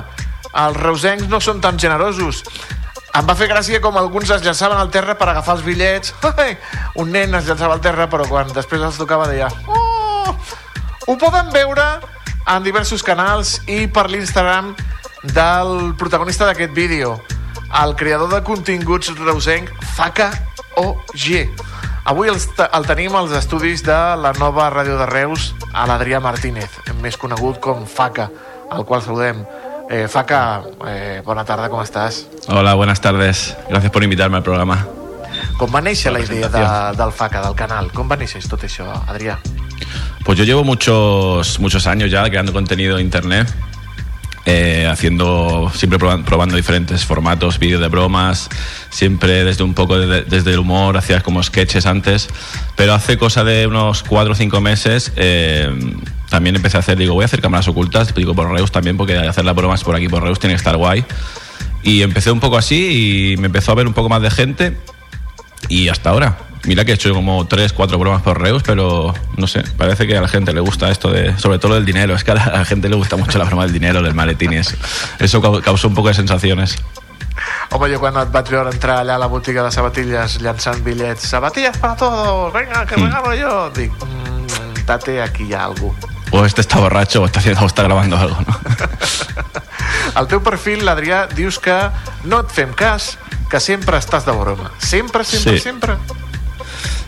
Els 0.49 0.79
reusencs 0.81 1.29
no 1.29 1.43
són 1.45 1.61
tan 1.61 1.77
generosos. 1.79 2.41
Em 3.15 3.27
va 3.29 3.35
fer 3.39 3.47
gràcia 3.47 3.79
com 3.81 3.95
alguns 4.01 4.31
es 4.35 4.43
llançaven 4.43 4.79
al 4.81 4.91
terra 4.91 5.15
per 5.15 5.29
agafar 5.31 5.55
els 5.59 5.63
bitllets. 5.67 6.15
Un 7.01 7.13
nen 7.15 7.35
es 7.39 7.47
llançava 7.47 7.77
al 7.77 7.83
terra, 7.85 8.09
però 8.11 8.27
quan 8.27 8.51
després 8.55 8.83
els 8.83 8.99
tocava 8.99 9.29
deia... 9.31 9.49
Oh! 9.69 10.35
Ho 11.07 11.15
poden 11.21 11.51
veure 11.53 11.85
en 12.49 12.65
diversos 12.65 13.03
canals 13.07 13.59
i 13.71 13.85
per 13.87 14.07
l'Instagram 14.11 14.73
del 15.37 15.93
protagonista 16.01 16.49
d'aquest 16.49 16.73
vídeo, 16.77 17.15
el 17.83 17.95
creador 17.97 18.31
de 18.33 18.41
continguts 18.45 19.13
reusenc 19.19 19.71
Faca 19.95 20.31
OG. 20.81 21.29
Avui 22.11 22.29
te- 22.57 22.67
el 22.77 22.85
tenim 22.89 23.15
als 23.17 23.33
estudis 23.37 23.85
de 23.85 23.97
la 24.21 24.33
nova 24.41 24.67
ràdio 24.73 24.99
de 25.01 25.07
Reus, 25.09 25.53
a 25.73 25.87
l'Adrià 25.89 26.21
Martínez, 26.21 26.69
més 27.01 27.17
conegut 27.17 27.61
com 27.65 27.87
Faca, 27.89 28.29
al 28.71 28.85
qual 28.85 29.01
saludem. 29.05 29.45
Eh, 29.91 30.09
Faca, 30.09 30.63
eh, 30.89 31.23
bona 31.25 31.45
tarda, 31.45 31.69
com 31.69 31.81
estàs? 31.83 32.27
Hola, 32.49 32.75
buenas 32.75 33.01
tardes. 33.01 33.57
Gracias 33.69 33.93
por 33.93 34.03
invitarme 34.03 34.37
al 34.39 34.43
programa. 34.43 34.87
Com 35.59 35.71
va 35.71 35.81
néixer 35.83 36.13
la 36.13 36.21
idea 36.21 36.49
de, 36.49 36.97
del 36.97 37.13
Faca, 37.13 37.43
del 37.45 37.55
canal? 37.55 37.91
Com 37.93 38.09
va 38.11 38.17
néixer 38.17 38.41
tot 38.49 38.65
això, 38.65 38.87
Adrià? 39.07 39.39
Pues 40.25 40.39
yo 40.39 40.45
llevo 40.45 40.65
muchos, 40.65 41.61
muchos 41.61 41.87
años 41.87 42.11
ya 42.11 42.25
creando 42.31 42.53
contenido 42.53 42.99
en 42.99 43.05
internet, 43.05 43.53
eh, 44.47 44.89
haciendo, 44.91 45.71
siempre 45.75 45.99
proba- 45.99 46.25
probando 46.25 46.57
diferentes 46.57 47.05
formatos, 47.05 47.59
vídeos 47.59 47.81
de 47.81 47.89
bromas, 47.89 48.49
siempre 48.91 49.45
desde 49.45 49.65
un 49.65 49.75
poco 49.75 49.99
de- 49.99 50.23
desde 50.23 50.53
el 50.53 50.59
humor, 50.61 50.97
hacía 50.97 51.21
como 51.21 51.43
sketches 51.43 51.85
antes, 51.87 52.29
pero 52.75 52.95
hace 52.95 53.19
cosa 53.19 53.45
de 53.45 53.67
unos 53.67 54.03
cuatro 54.03 54.33
o 54.33 54.37
cinco 54.37 54.61
meses 54.63 55.13
eh, 55.17 55.71
también 56.31 56.57
empecé 56.57 56.77
a 56.77 56.81
hacer, 56.81 56.97
digo, 56.99 57.15
voy 57.15 57.23
a 57.23 57.27
hacer 57.27 57.41
cámaras 57.41 57.69
ocultas, 57.69 58.15
digo, 58.15 58.35
por 58.35 58.51
Reus 58.51 58.73
también, 58.73 58.97
porque 58.97 59.17
hacer 59.17 59.45
las 59.45 59.55
bromas 59.55 59.85
por 59.85 59.95
aquí, 59.97 60.09
por 60.09 60.23
Reus, 60.23 60.39
tiene 60.39 60.55
que 60.55 60.59
estar 60.59 60.77
guay. 60.77 61.05
Y 61.83 62.03
empecé 62.03 62.31
un 62.31 62.41
poco 62.41 62.57
así 62.57 63.33
y 63.35 63.37
me 63.37 63.47
empezó 63.47 63.73
a 63.73 63.75
ver 63.75 63.87
un 63.87 63.93
poco 63.93 64.09
más 64.09 64.23
de 64.23 64.31
gente 64.31 64.77
y 65.69 65.89
hasta 65.89 66.11
ahora. 66.11 66.39
Mira 66.67 66.85
que 66.87 66.93
he 66.93 66.95
hecho 66.95 67.13
como 67.13 67.47
tres, 67.47 67.75
cuatro 67.75 67.99
bromas 67.99 68.23
por 68.23 68.41
Reus, 68.41 68.63
pero 68.65 69.13
no 69.37 69.47
sé, 69.47 69.63
parece 69.77 70.07
que 70.07 70.17
a 70.17 70.23
la 70.23 70.29
gente 70.29 70.55
le 70.55 70.61
gusta 70.61 70.89
esto 70.91 71.11
de, 71.11 71.39
sobre 71.39 71.59
todo 71.59 71.75
del 71.75 71.85
dinero, 71.85 72.15
es 72.17 72.25
que 72.25 72.31
a 72.31 72.35
la, 72.37 72.45
a 72.45 72.59
la 72.61 72.65
gente 72.65 72.89
le 72.89 72.97
gusta 72.97 73.17
mucho 73.17 73.37
la 73.39 73.45
broma 73.45 73.65
del 73.65 73.73
dinero, 73.75 74.01
del 74.03 74.15
maletín 74.15 74.55
y 74.55 74.57
eso. 74.57 74.75
Eso 75.19 75.43
cau- 75.43 75.61
causó 75.61 75.89
un 75.89 75.95
poco 75.95 76.09
de 76.09 76.15
sensaciones. 76.15 76.77
Home, 77.71 77.91
jo 77.93 77.99
quan 77.99 78.15
et 78.17 78.31
vaig 78.31 78.47
veure 78.49 78.71
entrar 78.71 79.01
allà 79.03 79.17
a 79.17 79.19
la 79.19 79.27
botiga 79.27 79.65
de 79.67 79.71
sabatilles 79.75 80.37
llançant 80.41 80.81
bitllets, 80.87 81.25
sabatilles 81.27 81.77
para 81.79 81.97
todos, 81.97 82.53
venga, 82.53 82.87
que 82.87 82.97
Mm. 82.97 83.05
regalo 83.05 83.35
yo. 83.35 83.71
Dic, 83.75 83.91
mm, 83.93 84.74
tate, 84.85 85.21
aquí 85.23 85.45
hi 85.49 85.55
ha 85.55 85.65
algú. 85.65 85.95
O 86.31 86.45
este 86.45 86.61
está 86.61 86.79
borracho 86.79 87.23
o 87.23 87.27
está, 87.27 87.41
haciendo, 87.41 87.63
o 87.63 87.67
está 87.67 87.83
grabando 87.83 88.17
algo, 88.17 88.37
¿no? 88.47 88.59
Al 90.15 90.27
teu 90.29 90.41
perfil, 90.43 90.85
l'Adrià, 90.87 91.25
dius 91.35 91.59
que 91.59 91.75
no 92.25 92.41
et 92.45 92.51
fem 92.55 92.71
cas, 92.77 93.17
que 93.51 93.59
sempre 93.61 93.99
estàs 93.99 94.25
de 94.27 94.33
broma. 94.33 94.71
Sempre, 94.79 95.25
sempre, 95.25 95.53
Sí. 95.59 95.59
sempre. 95.59 95.95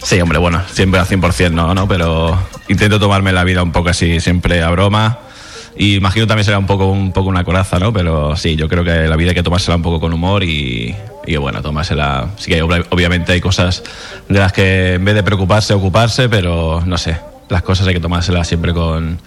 Sí, 0.02 0.20
hombre, 0.20 0.38
bueno, 0.38 0.62
siempre 0.72 1.00
al 1.00 1.06
100% 1.06 1.50
no, 1.52 1.74
¿no? 1.74 1.88
Pero 1.88 2.38
intento 2.68 3.00
tomarme 3.00 3.32
la 3.32 3.42
vida 3.44 3.62
un 3.62 3.72
poco 3.72 3.88
así, 3.90 4.20
siempre 4.20 4.62
a 4.62 4.70
broma. 4.70 5.18
Y 5.76 5.96
imagino 5.96 6.26
también 6.26 6.44
será 6.44 6.58
un 6.58 6.66
poco, 6.66 6.86
un 6.86 7.12
poco 7.12 7.28
una 7.28 7.44
coraza, 7.44 7.78
¿no? 7.78 7.92
Pero 7.92 8.36
sí, 8.36 8.56
yo 8.56 8.68
creo 8.68 8.82
que 8.84 9.08
la 9.08 9.16
vida 9.16 9.30
hay 9.30 9.34
que 9.34 9.42
tomársela 9.42 9.76
un 9.76 9.82
poco 9.82 10.00
con 10.00 10.12
humor 10.12 10.42
y, 10.44 10.94
y 11.26 11.36
bueno, 11.36 11.60
tomársela. 11.60 12.28
Sí 12.38 12.50
que 12.50 12.62
obvi- 12.64 12.86
obviamente 12.90 13.32
hay 13.32 13.40
cosas 13.40 13.82
de 14.28 14.38
las 14.38 14.52
que 14.52 14.94
en 14.94 15.04
vez 15.04 15.14
de 15.16 15.22
preocuparse, 15.22 15.74
ocuparse, 15.74 16.28
pero 16.28 16.82
no 16.86 16.96
sé, 16.98 17.18
las 17.48 17.62
cosas 17.62 17.86
hay 17.86 17.94
que 17.94 18.00
tomárselas 18.00 18.48
siempre 18.48 18.72
con, 18.72 19.18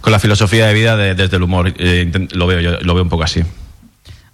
con 0.00 0.12
la 0.12 0.18
filosofía 0.18 0.66
de 0.66 0.74
vida 0.74 0.96
de- 0.96 1.14
desde 1.14 1.36
el 1.36 1.42
humor. 1.42 1.72
Eh, 1.76 2.10
lo 2.32 2.46
veo 2.46 2.60
yo, 2.60 2.80
lo 2.80 2.94
veo 2.94 3.02
un 3.04 3.10
poco 3.10 3.24
así. 3.24 3.42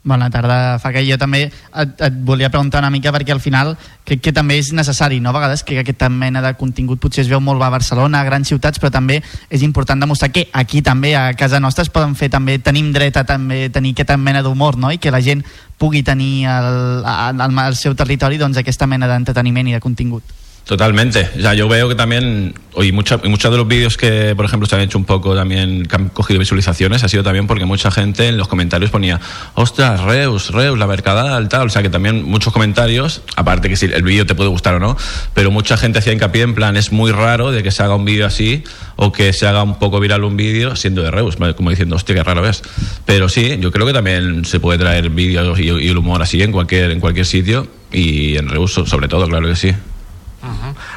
Bona 0.04 0.28
tarda, 0.30 0.80
Faca. 0.82 0.98
Jo 1.06 1.14
també 1.14 1.44
et, 1.46 1.90
et 2.02 2.14
volia 2.26 2.48
preguntar 2.50 2.80
una 2.82 2.90
mica 2.90 3.12
perquè 3.14 3.30
al 3.30 3.38
final 3.40 3.76
crec 4.02 4.18
que 4.20 4.32
també 4.34 4.56
és 4.58 4.72
necessari, 4.74 5.20
no? 5.22 5.30
A 5.30 5.36
vegades 5.36 5.62
que 5.62 5.76
aquesta 5.78 6.08
mena 6.10 6.42
de 6.42 6.50
contingut 6.58 6.98
potser 6.98 7.22
es 7.22 7.30
veu 7.30 7.38
molt 7.40 7.62
a 7.62 7.68
Barcelona, 7.70 8.18
a 8.18 8.26
grans 8.26 8.50
ciutats, 8.50 8.80
però 8.82 8.90
també 8.90 9.20
és 9.48 9.62
important 9.62 10.02
demostrar 10.02 10.32
que 10.34 10.48
aquí 10.52 10.82
també, 10.82 11.14
a 11.14 11.34
casa 11.38 11.60
nostra, 11.62 11.84
es 11.86 11.92
poden 11.94 12.16
fer 12.18 12.32
també, 12.34 12.58
tenim 12.58 12.90
dret 12.92 13.16
a 13.16 13.22
també 13.22 13.68
tenir 13.70 13.94
aquesta 13.94 14.16
mena 14.18 14.42
d'humor, 14.42 14.74
no? 14.76 14.90
I 14.90 14.98
que 14.98 15.14
la 15.14 15.22
gent 15.22 15.44
pugui 15.78 16.02
tenir 16.02 16.48
al 16.50 17.76
seu 17.78 17.94
territori 17.94 18.38
doncs, 18.42 18.58
aquesta 18.58 18.88
mena 18.90 19.06
d'entreteniment 19.06 19.68
i 19.70 19.78
de 19.78 19.80
contingut. 19.80 20.24
Totalmente. 20.64 21.28
O 21.36 21.40
sea, 21.40 21.54
yo 21.54 21.68
veo 21.68 21.88
que 21.88 21.96
también, 21.96 22.54
y, 22.80 22.92
mucha- 22.92 23.20
y 23.24 23.28
muchos 23.28 23.50
de 23.50 23.56
los 23.58 23.66
vídeos 23.66 23.96
que, 23.96 24.32
por 24.36 24.44
ejemplo, 24.46 24.66
se 24.68 24.76
han 24.76 24.80
hecho 24.82 24.96
un 24.96 25.04
poco 25.04 25.34
también, 25.34 25.84
que 25.86 25.96
han 25.96 26.08
cogido 26.08 26.38
visualizaciones, 26.38 27.02
ha 27.02 27.08
sido 27.08 27.24
también 27.24 27.48
porque 27.48 27.64
mucha 27.64 27.90
gente 27.90 28.28
en 28.28 28.36
los 28.38 28.46
comentarios 28.46 28.90
ponía, 28.90 29.20
ostras, 29.54 30.00
Reus, 30.02 30.50
Reus, 30.50 30.78
la 30.78 30.86
Mercadal, 30.86 31.48
tal. 31.48 31.66
O 31.66 31.68
sea, 31.68 31.82
que 31.82 31.90
también 31.90 32.22
muchos 32.24 32.52
comentarios, 32.52 33.22
aparte 33.34 33.68
que 33.68 33.76
si 33.76 33.86
el 33.86 34.02
vídeo 34.04 34.24
te 34.24 34.36
puede 34.36 34.50
gustar 34.50 34.74
o 34.76 34.78
no, 34.80 34.96
pero 35.34 35.50
mucha 35.50 35.76
gente 35.76 35.98
hacía 35.98 36.12
hincapié 36.12 36.42
en 36.42 36.54
plan, 36.54 36.76
es 36.76 36.92
muy 36.92 37.10
raro 37.10 37.50
de 37.50 37.64
que 37.64 37.72
se 37.72 37.82
haga 37.82 37.96
un 37.96 38.04
vídeo 38.04 38.24
así 38.24 38.62
o 38.94 39.10
que 39.10 39.32
se 39.32 39.48
haga 39.48 39.64
un 39.64 39.80
poco 39.80 39.98
viral 39.98 40.22
un 40.22 40.36
vídeo 40.36 40.76
siendo 40.76 41.02
de 41.02 41.10
Reus, 41.10 41.36
como 41.56 41.70
diciendo, 41.70 41.96
hostia, 41.96 42.14
qué 42.14 42.22
raro 42.22 42.48
es. 42.48 42.62
Pero 43.04 43.28
sí, 43.28 43.56
yo 43.60 43.72
creo 43.72 43.84
que 43.84 43.92
también 43.92 44.44
se 44.44 44.60
puede 44.60 44.78
traer 44.78 45.10
vídeos 45.10 45.58
y, 45.58 45.64
y 45.64 45.88
el 45.88 45.98
humor 45.98 46.22
así 46.22 46.40
en 46.40 46.52
cualquier, 46.52 46.92
en 46.92 47.00
cualquier 47.00 47.26
sitio 47.26 47.66
y 47.92 48.36
en 48.36 48.48
Reus 48.48 48.72
so- 48.72 48.86
sobre 48.86 49.08
todo, 49.08 49.26
claro 49.28 49.48
que 49.48 49.56
sí. 49.56 49.72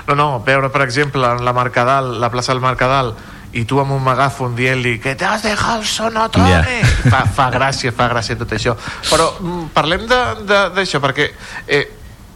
No, 0.08 0.16
no, 0.16 0.40
veure, 0.44 0.70
per 0.74 0.82
exemple, 0.82 1.26
en 1.26 1.44
la 1.46 1.54
Mercadal, 1.54 2.20
la 2.22 2.30
plaça 2.32 2.54
del 2.54 2.62
Mercadal, 2.62 3.14
i 3.56 3.64
tu 3.64 3.80
amb 3.80 3.92
un 3.96 4.02
megàfon 4.04 4.56
dient-li 4.58 4.98
que 5.00 5.14
t'has 5.16 5.44
dejado 5.44 5.80
el 5.80 5.86
sonotone 5.88 6.50
Ja. 6.50 6.64
fa, 7.10 7.22
fa 7.26 7.46
gràcia, 7.54 7.94
fa 7.96 8.10
gràcia 8.12 8.36
tot 8.38 8.52
això 8.52 8.74
però 9.10 9.30
mm, 9.40 9.70
parlem 9.74 10.04
de- 10.10 10.44
de- 10.44 10.70
d'això 10.76 11.00
perquè 11.00 11.30
eh, 11.68 11.86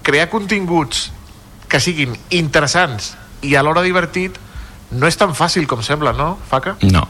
crear 0.02 0.30
continguts 0.30 1.10
que 1.68 1.80
siguin 1.84 2.15
interessants 2.30 3.18
i 3.41 3.56
alhora 3.56 3.81
divertit 3.84 4.38
no 4.91 5.07
és 5.07 5.18
tan 5.18 5.36
fàcil 5.36 5.68
com 5.68 5.84
sembla, 5.84 6.14
no, 6.14 6.38
Faca? 6.49 6.77
No. 6.88 7.03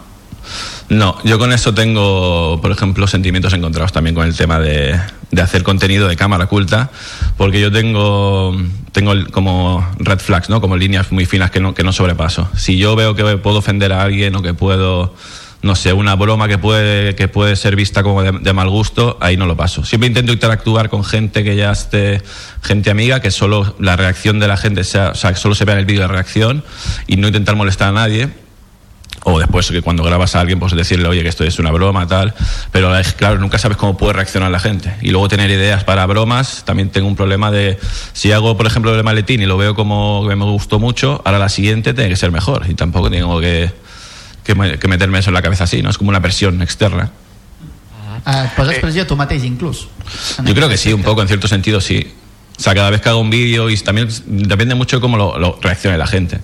No, 0.90 1.18
yo 1.24 1.38
con 1.38 1.54
eso 1.54 1.74
tengo, 1.74 2.60
por 2.62 2.72
ejemplo, 2.72 3.06
sentimientos 3.06 3.54
encontrados 3.54 3.92
también 3.92 4.16
con 4.16 4.26
el 4.26 4.36
tema 4.36 4.60
de, 4.60 5.00
hacer 5.40 5.62
contenido 5.62 6.08
de 6.08 6.16
cámara 6.16 6.46
oculta, 6.46 6.90
porque 7.38 7.62
yo 7.62 7.72
tengo, 7.72 8.58
tengo 8.92 9.14
como 9.32 9.88
red 10.00 10.20
flags, 10.20 10.50
¿no? 10.50 10.62
Como 10.62 10.78
líneas 10.78 11.12
muy 11.12 11.28
finas 11.28 11.52
que 11.52 11.60
no, 11.60 11.76
que 11.76 11.84
no 11.84 11.94
sobrepaso. 11.94 12.50
Si 12.58 12.78
yo 12.78 12.96
veo 12.96 13.16
que 13.16 13.38
puedo 13.38 13.60
ofender 13.60 13.94
a 13.94 14.02
alguien 14.02 14.36
o 14.36 14.42
que 14.42 14.56
puedo, 14.56 15.14
no 15.62 15.76
sé, 15.76 15.94
una 15.94 16.16
broma 16.16 16.48
que 16.48 16.58
puede, 16.58 17.14
que 17.14 17.28
puede 17.28 17.56
ser 17.56 17.76
vista 17.76 18.02
como 18.02 18.24
de, 18.24 18.32
de 18.32 18.54
mal 18.54 18.70
gusto, 18.70 19.20
ahí 19.22 19.38
no 19.38 19.46
lo 19.46 19.56
paso. 19.56 19.86
Siempre 19.86 20.08
intento 20.08 20.34
interactuar 20.34 20.90
con 20.90 21.04
gente 21.04 21.44
que 21.44 21.56
ya 21.56 21.72
esté, 21.72 22.24
gente 22.64 22.90
amiga, 22.90 23.20
que 23.20 23.30
solo 23.30 23.76
la 23.80 23.96
reacción 23.96 24.40
de 24.40 24.48
la 24.48 24.58
gente 24.58 24.84
sea, 24.84 25.10
o 25.10 25.16
sea, 25.16 25.34
que 25.34 25.40
solo 25.40 25.54
se 25.54 25.66
vea 25.66 25.74
en 25.74 25.80
el 25.82 25.86
vídeo 25.86 26.02
de 26.02 26.08
reacción 26.08 26.64
y 27.06 27.18
no 27.18 27.28
intentar 27.28 27.56
molestar 27.56 27.90
a 27.90 27.92
nadie 27.92 28.30
o 29.24 29.38
después 29.40 29.70
que 29.70 29.82
cuando 29.82 30.02
grabas 30.04 30.36
a 30.36 30.40
alguien 30.40 30.60
pues 30.60 30.74
decirle 30.74 31.08
oye 31.10 31.22
que 31.24 31.28
esto 31.30 31.44
es 31.44 31.60
una 31.60 31.72
broma 31.72 32.08
tal 32.08 32.34
pero 32.72 32.92
claro 33.18 33.38
nunca 33.40 33.58
sabes 33.58 33.76
cómo 33.78 33.98
puede 33.98 34.14
reaccionar 34.14 34.50
la 34.50 34.60
gente 34.60 34.96
y 35.02 35.10
luego 35.12 35.28
tener 35.28 35.50
ideas 35.52 35.84
para 35.84 36.06
bromas 36.06 36.64
también 36.66 36.90
tengo 36.90 37.08
un 37.08 37.16
problema 37.18 37.52
de 37.52 37.78
si 38.14 38.32
hago 38.32 38.56
por 38.56 38.66
ejemplo 38.66 38.96
el 38.96 39.04
maletín 39.04 39.42
y 39.42 39.46
lo 39.46 39.58
veo 39.58 39.76
como 39.76 40.26
que 40.30 40.36
me 40.38 40.46
gustó 40.46 40.80
mucho 40.80 41.22
ahora 41.26 41.38
la 41.40 41.50
siguiente 41.50 41.94
tiene 41.94 42.10
que 42.10 42.16
ser 42.16 42.32
mejor 42.32 42.66
y 42.70 42.76
tampoco 42.76 43.10
tengo 43.12 43.42
que, 43.42 43.72
que, 44.46 44.56
me- 44.56 44.80
que 44.80 44.88
meterme 44.88 45.20
eso 45.20 45.32
en 45.32 45.34
la 45.34 45.42
cabeza 45.42 45.66
así 45.66 45.82
no 45.82 45.90
es 45.90 45.98
como 45.98 46.10
una 46.12 46.22
presión 46.22 46.62
externa 46.62 47.12
Eh, 48.26 48.44
et 48.46 48.52
poses 48.56 48.80
pressió 48.84 49.06
tu 49.08 49.16
mateix, 49.16 49.46
inclús. 49.46 49.88
Yo 50.44 50.54
creo 50.54 50.68
que 50.68 50.76
sí, 50.78 50.92
un 50.92 51.04
poco, 51.04 51.22
en 51.22 51.30
cierto 51.30 51.48
sentido 51.48 51.80
sí. 51.80 52.14
O 52.58 52.62
sea, 52.62 52.76
cada 52.76 52.90
vez 52.90 53.00
que 53.00 53.08
hago 53.08 53.20
un 53.20 53.30
vídeo 53.30 53.70
y 53.70 53.78
también 53.78 54.10
depende 54.28 54.76
mucho 54.76 54.98
de 54.98 55.02
cómo 55.02 55.16
lo, 55.16 55.40
lo 55.40 55.58
reaccione 55.62 55.98
la 55.98 56.06
gente. 56.06 56.40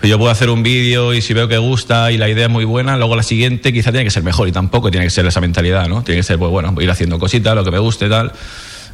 Pero 0.00 0.08
yo 0.12 0.18
puedo 0.18 0.30
hacer 0.30 0.48
un 0.48 0.62
vídeo 0.62 1.12
y 1.12 1.20
si 1.20 1.34
veo 1.34 1.46
que 1.46 1.58
gusta 1.58 2.10
y 2.10 2.16
la 2.16 2.28
idea 2.28 2.46
es 2.46 2.50
muy 2.50 2.64
buena, 2.64 2.96
luego 2.96 3.16
la 3.16 3.22
siguiente 3.22 3.70
quizá 3.72 3.90
tiene 3.90 4.04
que 4.04 4.10
ser 4.10 4.22
mejor 4.22 4.48
y 4.48 4.52
tampoco 4.52 4.90
tiene 4.90 5.04
que 5.04 5.10
ser 5.10 5.26
esa 5.26 5.40
mentalidad, 5.42 5.88
¿no? 5.88 6.02
Tiene 6.02 6.20
que 6.20 6.22
ser, 6.22 6.38
pues 6.38 6.50
bueno, 6.50 6.74
ir 6.80 6.90
haciendo 6.90 7.18
cositas, 7.18 7.54
lo 7.54 7.62
que 7.64 7.70
me 7.70 7.78
guste, 7.78 8.08
tal. 8.08 8.32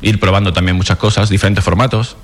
Ir 0.02 0.18
probando 0.18 0.52
también 0.52 0.76
muchas 0.76 0.98
cosas, 0.98 1.28
diferentes 1.30 1.62
formatos. 1.64 2.16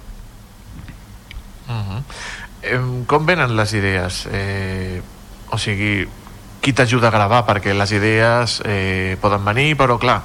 Com 3.07 3.27
venen 3.27 3.57
les 3.59 3.73
idees? 3.75 4.29
Eh, 4.31 5.03
o 5.51 5.59
sigui, 5.59 6.07
qui 6.63 6.73
t'ajuda 6.73 7.09
a 7.11 7.15
gravar? 7.15 7.43
Perquè 7.49 7.75
les 7.75 7.91
idees 7.93 8.61
eh, 8.65 9.17
poden 9.21 9.43
venir, 9.45 9.75
però 9.77 9.99
clar, 9.99 10.21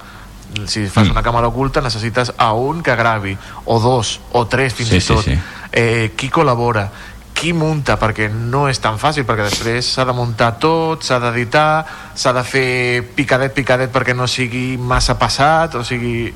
si 0.70 0.86
fas 0.88 1.08
Mm. 1.08 1.12
una 1.12 1.24
càmera 1.24 1.48
oculta 1.50 1.82
necessites 1.82 2.32
a 2.38 2.54
un 2.54 2.84
que 2.84 2.96
gravi, 2.96 3.38
o 3.66 3.80
dos, 3.80 4.20
o 4.34 4.46
tres 4.48 4.74
fins 4.74 4.90
Sí, 4.90 4.98
i 4.98 5.02
sí, 5.02 5.14
tot. 5.14 5.26
sí. 5.26 5.38
Eh, 5.72 6.14
qui 6.16 6.30
col·labora? 6.30 6.92
Qui 7.38 7.54
munta? 7.54 8.00
Perquè 8.02 8.32
no 8.34 8.64
és 8.68 8.80
tan 8.82 8.98
fàcil, 8.98 9.24
perquè 9.28 9.46
després 9.46 9.86
s'ha 9.94 10.06
de 10.10 10.14
muntar 10.18 10.56
tot, 10.58 11.04
s'ha 11.06 11.20
d'editar, 11.22 11.86
s'ha 12.18 12.34
de 12.34 12.42
fer 12.44 13.04
picadet, 13.16 13.54
picadet 13.54 13.94
perquè 13.94 14.16
no 14.18 14.26
sigui 14.28 14.78
massa 14.78 15.18
passat, 15.22 15.76
o 15.78 15.84
sigui... 15.86 16.34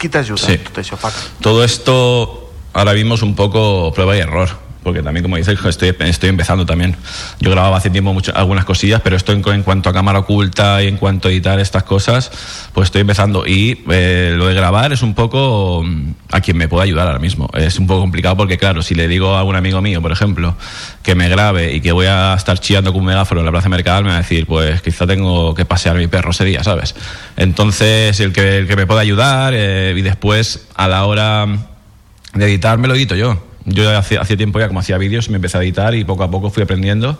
Qui 0.00 0.08
t'ajuda 0.08 0.40
Sí. 0.46 0.56
tot 0.64 0.78
això, 0.80 0.96
Paco? 0.96 1.18
Todo 1.42 1.62
esto 1.64 2.50
ahora 2.72 2.94
mismo 2.94 3.16
es 3.16 3.22
un 3.22 3.34
poco 3.34 3.92
prueba 3.92 4.16
y 4.16 4.20
error, 4.20 4.48
porque 4.82 5.02
también, 5.02 5.22
como 5.22 5.36
dices, 5.36 5.58
estoy, 5.64 5.94
estoy 6.00 6.28
empezando 6.28 6.64
también. 6.64 6.96
Yo 7.38 7.50
grababa 7.50 7.76
hace 7.76 7.90
tiempo 7.90 8.12
mucho, 8.12 8.32
algunas 8.34 8.64
cosillas, 8.64 9.00
pero 9.02 9.16
esto 9.16 9.32
en, 9.32 9.42
cuanto 9.62 9.90
a 9.90 9.92
cámara 9.92 10.20
oculta 10.20 10.82
y 10.82 10.88
en 10.88 10.96
cuanto 10.96 11.28
a 11.28 11.30
editar 11.30 11.60
estas 11.60 11.82
cosas, 11.82 12.30
pues 12.72 12.86
estoy 12.86 13.02
empezando. 13.02 13.46
Y 13.46 13.84
eh, 13.90 14.34
lo 14.36 14.46
de 14.46 14.54
grabar 14.54 14.92
es 14.92 15.02
un 15.02 15.14
poco 15.14 15.82
mm, 15.84 16.12
a 16.30 16.40
quien 16.40 16.56
me 16.56 16.68
pueda 16.68 16.84
ayudar 16.84 17.06
ahora 17.06 17.18
mismo. 17.18 17.48
Es 17.54 17.78
un 17.78 17.86
poco 17.86 18.00
complicado 18.00 18.36
porque, 18.36 18.56
claro, 18.56 18.82
si 18.82 18.94
le 18.94 19.06
digo 19.06 19.36
a 19.36 19.44
un 19.44 19.54
amigo 19.54 19.82
mío, 19.82 20.00
por 20.00 20.12
ejemplo, 20.12 20.56
que 21.02 21.14
me 21.14 21.28
grabe 21.28 21.74
y 21.74 21.80
que 21.80 21.92
voy 21.92 22.06
a 22.06 22.34
estar 22.34 22.58
chillando 22.58 22.92
con 22.92 23.00
un 23.00 23.06
megáfono 23.06 23.40
en 23.40 23.46
la 23.46 23.52
plaza 23.52 23.68
Mercadal, 23.68 24.04
me 24.04 24.10
va 24.10 24.16
a 24.16 24.22
decir, 24.22 24.46
pues 24.46 24.80
quizá 24.80 25.06
tengo 25.06 25.54
que 25.54 25.64
pasear 25.64 25.96
mi 25.96 26.06
perro 26.06 26.30
ese 26.30 26.44
día, 26.44 26.64
¿sabes? 26.64 26.94
Entonces, 27.36 28.18
el 28.20 28.32
que, 28.32 28.58
el 28.58 28.66
que 28.66 28.76
me 28.76 28.86
pueda 28.86 29.00
ayudar 29.00 29.52
eh, 29.54 29.94
y 29.96 30.02
después 30.02 30.68
a 30.74 30.88
la 30.88 31.04
hora 31.04 31.46
de 32.34 32.44
editar 32.44 32.78
me 32.78 32.88
lo 32.88 32.94
edito 32.94 33.14
yo. 33.14 33.49
Yo 33.70 33.96
hace, 33.96 34.18
hace 34.18 34.36
tiempo 34.36 34.58
ya 34.60 34.68
como 34.68 34.80
hacía 34.80 34.98
vídeos 34.98 35.28
me 35.30 35.36
empecé 35.36 35.58
a 35.58 35.62
editar 35.62 35.94
y 35.94 36.04
poco 36.04 36.22
a 36.24 36.30
poco 36.30 36.50
fui 36.50 36.62
aprendiendo 36.62 37.18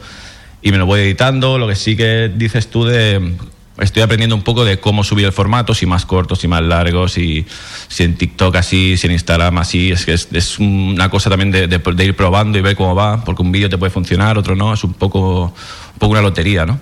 y 0.62 0.70
me 0.72 0.78
lo 0.78 0.86
voy 0.86 1.00
editando. 1.00 1.58
Lo 1.58 1.66
que 1.68 1.74
sí 1.76 1.96
que 1.96 2.30
dices 2.34 2.68
tú 2.68 2.84
de... 2.84 3.34
Estoy 3.78 4.02
aprendiendo 4.02 4.36
un 4.36 4.42
poco 4.42 4.64
de 4.66 4.78
cómo 4.78 5.02
subir 5.04 5.24
el 5.24 5.32
formato, 5.32 5.72
si 5.72 5.86
más 5.86 6.04
cortos, 6.04 6.40
si 6.40 6.48
más 6.48 6.60
largos, 6.60 7.12
si, 7.12 7.46
si 7.88 8.02
en 8.04 8.14
TikTok 8.14 8.56
así, 8.56 8.98
si 8.98 9.06
en 9.06 9.14
Instagram 9.14 9.56
así. 9.56 9.90
Es 9.92 10.04
que 10.04 10.12
es, 10.12 10.28
es 10.32 10.58
una 10.58 11.08
cosa 11.08 11.30
también 11.30 11.50
de, 11.50 11.66
de- 11.66 11.78
de 11.78 12.04
ir 12.04 12.14
probando 12.14 12.58
y 12.58 12.60
ver 12.60 12.76
cómo 12.76 12.94
va, 12.94 13.24
porque 13.24 13.40
un 13.40 13.50
vídeo 13.50 13.70
te 13.70 13.78
puede 13.78 13.90
funcionar, 13.90 14.36
otro 14.36 14.54
no. 14.54 14.74
Es 14.74 14.84
un 14.84 14.92
poco, 14.92 15.44
un 15.44 15.98
poco 15.98 16.12
una 16.12 16.20
lotería, 16.20 16.66
¿no? 16.66 16.78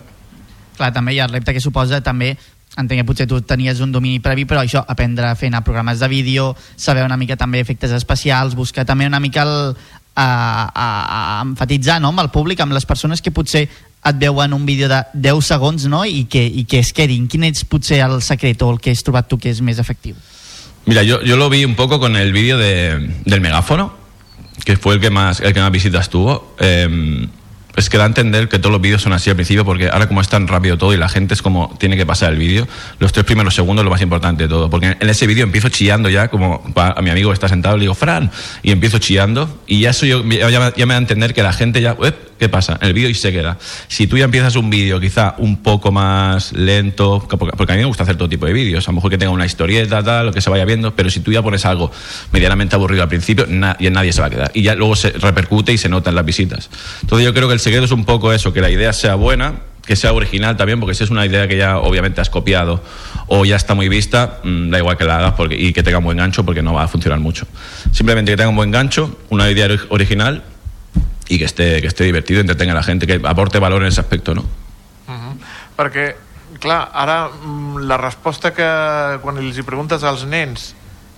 Clar, 0.78 0.90
també 0.94 1.14
hi 1.14 1.20
ha 1.22 1.26
el 1.26 1.32
repte 1.34 1.54
que 1.54 1.60
suposa 1.62 2.00
també 2.02 2.32
entenc 2.78 3.02
que 3.02 3.08
potser 3.08 3.26
tu 3.26 3.40
tenies 3.42 3.82
un 3.84 3.92
domini 3.92 4.22
previ 4.22 4.46
però 4.46 4.62
això, 4.62 4.84
aprendre 4.86 5.26
a 5.26 5.36
fer 5.36 5.50
anar 5.50 5.64
programes 5.66 5.98
de 6.00 6.08
vídeo 6.08 6.52
saber 6.76 7.04
una 7.04 7.18
mica 7.18 7.36
també 7.36 7.60
efectes 7.60 7.92
especials 7.92 8.54
buscar 8.54 8.86
també 8.86 9.06
una 9.06 9.20
mica 9.20 9.42
el, 9.42 9.74
a, 10.18 10.70
a, 10.74 11.38
a 11.38 11.42
enfatitzar 11.42 12.00
no? 12.02 12.10
amb 12.10 12.24
el 12.24 12.32
públic, 12.34 12.60
amb 12.60 12.74
les 12.74 12.86
persones 12.86 13.22
que 13.22 13.34
potser 13.34 13.68
et 13.68 14.18
veuen 14.18 14.54
un 14.54 14.64
vídeo 14.66 14.88
de 14.90 15.02
10 15.14 15.46
segons 15.46 15.86
no? 15.90 16.04
I, 16.04 16.24
que, 16.30 16.42
i 16.42 16.64
que 16.68 16.82
es 16.82 16.92
quedin. 16.94 17.28
Quin 17.30 17.46
és 17.48 17.64
potser 17.68 18.00
el 18.06 18.20
secret 18.22 18.62
o 18.62 18.72
el 18.74 18.82
que 18.82 18.94
has 18.94 19.04
trobat 19.06 19.28
tu 19.30 19.38
que 19.38 19.50
és 19.52 19.62
més 19.62 19.78
efectiu? 19.78 20.18
Mira, 20.86 21.02
yo, 21.04 21.20
yo 21.22 21.36
lo 21.36 21.50
vi 21.50 21.64
un 21.64 21.74
poco 21.76 22.00
con 22.00 22.16
el 22.16 22.32
vídeo 22.32 22.56
de, 22.58 23.12
del 23.24 23.40
megáfono, 23.40 23.92
que 24.64 24.76
fue 24.76 24.94
el 24.94 25.00
que 25.00 25.10
más, 25.10 25.40
el 25.40 25.52
que 25.52 25.60
más 25.60 25.70
visitas 25.70 26.08
tuvo. 26.08 26.54
Eh, 26.58 27.28
es 27.76 27.88
que 27.90 27.96
da 27.98 28.04
a 28.04 28.06
entender 28.08 28.48
que 28.48 28.58
todos 28.58 28.72
los 28.72 28.80
vídeos 28.80 29.02
son 29.02 29.12
así 29.12 29.30
al 29.30 29.36
principio, 29.36 29.64
porque 29.64 29.88
ahora 29.88 30.08
como 30.08 30.20
es 30.20 30.28
tan 30.28 30.48
rápido 30.48 30.76
todo 30.78 30.92
y 30.94 30.96
la 30.96 31.08
gente 31.08 31.34
es 31.34 31.42
como 31.42 31.76
tiene 31.78 31.96
que 31.96 32.04
pasar 32.04 32.32
el 32.32 32.38
vídeo, 32.38 32.66
los 32.98 33.12
tres 33.12 33.24
primeros 33.24 33.54
segundos 33.54 33.84
lo 33.84 33.90
más 33.90 34.00
importante 34.02 34.44
de 34.44 34.48
todo. 34.48 34.68
Porque 34.68 34.96
en 34.98 35.08
ese 35.08 35.26
vídeo 35.26 35.44
empiezo 35.44 35.68
chillando 35.68 36.08
ya, 36.08 36.28
como 36.28 36.62
a 36.74 37.00
mi 37.02 37.10
amigo 37.10 37.32
está 37.32 37.48
sentado, 37.48 37.76
le 37.76 37.82
digo, 37.82 37.94
Fran, 37.94 38.30
y 38.62 38.72
empiezo 38.72 38.98
chillando, 38.98 39.60
y 39.66 39.80
ya, 39.80 39.90
eso 39.90 40.06
yo, 40.06 40.24
ya, 40.24 40.50
ya 40.50 40.86
me- 40.86 40.92
da 40.92 40.94
a 40.94 40.98
entender 40.98 41.34
que 41.34 41.42
la 41.42 41.52
gente 41.52 41.80
ya, 41.80 41.94
"Uep, 41.94 42.16
¿qué 42.38 42.48
pasa? 42.48 42.78
El 42.80 42.92
vídeo 42.92 43.08
y 43.08 43.14
se 43.14 43.32
queda. 43.32 43.58
Si 43.88 44.06
tú 44.06 44.16
ya 44.16 44.24
empiezas 44.24 44.56
un 44.56 44.70
vídeo 44.70 45.00
quizá 45.00 45.34
un 45.38 45.62
poco 45.62 45.90
más 45.92 46.52
lento, 46.52 47.26
que- 47.28 47.36
porque 47.36 47.72
a 47.72 47.76
mí 47.76 47.80
me 47.82 47.86
gusta 47.86 48.02
hacer 48.04 48.16
todo 48.16 48.28
tipo 48.28 48.46
de 48.46 48.52
vídeos, 48.52 48.86
a 48.88 48.90
lo 48.92 48.96
mejor 48.96 49.10
que 49.10 49.18
tenga 49.18 49.32
una 49.32 49.46
historieta, 49.46 50.02
tal, 50.02 50.26
lo 50.26 50.32
que 50.32 50.40
se 50.40 50.50
vaya 50.50 50.64
viendo, 50.64 50.94
pero 50.94 51.10
si 51.10 51.20
tú 51.20 51.32
ya 51.32 51.42
pones 51.42 51.64
algo 51.64 51.90
medianamente 52.32 52.76
aburrido 52.76 53.02
al 53.02 53.08
principio, 53.08 53.46
y 53.78 53.90
nadie 53.90 54.12
se 54.12 54.20
va 54.20 54.28
a 54.28 54.30
quedar. 54.30 54.50
Y 54.54 54.62
ya 54.62 54.74
luego 54.74 54.94
se 54.96 55.10
repercute 55.10 55.72
y 55.72 55.78
se 55.78 55.88
nota 55.88 56.10
en 56.10 56.16
las 56.16 56.24
visitas. 56.24 56.70
Entonces 57.02 57.24
yo 57.26 57.34
creo 57.34 57.48
que 57.48 57.54
el 57.54 57.60
secreto 57.60 57.84
es 57.84 57.92
un 57.92 58.04
poco 58.04 58.32
eso, 58.32 58.52
que 58.52 58.60
la 58.60 58.70
idea 58.70 58.92
sea 58.92 59.14
buena, 59.16 59.54
que 59.86 59.96
sea 59.96 60.12
original 60.12 60.56
también, 60.58 60.80
porque 60.80 60.94
si 60.94 61.02
es 61.04 61.08
una 61.10 61.24
idea 61.24 61.48
que 61.48 61.56
ya 61.56 61.78
obviamente 61.78 62.20
has 62.20 62.28
copiado 62.28 62.82
o 63.26 63.46
ya 63.46 63.56
está 63.56 63.74
muy 63.74 63.88
vista, 63.88 64.38
mm, 64.44 64.68
da 64.70 64.78
igual 64.78 64.98
que 64.98 65.04
la 65.04 65.16
hagas 65.16 65.32
porque, 65.32 65.54
y 65.56 65.72
que 65.72 65.82
tenga 65.82 65.96
un 65.98 66.04
buen 66.04 66.18
gancho 66.18 66.44
porque 66.44 66.62
no 66.62 66.74
va 66.74 66.82
a 66.84 66.88
funcionar 66.88 67.20
mucho. 67.20 67.46
Simplemente 67.92 68.30
que 68.32 68.36
tenga 68.36 68.50
un 68.50 68.56
buen 68.56 68.70
gancho, 68.70 69.18
una 69.30 69.50
idea 69.50 69.66
ori- 69.66 69.80
original 69.88 70.42
y 71.28 71.38
que 71.38 71.44
esté, 71.44 71.80
que 71.80 71.86
esté 71.88 72.04
divertido, 72.04 72.40
entretenga 72.40 72.72
a 72.72 72.76
la 72.76 72.82
gente, 72.82 73.06
que 73.06 73.20
aporte 73.24 73.58
valor 73.58 73.82
en 73.82 73.88
ese 73.88 74.00
aspecto, 74.00 74.34
¿no? 74.34 74.44
Perquè, 75.78 76.16
clar, 76.60 76.88
ara 76.92 77.28
mm, 77.28 77.84
la 77.86 77.96
resposta 78.00 78.50
que 78.52 78.66
quan 79.22 79.38
els 79.38 79.58
hi 79.58 79.62
preguntes 79.62 80.02
als 80.04 80.24
nens 80.26 80.72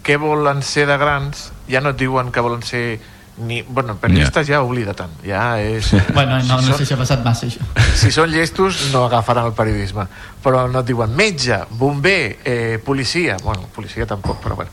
què 0.04 0.16
volen 0.20 0.60
ser 0.64 0.84
de 0.88 0.96
grans, 1.00 1.50
ja 1.68 1.80
no 1.80 1.92
et 1.94 1.98
diuen 2.00 2.30
que 2.32 2.40
volen 2.44 2.62
ser 2.66 2.98
ni... 3.40 3.62
Bueno, 3.62 3.94
periodistes 3.96 4.46
ja 4.50 4.60
oblida 4.60 4.92
tant. 4.96 5.12
Ja 5.24 5.54
és... 5.62 5.92
Bueno, 6.16 6.38
no, 6.44 6.58
no 6.60 6.60
són- 6.60 6.76
sé 6.82 6.86
si 6.90 6.94
ha 6.94 6.98
passat 7.00 7.24
massa 7.24 7.46
això. 7.48 7.64
si 7.96 8.10
són 8.12 8.28
llestos 8.32 8.90
no 8.92 9.06
agafaran 9.06 9.46
el 9.48 9.54
periodisme 9.56 10.04
però 10.44 10.66
no 10.68 10.80
et 10.82 10.88
diuen 10.90 11.14
metge, 11.16 11.56
bomber 11.70 12.38
eh, 12.44 12.78
policia, 12.84 13.38
bueno, 13.44 13.68
policia 13.74 14.06
tampoc 14.08 14.42
però 14.44 14.56
bueno, 14.60 14.70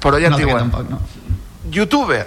però 0.00 0.16
ja 0.20 0.30
et 0.30 0.36
No, 0.36 0.40
diuen 0.40 0.58
tampoc, 0.64 0.90
no. 0.90 1.00
youtuber 1.72 2.24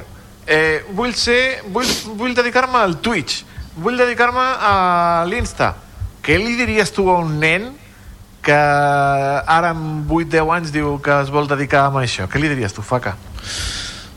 eh, 0.50 0.82
vull 0.98 1.14
ser 1.14 1.62
vull, 1.70 1.90
vull 2.18 2.34
dedicar-me 2.36 2.82
al 2.82 2.98
Twitch 3.06 3.44
vull 3.78 4.00
dedicar-me 4.00 4.44
a 4.44 4.74
l'Insta 5.30 5.76
què 6.26 6.40
li 6.42 6.58
diries 6.58 6.92
tu 6.92 7.08
a 7.10 7.20
un 7.22 7.38
nen 7.40 7.70
que 8.44 8.56
ara 8.56 9.74
amb 9.76 10.10
8-10 10.10 10.56
anys 10.56 10.74
diu 10.74 10.98
que 11.04 11.22
es 11.22 11.30
vol 11.32 11.48
dedicar 11.48 11.86
a 11.88 12.02
això 12.02 12.28
què 12.28 12.42
li 12.42 12.50
diries 12.50 12.74
tu, 12.74 12.82
Faca? 12.82 13.16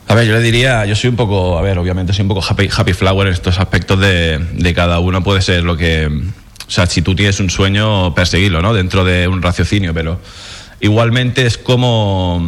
A 0.08 0.14
ver, 0.14 0.26
yo 0.26 0.34
le 0.34 0.42
diría, 0.42 0.84
yo 0.84 0.94
soy 0.94 1.08
un 1.08 1.16
poco, 1.16 1.56
a 1.58 1.62
ver, 1.62 1.78
obviamente 1.78 2.12
soy 2.12 2.22
un 2.22 2.28
poco 2.28 2.42
happy, 2.46 2.68
happy 2.76 2.92
flower 2.92 3.28
en 3.28 3.32
estos 3.32 3.58
aspectos 3.58 3.98
de, 3.98 4.38
de 4.38 4.74
cada 4.74 4.98
uno 4.98 5.22
puede 5.22 5.40
ser 5.40 5.64
lo 5.64 5.76
que, 5.76 6.06
o 6.06 6.70
sea, 6.70 6.86
si 6.86 7.00
tú 7.00 7.14
tienes 7.14 7.40
un 7.40 7.48
sueño, 7.48 8.14
perseguirlo, 8.14 8.60
¿no? 8.60 8.74
Dentro 8.74 9.04
de 9.04 9.26
un 9.26 9.40
raciocinio, 9.40 9.94
pero 9.94 10.20
igualmente 10.80 11.46
es 11.46 11.56
como, 11.56 12.42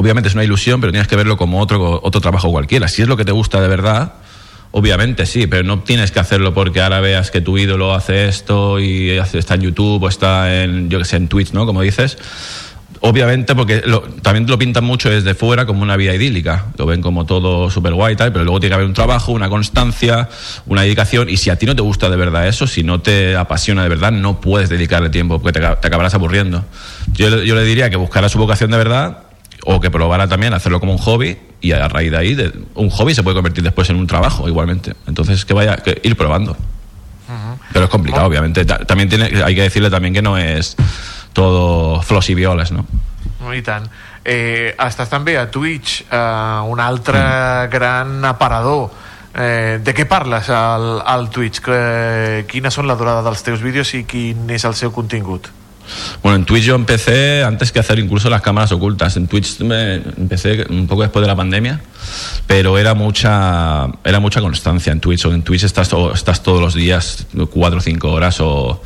obviamente 0.00 0.28
es 0.28 0.34
una 0.34 0.44
ilusión, 0.44 0.80
pero 0.80 0.92
tienes 0.92 1.08
que 1.08 1.16
verlo 1.16 1.36
como 1.36 1.60
otro, 1.60 2.00
otro 2.02 2.20
trabajo 2.20 2.50
cualquiera. 2.50 2.88
Si 2.88 3.02
es 3.02 3.08
lo 3.08 3.16
que 3.16 3.24
te 3.24 3.32
gusta 3.32 3.60
de 3.60 3.68
verdad, 3.68 4.14
obviamente 4.72 5.26
sí, 5.26 5.46
pero 5.46 5.62
no 5.62 5.80
tienes 5.80 6.10
que 6.10 6.20
hacerlo 6.20 6.54
porque 6.54 6.80
ahora 6.80 7.00
veas 7.00 7.30
que 7.30 7.40
tu 7.40 7.58
ídolo 7.58 7.94
hace 7.94 8.26
esto 8.28 8.80
y 8.80 9.10
está 9.10 9.54
en 9.54 9.60
YouTube 9.62 10.02
o 10.02 10.08
está 10.08 10.62
en, 10.62 10.88
yo 10.88 10.98
que 10.98 11.04
sé, 11.04 11.16
en 11.16 11.28
Twitch, 11.28 11.52
¿no? 11.52 11.66
Como 11.66 11.82
dices. 11.82 12.16
Obviamente, 13.02 13.54
porque 13.54 13.82
lo- 13.86 14.02
también 14.02 14.46
lo 14.46 14.58
pintan 14.58 14.84
mucho 14.84 15.08
desde 15.08 15.34
fuera 15.34 15.64
como 15.64 15.80
una 15.82 15.96
vida 15.96 16.14
idílica. 16.14 16.66
Lo 16.76 16.84
ven 16.84 17.00
como 17.00 17.24
todo 17.24 17.70
súper 17.70 17.94
guay 17.94 18.12
y 18.12 18.16
tal, 18.16 18.30
pero 18.30 18.44
luego 18.44 18.60
tiene 18.60 18.72
que 18.72 18.74
haber 18.74 18.86
un 18.86 18.92
trabajo, 18.94 19.32
una 19.32 19.48
constancia, 19.48 20.28
una 20.66 20.82
dedicación. 20.82 21.30
Y 21.30 21.38
si 21.38 21.48
a 21.48 21.56
ti 21.56 21.64
no 21.64 21.74
te 21.74 21.80
gusta 21.80 22.10
de 22.10 22.16
verdad 22.16 22.46
eso, 22.46 22.66
si 22.66 22.82
no 22.82 23.00
te 23.00 23.36
apasiona 23.36 23.82
de 23.84 23.88
verdad, 23.88 24.12
no 24.12 24.40
puedes 24.42 24.68
dedicarle 24.68 25.08
tiempo 25.08 25.38
porque 25.40 25.58
te, 25.58 25.60
ca- 25.60 25.80
te 25.80 25.86
acabarás 25.88 26.12
aburriendo. 26.14 26.62
Yo 27.14 27.30
le 27.30 27.64
diría 27.64 27.88
que 27.88 27.96
buscara 27.96 28.28
su 28.28 28.38
vocación 28.38 28.70
de 28.70 28.76
verdad 28.76 29.18
o 29.64 29.80
que 29.80 29.90
probara 29.90 30.26
también 30.28 30.52
hacerlo 30.54 30.80
como 30.80 30.92
un 30.92 30.98
hobby 30.98 31.38
y 31.60 31.72
a 31.72 31.88
raíz 31.88 32.10
de 32.10 32.16
ahí, 32.18 32.34
de- 32.34 32.52
un 32.74 32.90
hobby 32.90 33.14
se 33.14 33.22
puede 33.22 33.36
convertir 33.36 33.62
después 33.64 33.88
en 33.90 33.96
un 33.96 34.06
trabajo 34.06 34.48
igualmente. 34.48 34.94
Entonces, 35.06 35.44
que 35.44 35.54
vaya, 35.54 35.76
que 35.76 36.00
ir 36.02 36.16
probando. 36.16 36.56
Pero 37.72 37.84
es 37.84 37.90
complicado, 37.90 38.26
obviamente. 38.26 38.64
Ta- 38.64 38.78
También 38.84 39.08
tiene, 39.08 39.30
hay 39.44 39.54
que 39.54 39.62
decirle 39.62 39.88
también 39.90 40.12
que 40.14 40.22
no 40.22 40.36
es 40.36 40.76
todo 41.32 42.02
flos 42.02 42.28
y 42.30 42.34
violes, 42.34 42.72
¿no? 42.72 42.84
I 43.54 43.62
tant. 43.62 43.86
Eh, 44.24 44.74
estàs 44.76 45.08
també 45.08 45.38
a 45.38 45.46
Twitch, 45.50 46.02
eh, 46.10 46.60
un 46.66 46.80
altre 46.80 47.18
gran 47.72 48.24
aparador. 48.24 48.90
Eh, 49.32 49.78
de 49.82 49.94
què 49.94 50.04
parles 50.10 50.50
al, 50.50 51.00
al 51.06 51.30
Twitch? 51.30 51.60
Que, 51.64 52.44
quina 52.50 52.68
són 52.74 52.86
la 52.90 52.96
durada 52.98 53.22
dels 53.22 53.42
teus 53.46 53.62
vídeos 53.62 53.94
i 53.94 54.02
quin 54.04 54.50
és 54.50 54.64
el 54.68 54.74
seu 54.74 54.90
contingut? 54.92 55.46
Bueno, 56.22 56.36
en 56.36 56.44
Twitch 56.44 56.64
yo 56.64 56.74
empecé 56.74 57.42
antes 57.44 57.72
que 57.72 57.78
hacer 57.80 57.98
incluso 57.98 58.28
las 58.30 58.42
cámaras 58.42 58.72
ocultas. 58.72 59.16
En 59.16 59.26
Twitch 59.26 59.60
me 59.60 59.94
empecé 59.94 60.66
un 60.68 60.86
poco 60.86 61.02
después 61.02 61.22
de 61.22 61.26
la 61.28 61.36
pandemia, 61.36 61.80
pero 62.46 62.78
era 62.78 62.94
mucha 62.94 63.86
era 64.04 64.20
mucha 64.20 64.40
constancia 64.40 64.92
en 64.92 65.00
Twitch. 65.00 65.24
O 65.26 65.32
en 65.32 65.42
Twitch 65.42 65.64
estás, 65.64 65.88
to- 65.88 66.12
estás 66.12 66.42
todos 66.42 66.60
los 66.60 66.74
días, 66.74 67.26
cuatro 67.50 67.78
o 67.78 67.82
cinco 67.82 68.10
horas 68.12 68.40
o, 68.40 68.82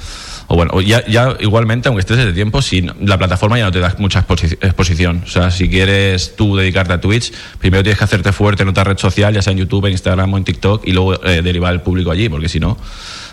o 0.47 0.55
bueno, 0.57 0.73
o 0.75 0.81
ya, 0.81 1.05
ya 1.07 1.37
igualmente, 1.41 1.89
aunque 1.89 2.01
estés 2.01 2.17
desde 2.19 2.33
tiempo, 2.33 2.61
si 2.63 2.83
la 3.01 3.19
plataforma 3.19 3.59
ya 3.59 3.65
no 3.65 3.73
te 3.73 3.81
da 3.81 3.95
mucha 3.99 4.27
exposi- 4.27 4.59
exposición. 4.61 5.23
O 5.25 5.29
sea, 5.29 5.51
si 5.51 5.69
quieres 5.69 6.37
tú 6.37 6.57
dedicarte 6.57 6.93
a 6.93 7.01
Twitch, 7.01 7.33
primero 7.59 7.83
tienes 7.83 7.99
que 7.99 8.05
hacerte 8.05 8.33
fuerte 8.33 8.63
en 8.63 8.69
otra 8.69 8.85
red 8.85 8.99
social, 8.99 9.33
ya 9.35 9.43
sea 9.43 9.53
en 9.53 9.59
YouTube, 9.59 9.87
en 9.87 9.93
Instagram 9.93 10.33
o 10.35 10.39
en 10.39 10.45
TikTok, 10.45 10.87
y 10.87 10.93
luego 10.93 11.15
eh, 11.25 11.41
derivar 11.43 11.73
el 11.73 11.81
público 11.81 12.11
allí, 12.11 12.29
porque 12.29 12.49
si 12.49 12.61
no... 12.61 12.77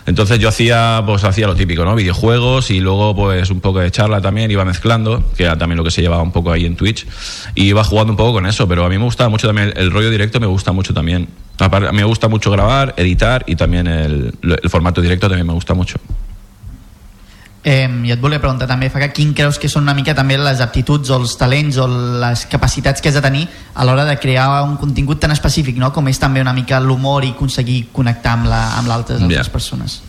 Entonces 0.06 0.38
yo 0.38 0.48
hacía, 0.48 1.02
pues 1.06 1.24
hacía 1.24 1.46
lo 1.46 1.54
típico, 1.54 1.84
¿no? 1.84 1.94
Videojuegos 1.94 2.70
y 2.70 2.80
luego 2.80 3.14
pues 3.14 3.50
un 3.50 3.60
poco 3.60 3.80
de 3.80 3.90
charla 3.90 4.20
también, 4.20 4.50
iba 4.50 4.64
mezclando, 4.64 5.22
que 5.36 5.44
era 5.44 5.56
también 5.56 5.76
lo 5.76 5.84
que 5.84 5.90
se 5.90 6.02
llevaba 6.02 6.22
un 6.22 6.32
poco 6.32 6.50
ahí 6.50 6.64
en 6.64 6.76
Twitch, 6.76 7.06
y 7.54 7.64
iba 7.64 7.84
jugando 7.84 8.12
un 8.12 8.16
poco 8.16 8.32
con 8.32 8.46
eso, 8.46 8.66
pero 8.66 8.84
a 8.84 8.88
mí 8.88 8.98
me 8.98 9.04
gusta 9.04 9.28
mucho 9.28 9.46
también, 9.46 9.72
el, 9.76 9.90
rollo 9.90 10.10
directo 10.10 10.40
me 10.40 10.46
gusta 10.46 10.72
mucho 10.72 10.92
también. 10.94 11.28
Me 11.92 12.02
gusta 12.02 12.26
mucho 12.28 12.50
grabar, 12.50 12.94
editar 12.96 13.44
y 13.46 13.54
también 13.54 13.86
el, 13.86 14.34
el 14.42 14.70
formato 14.70 15.00
directo 15.00 15.28
también 15.28 15.46
me 15.46 15.52
gusta 15.52 15.74
mucho. 15.74 16.00
Eh, 17.64 17.86
I 18.04 18.10
et 18.10 18.18
volia 18.20 18.40
preguntar 18.42 18.66
també, 18.66 18.88
Faca, 18.90 19.12
quin 19.14 19.30
creus 19.38 19.56
que 19.62 19.68
són 19.70 19.84
una 19.86 19.94
mica 19.94 20.16
també 20.18 20.34
les 20.36 20.58
aptituds 20.60 21.10
o 21.14 21.20
els 21.20 21.36
talents 21.38 21.76
o 21.78 21.86
les 21.86 22.44
capacitats 22.50 23.00
que 23.00 23.08
has 23.08 23.14
de 23.14 23.22
tenir 23.22 23.44
a 23.74 23.84
l'hora 23.86 24.04
de 24.04 24.16
crear 24.18 24.64
un 24.64 24.76
contingut 24.76 25.20
tan 25.22 25.30
específic, 25.30 25.76
no? 25.78 25.92
com 25.92 26.08
és 26.10 26.18
també 26.18 26.40
una 26.42 26.52
mica 26.52 26.80
l'humor 26.80 27.22
i 27.24 27.30
aconseguir 27.36 27.84
connectar 27.92 28.32
amb 28.32 28.46
la- 28.50 28.78
amb 28.78 28.88
l'altres 28.88 29.20
Ja. 29.20 29.26
altres 29.26 29.48
persones. 29.48 30.02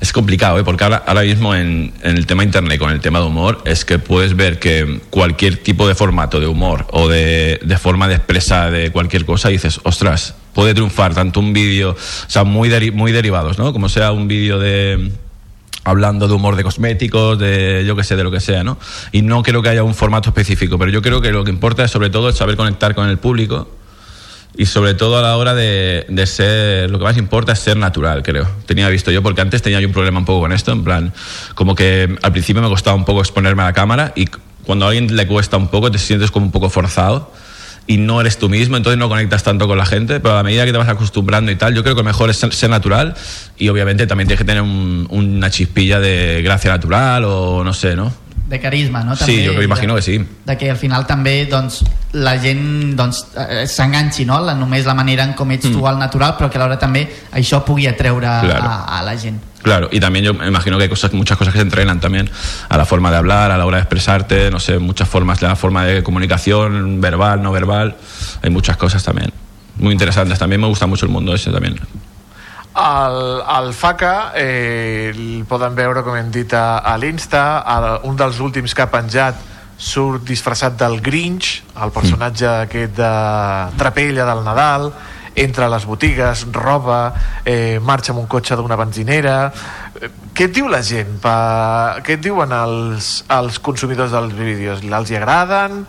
Es 0.00 0.12
complicado, 0.12 0.58
¿eh? 0.58 0.64
porque 0.64 0.84
ahora, 0.84 1.02
ahora 1.06 1.22
mismo 1.22 1.54
en, 1.56 1.92
en 2.02 2.16
el 2.16 2.24
tema 2.26 2.44
internet, 2.44 2.78
con 2.78 2.90
el 2.90 3.00
tema 3.00 3.18
de 3.18 3.26
humor, 3.26 3.60
es 3.66 3.84
que 3.84 3.98
puedes 3.98 4.34
ver 4.36 4.58
que 4.60 5.00
cualquier 5.10 5.56
tipo 5.62 5.86
de 5.88 5.94
formato 5.96 6.38
de 6.40 6.46
humor 6.46 6.86
o 6.92 7.08
de, 7.08 7.60
de 7.62 7.78
forma 7.78 8.06
de 8.08 8.14
expresar 8.14 8.70
de 8.70 8.92
cualquier 8.92 9.26
cosa, 9.26 9.48
dices, 9.48 9.80
ostras, 9.82 10.34
puede 10.54 10.72
triunfar 10.72 11.14
tanto 11.14 11.40
un 11.40 11.52
vídeo, 11.52 11.90
o 11.90 12.30
sea, 12.30 12.44
muy, 12.44 12.70
deri- 12.70 12.92
muy 12.92 13.10
derivados, 13.12 13.58
¿no? 13.58 13.72
Como 13.72 13.88
sea 13.88 14.12
un 14.12 14.26
vídeo 14.28 14.58
de 14.58 15.10
hablando 15.84 16.28
de 16.28 16.34
humor 16.34 16.56
de 16.56 16.62
cosméticos, 16.62 17.38
de 17.38 17.84
yo 17.86 17.96
que 17.96 18.04
sé, 18.04 18.16
de 18.16 18.24
lo 18.24 18.30
que 18.30 18.40
sea, 18.40 18.64
¿no? 18.64 18.78
Y 19.12 19.22
no 19.22 19.42
creo 19.42 19.62
que 19.62 19.70
haya 19.70 19.82
un 19.82 19.94
formato 19.94 20.30
específico, 20.30 20.78
pero 20.78 20.90
yo 20.90 21.02
creo 21.02 21.20
que 21.20 21.32
lo 21.32 21.44
que 21.44 21.50
importa 21.50 21.84
es 21.84 21.90
sobre 21.90 22.10
todo 22.10 22.32
saber 22.32 22.56
conectar 22.56 22.94
con 22.94 23.08
el 23.08 23.18
público 23.18 23.68
y 24.56 24.66
sobre 24.66 24.94
todo 24.94 25.18
a 25.18 25.22
la 25.22 25.36
hora 25.36 25.54
de, 25.54 26.06
de 26.08 26.26
ser, 26.26 26.90
lo 26.90 26.98
que 26.98 27.04
más 27.04 27.16
importa 27.16 27.52
es 27.52 27.60
ser 27.60 27.76
natural, 27.76 28.22
creo. 28.22 28.48
Tenía 28.66 28.88
visto 28.88 29.10
yo, 29.10 29.22
porque 29.22 29.40
antes 29.40 29.62
tenía 29.62 29.80
yo 29.80 29.86
un 29.86 29.94
problema 29.94 30.18
un 30.18 30.24
poco 30.24 30.40
con 30.40 30.52
esto, 30.52 30.72
en 30.72 30.84
plan, 30.84 31.12
como 31.54 31.74
que 31.74 32.16
al 32.22 32.32
principio 32.32 32.60
me 32.60 32.68
costaba 32.68 32.96
un 32.96 33.04
poco 33.04 33.20
exponerme 33.20 33.62
a 33.62 33.66
la 33.66 33.72
cámara 33.72 34.12
y 34.16 34.28
cuando 34.64 34.84
a 34.84 34.88
alguien 34.88 35.16
le 35.16 35.26
cuesta 35.26 35.56
un 35.56 35.68
poco 35.68 35.90
te 35.90 35.98
sientes 35.98 36.30
como 36.30 36.46
un 36.46 36.52
poco 36.52 36.68
forzado 36.68 37.32
y 37.86 37.96
no 37.96 38.20
eres 38.20 38.38
tú 38.38 38.48
mismo, 38.48 38.76
entonces 38.76 38.98
no 38.98 39.08
conectas 39.08 39.42
tanto 39.42 39.66
con 39.66 39.76
la 39.78 39.86
gente, 39.86 40.20
pero 40.20 40.36
a 40.38 40.42
medida 40.42 40.64
que 40.64 40.72
te 40.72 40.78
vas 40.78 40.88
acostumbrando 40.88 41.50
y 41.50 41.56
tal, 41.56 41.74
yo 41.74 41.82
creo 41.82 41.94
que 41.94 42.00
lo 42.02 42.04
mejor 42.04 42.30
es 42.30 42.36
ser, 42.36 42.70
natural 42.70 43.14
y 43.58 43.68
obviamente 43.68 44.06
también 44.06 44.28
tienes 44.28 44.38
que 44.38 44.44
tener 44.44 44.62
un- 44.62 45.06
una 45.10 45.50
chispilla 45.50 45.98
de 45.98 46.42
gracia 46.42 46.70
natural 46.70 47.24
o 47.24 47.64
no 47.64 47.72
sé, 47.74 47.96
¿no? 47.96 48.12
De 48.50 48.58
carisma, 48.58 49.04
no? 49.04 49.14
sí, 49.14 49.44
yo 49.44 49.54
me 49.54 49.62
imagino 49.62 49.94
que 49.94 50.02
sí. 50.02 50.18
de 50.44 50.58
que 50.58 50.68
al 50.72 50.76
final 50.76 51.06
també 51.06 51.46
doncs, 51.46 51.84
la 52.18 52.32
gent 52.42 52.96
doncs, 52.98 53.20
eh, 53.38 53.62
s'enganxi 53.70 54.24
no? 54.26 54.40
la, 54.42 54.56
només 54.58 54.84
la 54.90 54.94
manera 54.98 55.22
en 55.22 55.34
com 55.38 55.48
ets 55.54 55.68
Mm. 55.68 55.72
tu 55.78 55.86
al 55.86 56.00
natural 56.00 56.34
però 56.36 56.50
que 56.50 56.58
alhora 56.58 56.76
també 56.78 57.04
això 57.32 57.62
pugui 57.64 57.86
atreure 57.86 58.26
Claro. 58.26 58.64
a, 58.66 58.98
a 58.98 59.02
la 59.06 59.14
gent 59.16 59.38
Claro, 59.62 59.88
y 59.92 60.00
también 60.00 60.24
yo 60.24 60.32
me 60.34 60.48
imagino 60.48 60.78
que 60.78 60.84
hay 60.84 60.88
cosas, 60.88 61.12
muchas 61.12 61.36
cosas 61.36 61.52
que 61.52 61.58
se 61.58 61.62
entrenan 61.64 62.00
también 62.00 62.30
a 62.70 62.76
la 62.78 62.86
forma 62.86 63.10
de 63.10 63.18
hablar, 63.18 63.50
a 63.50 63.58
la 63.58 63.66
hora 63.66 63.76
de 63.76 63.82
expresarte, 63.82 64.50
no 64.50 64.58
sé, 64.58 64.78
muchas 64.78 65.06
formas, 65.06 65.42
la 65.42 65.54
forma 65.54 65.84
de 65.84 66.02
comunicación, 66.02 66.98
verbal, 67.00 67.42
no 67.42 67.52
verbal, 67.52 67.94
hay 68.42 68.48
muchas 68.50 68.78
cosas 68.78 69.04
también. 69.04 69.30
Muy 69.76 69.92
interesantes, 69.92 70.38
también 70.38 70.62
me 70.62 70.66
gusta 70.66 70.86
mucho 70.86 71.04
el 71.04 71.12
mundo 71.12 71.34
ese 71.34 71.50
también. 71.50 71.78
El, 72.80 73.42
el 73.44 73.72
FACA 73.74 74.32
eh, 74.40 75.12
el 75.12 75.44
poden 75.48 75.76
veure, 75.76 76.02
com 76.06 76.16
hem 76.16 76.30
dit, 76.32 76.52
a, 76.56 76.80
a 76.80 76.96
l'Insta. 76.96 77.44
Un 78.08 78.16
dels 78.16 78.40
últims 78.40 78.72
que 78.74 78.86
ha 78.86 78.90
penjat 78.92 79.46
surt 79.80 80.24
disfressat 80.28 80.76
del 80.80 80.98
Grinch, 81.04 81.60
el 81.80 81.92
personatge 81.92 82.48
aquest 82.48 82.96
de 82.98 83.12
Trapella 83.80 84.26
del 84.28 84.44
Nadal, 84.44 84.90
entra 85.40 85.66
a 85.66 85.72
les 85.72 85.86
botigues, 85.86 86.46
roba, 86.52 87.14
eh, 87.44 87.78
marxa 87.80 88.12
amb 88.12 88.24
un 88.24 88.28
cotxe 88.28 88.56
d'una 88.58 88.78
benzinera... 88.80 89.38
Eh, 90.00 90.10
Què 90.40 90.46
et 90.46 90.52
diu 90.56 90.68
la 90.72 90.78
gent? 90.86 91.18
Pa... 91.20 92.00
Què 92.06 92.14
et 92.16 92.22
diuen 92.24 92.52
els, 92.54 93.10
els 93.34 93.58
consumidors 93.60 94.14
dels 94.14 94.32
vídeos? 94.38 94.80
Els 94.80 95.10
hi 95.10 95.18
agraden? 95.18 95.82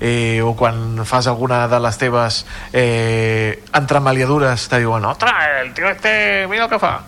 Eh, 0.00 0.42
o 0.44 0.52
quan 0.52 1.06
fas 1.06 1.26
alguna 1.26 1.68
de 1.68 1.80
les 1.80 1.96
teves 1.96 2.44
eh, 2.72 3.64
entremaliadures 3.72 4.68
te 4.68 4.80
diuen 4.80 5.06
otra, 5.08 5.62
el 5.62 5.72
tío 5.72 5.88
este, 5.88 6.46
mira 6.50 6.64
el 6.64 6.70
que 6.70 6.78
fa 6.78 7.00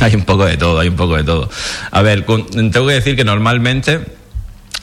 Hay 0.00 0.14
un 0.14 0.24
poco 0.24 0.46
de 0.46 0.56
todo, 0.56 0.80
hay 0.80 0.88
un 0.88 0.96
poco 0.96 1.16
de 1.16 1.24
todo. 1.24 1.50
A 1.90 2.02
ver, 2.02 2.24
tengo 2.24 2.86
que 2.86 2.94
decir 2.94 3.16
que 3.16 3.24
normalmente, 3.24 4.00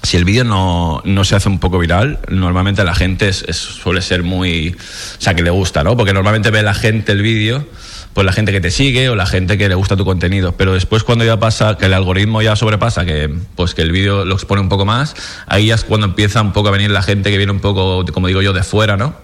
si 0.01 0.17
el 0.17 0.25
vídeo 0.25 0.43
no, 0.43 1.01
no 1.05 1.23
se 1.23 1.35
hace 1.35 1.49
un 1.49 1.59
poco 1.59 1.79
viral, 1.79 2.19
normalmente 2.29 2.83
la 2.83 2.95
gente 2.95 3.31
suele 3.33 4.01
ser 4.01 4.23
muy... 4.23 4.69
O 4.69 5.21
sea, 5.21 5.33
que 5.33 5.43
le 5.43 5.49
gusta, 5.49 5.83
¿no? 5.83 5.95
Porque 5.95 6.13
normalmente 6.13 6.51
ve 6.51 6.63
la 6.63 6.73
gente 6.73 7.11
el 7.11 7.21
vídeo, 7.21 7.67
pues 8.13 8.25
la 8.25 8.31
gente 8.31 8.51
que 8.51 8.61
te 8.61 8.71
sigue 8.71 9.09
o 9.09 9.15
la 9.15 9.25
gente 9.25 9.57
que 9.57 9.67
le 9.67 9.75
gusta 9.75 9.95
tu 9.95 10.05
contenido. 10.05 10.53
Pero 10.53 10.73
después 10.73 11.03
cuando 11.03 11.25
ya 11.25 11.39
pasa, 11.39 11.77
que 11.77 11.85
el 11.85 11.93
algoritmo 11.93 12.41
ya 12.41 12.55
sobrepasa, 12.55 13.05
que 13.05 13.33
pues 13.55 13.73
que 13.73 13.81
el 13.81 13.91
vídeo 13.91 14.25
lo 14.25 14.35
expone 14.35 14.61
un 14.61 14.69
poco 14.69 14.85
más, 14.85 15.15
ahí 15.47 15.67
ya 15.67 15.75
es 15.75 15.83
cuando 15.83 16.05
empieza 16.05 16.41
un 16.41 16.53
poco 16.53 16.69
a 16.69 16.71
venir 16.71 16.91
la 16.91 17.01
gente 17.01 17.31
que 17.31 17.37
viene 17.37 17.51
un 17.51 17.59
poco, 17.59 18.05
como 18.13 18.27
digo 18.27 18.41
yo, 18.41 18.53
de 18.53 18.63
fuera, 18.63 18.97
¿no? 18.97 19.15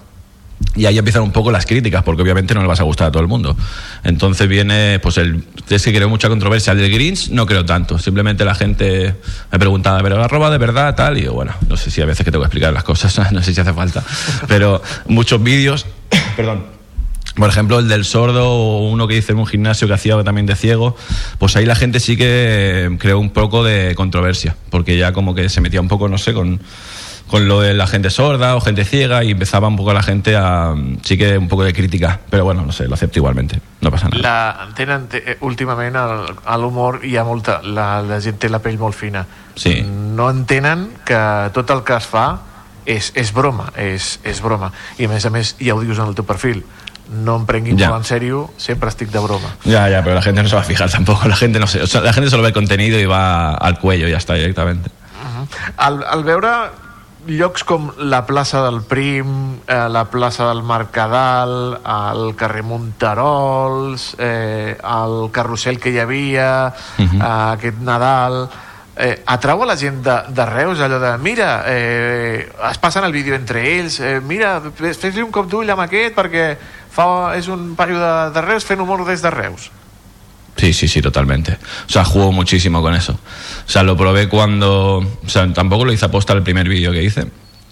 Y 0.75 0.85
ahí 0.85 0.97
empiezan 0.97 1.21
un 1.21 1.31
poco 1.31 1.51
las 1.51 1.65
críticas, 1.65 2.03
porque 2.03 2.21
obviamente 2.21 2.53
no 2.53 2.61
le 2.61 2.67
vas 2.67 2.81
a 2.81 2.83
gustar 2.83 3.07
a 3.07 3.11
todo 3.11 3.21
el 3.21 3.29
mundo. 3.29 3.55
Entonces 4.03 4.47
viene, 4.47 4.99
pues 4.99 5.17
el. 5.17 5.43
Es 5.69 5.83
que 5.83 5.93
creo 5.93 6.09
mucha 6.09 6.27
controversia. 6.27 6.73
El 6.73 6.79
del 6.79 6.91
Greens 6.91 7.29
no 7.29 7.45
creo 7.45 7.65
tanto. 7.65 7.97
Simplemente 7.97 8.43
la 8.43 8.55
gente 8.55 9.15
me 9.51 9.59
preguntaba, 9.59 10.01
¿pero 10.03 10.17
la 10.17 10.27
roba 10.27 10.49
de 10.49 10.57
verdad? 10.57 10.95
Tal. 10.95 11.17
Y 11.17 11.23
yo, 11.23 11.33
bueno, 11.33 11.53
no 11.69 11.77
sé 11.77 11.91
si 11.91 12.01
a 12.01 12.05
veces 12.05 12.25
que 12.25 12.31
tengo 12.31 12.43
que 12.43 12.47
explicar 12.47 12.73
las 12.73 12.83
cosas, 12.83 13.31
no 13.31 13.41
sé 13.41 13.53
si 13.53 13.61
hace 13.61 13.73
falta. 13.73 14.03
Pero 14.47 14.81
muchos 15.07 15.41
vídeos. 15.41 15.85
perdón. 16.35 16.78
Por 17.39 17.49
ejemplo, 17.49 17.79
el 17.79 17.87
del 17.87 18.03
sordo 18.05 18.49
o 18.51 18.89
uno 18.89 19.07
que 19.07 19.15
hice 19.17 19.31
en 19.31 19.39
un 19.39 19.47
gimnasio 19.47 19.87
que 19.87 19.93
hacía 19.93 20.21
también 20.23 20.45
de 20.45 20.55
ciego, 20.55 20.95
pues 21.39 21.55
ahí 21.55 21.65
la 21.65 21.75
gente 21.75 21.99
sí 21.99 22.17
que 22.17 22.25
eh, 22.27 22.97
creó 22.99 23.17
un 23.19 23.29
poco 23.31 23.63
de 23.63 23.95
controversia, 23.95 24.55
porque 24.69 24.97
ya 24.97 25.13
como 25.13 25.33
que 25.33 25.47
se 25.49 25.61
metía 25.61 25.79
un 25.81 25.87
poco, 25.87 26.09
no 26.09 26.17
sé, 26.17 26.33
con, 26.33 26.59
con 27.27 27.47
lo 27.47 27.61
de 27.61 27.73
la 27.73 27.87
gente 27.87 28.09
sorda 28.09 28.55
o 28.55 28.61
gente 28.61 28.83
ciega 28.85 29.23
y 29.23 29.31
empezaba 29.31 29.67
un 29.69 29.75
poco 29.77 29.93
la 29.93 30.03
gente 30.03 30.35
a... 30.35 30.73
sí 31.03 31.17
que 31.17 31.37
un 31.37 31.47
poco 31.47 31.63
de 31.63 31.73
crítica, 31.73 32.19
pero 32.29 32.43
bueno, 32.43 32.65
no 32.65 32.71
sé, 32.71 32.87
lo 32.87 32.95
acepto 32.95 33.19
igualmente, 33.19 33.61
no 33.81 33.89
pasa 33.91 34.09
nada. 34.09 34.21
la, 34.21 34.73
tenen 34.75 35.07
eh, 35.13 35.37
últimament 35.41 35.95
el- 35.95 36.35
a 36.45 36.57
l'humor 36.57 36.99
hi 37.05 37.15
ha 37.17 37.23
molta 37.23 37.61
la, 37.63 38.01
la 38.01 38.19
gent 38.19 38.39
té 38.41 38.49
la 38.49 38.59
pell 38.59 38.77
molt 38.77 38.95
fina 38.97 39.25
Sí. 39.55 39.83
no 39.85 40.29
entenen 40.29 40.89
que 41.05 41.19
tot 41.53 41.69
el 41.69 41.83
que 41.83 41.95
es 41.95 42.05
fa 42.07 42.39
és, 42.85 43.11
és 43.15 43.31
broma 43.33 43.71
és, 43.77 44.19
és 44.23 44.41
broma 44.41 44.71
i 44.97 45.05
a 45.05 45.09
més 45.11 45.25
a 45.25 45.29
més 45.29 45.55
ja 45.59 45.75
ho 45.75 45.81
dius 45.83 45.99
en 45.99 46.07
el 46.09 46.15
teu 46.15 46.25
perfil 46.25 46.63
no 47.09 47.35
em 47.37 47.45
prenguin 47.45 47.77
Ja. 47.77 47.89
molt 47.89 48.03
en 48.03 48.09
sèrio 48.09 48.49
sempre 48.57 48.89
estic 48.89 49.09
de 49.09 49.19
broma 49.19 49.55
Ya, 49.65 49.89
ya, 49.89 50.03
pero 50.03 50.15
la 50.15 50.21
gente 50.21 50.43
no 50.43 50.49
se 50.49 50.55
va 50.55 50.61
a 50.61 50.65
fijar 50.65 50.89
tampoco, 50.89 51.27
la 51.27 51.35
gente 51.35 51.59
no 51.59 51.67
sé, 51.67 51.81
o 51.81 51.87
sea, 51.87 52.01
la 52.01 52.13
gente 52.13 52.29
solo 52.29 52.43
ve 52.43 52.49
el 52.49 52.53
contenido 52.53 52.99
y 52.99 53.05
va 53.05 53.53
al 53.55 53.79
cuello 53.79 54.07
y 54.07 54.11
ya 54.11 54.17
está 54.17 54.33
directamente. 54.35 54.89
al, 55.77 56.03
al 56.03 56.23
veure 56.23 56.49
llocs 57.27 57.63
com 57.67 57.91
la 57.99 58.25
plaça 58.25 58.61
del 58.63 58.81
Prim, 58.81 59.59
eh, 59.67 59.87
la 59.89 60.05
plaça 60.09 60.47
del 60.47 60.63
Mercadal, 60.63 61.79
el 61.83 62.35
carrer 62.35 62.63
Monterols, 62.63 64.15
eh, 64.17 64.77
el 64.81 65.29
carrusel 65.31 65.79
que 65.79 65.91
hi 65.91 65.99
havia, 65.99 66.73
Mhm. 66.97 67.21
eh, 67.21 67.53
aquest 67.53 67.77
Nadal... 67.81 68.49
Eh, 69.01 69.23
atrau 69.31 69.63
a 69.63 69.65
la 69.65 69.77
gent 69.77 70.01
de, 70.03 70.11
de 70.27 70.45
Reus 70.45 70.77
allò 70.81 70.97
de 70.99 71.17
mira, 71.23 71.63
eh, 71.67 72.51
es 72.69 72.77
passen 72.79 73.05
el 73.05 73.13
vídeo 73.13 73.33
entre 73.33 73.61
ells 73.79 74.01
eh, 74.01 74.19
mira, 74.19 74.59
fes-li 74.75 75.21
un 75.23 75.31
cop 75.31 75.47
d'ull 75.47 75.69
amb 75.71 75.79
aquest 75.85 76.13
perquè 76.17 76.57
fa, 76.91 77.35
és 77.37 77.47
un 77.47 77.75
paio 77.79 77.99
de, 77.99 78.13
de 78.35 78.41
Reus 78.45 78.65
fent 78.65 78.81
humor 78.81 79.05
des 79.07 79.21
de 79.21 79.31
Reus 79.33 79.69
Sí, 80.59 80.73
sí, 80.73 80.89
sí, 80.89 81.01
totalmente. 81.01 81.53
O 81.87 81.89
sea, 81.89 82.03
juego 82.03 82.33
muchísimo 82.33 82.81
con 82.81 82.93
eso. 82.93 83.13
O 83.13 83.69
sea, 83.69 83.81
lo 83.83 83.95
probé 83.95 84.27
cuando... 84.27 84.97
O 84.97 85.29
sea, 85.29 85.47
tampoco 85.53 85.85
lo 85.85 85.93
hice 85.93 86.03
aposta 86.03 86.33
el 86.33 86.43
primer 86.43 86.67
vídeo 86.67 86.91
que 86.91 87.01
hice, 87.01 87.27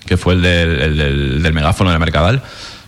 que 0.05 0.15
fue 0.15 0.35
el 0.35 0.41
del, 0.41 0.81
el 0.81 1.43
del 1.43 1.53
megáfono 1.53 1.91
de 1.91 1.99
Mercadal. 1.99 2.41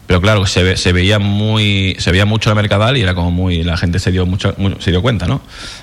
Pero 0.09 0.21
claro, 0.21 0.43
se, 0.47 0.63
ve- 0.63 0.75
se 0.75 0.91
veía 0.91 1.19
muy 1.19 1.95
se 1.99 2.09
veía 2.09 2.25
mucho 2.25 2.49
de 2.49 2.55
Mercadal 2.55 2.97
y 2.97 3.01
era 3.01 3.13
como 3.13 3.29
muy 3.29 3.61
la 3.61 3.77
gente 3.77 3.99
se 3.99 4.11
dio 4.11 4.25
mucho, 4.25 4.55
mu- 4.57 4.73
se 4.79 4.89
dio 4.89 5.03
cuenta, 5.03 5.27
¿no? 5.27 5.39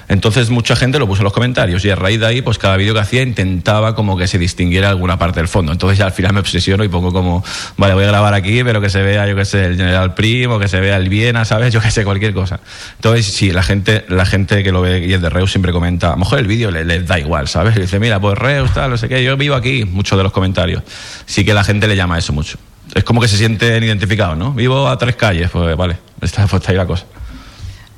Entonces 0.08 0.50
mucha 0.50 0.74
gente 0.74 0.98
lo 0.98 1.06
puso 1.06 1.20
en 1.20 1.24
los 1.26 1.32
comentarios 1.32 1.84
y 1.84 1.90
a 1.90 1.94
raíz 1.94 2.18
de 2.18 2.26
ahí 2.26 2.42
pues 2.42 2.58
cada 2.58 2.76
vídeo 2.76 2.92
que 2.92 2.98
hacía 2.98 3.22
intentaba 3.22 3.94
como 3.94 4.16
que 4.18 4.26
se 4.26 4.36
distinguiera 4.36 4.88
alguna 4.88 5.16
parte 5.16 5.38
del 5.38 5.46
fondo. 5.46 5.70
Entonces 5.70 5.98
ya 5.98 6.06
al 6.06 6.10
final 6.12 6.32
me 6.32 6.40
obsesiono 6.40 6.82
y 6.82 6.88
pongo 6.88 7.12
como 7.12 7.44
vale, 7.76 7.94
voy 7.94 8.02
a 8.02 8.08
grabar 8.08 8.34
aquí, 8.34 8.64
pero 8.64 8.80
que 8.80 8.90
se 8.90 9.00
vea 9.00 9.28
yo 9.28 9.36
que 9.36 9.44
sé 9.44 9.64
el 9.64 9.76
General 9.76 10.14
Primo, 10.14 10.58
que 10.58 10.66
se 10.66 10.80
vea 10.80 10.96
el 10.96 11.08
Viena, 11.08 11.44
¿sabes? 11.44 11.72
Yo 11.72 11.80
que 11.80 11.92
sé 11.92 12.02
cualquier 12.04 12.34
cosa. 12.34 12.58
Entonces 12.96 13.26
sí, 13.26 13.52
la 13.52 13.62
gente 13.62 14.06
la 14.08 14.26
gente 14.26 14.64
que 14.64 14.72
lo 14.72 14.80
ve 14.80 15.06
y 15.06 15.12
es 15.12 15.22
de 15.22 15.30
Reus 15.30 15.52
siempre 15.52 15.70
comenta, 15.70 16.08
a 16.08 16.10
lo 16.10 16.16
mejor 16.16 16.40
el 16.40 16.48
vídeo 16.48 16.72
le, 16.72 16.84
le 16.84 17.00
da 17.04 17.16
igual, 17.20 17.46
¿sabes? 17.46 17.76
Y 17.76 17.82
dice, 17.82 18.00
"Mira, 18.00 18.18
pues 18.18 18.36
Reus 18.36 18.74
tal, 18.74 18.90
no 18.90 18.98
sé 18.98 19.08
qué, 19.08 19.22
yo 19.22 19.36
vivo 19.36 19.54
aquí", 19.54 19.84
muchos 19.84 20.18
de 20.18 20.24
los 20.24 20.32
comentarios. 20.32 20.82
Sí 21.26 21.44
que 21.44 21.54
la 21.54 21.62
gente 21.62 21.86
le 21.86 21.94
llama 21.94 22.18
eso 22.18 22.32
mucho 22.32 22.58
es 22.96 23.04
como 23.04 23.20
que 23.20 23.28
se 23.28 23.36
sienten 23.36 23.84
identificados, 23.84 24.36
¿no? 24.38 24.52
Vivo 24.52 24.88
a 24.88 24.96
tres 24.96 25.16
calles, 25.16 25.50
pues 25.50 25.76
vale, 25.76 25.98
está, 26.20 26.46
pues 26.46 26.60
está 26.62 26.72
ahí 26.72 26.78
la 26.78 26.86
cosa. 26.86 27.04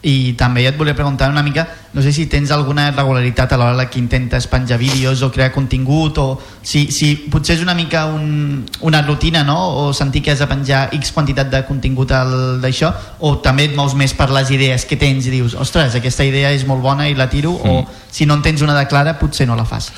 I 0.00 0.34
també 0.38 0.62
et 0.62 0.76
volia 0.78 0.94
preguntar 0.94 1.26
una 1.28 1.42
mica, 1.42 1.64
no 1.92 2.02
sé 2.02 2.12
si 2.14 2.26
tens 2.30 2.52
alguna 2.54 2.84
regularitat 2.94 3.50
a 3.52 3.56
l'hora 3.58 3.88
que 3.90 3.98
intentes 3.98 4.46
penjar 4.46 4.78
vídeos 4.78 5.22
o 5.26 5.30
crear 5.34 5.50
contingut 5.50 6.18
o 6.22 6.26
si, 6.62 6.84
si 6.94 7.16
potser 7.26 7.56
és 7.56 7.62
una 7.64 7.74
mica 7.74 8.04
un, 8.06 8.62
una 8.86 9.02
rutina, 9.02 9.42
no? 9.42 9.56
O 9.74 9.92
sentir 9.92 10.22
que 10.22 10.30
has 10.30 10.38
de 10.38 10.46
penjar 10.46 10.90
X 10.94 11.10
quantitat 11.10 11.50
de 11.50 11.64
contingut 11.66 12.12
al- 12.14 12.60
d'això 12.62 12.92
o 13.18 13.38
també 13.42 13.66
et 13.66 13.74
mous 13.74 13.96
més 13.98 14.14
per 14.14 14.30
les 14.30 14.52
idees 14.54 14.86
que 14.86 14.96
tens 14.96 15.26
i 15.26 15.34
dius, 15.34 15.58
ostres, 15.58 15.98
aquesta 15.98 16.22
idea 16.24 16.52
és 16.54 16.62
molt 16.64 16.80
bona 16.80 17.08
i 17.10 17.18
la 17.18 17.26
tiro 17.28 17.56
o 17.58 17.82
si 18.08 18.24
no 18.24 18.38
en 18.38 18.42
tens 18.46 18.62
una 18.62 18.78
de 18.78 18.86
clara 18.86 19.18
potser 19.18 19.48
no 19.50 19.56
la 19.58 19.64
fas. 19.66 19.90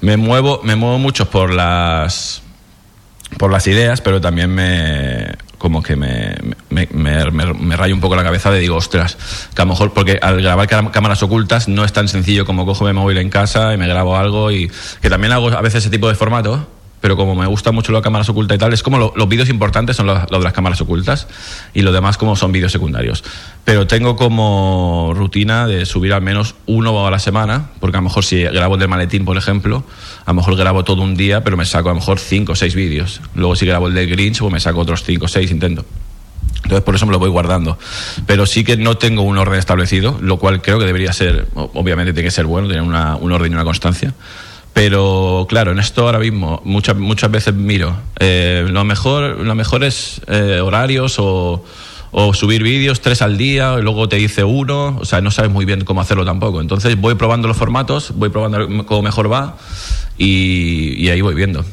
Me 0.00 0.16
muevo, 0.16 0.60
me 0.62 0.76
muevo 0.76 1.00
mucho 1.02 1.26
por 1.28 1.50
las 1.52 2.40
por 3.38 3.50
las 3.52 3.66
ideas, 3.66 4.00
pero 4.00 4.20
también 4.20 4.50
me 4.50 5.34
como 5.58 5.82
que 5.82 5.94
me, 5.94 6.34
me, 6.70 6.88
me, 6.90 7.24
me- 7.30 7.76
rayo 7.76 7.94
un 7.94 8.00
poco 8.00 8.16
la 8.16 8.22
cabeza 8.24 8.50
de 8.50 8.60
digo, 8.60 8.76
ostras, 8.76 9.18
que 9.54 9.60
a 9.60 9.66
lo 9.66 9.72
mejor 9.72 9.92
porque 9.92 10.18
al 10.22 10.40
grabar 10.40 10.66
cámaras 10.90 11.22
ocultas 11.22 11.68
no 11.68 11.84
es 11.84 11.92
tan 11.92 12.08
sencillo 12.08 12.46
como 12.46 12.64
cojo 12.64 12.86
mi 12.86 12.94
móvil 12.94 13.18
en 13.18 13.28
casa 13.28 13.74
y 13.74 13.76
me 13.76 13.86
grabo 13.86 14.16
algo 14.16 14.50
y 14.50 14.70
que 15.02 15.10
también 15.10 15.34
hago 15.34 15.48
a 15.48 15.60
veces 15.60 15.82
ese 15.84 15.90
tipo 15.90 16.08
de 16.08 16.14
formato, 16.14 16.66
pero 17.00 17.16
como 17.16 17.34
me 17.34 17.46
gusta 17.46 17.72
mucho 17.72 17.92
las 17.92 18.02
cámaras 18.02 18.28
ocultas 18.28 18.56
y 18.56 18.58
tal, 18.58 18.72
es 18.72 18.82
como 18.82 18.98
lo- 18.98 19.12
los 19.16 19.28
vídeos 19.28 19.48
importantes 19.48 19.96
son 19.96 20.06
los, 20.06 20.26
de 20.26 20.38
las 20.38 20.52
cámaras 20.52 20.80
ocultas 20.80 21.26
y 21.74 21.82
lo 21.82 21.92
demás 21.92 22.16
como 22.18 22.36
son 22.36 22.52
vídeos 22.52 22.72
secundarios. 22.72 23.24
Pero 23.64 23.86
tengo 23.86 24.16
como 24.16 25.12
rutina 25.14 25.66
de 25.66 25.86
subir 25.86 26.12
al 26.12 26.22
menos 26.22 26.54
uno 26.66 27.06
a 27.06 27.10
la 27.10 27.18
semana, 27.18 27.70
porque 27.80 27.96
a 27.96 28.00
lo 28.00 28.04
mejor 28.04 28.24
si 28.24 28.42
grabo 28.42 28.74
el 28.74 28.80
del 28.80 28.88
maletín, 28.88 29.24
por 29.24 29.36
ejemplo, 29.36 29.84
a 30.26 30.30
lo 30.30 30.34
mejor 30.34 30.56
grabo 30.56 30.84
todo 30.84 31.02
un 31.02 31.16
día, 31.16 31.42
pero 31.42 31.56
me 31.56 31.64
saco 31.64 31.88
a 31.88 31.92
lo 31.92 32.00
mejor 32.00 32.18
cinco 32.18 32.52
o 32.52 32.56
seis 32.56 32.74
vídeos. 32.74 33.20
Luego 33.34 33.56
si 33.56 33.66
grabo 33.66 33.88
el 33.88 33.94
del 33.94 34.08
Grinch, 34.08 34.38
pues 34.40 34.52
me 34.52 34.60
saco 34.60 34.80
otros 34.80 35.02
cinco 35.02 35.24
o 35.24 35.28
seis, 35.28 35.50
intento. 35.50 35.84
Entonces 36.56 36.82
por 36.82 36.94
eso 36.94 37.06
me 37.06 37.12
lo 37.12 37.18
voy 37.18 37.30
guardando. 37.30 37.78
Pero 38.26 38.44
sí 38.46 38.62
que 38.64 38.76
no 38.76 38.96
tengo 38.98 39.22
un 39.22 39.38
orden 39.38 39.58
establecido, 39.58 40.18
lo 40.20 40.36
cual 40.38 40.60
creo 40.62 40.78
que 40.78 40.84
debería 40.84 41.12
ser, 41.12 41.48
obviamente 41.54 42.12
tiene 42.12 42.26
que 42.28 42.30
ser 42.30 42.44
bueno, 42.46 42.68
tener 42.68 42.82
un 42.82 42.94
orden 43.32 43.50
y 43.52 43.54
una 43.54 43.64
constancia. 43.64 44.12
Pero 44.72 45.46
claro, 45.48 45.72
en 45.72 45.78
esto 45.78 46.06
ahora 46.06 46.18
mismo 46.18 46.62
muchas, 46.64 46.96
muchas 46.96 47.30
veces 47.30 47.54
miro, 47.54 47.96
eh, 48.18 48.66
lo, 48.70 48.84
mejor, 48.84 49.40
lo 49.40 49.54
mejor 49.54 49.82
es 49.84 50.22
eh, 50.28 50.60
horarios 50.60 51.18
o, 51.18 51.64
o 52.12 52.34
subir 52.34 52.62
vídeos 52.62 53.00
tres 53.00 53.20
al 53.20 53.36
día, 53.36 53.74
y 53.78 53.82
luego 53.82 54.08
te 54.08 54.16
dice 54.16 54.44
uno, 54.44 54.96
o 55.00 55.04
sea, 55.04 55.20
no 55.20 55.30
sabes 55.30 55.50
muy 55.50 55.64
bien 55.64 55.84
cómo 55.84 56.00
hacerlo 56.00 56.24
tampoco. 56.24 56.60
Entonces 56.60 56.98
voy 57.00 57.14
probando 57.16 57.48
los 57.48 57.56
formatos, 57.56 58.12
voy 58.14 58.28
probando 58.30 58.86
cómo 58.86 59.02
mejor 59.02 59.30
va 59.30 59.56
y, 60.16 60.94
y 60.96 61.10
ahí 61.10 61.20
voy 61.20 61.34
viendo. 61.34 61.64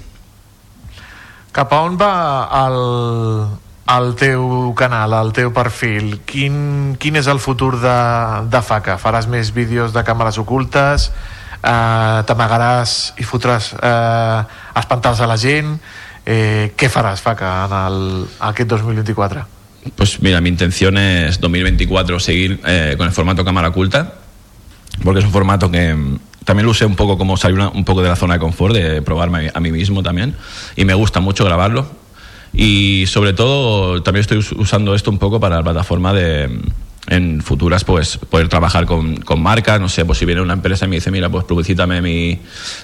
Cap 1.51 1.73
a 1.73 1.81
on 1.81 1.97
va 1.97 2.49
el, 2.67 3.47
el 3.97 4.15
teu 4.15 4.75
canal, 4.75 5.13
el 5.13 5.33
teu 5.33 5.49
perfil? 5.53 6.19
Quin, 6.25 6.97
quin 7.01 7.15
és 7.17 7.25
el 7.25 7.39
futur 7.41 7.79
de, 7.81 7.95
de 8.45 8.61
FACA? 8.61 8.99
Faràs 9.01 9.25
més 9.25 9.49
vídeos 9.55 9.89
de 9.95 10.03
càmeres 10.05 10.37
ocultes? 10.37 11.09
Eh, 11.67 12.23
T'amagaràs 12.27 13.13
i 13.19 13.25
fotràs 13.27 13.73
eh, 13.75 14.41
espantar 14.79 15.15
a 15.19 15.27
la 15.27 15.35
gent? 15.37 15.73
Eh, 16.27 16.71
què 16.75 16.89
faràs, 16.91 17.19
FACA, 17.23 17.51
en 17.67 17.75
el, 17.81 18.25
aquest 18.49 18.69
2024? 18.69 19.45
Pues 19.95 20.21
mira, 20.21 20.41
mi 20.41 20.49
intención 20.49 20.97
es 20.97 21.39
2024 21.39 22.19
seguir 22.19 22.59
eh, 22.65 22.95
con 22.97 23.07
el 23.07 23.13
formato 23.13 23.43
cámara 23.45 23.69
oculta, 23.69 24.13
porque 25.03 25.19
es 25.19 25.25
un 25.25 25.31
formato 25.31 25.71
que 25.71 25.93
mm, 25.93 26.19
también 26.43 26.65
lo 26.65 26.71
usé 26.71 26.85
un 26.85 26.95
poco 26.95 27.17
como 27.17 27.37
salir 27.37 27.55
una- 27.55 27.69
un 27.69 27.85
poco 27.85 28.01
de 28.01 28.09
la 28.09 28.15
zona 28.15 28.35
de 28.35 28.39
confort, 28.39 28.73
de 28.75 29.01
probarme 29.01 29.51
a 29.53 29.59
mí 29.59 29.71
mismo 29.71 30.03
también, 30.03 30.35
y 30.75 30.83
me 30.85 30.93
gusta 30.93 31.19
mucho 31.21 31.45
grabarlo. 31.45 31.87
Y 32.53 33.05
sobre 33.07 33.33
todo 33.33 34.01
también 34.03 34.21
estoy 34.21 34.37
us- 34.39 34.51
usando 34.53 34.95
esto 34.95 35.11
un 35.11 35.19
poco 35.19 35.39
para 35.39 35.57
la 35.57 35.63
plataforma 35.63 36.13
de, 36.13 36.49
en 37.09 37.41
futuras 37.41 37.83
pues 37.83 38.17
poder 38.17 38.49
trabajar 38.49 38.85
con, 38.85 39.17
con 39.17 39.41
marcas, 39.41 39.79
no 39.79 39.87
sé, 39.87 40.03
pues 40.05 40.17
si 40.17 40.25
viene 40.25 40.41
una 40.41 40.53
empresa 40.53 40.85
y 40.85 40.87
me 40.89 40.97
dice, 40.97 41.09
mira, 41.09 41.29
pues 41.29 41.45
publicítame 41.45 42.01
mi, 42.01 42.39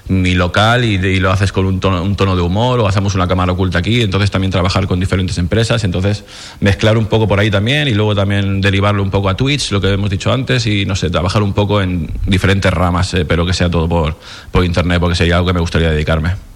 mi 0.08 0.34
local 0.34 0.86
y, 0.86 1.20
lo 1.20 1.32
haces 1.32 1.52
con 1.52 1.66
un 1.66 1.80
tono, 1.80 2.02
un 2.02 2.16
tono 2.16 2.36
de 2.36 2.42
humor 2.42 2.80
o 2.80 2.88
hacemos 2.88 3.16
una 3.16 3.28
cámara 3.28 3.52
oculta 3.52 3.80
aquí, 3.80 4.02
entonces 4.02 4.32
también 4.32 4.52
trabajar 4.52 4.88
con 4.88 5.00
diferentes 5.00 5.38
empresas, 5.38 5.84
entonces 5.84 6.24
mezclar 6.60 6.98
un 6.98 7.08
poco 7.08 7.28
por 7.28 7.40
ahí 7.40 7.52
también 7.52 7.88
y 7.88 7.94
luego 7.94 8.16
también 8.16 8.62
derivarlo 8.62 9.04
un 9.04 9.12
poco 9.12 9.30
a 9.30 9.36
Twitch, 9.36 9.72
lo 9.72 9.82
que 9.82 9.92
hemos 9.92 10.10
dicho 10.10 10.32
antes 10.32 10.66
y 10.68 10.86
no 10.86 10.96
sé, 10.96 11.10
trabajar 11.10 11.44
un 11.44 11.54
poco 11.54 11.82
en 11.82 12.10
diferentes 12.26 12.72
ramas, 12.74 13.14
eh, 13.14 13.26
pero 13.26 13.46
que 13.46 13.54
sea 13.54 13.70
todo 13.70 13.88
por, 13.88 14.18
por 14.52 14.64
internet 14.64 15.00
porque 15.00 15.16
sería 15.16 15.36
algo 15.36 15.48
que 15.48 15.54
me 15.54 15.62
gustaría 15.62 15.92
dedicarme. 15.92 16.53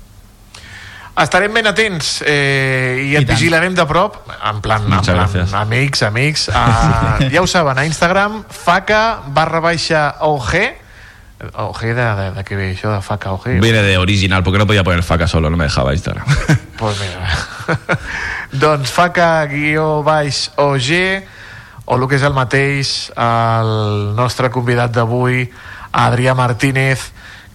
Estarem 1.17 1.53
ben 1.53 1.65
atents 1.65 2.19
eh, 2.21 3.01
i 3.09 3.15
et 3.17 3.25
vigilarem 3.25 3.73
de 3.73 3.85
prop, 3.89 4.19
en 4.37 4.59
plan, 4.61 4.83
en 4.83 4.91
Muchas 4.99 5.15
plan 5.15 5.23
gracias. 5.23 5.53
amics, 5.53 6.03
amics. 6.03 6.47
Uh, 6.49 7.29
ja 7.33 7.41
ho 7.41 7.47
saben, 7.47 7.79
a 7.79 7.85
Instagram, 7.89 8.43
faca 8.49 9.23
barra 9.33 9.59
baixa 9.59 10.17
OG. 10.21 10.53
OG 11.53 11.81
de, 11.81 11.93
de, 11.95 12.27
de 12.37 12.43
què 12.45 12.57
ve 12.57 12.69
això 12.75 12.93
de 12.93 13.01
faca 13.01 13.33
OG? 13.33 13.57
Viene 13.61 13.81
de 13.81 13.97
original, 13.97 14.43
porque 14.43 14.61
no 14.61 14.67
podía 14.67 14.83
poner 14.83 15.01
faca 15.01 15.27
solo, 15.27 15.49
no 15.49 15.57
me 15.57 15.65
dejaba 15.65 15.93
Instagram. 15.93 16.25
Pues 16.77 16.99
mira. 17.01 17.97
doncs 18.61 18.91
faca 18.93 19.43
guió 19.49 20.03
baix 20.05 20.51
OG 20.61 20.91
o 21.87 21.95
el 21.95 22.03
que 22.05 22.19
és 22.19 22.25
el 22.27 22.35
mateix 22.37 22.91
el 23.17 23.71
nostre 24.13 24.51
convidat 24.53 24.93
d'avui 24.93 25.47
Adrià 25.97 26.35
Martínez 26.37 27.07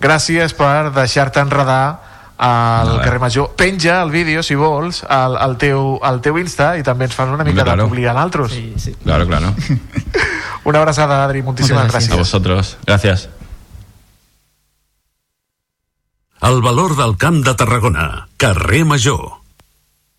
gràcies 0.03 0.57
per 0.59 0.91
deixar-te 0.91 1.39
enredar 1.39 2.12
al 2.39 3.01
carrer 3.03 3.21
Major 3.21 3.53
penja 3.57 4.01
el 4.03 4.11
vídeo 4.11 4.43
si 4.43 4.55
vols 4.55 5.05
al, 5.05 5.37
al, 5.37 5.57
teu, 5.59 5.99
al 6.03 6.21
teu 6.25 6.39
Insta 6.41 6.73
i 6.79 6.83
també 6.87 7.07
ens 7.07 7.15
fan 7.15 7.31
una 7.35 7.45
mica 7.45 7.63
claro. 7.63 7.85
de 7.85 7.89
publi 7.91 8.09
a 8.09 8.17
naltros 8.17 8.53
sí, 8.53 8.73
sí. 8.77 8.97
Claro, 9.05 9.27
claro. 9.27 9.55
una 10.65 10.81
abraçada 10.81 11.23
Adri, 11.25 11.43
moltíssimes 11.43 11.85
A 11.85 11.89
gràcies 11.93 12.17
vosotros, 12.17 12.77
gracias. 12.87 13.29
El 16.43 16.61
valor 16.61 16.97
del 16.99 17.17
camp 17.17 17.45
de 17.47 17.55
Tarragona. 17.55 18.27
Carrer 18.37 18.85
Major. 18.85 19.21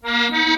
Oh, 0.03 0.52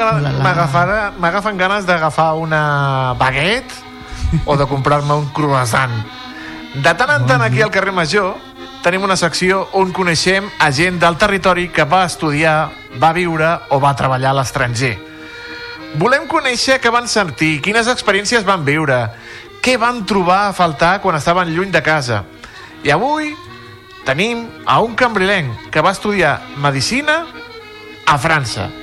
m'agafen 0.00 1.58
ganes 1.60 1.86
d'agafar 1.86 2.34
una 2.40 3.14
baguette 3.18 3.74
o 4.46 4.56
de 4.56 4.66
comprar-me 4.66 5.14
un 5.14 5.28
croissant. 5.34 5.92
De 6.74 6.94
tant 6.94 7.10
en 7.10 7.26
tant 7.26 7.42
aquí 7.42 7.62
al 7.62 7.72
carrer 7.74 7.92
Major 7.92 8.36
tenim 8.84 9.02
una 9.04 9.16
secció 9.18 9.66
on 9.76 9.92
coneixem 9.92 10.46
a 10.58 10.70
gent 10.72 11.00
del 11.02 11.18
territori 11.20 11.68
que 11.68 11.84
va 11.84 12.04
estudiar, 12.06 12.70
va 13.02 13.12
viure 13.12 13.50
o 13.70 13.80
va 13.82 13.94
treballar 13.98 14.30
a 14.32 14.38
l'estranger. 14.40 14.96
Volem 16.00 16.28
conèixer 16.30 16.78
què 16.80 16.92
van 16.94 17.08
sentir, 17.10 17.58
quines 17.60 17.90
experiències 17.90 18.46
van 18.46 18.64
viure, 18.64 19.02
què 19.60 19.76
van 19.76 20.04
trobar 20.06 20.46
a 20.48 20.52
faltar 20.56 21.00
quan 21.02 21.18
estaven 21.18 21.50
lluny 21.52 21.74
de 21.74 21.82
casa. 21.82 22.22
I 22.86 22.94
avui 22.94 23.34
tenim 24.06 24.46
a 24.64 24.80
un 24.80 24.94
cambrilenc 24.96 25.68
que 25.74 25.82
va 25.84 25.92
estudiar 25.92 26.38
Medicina 26.56 27.24
a 28.06 28.16
França. 28.18 28.79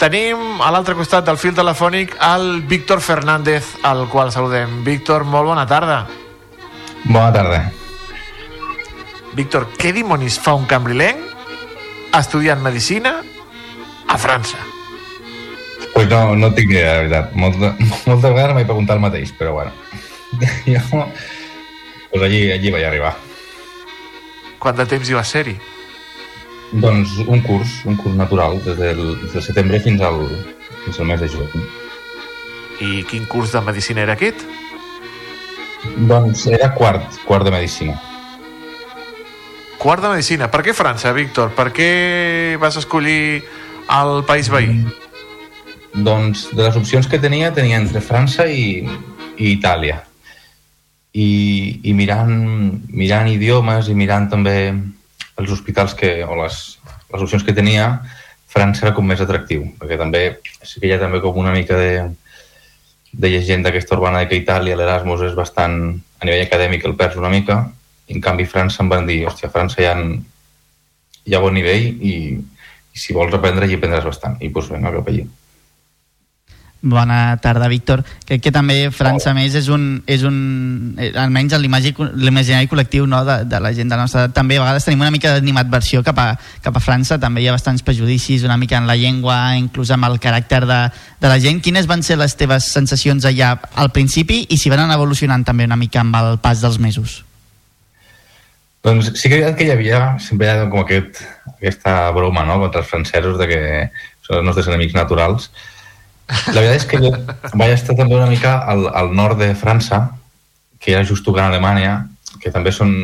Tenim 0.00 0.62
a 0.64 0.70
l'altre 0.72 0.94
costat 0.96 1.26
del 1.26 1.36
fil 1.36 1.52
telefònic 1.52 2.14
el 2.24 2.62
Víctor 2.64 3.02
Fernández, 3.04 3.74
al 3.84 4.06
qual 4.08 4.30
saludem. 4.32 4.78
Víctor, 4.84 5.26
molt 5.28 5.50
bona 5.50 5.66
tarda. 5.68 6.06
Bona 7.04 7.28
tarda. 7.34 7.58
Víctor, 9.36 9.66
què 9.76 9.92
dimonis 9.92 10.38
fa 10.40 10.54
un 10.56 10.64
cambrilenc 10.70 11.20
estudiant 12.16 12.62
Medicina 12.64 13.18
a 14.08 14.16
França? 14.16 14.56
Pues 15.92 16.08
no, 16.08 16.32
no 16.32 16.48
tinc 16.56 16.72
idea, 16.72 16.94
de 16.94 17.02
veritat. 17.04 17.36
Molta, 17.36 17.74
moltes 18.08 18.24
vegades 18.24 18.56
m'he 18.56 18.64
preguntat 18.64 18.96
el 18.96 19.04
mateix, 19.04 19.34
però 19.36 19.52
bueno. 19.58 19.76
Jo, 20.64 21.04
pues 22.08 22.22
allí, 22.24 22.46
allí 22.54 22.72
vaig 22.72 22.88
arribar. 22.88 23.12
Quant 24.64 24.80
de 24.80 24.88
temps 24.88 25.12
hi 25.12 25.18
va 25.18 25.26
ser-hi? 25.28 25.58
Doncs 26.72 27.16
un 27.26 27.40
curs, 27.42 27.80
un 27.84 27.96
curs 27.96 28.14
natural, 28.14 28.60
des 28.62 28.76
del, 28.78 29.00
des 29.24 29.32
del 29.34 29.42
setembre 29.42 29.80
fins 29.82 30.02
al, 30.06 30.20
fins 30.84 31.00
al 31.00 31.08
mes 31.08 31.20
de 31.20 31.28
juny. 31.32 31.64
I 32.80 33.02
quin 33.10 33.26
curs 33.26 33.50
de 33.52 33.60
Medicina 33.66 34.04
era 34.04 34.14
aquest? 34.14 34.44
Doncs 36.06 36.46
era 36.46 36.70
quart, 36.74 37.18
quart 37.26 37.44
de 37.44 37.50
Medicina. 37.50 37.96
Quart 39.80 40.04
de 40.04 40.12
Medicina. 40.12 40.50
Per 40.52 40.62
què 40.62 40.76
França, 40.76 41.10
Víctor? 41.16 41.50
Per 41.56 41.70
què 41.74 41.90
vas 42.60 42.78
escollir 42.78 43.42
el 43.90 44.22
país 44.28 44.50
veí? 44.52 44.76
Doncs 46.06 46.46
de 46.54 46.62
les 46.62 46.78
opcions 46.78 47.08
que 47.10 47.18
tenia, 47.18 47.50
tenia 47.56 47.80
entre 47.80 48.04
França 48.04 48.46
i, 48.46 48.84
i 49.40 49.56
Itàlia. 49.56 49.98
I, 51.10 51.80
i 51.82 51.96
mirant, 51.98 52.36
mirant 52.94 53.26
idiomes 53.32 53.90
i 53.90 53.96
mirant 53.98 54.30
també 54.30 54.56
els 55.40 55.52
hospitals 55.52 55.96
que, 55.98 56.20
o 56.24 56.36
les, 56.42 56.60
les 57.12 57.24
opcions 57.24 57.44
que 57.46 57.56
tenia, 57.56 57.90
França 58.50 58.86
era 58.86 58.94
com 58.94 59.06
més 59.06 59.20
atractiu, 59.22 59.64
perquè 59.78 59.98
també 59.98 60.22
sí 60.66 60.80
que 60.80 60.88
hi 60.88 60.94
ha 60.94 61.00
també 61.02 61.20
com 61.22 61.38
una 61.38 61.54
mica 61.54 61.78
de, 61.78 61.92
de 63.12 63.30
llegenda 63.30 63.70
aquesta 63.70 63.96
urbana 63.96 64.22
de 64.22 64.30
que 64.30 64.40
Itàlia, 64.40 64.78
l'Erasmus 64.78 65.22
és 65.28 65.36
bastant, 65.38 65.76
a 66.20 66.26
nivell 66.26 66.46
acadèmic 66.46 66.86
el 66.86 66.96
perds 66.98 67.20
una 67.20 67.30
mica, 67.32 67.62
i 68.10 68.16
en 68.18 68.24
canvi 68.24 68.48
França 68.50 68.82
em 68.82 68.90
van 68.90 69.06
dir, 69.06 69.22
hòstia, 69.26 69.48
a 69.48 69.54
França 69.54 69.82
hi 69.82 69.86
ha, 69.86 69.94
hi 71.26 71.36
ha 71.36 71.42
bon 71.42 71.54
nivell 71.54 71.86
i, 71.86 72.14
i 72.90 72.98
si 72.98 73.14
vols 73.14 73.34
aprendre 73.34 73.66
allí 73.66 73.78
aprendràs 73.78 74.08
bastant. 74.08 74.36
I 74.42 74.50
doncs 74.50 74.72
vinga, 74.74 74.92
cap 74.98 75.10
allí. 75.12 75.26
Bona 76.82 77.36
tarda, 77.42 77.68
Víctor. 77.68 78.00
Crec 78.24 78.40
que 78.40 78.50
també 78.52 78.88
França, 78.88 79.34
més, 79.36 79.52
és 79.58 79.66
un, 79.68 80.02
és 80.08 80.22
un 80.24 80.94
eh, 80.96 81.10
almenys 81.12 81.52
en 81.52 81.60
l'imagi- 81.60 81.92
l'imaginari 82.16 82.70
col·lectiu 82.70 83.04
no, 83.04 83.20
de, 83.28 83.42
de 83.44 83.58
la 83.60 83.72
gent 83.76 83.90
de 83.90 83.98
la 83.98 84.06
nostra 84.06 84.22
edat. 84.22 84.32
També 84.38 84.56
a 84.56 84.62
vegades 84.62 84.86
tenim 84.88 85.02
una 85.04 85.10
mica 85.12 85.34
d'animadversió 85.34 86.00
cap, 86.06 86.16
a, 86.16 86.38
cap 86.64 86.78
a 86.78 86.80
França, 86.80 87.18
també 87.20 87.42
hi 87.42 87.50
ha 87.50 87.52
bastants 87.52 87.84
prejudicis, 87.84 88.46
una 88.48 88.56
mica 88.56 88.78
en 88.80 88.88
la 88.88 88.96
llengua, 88.96 89.36
inclús 89.60 89.92
amb 89.92 90.08
el 90.08 90.16
caràcter 90.24 90.62
de, 90.64 90.78
de 91.20 91.28
la 91.28 91.36
gent. 91.38 91.60
Quines 91.60 91.84
van 91.90 92.00
ser 92.02 92.16
les 92.16 92.32
teves 92.40 92.64
sensacions 92.64 93.28
allà 93.28 93.58
al 93.76 93.92
principi 93.92 94.46
i 94.48 94.56
si 94.56 94.72
van 94.72 94.86
anar 94.86 94.96
evolucionant 94.96 95.44
també 95.44 95.68
una 95.68 95.76
mica 95.76 96.00
amb 96.00 96.16
el 96.16 96.38
pas 96.40 96.64
dels 96.64 96.80
mesos? 96.80 97.26
Doncs 98.80 99.10
sí 99.20 99.28
que 99.28 99.42
que 99.52 99.66
hi 99.68 99.74
havia, 99.74 100.16
sempre 100.16 100.46
hi 100.48 100.54
ha 100.54 100.70
com 100.70 100.80
aquest, 100.80 101.20
aquesta 101.58 102.08
broma 102.16 102.46
no? 102.48 102.56
contra 102.62 102.80
els 102.80 102.88
francesos 102.88 103.36
de 103.36 103.50
que 103.50 103.60
són 104.24 104.38
els 104.38 104.48
nostres 104.48 104.72
enemics 104.72 104.96
naturals. 104.96 105.50
La 106.30 106.60
veritat 106.60 106.76
és 106.76 106.86
que 106.88 107.00
jo 107.02 107.10
vaig 107.58 107.74
estar 107.74 107.96
també 107.98 108.16
una 108.16 108.30
mica 108.30 108.58
al, 108.70 108.86
al 108.94 109.12
nord 109.16 109.40
de 109.40 109.50
França, 109.58 110.02
que 110.80 110.94
era 110.94 111.04
just 111.06 111.26
tocant 111.26 111.50
Alemanya, 111.50 112.04
que 112.40 112.52
també 112.54 112.72
són... 112.74 112.94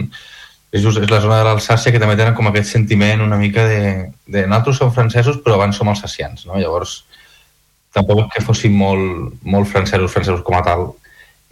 És, 0.74 0.82
just, 0.82 0.98
és 1.00 1.10
la 1.10 1.22
zona 1.22 1.38
de 1.40 1.46
l'Alsàcia 1.46 1.92
que 1.94 2.00
també 2.02 2.16
tenen 2.18 2.34
com 2.36 2.48
aquest 2.50 2.72
sentiment 2.74 3.22
una 3.24 3.38
mica 3.40 3.64
de, 3.64 3.82
de 4.28 4.42
nosaltres 4.44 4.80
som 4.80 4.90
francesos 4.92 5.38
però 5.44 5.54
abans 5.56 5.78
som 5.78 5.88
alsacians, 5.88 6.42
no? 6.48 6.58
Llavors 6.58 6.98
tampoc 7.96 8.24
és 8.24 8.32
que 8.34 8.44
fossin 8.44 8.74
molt, 8.76 9.36
molt 9.46 9.70
francesos, 9.70 10.12
francesos 10.12 10.42
com 10.44 10.58
a 10.58 10.64
tal, 10.66 10.88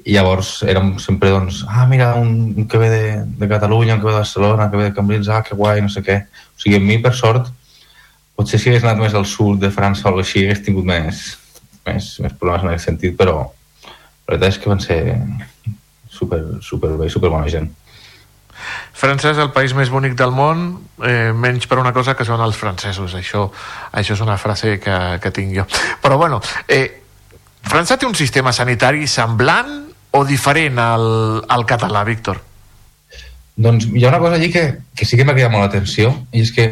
i 0.05 0.17
llavors 0.17 0.59
érem 0.69 0.97
sempre, 1.01 1.31
doncs, 1.33 1.63
ah, 1.71 1.87
mira, 1.89 2.11
un, 2.21 2.53
un 2.59 2.67
que 2.69 2.81
ve 2.81 2.91
de, 2.93 3.05
de 3.41 3.49
Catalunya, 3.49 3.95
un 3.95 4.03
que 4.03 4.11
ve 4.11 4.13
de 4.13 4.19
Barcelona, 4.19 4.67
que 4.71 4.77
ve 4.77 4.91
de 4.91 4.97
Cambrils, 4.99 5.31
ah, 5.33 5.41
que 5.47 5.57
guai, 5.57 5.81
no 5.81 5.89
sé 5.89 6.03
què. 6.05 6.19
O 6.53 6.61
sigui, 6.61 6.77
a 6.77 6.85
mi, 6.85 6.99
per 7.01 7.15
sort, 7.17 7.49
potser 8.37 8.61
si 8.61 8.69
hagués 8.69 8.85
anat 8.85 9.01
més 9.01 9.17
al 9.17 9.25
sud 9.31 9.63
de 9.63 9.73
França 9.73 10.11
o 10.11 10.21
així, 10.21 10.45
hagués 10.45 10.61
tingut 10.67 10.85
més, 10.91 11.23
més, 11.87 12.11
més 12.25 12.35
problemes 12.39 12.65
en 12.65 12.73
aquest 12.73 12.91
sentit, 12.91 13.17
però, 13.19 13.41
la 13.45 14.33
veritat 14.33 14.55
és 14.55 14.61
que 14.61 14.71
van 14.73 14.83
ser 14.83 15.01
super, 16.11 16.41
super 16.65 16.95
bé, 17.01 17.11
super 17.13 17.33
bona 17.33 17.51
gent. 17.53 17.71
França 18.95 19.33
és 19.35 19.41
el 19.43 19.51
país 19.53 19.75
més 19.77 19.91
bonic 19.93 20.15
del 20.17 20.33
món, 20.33 20.67
eh, 21.05 21.33
menys 21.37 21.67
per 21.69 21.81
una 21.83 21.93
cosa 21.93 22.15
que 22.17 22.25
són 22.25 22.41
els 22.41 22.57
francesos. 22.57 23.17
Això, 23.19 23.49
això 23.93 24.15
és 24.15 24.23
una 24.25 24.39
frase 24.41 24.79
que, 24.81 24.99
que 25.21 25.33
tinc 25.35 25.57
jo. 25.59 25.67
Però 26.01 26.17
bueno, 26.21 26.41
eh, 26.69 27.03
França 27.65 27.97
té 27.99 28.07
un 28.07 28.15
sistema 28.15 28.53
sanitari 28.53 29.09
semblant 29.09 29.81
o 30.15 30.25
diferent 30.25 30.79
al, 30.79 31.07
al 31.49 31.65
català, 31.67 32.05
Víctor? 32.07 32.41
Doncs 33.57 33.87
hi 33.91 34.05
ha 34.05 34.11
una 34.11 34.21
cosa 34.23 34.37
allí 34.37 34.51
que, 34.51 34.65
que 34.95 35.07
sí 35.07 35.17
que 35.17 35.25
m'ha 35.27 35.35
cridat 35.35 35.53
molt 35.53 35.67
l'atenció 35.67 36.13
i 36.35 36.43
és 36.43 36.53
que, 36.55 36.69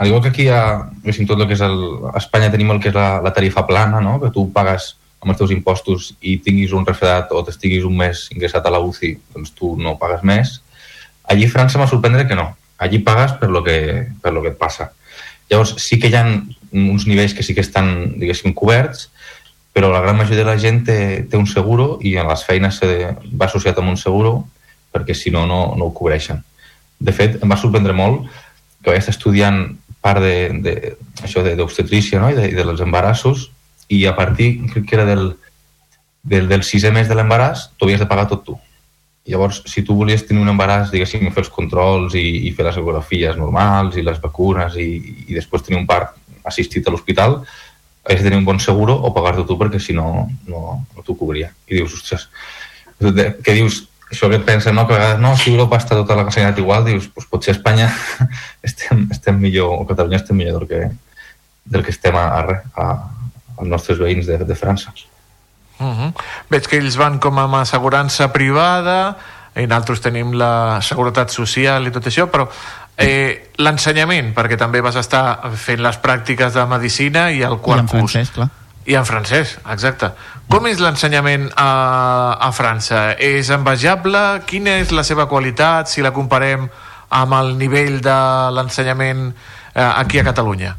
al 0.00 0.06
igual 0.06 0.22
que 0.22 0.28
aquí 0.28 0.48
a, 0.48 0.88
tot 1.28 1.40
el 1.40 1.46
que 1.46 1.52
és 1.52 1.60
el, 1.60 1.76
a 2.08 2.16
Espanya 2.16 2.48
tenim 2.48 2.70
el 2.72 2.78
que 2.80 2.88
és 2.88 2.94
la, 2.96 3.20
la 3.20 3.34
tarifa 3.36 3.66
plana, 3.68 4.00
no? 4.00 4.14
que 4.22 4.30
tu 4.32 4.46
pagues 4.48 4.94
amb 5.20 5.34
els 5.34 5.36
teus 5.36 5.52
impostos 5.52 6.06
i 6.24 6.38
tinguis 6.40 6.72
un 6.72 6.86
refredat 6.88 7.34
o 7.36 7.42
t'estiguis 7.44 7.84
un 7.84 7.98
mes 7.98 8.22
ingressat 8.32 8.64
a 8.64 8.72
la 8.72 8.80
UCI, 8.80 9.10
doncs 9.34 9.52
tu 9.58 9.74
no 9.76 9.98
pagues 10.00 10.24
més. 10.24 10.54
Allí 11.28 11.44
a 11.44 11.52
França 11.52 11.76
m'ha 11.76 11.90
sorprendre 11.90 12.24
que 12.24 12.38
no. 12.38 12.48
Allí 12.80 13.02
pagues 13.04 13.36
per 13.36 13.50
lo 13.52 13.60
que, 13.60 14.08
per 14.24 14.32
lo 14.32 14.40
que 14.40 14.54
et 14.54 14.56
passa. 14.56 14.88
Llavors, 15.52 15.76
sí 15.84 16.00
que 16.00 16.08
hi 16.08 16.16
ha 16.16 16.24
uns 16.24 17.04
nivells 17.04 17.36
que 17.36 17.44
sí 17.44 17.52
que 17.52 17.60
estan, 17.60 18.14
diguéssim, 18.16 18.56
coberts, 18.56 19.10
però 19.76 19.92
la 19.92 20.00
gran 20.00 20.16
majoria 20.16 20.46
de 20.46 20.48
la 20.48 20.56
gent 20.56 20.80
té, 20.88 21.00
té 21.28 21.36
un 21.36 21.44
seguro 21.44 21.98
i 22.00 22.16
en 22.16 22.32
les 22.32 22.48
feines 22.48 22.80
se, 22.80 22.88
va 23.36 23.50
associat 23.50 23.76
amb 23.76 23.92
un 23.92 24.00
seguro 24.00 24.38
perquè 24.96 25.12
si 25.12 25.28
no, 25.28 25.44
no, 25.44 25.74
no 25.76 25.90
ho 25.90 25.92
cobreixen. 25.92 26.40
De 26.96 27.12
fet, 27.12 27.36
em 27.44 27.52
va 27.52 27.60
sorprendre 27.60 27.92
molt 27.92 28.30
que 28.80 28.88
vaig 28.88 29.02
estar 29.02 29.12
estudiant 29.12 29.66
part 30.00 30.20
de, 30.24 30.34
de, 30.64 30.74
això 31.22 31.42
de- 31.44 31.56
d'obstetrícia 31.58 32.20
no? 32.20 32.30
I, 32.32 32.36
de, 32.38 32.48
i 32.50 32.56
dels 32.56 32.80
embarassos 32.80 33.50
i 33.90 34.04
a 34.06 34.14
partir, 34.16 34.54
crec 34.72 34.86
que 34.88 34.96
era 34.96 35.04
del, 35.04 35.34
del, 36.22 36.48
del 36.48 36.62
sisè 36.64 36.92
mes 36.94 37.08
de 37.10 37.16
l'embaràs, 37.18 37.70
tu 37.76 37.84
havies 37.88 38.00
de 38.00 38.06
pagar 38.08 38.28
tot 38.30 38.44
tu. 38.46 38.54
Llavors, 39.30 39.60
si 39.68 39.82
tu 39.84 39.94
volies 39.98 40.22
tenir 40.26 40.40
un 40.42 40.48
embaràs, 40.52 40.88
diguéssim, 40.90 41.26
fer 41.34 41.42
els 41.44 41.50
controls 41.52 42.14
i, 42.16 42.22
i 42.48 42.52
fer 42.56 42.64
les 42.66 42.78
ecografies 42.80 43.36
normals 43.36 43.98
i 44.00 44.04
les 44.06 44.20
vacunes 44.22 44.78
i, 44.80 44.88
i 45.28 45.36
després 45.36 45.62
tenir 45.66 45.80
un 45.82 45.86
part 45.90 46.14
assistit 46.48 46.86
a 46.88 46.94
l'hospital, 46.94 47.40
has 48.08 48.16
de 48.22 48.24
tenir 48.24 48.38
un 48.40 48.46
bon 48.48 48.58
seguro 48.62 48.94
o 48.96 49.10
pagar-te 49.12 49.44
tu 49.46 49.58
perquè 49.60 49.78
si 49.82 49.92
no, 49.92 50.26
no, 50.48 50.62
no 50.96 51.04
t'ho 51.04 51.14
cobria. 51.20 51.50
I 51.68 51.76
dius, 51.82 51.98
ostres, 52.00 52.28
de- 52.98 53.34
que 53.44 53.52
dius, 53.58 53.82
això 54.10 54.28
que 54.28 54.40
et 54.40 54.44
pensa, 54.44 54.72
no? 54.72 54.86
que 54.88 54.94
a 54.94 54.98
vegades, 54.98 55.20
no, 55.22 55.36
si 55.38 55.52
Europa 55.52 55.78
està 55.78 55.94
tota 55.94 56.16
la 56.18 56.26
sanitat 56.30 56.58
igual, 56.58 56.84
dius, 56.84 57.06
pues, 57.14 57.28
potser 57.30 57.54
a 57.54 57.58
Espanya 57.58 57.88
estem, 58.68 59.06
estem 59.14 59.38
millor, 59.38 59.76
o 59.78 59.86
Catalunya 59.86 60.18
estem 60.18 60.36
millor 60.36 60.60
del 60.60 60.68
que, 60.68 60.82
del 61.64 61.86
que 61.86 61.94
estem 61.94 62.18
a, 62.18 62.26
a, 62.40 62.58
a, 62.74 62.88
als 63.56 63.70
nostres 63.70 64.02
veïns 64.02 64.26
de, 64.26 64.40
de 64.44 64.58
França. 64.58 64.92
Uh 65.80 65.86
-huh. 65.86 66.12
Veig 66.50 66.66
que 66.66 66.76
ells 66.76 66.96
van 66.96 67.18
com 67.18 67.38
amb 67.38 67.54
assegurança 67.54 68.32
privada 68.32 69.16
i 69.56 69.66
nosaltres 69.66 70.00
tenim 70.00 70.32
la 70.32 70.80
seguretat 70.82 71.30
social 71.30 71.86
i 71.86 71.90
tot 71.90 72.06
això, 72.06 72.28
però 72.30 72.48
eh, 72.96 73.50
l'ensenyament, 73.56 74.34
perquè 74.34 74.58
també 74.58 74.80
vas 74.80 74.96
estar 74.96 75.50
fent 75.56 75.82
les 75.82 75.98
pràctiques 76.02 76.52
de 76.52 76.66
medicina 76.66 77.30
i 77.30 77.42
el 77.42 77.54
I 77.54 77.58
quart 77.58 77.80
en 77.80 77.86
curs. 77.86 78.12
francès, 78.12 78.30
clar. 78.30 78.48
I 78.88 78.96
en 78.96 79.04
francès, 79.04 79.58
exacte. 79.68 80.08
Com 80.50 80.66
és 80.70 80.80
l'ensenyament 80.80 81.48
a, 81.52 81.70
a 82.40 82.50
França? 82.56 83.10
És 83.20 83.50
envejable? 83.54 84.22
Quina 84.48 84.78
és 84.80 84.94
la 84.96 85.04
seva 85.06 85.28
qualitat 85.30 85.90
si 85.90 86.02
la 86.02 86.14
comparem 86.16 86.64
amb 87.10 87.36
el 87.36 87.52
nivell 87.60 88.00
de 88.02 88.16
l'ensenyament 88.56 89.28
eh, 89.30 89.84
aquí 89.84 90.18
a 90.18 90.26
Catalunya? 90.26 90.74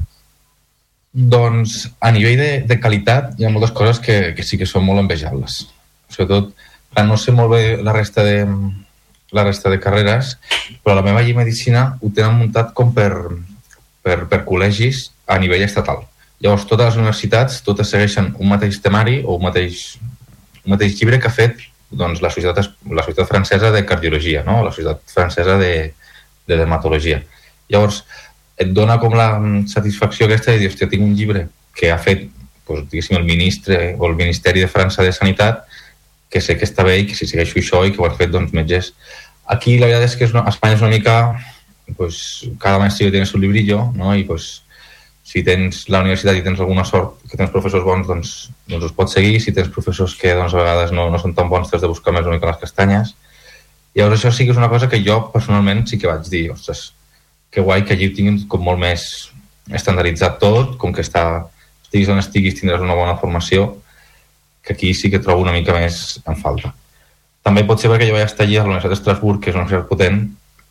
Doncs 1.12 1.86
a 2.00 2.12
nivell 2.16 2.40
de, 2.40 2.52
de 2.68 2.80
qualitat 2.82 3.36
hi 3.38 3.46
ha 3.46 3.54
moltes 3.54 3.76
coses 3.76 4.00
que, 4.04 4.20
que 4.36 4.44
sí 4.48 4.58
que 4.60 4.68
són 4.68 4.88
molt 4.88 5.04
envejables. 5.04 5.66
Sobretot, 6.12 6.54
clar, 6.92 7.06
no 7.08 7.20
sé 7.20 7.36
molt 7.36 7.54
bé 7.54 7.64
la 7.84 7.96
resta 7.96 8.24
de, 8.28 8.46
la 9.32 9.44
resta 9.44 9.70
de 9.70 9.80
carreres, 9.80 10.38
però 10.84 10.96
la 10.96 11.04
meva 11.06 11.24
llei 11.24 11.34
medicina 11.34 11.96
ho 12.02 12.12
tenen 12.16 12.38
muntat 12.44 12.74
com 12.76 12.92
per, 12.96 13.12
per, 14.04 14.26
per 14.28 14.44
col·legis 14.48 15.10
a 15.28 15.40
nivell 15.40 15.64
estatal. 15.64 16.04
Llavors, 16.42 16.66
totes 16.70 16.90
les 16.90 16.98
universitats, 16.98 17.60
totes 17.66 17.92
segueixen 17.94 18.32
un 18.40 18.50
mateix 18.50 18.80
temari 18.82 19.20
o 19.22 19.38
un 19.38 19.46
mateix, 19.46 19.84
un 20.66 20.74
mateix 20.74 20.98
llibre 20.98 21.20
que 21.22 21.30
ha 21.30 21.36
fet 21.36 21.62
doncs, 21.92 22.22
la, 22.24 22.32
societat, 22.34 22.72
la 22.90 23.06
societat 23.06 23.30
francesa 23.30 23.72
de 23.72 23.84
cardiologia, 23.86 24.44
no? 24.48 24.62
la 24.66 24.72
societat 24.74 25.04
francesa 25.12 25.58
de, 25.62 25.74
de 26.48 26.58
dermatologia. 26.58 27.22
Llavors, 27.72 28.02
et 28.62 28.72
dona 28.74 28.98
com 29.02 29.14
la 29.18 29.34
mm, 29.38 29.66
satisfacció 29.72 30.28
aquesta 30.28 30.56
de 30.56 30.64
dir, 30.64 30.72
hòstia, 30.72 30.90
tinc 30.90 31.06
un 31.06 31.14
llibre 31.18 31.48
que 31.78 31.92
ha 31.92 32.00
fet 32.02 32.28
doncs, 32.68 32.88
diguéssim, 32.90 33.18
el 33.18 33.28
ministre 33.28 33.80
o 33.98 34.08
el 34.08 34.16
Ministeri 34.16 34.64
de 34.64 34.70
França 34.72 35.04
de 35.04 35.12
Sanitat 35.12 35.66
que 36.32 36.40
sé 36.40 36.56
que 36.58 36.66
està 36.68 36.86
bé 36.88 36.98
i 37.02 37.08
que 37.10 37.18
si 37.18 37.28
segueixo 37.28 37.60
això 37.60 37.84
i 37.86 37.92
que 37.92 38.02
ho 38.02 38.08
han 38.08 38.16
fet 38.16 38.32
doncs, 38.32 38.54
metges. 38.56 38.94
Aquí 39.52 39.78
la 39.80 39.90
veritat 39.90 40.08
és 40.08 40.16
que 40.16 40.28
és 40.30 40.36
una, 40.36 40.46
Espanya 40.48 40.78
és 40.78 40.84
una 40.86 40.94
mica 40.94 41.16
pues, 41.98 42.48
cada 42.60 42.80
maestrillo 42.80 43.12
tiene 43.12 43.26
su 43.26 43.38
librillo 43.38 43.92
no? 43.96 44.16
i 44.16 44.24
pues, 44.24 44.64
si 45.32 45.46
tens 45.48 45.86
la 45.88 46.02
universitat 46.04 46.36
i 46.36 46.44
tens 46.44 46.60
alguna 46.60 46.84
sort 46.88 47.22
que 47.30 47.40
tens 47.40 47.52
professors 47.54 47.86
bons 47.88 48.08
doncs, 48.08 48.32
doncs 48.68 48.88
els 48.90 48.96
pots 48.96 49.16
seguir 49.16 49.40
si 49.40 49.54
tens 49.56 49.72
professors 49.72 50.18
que 50.20 50.34
doncs, 50.36 50.54
a 50.54 50.60
vegades 50.60 50.96
no, 50.96 51.08
no 51.12 51.20
són 51.22 51.36
tan 51.38 51.50
bons 51.52 51.72
t'has 51.72 51.84
de 51.84 51.92
buscar 51.92 52.12
més 52.16 52.28
una 52.28 52.36
mica 52.36 52.52
les 52.52 52.60
castanyes 52.64 53.14
llavors 53.96 54.20
això 54.20 54.32
sí 54.36 54.48
que 54.48 54.56
és 54.56 54.60
una 54.60 54.72
cosa 54.72 54.90
que 54.92 55.00
jo 55.06 55.22
personalment 55.32 55.86
sí 55.88 56.00
que 56.00 56.10
vaig 56.12 56.28
dir 56.32 56.50
ostres, 56.52 56.92
que 57.52 57.64
guai 57.64 57.86
que 57.86 57.96
allí 57.96 58.10
ho 58.10 58.16
tinguin 58.16 58.44
com 58.52 58.64
molt 58.64 58.80
més 58.80 59.32
estandarditzat 59.70 60.40
tot, 60.42 60.76
com 60.82 60.94
que 60.96 61.04
està, 61.04 61.46
estiguis 61.84 62.12
on 62.12 62.22
estiguis 62.22 62.58
tindràs 62.60 62.84
una 62.84 62.98
bona 62.98 63.18
formació, 63.20 63.76
que 64.64 64.74
aquí 64.74 64.94
sí 64.94 65.12
que 65.12 65.20
trobo 65.20 65.44
una 65.44 65.56
mica 65.56 65.76
més 65.76 66.20
en 66.28 66.38
falta. 66.40 66.74
També 67.42 67.64
pot 67.66 67.82
ser 67.82 67.90
perquè 67.92 68.08
jo 68.10 68.16
vaig 68.16 68.28
estar 68.28 68.46
allí 68.46 68.58
a 68.58 68.66
la 68.66 68.70
Universitat 68.70 68.94
d'Estrasburg, 68.94 69.42
que 69.42 69.50
és 69.50 69.58
una 69.58 69.66
universitat 69.66 69.90
potent, 69.90 70.20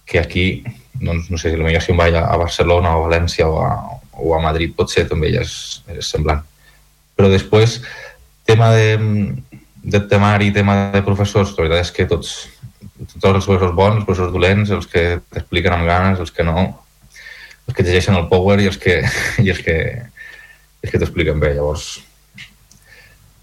que 0.06 0.20
aquí, 0.20 0.46
doncs, 0.94 1.30
no 1.30 1.38
sé, 1.38 1.52
potser 1.58 1.82
si 1.82 1.92
em 1.92 1.98
vaig 1.98 2.16
a 2.18 2.38
Barcelona 2.38 2.94
o 2.96 3.02
a 3.02 3.08
València 3.08 3.48
o 3.48 3.58
a, 3.64 3.72
o 4.20 4.34
a 4.36 4.40
Madrid 4.42 4.74
potser 4.76 5.06
també 5.08 5.32
ja 5.34 5.44
és, 5.46 5.54
és 5.96 6.10
semblant. 6.12 6.42
Però 7.16 7.30
després, 7.32 7.80
tema 8.48 8.70
de, 8.74 8.96
de 9.82 10.00
temari, 10.10 10.52
tema 10.54 10.90
de 10.94 11.02
professors, 11.06 11.52
la 11.56 11.66
veritat 11.66 11.86
és 11.86 11.94
que 11.96 12.08
tots, 12.10 12.34
tots 13.16 13.34
els 13.34 13.48
professors 13.48 13.74
bons, 13.76 14.00
els 14.00 14.06
professors 14.08 14.32
dolents, 14.34 14.72
els 14.76 14.88
que 14.90 15.04
t'expliquen 15.32 15.76
amb 15.76 15.88
ganes, 15.88 16.22
els 16.22 16.32
que 16.34 16.46
no, 16.46 16.68
els 17.66 17.76
que 17.76 17.86
llegeixen 17.86 18.18
el 18.18 18.28
power 18.32 18.58
i 18.60 18.68
els 18.70 18.80
que, 18.80 19.00
i 19.44 19.52
els 19.52 19.62
que, 19.64 19.78
els 20.82 20.92
que 20.92 21.00
t'expliquen 21.00 21.40
bé. 21.42 21.54
Llavors, 21.58 21.92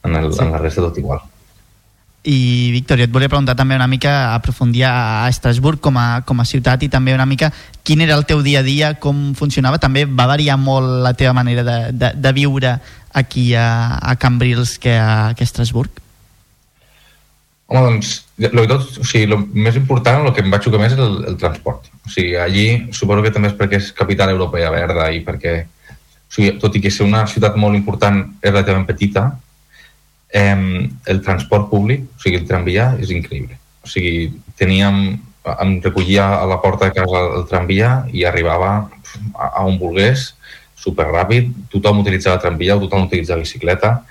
en, 0.04 0.16
el, 0.16 0.32
sí. 0.34 0.44
en 0.44 0.54
la 0.56 0.62
resta 0.64 0.86
tot 0.88 0.98
igual. 1.02 1.24
I, 2.28 2.72
Víctor, 2.74 3.00
jo 3.00 3.06
et 3.08 3.12
volia 3.14 3.30
preguntar 3.32 3.54
també 3.56 3.78
una 3.78 3.88
mica, 3.88 4.34
aprofundir 4.36 4.84
a 4.84 5.30
Estrasburg 5.32 5.80
com 5.80 5.96
a, 5.96 6.08
com 6.28 6.42
a 6.44 6.46
ciutat 6.46 6.82
i 6.84 6.90
també 6.92 7.14
una 7.16 7.28
mica 7.30 7.54
quin 7.88 8.04
era 8.04 8.18
el 8.20 8.26
teu 8.28 8.42
dia 8.44 8.60
a 8.60 8.66
dia, 8.68 8.90
com 9.00 9.32
funcionava. 9.38 9.80
També 9.80 10.04
va 10.04 10.26
variar 10.28 10.58
molt 10.60 11.06
la 11.06 11.14
teva 11.16 11.32
manera 11.38 11.64
de, 11.64 11.78
de, 11.96 12.12
de 12.20 12.34
viure 12.36 12.74
aquí 13.16 13.54
a, 13.56 13.96
a 13.96 14.18
Cambrils 14.20 14.76
que 14.76 14.98
a, 15.00 15.32
que 15.40 15.46
a 15.46 15.48
Estrasburg? 15.48 16.04
Home, 17.68 17.86
doncs, 17.86 18.12
lo, 18.44 18.68
tot, 18.68 18.92
o 19.00 19.08
sigui, 19.08 19.24
el 19.32 19.48
més 19.56 19.80
important, 19.80 20.28
el 20.28 20.36
que 20.36 20.44
em 20.44 20.52
va 20.52 20.60
xocar 20.64 20.84
més 20.84 21.00
és 21.00 21.08
el, 21.08 21.18
el 21.32 21.40
transport. 21.40 21.88
O 22.04 22.12
sigui, 22.12 22.36
allí 22.44 22.68
suposo 22.92 23.24
que 23.24 23.32
també 23.32 23.54
és 23.54 23.56
perquè 23.56 23.80
és 23.80 23.94
capital 23.96 24.36
europea 24.36 24.76
verda 24.76 25.08
i 25.16 25.24
perquè, 25.24 25.58
o 25.96 26.32
sigui, 26.36 26.58
tot 26.60 26.76
i 26.76 26.84
que 26.84 26.92
ser 26.92 27.08
una 27.08 27.24
ciutat 27.28 27.56
molt 27.56 27.80
important 27.80 28.20
és 28.42 28.52
relativament 28.52 28.88
petita, 28.92 29.30
eh, 30.34 30.90
el 31.06 31.22
transport 31.22 31.70
públic, 31.70 32.06
o 32.16 32.22
sigui, 32.22 32.42
el 32.42 32.48
tramvia 32.50 32.92
és 33.02 33.12
increïble. 33.16 33.58
O 33.84 33.90
sigui, 33.92 34.32
teníem, 34.60 35.18
em 35.48 35.76
recollia 35.84 36.28
a 36.42 36.46
la 36.50 36.60
porta 36.64 36.90
de 36.90 36.96
casa 36.98 37.24
el 37.40 37.46
tramvia 37.48 37.92
i 38.12 38.26
arribava 38.28 38.72
a, 39.34 39.48
a 39.48 39.66
on 39.66 39.78
volgués, 39.80 40.34
superràpid, 40.78 41.52
tothom 41.74 42.02
utilitzava 42.04 42.42
tramvia, 42.42 42.78
tothom 42.80 43.08
utilitzava 43.08 43.44
bicicleta, 43.44 44.02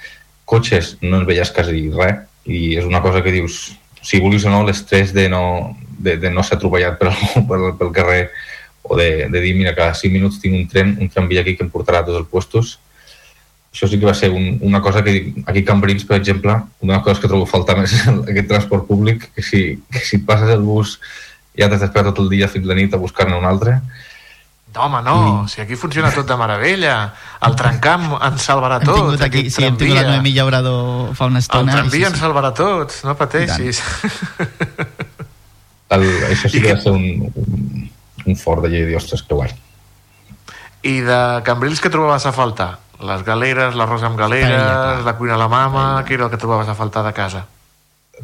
cotxes 0.49 0.97
no 1.03 1.21
en 1.21 1.27
veies 1.29 1.53
quasi 1.55 1.89
res, 1.95 2.25
i 2.47 2.77
és 2.79 2.87
una 2.87 3.03
cosa 3.03 3.23
que 3.25 3.35
dius, 3.35 3.75
si 4.07 4.21
vulguis 4.23 4.45
o 4.47 4.53
no, 4.53 4.63
l'estrès 4.67 5.13
de 5.15 5.27
no, 5.29 5.75
de, 5.99 6.17
de 6.23 6.31
no 6.31 6.45
ser 6.47 6.57
atropellat 6.57 6.99
per 7.01 7.11
pel, 7.49 7.73
pel 7.79 7.93
carrer 7.95 8.21
o 8.87 8.97
de, 8.97 9.27
de 9.33 9.41
dir, 9.43 9.55
mira, 9.59 9.75
cada 9.75 9.97
5 9.99 10.15
minuts 10.15 10.39
tinc 10.39 10.55
un 10.55 10.69
tren, 10.71 10.95
un 11.03 11.11
tramvia 11.11 11.43
aquí 11.43 11.57
que 11.59 11.67
em 11.67 11.73
portarà 11.73 12.05
a 12.05 12.07
tots 12.07 12.21
els 12.21 12.29
puestos, 12.31 12.77
això 13.77 13.91
sí 13.93 13.99
que 14.01 14.09
va 14.09 14.15
ser 14.17 14.31
un, 14.33 14.57
una 14.65 14.81
cosa 14.81 15.05
que 15.05 15.35
aquí 15.45 15.61
a 15.61 15.65
Cambrils, 15.69 16.07
per 16.09 16.17
exemple, 16.17 16.55
una 16.81 16.95
de 16.95 16.97
les 16.97 17.05
coses 17.05 17.21
que 17.21 17.29
trobo 17.29 17.45
a 17.45 17.51
faltar 17.51 17.77
més 17.77 17.93
és 17.99 18.07
el- 18.09 18.23
aquest 18.25 18.49
transport 18.49 18.87
públic, 18.89 19.29
que 19.37 19.43
si, 19.45 19.63
que 19.93 20.01
si 20.01 20.19
passes 20.25 20.49
el 20.57 20.65
bus 20.65 20.97
ja 21.57 21.69
t'has 21.69 21.81
d'esperar 21.85 22.09
tot 22.15 22.25
el 22.25 22.31
dia 22.33 22.49
fins 22.49 22.65
la 22.69 22.75
nit 22.77 22.95
a 22.97 23.01
buscar-ne 23.01 23.37
un 23.37 23.45
altre. 23.45 23.79
No, 24.77 24.83
home, 24.91 24.99
no, 25.05 25.47
si 25.49 25.61
aquí 25.63 25.73
funciona 25.77 26.11
tot 26.13 26.27
de 26.29 26.37
meravella. 26.37 26.97
El 27.49 27.55
trencamp 27.57 28.11
ens 28.21 28.43
salvarà 28.45 28.77
Hem 28.83 28.85
tot. 28.85 28.97
tingut 28.99 29.23
aquí, 29.25 29.45
sí, 29.51 29.65
hem 29.65 29.77
tingut 29.81 29.95
la 29.97 30.03
tramvia. 30.03 30.19
Noemí 30.19 30.33
Llaurador 30.37 31.15
fa 31.17 31.29
una 31.31 31.39
El 31.41 31.45
estona. 31.47 31.73
i 31.73 31.77
tramvia 31.79 31.97
sí, 31.97 32.05
ens 32.11 32.19
sí. 32.19 32.21
salvarà 32.27 32.51
tots, 32.59 32.99
no 33.09 33.15
pateixis. 33.17 33.81
El, 35.97 36.03
això 36.33 36.51
sí 36.51 36.61
que 36.61 36.75
va 36.75 36.81
ser 36.83 36.93
un, 36.93 37.31
un, 37.33 37.91
un 38.27 38.37
fort 38.37 38.65
de 38.67 38.73
llei, 38.73 38.95
ostres, 38.99 39.23
que 39.23 39.39
guai. 39.39 39.53
I 40.87 40.99
de 41.07 41.21
Cambrils 41.47 41.81
què 41.83 41.91
trobaves 41.91 42.27
a 42.29 42.33
faltar? 42.37 42.73
Les 43.05 43.27
galeres, 43.27 43.75
l'arròs 43.77 44.07
amb 44.09 44.17
galeres, 44.17 44.57
Paella, 44.57 45.05
la 45.05 45.17
cuina 45.19 45.37
a 45.37 45.43
la 45.43 45.51
mama, 45.53 45.85
què 46.07 46.17
era 46.17 46.27
el 46.27 46.33
que 46.33 46.41
trobaves 46.41 46.69
a 46.73 46.79
faltar 46.79 47.05
de 47.05 47.13
casa? 47.13 47.45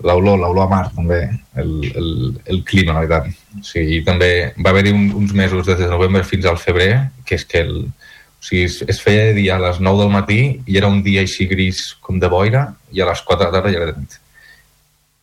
l'olor, 0.01 0.39
l'olor 0.39 0.65
a 0.65 0.71
mar 0.71 0.85
també, 0.95 1.21
el, 1.61 1.73
el, 1.93 2.09
el 2.47 2.63
clima, 2.65 2.95
la 2.95 3.05
veritat. 3.05 3.29
O 3.59 3.65
sigui, 3.67 4.01
també 4.07 4.31
va 4.57 4.73
haver-hi 4.73 4.95
un, 4.97 5.11
uns 5.21 5.35
mesos 5.37 5.67
des 5.69 5.79
de 5.81 5.91
novembre 5.91 6.25
fins 6.25 6.49
al 6.49 6.59
febrer, 6.61 6.95
que 7.29 7.37
és 7.37 7.45
que 7.49 7.63
el, 7.67 7.77
o 7.85 8.47
sigui, 8.47 8.65
es, 8.71 8.81
es 8.89 9.03
feia 9.05 9.29
de 9.29 9.37
dia 9.39 9.59
a 9.59 9.63
les 9.63 9.81
9 9.85 10.05
del 10.05 10.15
matí 10.15 10.41
i 10.67 10.81
era 10.81 10.91
un 10.91 11.03
dia 11.05 11.23
així 11.27 11.47
gris 11.51 11.85
com 12.01 12.21
de 12.23 12.31
boira 12.33 12.71
i 12.93 13.03
a 13.03 13.09
les 13.11 13.23
4 13.29 13.39
de 13.45 13.51
la 13.51 13.57
tarda 13.59 13.75
ja 13.75 13.83
era 13.83 13.93
de 13.93 14.01
nit. 14.01 14.19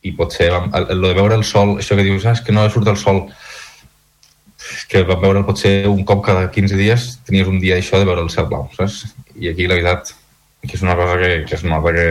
I 0.06 0.14
potser 0.16 0.52
vam, 0.54 0.70
el, 0.78 0.88
el 0.96 1.08
de 1.10 1.16
veure 1.18 1.40
el 1.40 1.46
sol, 1.48 1.78
això 1.82 1.98
que 1.98 2.06
dius, 2.08 2.28
ah, 2.30 2.38
és 2.38 2.46
que 2.46 2.56
no 2.56 2.68
surt 2.72 2.88
el 2.88 3.00
sol, 3.00 3.26
que 4.90 5.04
vam 5.08 5.22
veure 5.24 5.46
potser 5.48 5.88
un 5.90 6.04
cop 6.08 6.24
cada 6.26 6.50
15 6.52 6.78
dies 6.80 7.10
tenies 7.28 7.50
un 7.50 7.60
dia 7.62 7.78
això 7.80 8.00
de 8.00 8.08
veure 8.10 8.26
el 8.26 8.32
cel 8.34 8.50
blau, 8.52 8.68
saps? 8.78 9.04
I 9.36 9.52
aquí 9.54 9.68
la 9.68 9.78
veritat 9.80 10.14
que 10.66 10.76
és 10.76 10.84
una 10.84 10.96
cosa 11.00 11.18
que, 11.18 11.46
que 11.48 11.56
es 11.56 11.64
nota 11.64 11.94
que 11.96 12.08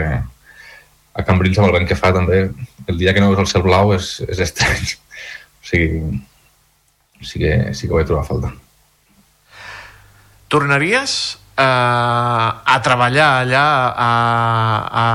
a 1.19 1.25
Cambrils 1.25 1.59
amb 1.59 1.69
el 1.69 1.75
vent 1.77 1.89
que 1.89 1.97
fa 1.97 2.13
també 2.15 2.47
el 2.87 2.97
dia 2.97 3.13
que 3.13 3.21
no 3.21 3.29
veus 3.31 3.43
el 3.43 3.51
cel 3.51 3.65
blau 3.65 3.93
és, 3.95 4.17
és 4.29 4.41
estrany 4.45 4.87
o 4.87 5.69
sigui 5.69 6.01
sí 7.21 7.41
que, 7.41 7.53
sí 7.75 7.87
que 7.87 7.93
ho 7.93 7.99
vaig 7.99 8.09
trobar 8.09 8.23
a 8.23 8.29
falta 8.29 8.53
Tornaries 10.49 11.13
eh, 11.59 11.63
a 11.63 12.77
treballar 12.85 13.29
allà 13.43 13.65
a, 13.91 14.11
a, 15.03 15.05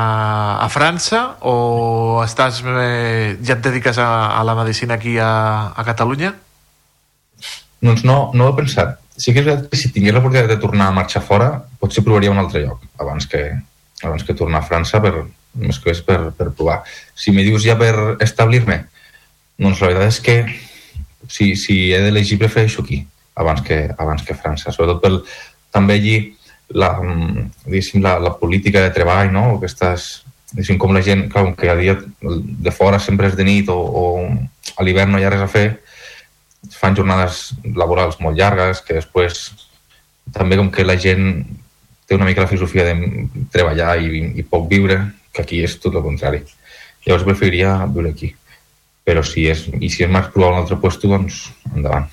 a 0.66 0.68
França 0.70 1.24
o 1.42 2.22
estàs 2.24 2.62
eh, 2.62 3.34
ja 3.42 3.56
et 3.56 3.64
dediques 3.64 3.98
a, 3.98 4.10
a 4.38 4.42
la 4.46 4.56
medicina 4.60 4.98
aquí 5.00 5.18
a, 5.18 5.72
a 5.74 5.86
Catalunya? 5.86 6.34
Doncs 7.82 8.04
no, 8.06 8.18
no 8.34 8.46
ho 8.46 8.52
he 8.52 8.58
pensat. 8.60 8.98
Sí 9.16 9.32
que 9.32 9.42
és 9.42 9.46
veritat 9.46 9.70
que 9.70 9.78
si 9.78 9.92
tingués 9.94 10.14
l'oportunitat 10.14 10.50
de 10.50 10.60
tornar 10.62 10.90
a 10.90 10.96
marxar 10.96 11.22
fora, 11.22 11.48
potser 11.80 12.04
provaria 12.04 12.32
un 12.34 12.40
altre 12.42 12.64
lloc 12.64 12.82
abans 13.00 13.26
que, 13.30 13.46
abans 14.02 14.26
que 14.26 14.34
tornar 14.34 14.62
a 14.62 14.66
França 14.66 15.00
per, 15.02 15.14
més 15.54 15.78
que 15.78 15.92
és 15.94 16.02
per, 16.02 16.18
per 16.36 16.50
provar. 16.50 16.82
Si 17.14 17.32
me 17.34 17.44
dius 17.46 17.64
ja 17.66 17.76
per 17.78 18.16
establir-me, 18.24 18.84
doncs 19.60 19.82
la 19.82 19.92
veritat 19.92 20.14
és 20.14 20.20
que 20.24 20.36
si, 21.30 21.54
si 21.56 21.76
he 21.94 22.00
d'elegir 22.02 22.40
prefereixo 22.40 22.82
aquí 22.82 23.04
abans 23.34 23.62
que, 23.66 23.88
abans 23.98 24.22
que 24.22 24.36
França, 24.38 24.72
sobretot 24.74 25.00
pel, 25.02 25.20
també 25.74 25.98
allí 25.98 26.16
la, 26.74 26.90
la, 26.98 28.18
la 28.18 28.34
política 28.38 28.82
de 28.82 28.92
treball, 28.94 29.32
no? 29.34 29.44
Aquestes, 29.56 30.24
com 30.78 30.94
la 30.94 31.02
gent, 31.02 31.26
clar, 31.32 31.48
que 31.58 31.70
a 31.70 31.76
dia 31.78 31.96
de 32.22 32.74
fora 32.74 33.00
sempre 33.02 33.28
és 33.30 33.36
de 33.38 33.46
nit 33.46 33.70
o, 33.70 33.78
o 33.78 34.04
a 34.78 34.86
l'hivern 34.86 35.12
no 35.12 35.20
hi 35.20 35.26
ha 35.26 35.32
res 35.34 35.44
a 35.44 35.50
fer, 35.50 35.66
fan 36.72 36.96
jornades 36.96 37.52
laborals 37.76 38.20
molt 38.20 38.38
llargues, 38.38 38.80
que 38.84 38.96
després 38.96 39.50
també 40.32 40.56
com 40.56 40.70
que 40.72 40.86
la 40.86 40.96
gent 40.96 41.44
té 42.08 42.16
una 42.16 42.26
mica 42.28 42.44
la 42.44 42.50
filosofia 42.50 42.86
de 42.88 43.26
treballar 43.52 43.96
i, 44.00 44.22
i 44.40 44.44
poc 44.48 44.68
viure, 44.70 44.98
que 45.34 45.42
aquí 45.42 45.62
és 45.64 45.76
tot 45.82 45.96
el 45.96 46.04
contrari. 46.04 46.42
Llavors 47.04 47.26
preferiria 47.26 47.76
viure 47.90 48.12
aquí. 48.14 48.32
Però 49.04 49.20
si 49.26 49.48
és, 49.50 49.66
i 49.80 49.90
si 49.92 50.04
és 50.04 50.10
més 50.10 50.30
provar 50.32 50.54
un 50.54 50.62
altre 50.62 50.78
lloc, 50.80 51.08
doncs 51.10 51.48
endavant. 51.74 52.08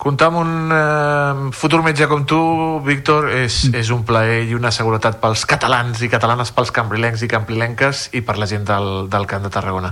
Comptar 0.00 0.30
amb 0.30 0.38
un 0.40 0.52
eh, 0.72 1.50
futur 1.52 1.82
metge 1.84 2.06
com 2.08 2.22
tu, 2.24 2.38
Víctor, 2.86 3.26
és, 3.36 3.66
és 3.76 3.90
un 3.92 4.00
plaer 4.08 4.46
i 4.48 4.54
una 4.56 4.70
seguretat 4.72 5.18
pels 5.20 5.42
catalans 5.44 6.00
i 6.00 6.08
catalanes, 6.08 6.52
pels 6.56 6.72
cambrilencs 6.72 7.20
i 7.20 7.28
cambrilenques 7.28 8.06
i 8.16 8.22
per 8.24 8.38
la 8.40 8.48
gent 8.48 8.64
del, 8.64 8.88
del 9.12 9.26
Camp 9.28 9.44
de 9.44 9.50
Tarragona. 9.52 9.90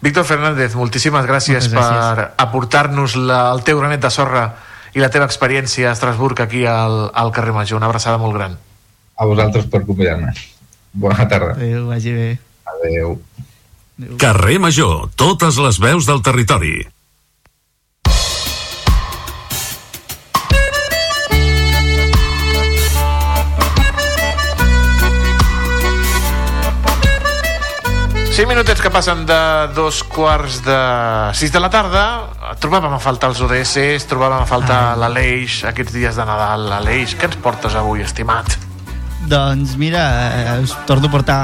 Víctor 0.00 0.24
Fernández, 0.28 0.76
moltíssimes 0.78 1.26
gràcies, 1.26 1.66
Moltes 1.66 1.74
gràcies. 1.74 2.14
per 2.14 2.28
aportar-nos 2.46 3.16
la- 3.18 3.50
el 3.52 3.64
teu 3.66 3.80
granet 3.82 4.00
de 4.06 4.10
sorra 4.14 4.44
i 4.94 5.02
la 5.02 5.10
teva 5.10 5.26
experiència 5.26 5.90
a 5.90 5.96
Estrasburg 5.98 6.40
aquí 6.46 6.62
al, 6.66 7.10
al 7.12 7.32
carrer 7.34 7.52
Major. 7.52 7.76
Una 7.82 7.90
abraçada 7.90 8.18
molt 8.22 8.38
gran. 8.38 8.54
A 9.18 9.26
vosaltres 9.26 9.66
per 9.66 9.82
convidar-me. 9.84 10.30
Bona 10.94 11.26
tarda. 11.28 11.52
Adéu, 11.58 11.88
vagi 11.90 12.14
bé. 12.14 12.30
Adéu. 12.70 13.18
Carrer 14.16 14.60
Major, 14.62 15.10
totes 15.18 15.58
les 15.58 15.78
veus 15.82 16.06
del 16.08 16.22
territori. 16.22 16.86
Cinc 28.40 28.48
minutets 28.48 28.80
que 28.80 28.88
passen 28.88 29.26
de 29.28 29.36
dos 29.76 29.98
quarts 30.00 30.62
de 30.64 30.76
sis 31.36 31.52
de 31.52 31.60
la 31.60 31.68
tarda. 31.68 32.04
Trobàvem 32.56 32.94
a 32.96 33.00
faltar 33.04 33.28
els 33.34 33.42
ODS, 33.44 34.06
trobàvem 34.08 34.46
a 34.46 34.48
faltar 34.48 34.78
l'Aleix 34.96 35.58
aquests 35.68 35.92
dies 35.92 36.16
de 36.16 36.24
Nadal. 36.24 36.64
Aleix, 36.78 37.12
què 37.20 37.28
ens 37.28 37.36
portes 37.44 37.76
avui, 37.76 38.00
estimat? 38.00 38.56
Doncs 39.28 39.76
mira, 39.76 40.06
eh, 40.56 40.56
us 40.64 40.72
torno 40.88 41.10
a 41.10 41.12
portar 41.12 41.36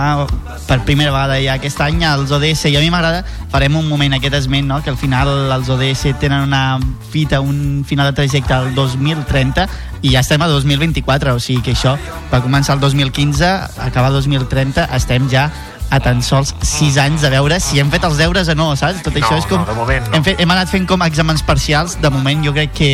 per 0.64 0.80
primera 0.88 1.12
vegada 1.12 1.36
ja 1.36 1.58
aquest 1.60 1.84
any 1.84 2.00
els 2.08 2.32
ODS 2.32 2.64
i 2.72 2.78
a 2.78 2.80
mi 2.80 2.88
m'agrada, 2.88 3.26
farem 3.52 3.76
un 3.76 3.90
moment 3.92 4.16
aquest 4.16 4.40
esment, 4.40 4.64
no? 4.64 4.80
que 4.80 4.88
al 4.88 4.96
final 4.96 5.52
els 5.52 5.68
ODS 5.68 6.16
tenen 6.18 6.48
una 6.48 6.80
fita, 7.12 7.42
un 7.44 7.84
final 7.84 8.08
de 8.08 8.16
trajecte 8.16 8.56
al 8.56 8.72
2030 8.74 9.68
i 10.00 10.16
ja 10.16 10.24
estem 10.24 10.40
a 10.40 10.48
2024, 10.48 11.36
o 11.36 11.44
sigui 11.44 11.60
que 11.60 11.76
això 11.76 11.98
va 12.32 12.40
començar 12.40 12.80
el 12.80 12.80
2015, 12.80 13.52
acabar 13.84 14.08
el 14.08 14.22
2030, 14.22 14.88
estem 14.96 15.28
ja 15.28 15.50
a 15.90 16.00
tan 16.02 16.22
sols 16.22 16.54
6 16.62 16.96
anys 16.98 17.22
de 17.22 17.30
veure 17.30 17.60
si 17.62 17.78
hem 17.80 17.90
fet 17.92 18.04
els 18.08 18.18
deures 18.18 18.48
o 18.48 18.56
no, 18.58 18.72
saps? 18.76 19.02
Tot 19.06 19.14
això 19.14 19.36
No, 19.36 19.38
és 19.38 19.46
com... 19.46 19.60
no, 19.62 19.66
de 19.68 19.76
moment 19.78 20.08
no. 20.08 20.16
hem, 20.16 20.24
fet, 20.26 20.40
hem 20.42 20.50
anat 20.54 20.70
fent 20.72 20.86
com 20.88 21.02
exàmens 21.06 21.44
parcials, 21.46 21.96
de 22.02 22.10
moment 22.10 22.42
jo 22.44 22.52
crec 22.56 22.72
que, 22.74 22.90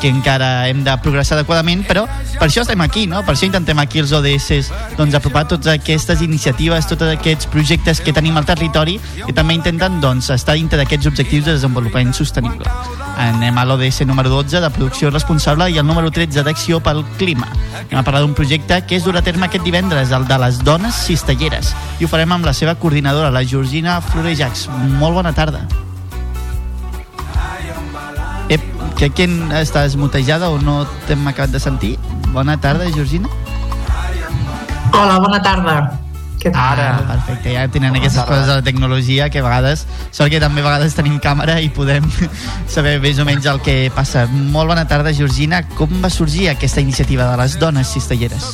que 0.00 0.08
encara 0.08 0.68
hem 0.68 0.84
de 0.86 0.94
progressar 1.02 1.38
adequadament, 1.38 1.82
però 1.88 2.06
per 2.38 2.46
això 2.48 2.62
estem 2.62 2.80
aquí, 2.84 3.06
no? 3.10 3.24
Per 3.26 3.34
això 3.34 3.48
intentem 3.48 3.78
aquí 3.82 4.02
els 4.02 4.12
ODS 4.16 4.70
doncs, 4.98 5.14
apropar 5.18 5.46
totes 5.50 5.72
aquestes 5.74 6.22
iniciatives, 6.22 6.86
tots 6.90 7.08
aquests 7.10 7.50
projectes 7.50 8.00
que 8.00 8.14
tenim 8.16 8.38
al 8.38 8.46
territori 8.48 8.98
i 9.26 9.34
també 9.36 9.58
intenten 9.58 10.00
doncs, 10.00 10.30
estar 10.30 10.54
dintre 10.58 10.78
d'aquests 10.80 11.10
objectius 11.10 11.44
de 11.48 11.56
desenvolupament 11.58 12.14
sostenible. 12.16 12.70
Anem 13.20 13.58
a 13.58 13.66
l'ODS 13.68 14.06
número 14.08 14.30
12 14.32 14.62
de 14.62 14.70
producció 14.72 15.10
responsable 15.10 15.66
i 15.68 15.76
el 15.78 15.84
número 15.86 16.10
13 16.10 16.44
d'acció 16.46 16.78
pel 16.80 17.02
clima. 17.18 17.48
Anem 17.82 17.98
a 18.00 18.04
parlar 18.06 18.22
d'un 18.22 18.32
projecte 18.38 18.78
que 18.86 18.96
es 18.96 19.04
durà 19.04 19.20
a 19.20 19.26
terme 19.26 19.48
aquest 19.48 19.64
divendres, 19.66 20.12
el 20.16 20.24
de 20.28 20.38
les 20.40 20.62
dones 20.64 20.94
cistelleres. 21.04 21.74
I 22.00 22.06
ho 22.06 22.08
farem 22.20 22.34
amb 22.36 22.44
la 22.44 22.52
seva 22.52 22.74
coordinadora, 22.76 23.30
la 23.32 23.40
Georgina 23.48 23.94
Florejacs. 24.04 24.66
Molt 25.00 25.14
bona 25.16 25.30
tarda. 25.32 25.62
Ep, 28.52 28.60
que 28.98 29.08
qui 29.08 29.24
estàs 29.56 29.94
mutejada 29.96 30.50
o 30.52 30.58
no 30.60 30.82
t'hem 31.08 31.22
acabat 31.30 31.54
de 31.54 31.60
sentir? 31.64 31.94
Bona 32.34 32.58
tarda, 32.60 32.90
Georgina. 32.92 33.30
Hola, 34.92 35.16
bona 35.16 35.40
tarda. 35.40 35.76
Què 36.42 36.52
tal? 36.52 36.60
Ara. 36.74 36.90
Perfecte, 37.08 37.54
ja 37.54 37.62
tenen 37.72 37.96
aquestes 37.96 38.28
coses 38.28 38.44
de 38.50 38.58
la 38.58 38.66
tecnologia 38.68 39.30
que 39.32 39.40
a 39.40 39.46
vegades, 39.46 39.86
sort 40.10 40.28
que 40.28 40.42
també 40.44 40.60
a 40.60 40.66
vegades 40.66 40.98
tenim 40.98 41.16
càmera 41.24 41.56
i 41.64 41.70
podem 41.72 42.04
saber 42.74 42.98
més 43.00 43.16
o 43.16 43.24
menys 43.24 43.48
el 43.48 43.62
que 43.64 43.78
passa. 43.96 44.26
Molt 44.28 44.68
bona 44.74 44.84
tarda, 44.84 45.16
Georgina. 45.16 45.62
Com 45.80 46.02
va 46.04 46.12
sorgir 46.12 46.50
aquesta 46.52 46.84
iniciativa 46.84 47.30
de 47.32 47.40
les 47.40 47.56
dones 47.56 47.96
cistelleres? 47.96 48.52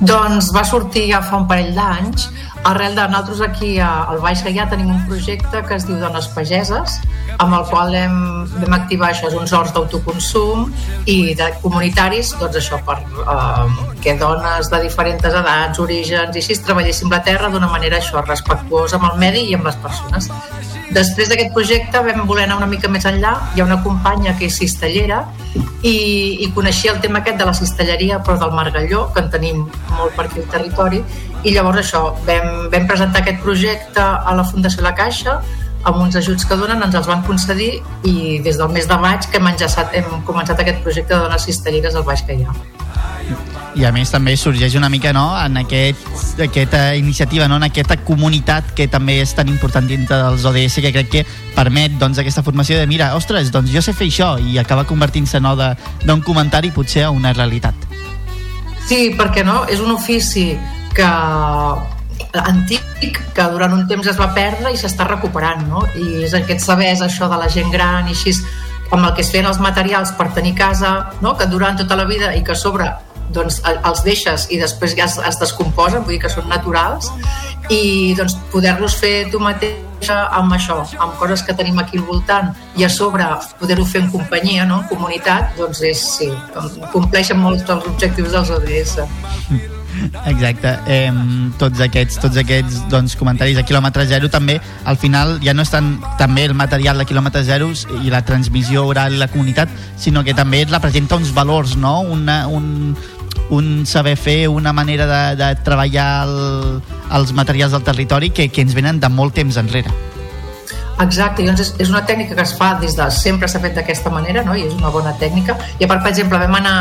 Doncs 0.00 0.46
va 0.56 0.62
sortir 0.64 1.10
ja 1.10 1.20
fa 1.20 1.36
un 1.36 1.46
parell 1.48 1.74
d'anys 1.76 2.30
arrel 2.64 2.94
de 2.94 3.06
nosaltres 3.08 3.40
aquí 3.40 3.78
al 3.80 4.20
Baix 4.20 4.42
Gaià 4.44 4.66
tenim 4.68 4.90
un 4.92 5.00
projecte 5.08 5.62
que 5.66 5.76
es 5.76 5.86
diu 5.88 5.96
Dones 6.00 6.28
Pageses 6.34 6.98
amb 7.40 7.56
el 7.56 7.64
qual 7.70 7.94
hem, 7.96 8.16
vam 8.52 8.76
activar 8.76 9.10
això, 9.10 9.30
uns 9.36 9.52
horts 9.56 9.72
d'autoconsum 9.76 10.66
i 11.08 11.34
de 11.38 11.48
comunitaris, 11.62 12.34
doncs 12.40 12.60
això 12.60 12.80
per 12.84 12.98
eh, 13.00 13.86
que 14.04 14.16
dones 14.20 14.68
de 14.72 14.82
diferents 14.84 15.24
edats, 15.24 15.80
orígens 15.80 16.36
i 16.36 16.42
així 16.42 16.58
treballéssim 16.66 17.12
la 17.12 17.22
terra 17.24 17.48
d'una 17.52 17.70
manera 17.72 18.00
això, 18.00 18.20
respectuosa 18.26 19.00
amb 19.00 19.12
el 19.12 19.22
medi 19.24 19.46
i 19.48 19.56
amb 19.56 19.70
les 19.70 19.80
persones. 19.80 20.28
Després 20.90 21.30
d'aquest 21.30 21.52
projecte 21.54 22.00
vam 22.02 22.24
voler 22.26 22.48
anar 22.48 22.56
una 22.58 22.66
mica 22.66 22.88
més 22.90 23.04
enllà. 23.06 23.36
Hi 23.54 23.62
ha 23.62 23.66
una 23.68 23.78
companya 23.84 24.34
que 24.38 24.48
és 24.50 24.56
cistellera 24.58 25.20
i, 25.86 25.94
i 26.42 26.48
coneixia 26.56 26.96
el 26.96 26.98
tema 27.04 27.20
aquest 27.20 27.38
de 27.38 27.46
la 27.46 27.54
cistelleria, 27.54 28.18
però 28.26 28.36
del 28.40 28.56
margalló, 28.56 29.04
que 29.14 29.22
en 29.22 29.30
tenim 29.30 29.60
molt 29.94 30.16
per 30.18 30.26
aquí 30.26 30.42
al 30.42 30.50
territori, 30.50 31.04
i 31.44 31.54
llavors 31.54 31.80
això, 31.80 32.02
vam, 32.26 32.68
vam 32.72 32.86
presentar 32.88 33.22
aquest 33.22 33.40
projecte 33.44 34.02
a 34.02 34.34
la 34.36 34.44
Fundació 34.44 34.84
La 34.84 34.94
Caixa, 34.96 35.38
amb 35.88 36.02
uns 36.02 36.16
ajuts 36.16 36.44
que 36.44 36.56
donen, 36.60 36.82
ens 36.84 36.96
els 36.98 37.08
van 37.08 37.22
concedir 37.24 37.70
i 38.04 38.40
des 38.44 38.58
del 38.60 38.68
mes 38.74 38.88
de 38.88 38.98
maig 39.00 39.24
que 39.30 39.40
hem, 39.40 39.48
enllaçat, 39.48 39.94
hem 39.96 40.20
començat 40.28 40.60
aquest 40.60 40.82
projecte 40.84 41.14
de 41.14 41.22
dones 41.24 41.46
cistelleres 41.48 41.96
al 41.96 42.04
Baix 42.04 42.24
Gaià. 42.28 42.52
I 43.78 43.84
a 43.86 43.92
més 43.94 44.10
també 44.10 44.34
sorgeix 44.36 44.74
una 44.76 44.90
mica 44.90 45.12
no, 45.14 45.28
en 45.38 45.60
aquest, 45.62 46.40
aquesta 46.42 46.96
iniciativa, 46.98 47.46
no, 47.48 47.60
en 47.60 47.68
aquesta 47.68 47.96
comunitat 48.02 48.74
que 48.76 48.88
també 48.90 49.20
és 49.22 49.32
tan 49.38 49.48
important 49.48 49.86
dintre 49.86 50.18
dels 50.18 50.44
ODS 50.50 50.80
que 50.82 50.92
crec 50.92 51.12
que 51.12 51.22
permet 51.54 51.94
doncs, 52.00 52.18
aquesta 52.18 52.42
formació 52.44 52.80
de 52.80 52.88
mira, 52.90 53.12
ostres, 53.16 53.52
doncs 53.54 53.70
jo 53.72 53.80
sé 53.80 53.94
fer 53.94 54.10
això 54.10 54.34
i 54.42 54.58
acaba 54.60 54.84
convertint-se 54.90 55.40
no, 55.40 55.54
d'un 55.56 56.26
comentari 56.26 56.74
potser 56.74 57.06
a 57.06 57.14
una 57.14 57.32
realitat. 57.32 57.88
Sí, 58.90 59.14
perquè 59.16 59.46
no? 59.46 59.62
És 59.70 59.80
un 59.80 59.94
ofici 59.94 60.50
que 60.94 61.10
antic 62.44 63.20
que 63.34 63.44
durant 63.52 63.72
un 63.74 63.86
temps 63.88 64.06
es 64.10 64.18
va 64.20 64.30
perdre 64.36 64.72
i 64.74 64.78
s'està 64.78 65.06
recuperant, 65.08 65.62
no? 65.68 65.84
I 65.96 66.24
és 66.26 66.34
aquest 66.36 66.62
saber 66.64 66.90
és 66.92 67.00
això 67.02 67.28
de 67.30 67.38
la 67.40 67.48
gent 67.50 67.70
gran 67.72 68.08
i 68.08 68.14
així 68.16 68.34
amb 68.90 69.06
el 69.06 69.14
que 69.14 69.22
es 69.24 69.30
feien 69.30 69.46
els 69.46 69.60
materials 69.62 70.10
per 70.18 70.28
tenir 70.34 70.54
casa, 70.58 71.12
no? 71.22 71.36
que 71.38 71.46
duran 71.46 71.76
tota 71.78 71.96
la 71.96 72.04
vida 72.04 72.34
i 72.34 72.42
que 72.42 72.52
a 72.52 72.58
sobre 72.58 72.88
doncs, 73.30 73.60
el- 73.64 73.78
els 73.86 74.02
deixes 74.02 74.48
i 74.50 74.58
després 74.58 74.96
ja 74.98 75.04
es, 75.06 75.16
es 75.18 75.38
descomposen, 75.38 76.02
vull 76.02 76.16
dir 76.16 76.20
que 76.24 76.28
són 76.32 76.48
naturals 76.50 77.12
i 77.70 78.14
doncs, 78.18 78.34
poder-los 78.50 78.96
fer 78.98 79.30
tu 79.30 79.38
mateixa 79.38 80.26
amb 80.34 80.52
això, 80.56 80.80
amb 80.98 81.14
coses 81.22 81.44
que 81.46 81.54
tenim 81.54 81.78
aquí 81.78 81.98
al 81.98 82.04
voltant 82.08 82.50
i 82.76 82.82
a 82.84 82.90
sobre 82.90 83.24
poder-ho 83.60 83.84
fer 83.86 84.02
en 84.02 84.10
companyia, 84.10 84.66
no? 84.66 84.80
en 84.82 84.88
comunitat, 84.90 85.54
doncs 85.56 85.82
és, 85.86 86.02
sí, 86.18 86.32
compleixen 86.92 87.38
molts 87.38 87.62
dels 87.68 87.86
objectius 87.86 88.32
dels 88.34 88.50
ODS. 88.50 88.98
Exacte, 90.26 90.72
eh, 90.86 91.12
tots 91.58 91.80
aquests, 91.84 92.18
tots 92.22 92.40
aquests 92.40 92.80
doncs, 92.92 93.16
comentaris 93.20 93.56
de 93.58 93.64
quilòmetre 93.66 94.06
zero 94.08 94.30
també, 94.32 94.58
al 94.84 94.98
final 95.00 95.38
ja 95.44 95.54
no 95.54 95.64
és 95.66 95.72
tant 95.72 95.92
també 96.20 96.46
el 96.48 96.54
material 96.58 97.00
de 97.00 97.06
quilòmetre 97.08 97.42
zero 97.46 97.70
i 98.00 98.12
la 98.12 98.22
transmissió 98.26 98.86
oral 98.88 99.16
i 99.16 99.20
la 99.20 99.30
comunitat, 99.32 99.72
sinó 100.00 100.24
que 100.24 100.34
també 100.34 100.64
representa 100.68 101.18
uns 101.20 101.34
valors, 101.36 101.76
no? 101.76 102.00
Una, 102.00 102.46
un, 102.48 102.96
un 103.50 103.86
saber 103.86 104.16
fer, 104.16 104.48
una 104.48 104.72
manera 104.72 105.06
de, 105.06 105.24
de 105.42 105.50
treballar 105.64 106.10
el, 106.26 106.80
els 107.12 107.34
materials 107.36 107.76
del 107.76 107.84
territori 107.86 108.30
que, 108.30 108.48
que 108.48 108.64
ens 108.64 108.74
venen 108.74 109.00
de 109.00 109.12
molt 109.12 109.36
temps 109.36 109.60
enrere. 109.60 109.92
Exacte, 111.00 111.44
doncs 111.46 111.72
és, 111.80 111.88
una 111.88 112.02
tècnica 112.04 112.34
que 112.36 112.44
es 112.44 112.52
fa 112.56 112.74
des 112.80 112.96
de 112.98 113.06
sempre 113.14 113.48
s'ha 113.48 113.60
fet 113.62 113.78
d'aquesta 113.78 114.12
manera, 114.12 114.42
no? 114.44 114.56
i 114.56 114.66
és 114.66 114.74
una 114.76 114.90
bona 114.92 115.14
tècnica. 115.20 115.56
I 115.78 115.86
a 115.86 115.88
part, 115.88 116.04
per 116.04 116.12
exemple, 116.12 116.40
vam 116.42 116.58
anar 116.58 116.74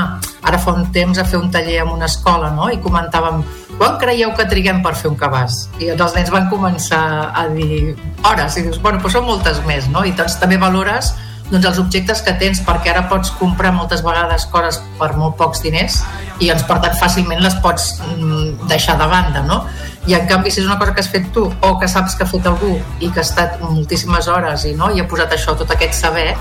ara 0.49 0.59
fa 0.59 0.73
un 0.75 0.89
temps 0.95 1.19
a 1.19 1.25
fer 1.27 1.39
un 1.39 1.49
taller 1.51 1.79
en 1.83 1.93
una 1.93 2.07
escola 2.09 2.49
no? 2.55 2.69
i 2.71 2.79
comentàvem 2.83 3.41
quan 3.79 3.95
creieu 4.01 4.33
que 4.35 4.43
triguem 4.51 4.81
per 4.83 4.91
fer 4.99 5.07
un 5.11 5.15
cabàs? 5.19 5.61
I 5.79 5.93
doncs 5.93 6.09
els 6.09 6.17
nens 6.17 6.33
van 6.35 6.49
començar 6.51 7.01
a 7.31 7.47
dir 7.53 7.95
hores, 8.27 8.59
i 8.59 8.65
dius, 8.67 8.81
bueno, 8.83 8.99
però 8.99 9.13
són 9.13 9.27
moltes 9.29 9.63
més, 9.69 9.87
no? 9.87 10.03
I 10.03 10.11
doncs 10.17 10.35
també 10.41 10.59
valores 10.59 11.13
doncs, 11.49 11.65
els 11.65 11.79
objectes 11.81 12.21
que 12.25 12.35
tens, 12.41 12.59
perquè 12.65 12.91
ara 12.91 13.07
pots 13.09 13.31
comprar 13.39 13.71
moltes 13.73 14.03
vegades 14.05 14.45
coses 14.51 14.81
per 14.99 15.13
molt 15.17 15.37
pocs 15.39 15.63
diners 15.63 16.01
i 16.39 16.49
doncs, 16.49 16.65
per 16.67 16.77
tant 16.83 16.97
fàcilment 16.99 17.41
les 17.41 17.55
pots 17.63 17.95
mm, 18.03 18.67
deixar 18.69 18.99
de 18.99 19.07
banda, 19.09 19.41
no? 19.47 19.63
I 20.07 20.15
en 20.15 20.27
canvi, 20.29 20.51
si 20.51 20.61
és 20.61 20.67
una 20.67 20.77
cosa 20.79 20.93
que 20.95 21.03
has 21.03 21.09
fet 21.11 21.27
tu 21.35 21.43
o 21.49 21.73
que 21.79 21.87
saps 21.91 22.15
que 22.15 22.23
ha 22.23 22.29
fet 22.29 22.47
algú 22.47 22.77
i 22.99 23.09
que 23.09 23.19
ha 23.19 23.25
estat 23.25 23.59
moltíssimes 23.61 24.29
hores 24.31 24.63
i, 24.65 24.73
no, 24.77 24.89
i 24.95 25.01
ha 25.01 25.07
posat 25.07 25.35
això, 25.35 25.57
tot 25.59 25.71
aquest 25.75 25.97
saber, 25.97 26.31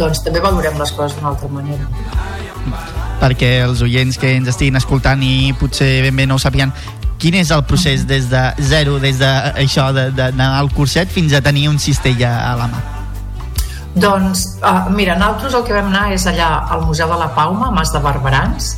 doncs 0.00 0.24
també 0.24 0.40
valorem 0.40 0.78
les 0.80 0.92
coses 0.96 1.18
d'una 1.18 1.34
altra 1.34 1.48
manera. 1.52 1.86
perquè 3.22 3.60
els 3.62 3.82
oients 3.82 4.16
que 4.18 4.32
ens 4.34 4.48
estiguin 4.50 4.76
escoltant 4.78 5.20
i 5.22 5.52
potser 5.58 6.00
ben 6.02 6.16
bé 6.16 6.26
no 6.26 6.34
ho 6.38 6.42
sapien 6.42 6.72
quin 7.22 7.36
és 7.38 7.52
el 7.54 7.62
procés 7.62 8.02
des 8.06 8.26
de 8.30 8.40
zero, 8.66 8.98
des 8.98 9.20
de 9.20 9.30
això 9.62 9.92
d'anar 9.94 10.48
al 10.58 10.72
curset 10.74 11.06
fins 11.06 11.32
a 11.32 11.40
tenir 11.40 11.68
un 11.70 11.78
cistell 11.78 12.24
a 12.26 12.56
la 12.58 12.66
mà? 12.66 12.80
Doncs, 13.94 14.58
uh, 14.64 14.88
mira, 14.90 15.14
nosaltres 15.20 15.54
el 15.54 15.64
que 15.68 15.76
vam 15.76 15.92
anar 15.92 16.08
és 16.16 16.24
allà 16.26 16.48
al 16.74 16.82
Museu 16.88 17.12
de 17.12 17.18
la 17.20 17.28
Pauma, 17.36 17.68
a 17.68 17.70
Mas 17.76 17.92
de 17.92 18.00
Barberans, 18.02 18.72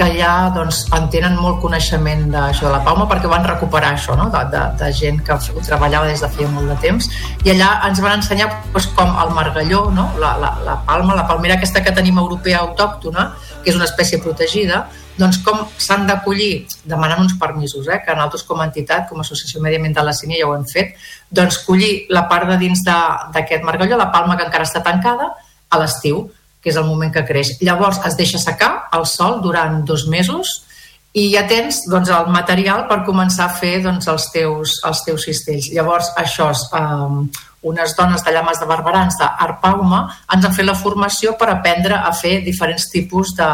que 0.00 0.06
allà 0.08 0.48
doncs, 0.54 0.86
en 0.96 1.10
tenen 1.12 1.34
molt 1.36 1.58
coneixement 1.60 2.22
d'això 2.32 2.64
de 2.64 2.70
la 2.72 2.78
Pauma 2.86 3.04
perquè 3.08 3.28
van 3.28 3.44
recuperar 3.44 3.90
això, 3.92 4.14
no? 4.16 4.30
de, 4.32 4.40
de, 4.48 4.62
de 4.80 4.88
gent 4.96 5.18
que 5.26 5.36
ho 5.36 5.64
treballava 5.66 6.08
des 6.08 6.22
de 6.24 6.30
feia 6.32 6.48
molt 6.48 6.72
de 6.72 6.76
temps 6.80 7.08
i 7.44 7.52
allà 7.52 7.68
ens 7.90 8.00
van 8.00 8.16
ensenyar 8.16 8.46
doncs, 8.70 8.86
com 8.96 9.12
el 9.20 9.34
margalló, 9.36 9.82
no? 9.92 10.06
la, 10.22 10.32
la, 10.40 10.54
la 10.64 10.78
palma, 10.88 11.18
la 11.18 11.26
palmera 11.28 11.58
aquesta 11.60 11.84
que 11.84 11.92
tenim 11.92 12.16
europea 12.22 12.62
autòctona, 12.64 13.26
que 13.60 13.74
és 13.74 13.76
una 13.76 13.84
espècie 13.90 14.22
protegida, 14.24 14.86
doncs 15.20 15.42
com 15.44 15.66
s'han 15.76 16.08
d'acollir 16.08 16.64
demanant 16.88 17.20
uns 17.26 17.36
permisos, 17.36 17.84
eh? 17.92 18.00
que 18.00 18.16
nosaltres 18.16 18.48
com 18.48 18.64
a 18.64 18.70
entitat, 18.70 19.04
com 19.12 19.20
a 19.20 19.26
Associació 19.26 19.60
Mediambiental 19.60 20.08
de 20.08 20.16
Sínia 20.16 20.40
ja 20.40 20.48
ho 20.48 20.56
hem 20.56 20.64
fet, 20.72 20.96
doncs 21.28 21.60
collir 21.68 22.06
la 22.08 22.24
part 22.32 22.48
de 22.48 22.56
dins 22.62 22.80
d'aquest 22.88 23.68
margalló, 23.68 24.00
la 24.00 24.08
palma 24.16 24.40
que 24.40 24.48
encara 24.48 24.64
està 24.64 24.80
tancada, 24.80 25.34
a 25.70 25.78
l'estiu, 25.78 26.24
que 26.60 26.70
és 26.72 26.76
el 26.76 26.88
moment 26.88 27.12
que 27.12 27.24
creix. 27.26 27.56
Llavors 27.64 28.00
es 28.06 28.16
deixa 28.18 28.40
secar 28.40 28.72
al 28.92 29.06
sol 29.08 29.40
durant 29.44 29.82
dos 29.88 30.06
mesos 30.08 30.60
i 31.16 31.26
ja 31.32 31.42
tens 31.50 31.82
doncs, 31.90 32.10
el 32.14 32.28
material 32.30 32.84
per 32.90 33.02
començar 33.06 33.48
a 33.48 33.54
fer 33.58 33.80
doncs, 33.82 34.06
els, 34.12 34.28
teus, 34.34 34.78
els 34.86 35.02
teus 35.06 35.26
cistells. 35.26 35.70
Llavors, 35.74 36.12
això, 36.20 36.50
um, 36.78 37.24
unes 37.66 37.96
dones 37.96 38.22
de 38.24 38.32
llames 38.32 38.60
de 38.60 38.68
barberans 38.68 39.18
d'Arpauma 39.20 40.04
ens 40.32 40.46
han 40.46 40.54
fet 40.56 40.68
la 40.68 40.78
formació 40.78 41.34
per 41.40 41.50
aprendre 41.50 41.98
a 41.98 42.12
fer 42.16 42.38
diferents 42.46 42.88
tipus 42.92 43.34
de, 43.36 43.50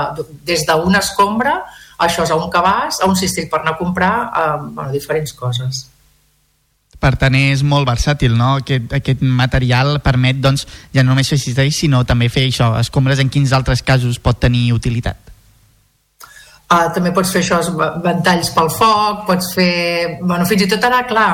des 0.46 0.62
d'una 0.68 1.00
escombra, 1.02 1.58
això 1.98 2.26
és 2.26 2.30
a 2.30 2.36
un 2.36 2.50
cabàs, 2.52 3.00
a 3.00 3.08
un 3.08 3.16
cistell 3.16 3.48
per 3.50 3.62
anar 3.62 3.74
a 3.74 3.80
comprar, 3.80 4.14
um, 4.28 4.72
bueno, 4.76 4.92
diferents 4.92 5.32
coses. 5.32 5.86
Per 7.00 7.12
tant, 7.20 7.34
és 7.36 7.62
molt 7.66 7.86
versàtil, 7.88 8.32
no? 8.38 8.56
Aquest, 8.62 8.88
aquest 8.96 9.22
material 9.22 9.98
permet, 10.04 10.40
doncs, 10.40 10.64
ja 10.94 11.04
no 11.04 11.12
només 11.12 11.28
fer 11.28 11.38
cistells, 11.38 11.76
sinó 11.76 12.02
també 12.08 12.30
fer 12.32 12.46
això, 12.48 12.72
escombres 12.80 13.20
en 13.20 13.30
quins 13.32 13.52
altres 13.52 13.84
casos 13.84 14.18
pot 14.18 14.40
tenir 14.40 14.70
utilitat. 14.72 15.20
Uh, 16.66 16.88
també 16.90 17.12
pots 17.14 17.30
fer 17.30 17.44
això, 17.44 17.60
ventalls 18.02 18.50
pel 18.56 18.72
foc, 18.74 19.26
pots 19.28 19.52
fer... 19.54 20.18
Bueno, 20.22 20.48
fins 20.48 20.64
i 20.64 20.70
tot 20.72 20.82
ara, 20.88 21.04
clar, 21.06 21.30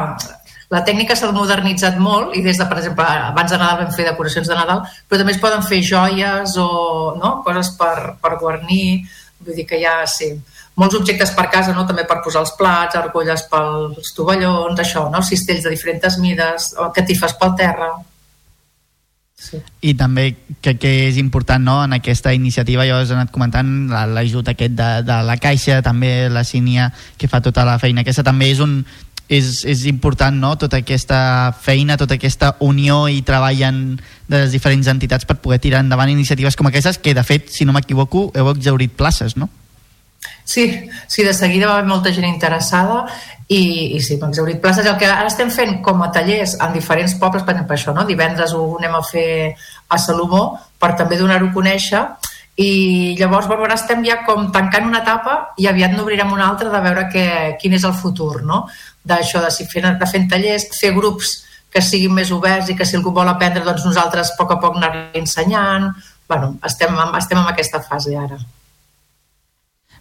la 0.72 0.82
tècnica 0.84 1.16
s'ha 1.16 1.30
modernitzat 1.36 1.98
molt 2.00 2.36
i 2.36 2.42
des 2.44 2.56
de, 2.60 2.66
per 2.68 2.78
exemple, 2.80 3.04
abans 3.04 3.52
de 3.52 3.58
Nadal 3.60 3.82
vam 3.82 3.94
fer 3.96 4.06
decoracions 4.08 4.48
de 4.48 4.56
Nadal, 4.56 4.82
però 5.08 5.20
també 5.20 5.34
es 5.36 5.40
poden 5.40 5.64
fer 5.68 5.82
joies 5.84 6.56
o 6.60 6.68
no? 7.20 7.32
coses 7.46 7.74
per, 7.76 8.16
per 8.20 8.38
guarnir, 8.40 9.02
vull 9.44 9.58
dir 9.58 9.66
que 9.68 9.80
ha, 9.84 9.98
sí, 10.08 10.30
molts 10.76 10.96
objectes 10.96 11.30
per 11.36 11.48
casa, 11.52 11.74
no? 11.76 11.84
també 11.86 12.04
per 12.08 12.20
posar 12.24 12.44
els 12.46 12.54
plats, 12.58 12.96
argolles 12.96 13.44
pels 13.50 14.14
tovallons, 14.16 14.78
això, 14.80 15.08
no? 15.12 15.20
cistells 15.22 15.66
de 15.66 15.70
diferents 15.74 16.18
mides, 16.18 16.72
catifes 16.94 17.36
pel 17.40 17.54
terra. 17.58 17.90
I 19.82 19.92
també 19.98 20.28
crec 20.62 20.78
que 20.84 20.90
és 21.08 21.16
important 21.18 21.64
no? 21.66 21.80
en 21.84 21.96
aquesta 21.96 22.32
iniciativa, 22.32 22.86
ja 22.86 22.96
ho 22.96 23.02
has 23.02 23.10
anat 23.10 23.32
comentant, 23.34 23.88
la- 23.90 24.06
l'ajut 24.06 24.48
aquest 24.52 24.76
de, 24.78 24.90
de 25.02 25.16
la 25.26 25.36
Caixa, 25.36 25.80
també 25.82 26.28
la 26.30 26.44
Sínia, 26.46 26.92
que 27.18 27.28
fa 27.28 27.40
tota 27.42 27.64
la 27.66 27.78
feina. 27.82 28.04
Aquesta 28.06 28.22
també 28.22 28.52
és 28.54 28.60
un, 28.62 28.84
és, 29.28 29.64
és 29.66 29.84
important, 29.90 30.36
no?, 30.38 30.54
tota 30.60 30.78
aquesta 30.82 31.52
feina, 31.58 31.98
tota 31.98 32.14
aquesta 32.20 32.54
unió 32.60 33.08
i 33.10 33.22
treball 33.26 33.64
en, 33.66 33.82
de 34.28 34.44
les 34.44 34.54
diferents 34.54 34.86
entitats 34.92 35.26
per 35.26 35.40
poder 35.42 35.58
tirar 35.64 35.82
endavant 35.82 36.12
iniciatives 36.12 36.56
com 36.56 36.70
aquestes, 36.70 37.00
que 37.02 37.14
de 37.16 37.24
fet, 37.26 37.50
si 37.50 37.66
no 37.66 37.74
m'equivoco, 37.74 38.30
heu 38.36 38.52
exaurit 38.54 38.94
places, 38.94 39.36
no? 39.36 39.50
Sí, 40.44 40.90
sí, 41.06 41.22
de 41.24 41.34
seguida 41.34 41.68
va 41.68 41.78
haver 41.78 41.88
molta 41.88 42.12
gent 42.12 42.26
interessada 42.28 43.06
i, 43.48 43.96
i 43.96 44.00
sí, 44.00 44.16
hem 44.18 44.28
exaurit 44.28 44.60
places. 44.60 44.86
El 44.86 44.98
que 45.00 45.08
ara 45.08 45.30
estem 45.30 45.50
fent 45.54 45.80
com 45.84 46.02
a 46.02 46.10
tallers 46.14 46.56
en 46.60 46.74
diferents 46.74 47.14
pobles, 47.20 47.44
per 47.46 47.54
exemple, 47.54 47.78
això, 47.78 47.94
no? 47.96 48.04
divendres 48.08 48.54
ho 48.56 48.66
anem 48.78 48.98
a 48.98 49.02
fer 49.06 49.30
a 49.88 49.98
Salomó 49.98 50.44
per 50.80 50.94
també 50.98 51.18
donar-ho 51.20 51.50
a 51.50 51.54
conèixer 51.54 52.02
i 52.62 53.16
llavors 53.16 53.46
bueno, 53.48 53.64
ara 53.64 53.78
estem 53.78 54.02
ja 54.04 54.18
com 54.26 54.50
tancant 54.52 54.84
una 54.88 55.00
etapa 55.00 55.54
i 55.56 55.68
aviat 55.70 55.94
n'obrirem 55.96 56.32
una 56.32 56.50
altra 56.50 56.68
de 56.72 56.80
veure 56.84 57.06
que, 57.12 57.24
quin 57.60 57.72
és 57.78 57.86
el 57.88 57.94
futur 57.96 58.42
no? 58.44 58.66
d'això 59.04 59.40
de, 59.40 59.50
si 59.50 59.64
fent, 59.70 59.88
de 59.98 60.08
fent 60.08 60.28
tallers, 60.28 60.68
fer 60.76 60.92
grups 60.92 61.38
que 61.72 61.80
siguin 61.80 62.12
més 62.12 62.30
oberts 62.30 62.68
i 62.68 62.76
que 62.76 62.84
si 62.84 62.98
algú 62.98 63.14
vol 63.16 63.30
aprendre 63.32 63.64
doncs 63.64 63.86
nosaltres 63.88 64.34
a 64.34 64.36
poc 64.36 64.52
a 64.52 64.60
poc 64.60 64.76
anar 64.76 64.92
ensenyant 65.16 65.88
bueno, 66.28 66.56
estem, 66.68 66.92
estem 67.16 67.40
en 67.40 67.48
aquesta 67.48 67.80
fase 67.88 68.16
ara 68.16 68.36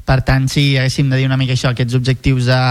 Per 0.06 0.19
tant, 0.28 0.48
si 0.52 0.76
haguéssim 0.78 1.10
de 1.11 1.19
dir 1.19 1.30
una 1.30 1.38
mica 1.40 1.56
això, 1.56 1.72
aquests 1.72 1.95
objectius 1.99 2.49
a, 2.52 2.64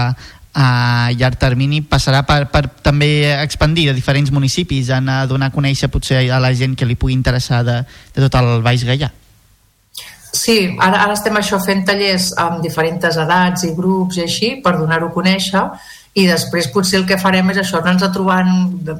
a 0.53 0.67
llarg 1.15 1.39
termini, 1.39 1.81
passarà 1.81 2.25
per, 2.27 2.43
per 2.51 2.65
també 2.83 3.31
expandir 3.37 3.89
a 3.89 3.95
diferents 3.97 4.33
municipis, 4.35 4.91
en 4.91 5.09
a 5.09 5.23
donar 5.27 5.51
a 5.51 5.55
conèixer 5.55 5.89
potser 5.91 6.25
a 6.29 6.41
la 6.43 6.51
gent 6.53 6.75
que 6.75 6.87
li 6.87 6.99
pugui 6.99 7.15
interessar 7.15 7.63
de, 7.67 7.81
de 8.15 8.27
tot 8.27 8.39
el 8.41 8.61
Baix 8.65 8.85
Gaià. 8.87 9.11
Sí, 10.31 10.77
ara, 10.79 11.01
ara 11.03 11.15
estem 11.15 11.35
això 11.35 11.57
fent 11.59 11.83
tallers 11.87 12.29
amb 12.39 12.61
diferents 12.63 13.17
edats 13.19 13.65
i 13.67 13.73
grups 13.75 14.19
i 14.19 14.23
així 14.23 14.53
per 14.63 14.77
donar-ho 14.77 15.09
a 15.09 15.15
conèixer 15.15 15.65
i 16.15 16.25
després 16.27 16.69
potser 16.71 16.99
el 16.99 17.05
que 17.07 17.19
farem 17.19 17.51
és 17.53 17.59
això, 17.61 17.79
anar-nos 17.79 18.11
trobant 18.15 18.49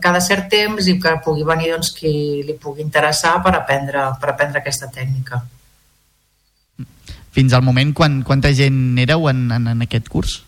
cada 0.04 0.22
cert 0.24 0.48
temps 0.52 0.88
i 0.88 0.98
que 1.00 1.18
pugui 1.24 1.44
venir 1.48 1.74
doncs, 1.74 1.92
qui 1.96 2.14
li 2.48 2.56
pugui 2.60 2.84
interessar 2.84 3.38
per 3.44 3.56
aprendre, 3.58 4.06
per 4.20 4.32
aprendre 4.32 4.62
aquesta 4.62 4.88
tècnica. 4.92 5.42
Fins 7.32 7.54
al 7.54 7.62
moment, 7.64 7.94
quan, 7.96 8.22
quanta 8.28 8.52
gent 8.54 8.98
éreu 9.00 9.30
en, 9.32 9.46
en, 9.56 9.68
en 9.72 9.82
aquest 9.88 10.10
curs? 10.12 10.42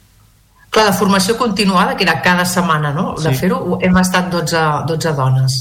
Clar, 0.74 0.88
de 0.90 0.96
formació 0.98 1.38
continuada, 1.38 1.96
que 1.96 2.04
era 2.04 2.22
cada 2.22 2.46
setmana, 2.46 2.92
no? 2.94 3.14
De 3.16 3.30
Sí. 3.30 3.40
fer-ho, 3.46 3.78
hem 3.82 3.98
estat 4.02 4.32
12, 4.34 4.58
12 4.90 5.14
dones. 5.14 5.60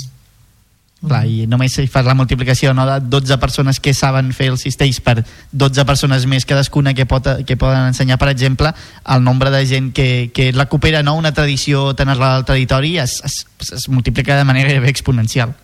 Clar, 1.03 1.25
i 1.27 1.49
només 1.51 1.75
si 1.75 1.89
fas 1.91 2.07
la 2.07 2.15
multiplicació 2.15 2.71
no, 2.75 2.85
de 2.87 3.01
12 3.11 3.37
persones 3.43 3.81
que 3.83 3.91
saben 3.93 4.31
fer 4.33 4.53
els 4.53 4.63
cistells 4.63 5.01
per 5.03 5.25
12 5.51 5.85
persones 5.85 6.27
més 6.31 6.47
cadascuna 6.47 6.95
que, 6.95 7.07
pot, 7.11 7.27
que 7.45 7.57
poden 7.59 7.89
ensenyar, 7.91 8.21
per 8.23 8.29
exemple, 8.31 8.71
el 9.11 9.25
nombre 9.25 9.51
de 9.51 9.65
gent 9.67 9.91
que, 9.93 10.31
que 10.33 10.53
recupera 10.55 11.03
no, 11.03 11.17
una 11.19 11.35
tradició 11.35 11.91
tan 11.99 12.09
arrelada 12.09 12.37
al 12.37 12.45
territori 12.47 12.99
es, 13.03 13.21
es, 13.27 13.47
es 13.73 13.89
multiplica 13.89 14.37
de 14.39 14.45
manera 14.45 14.69
gairebé 14.71 14.91
exponencial. 14.95 15.57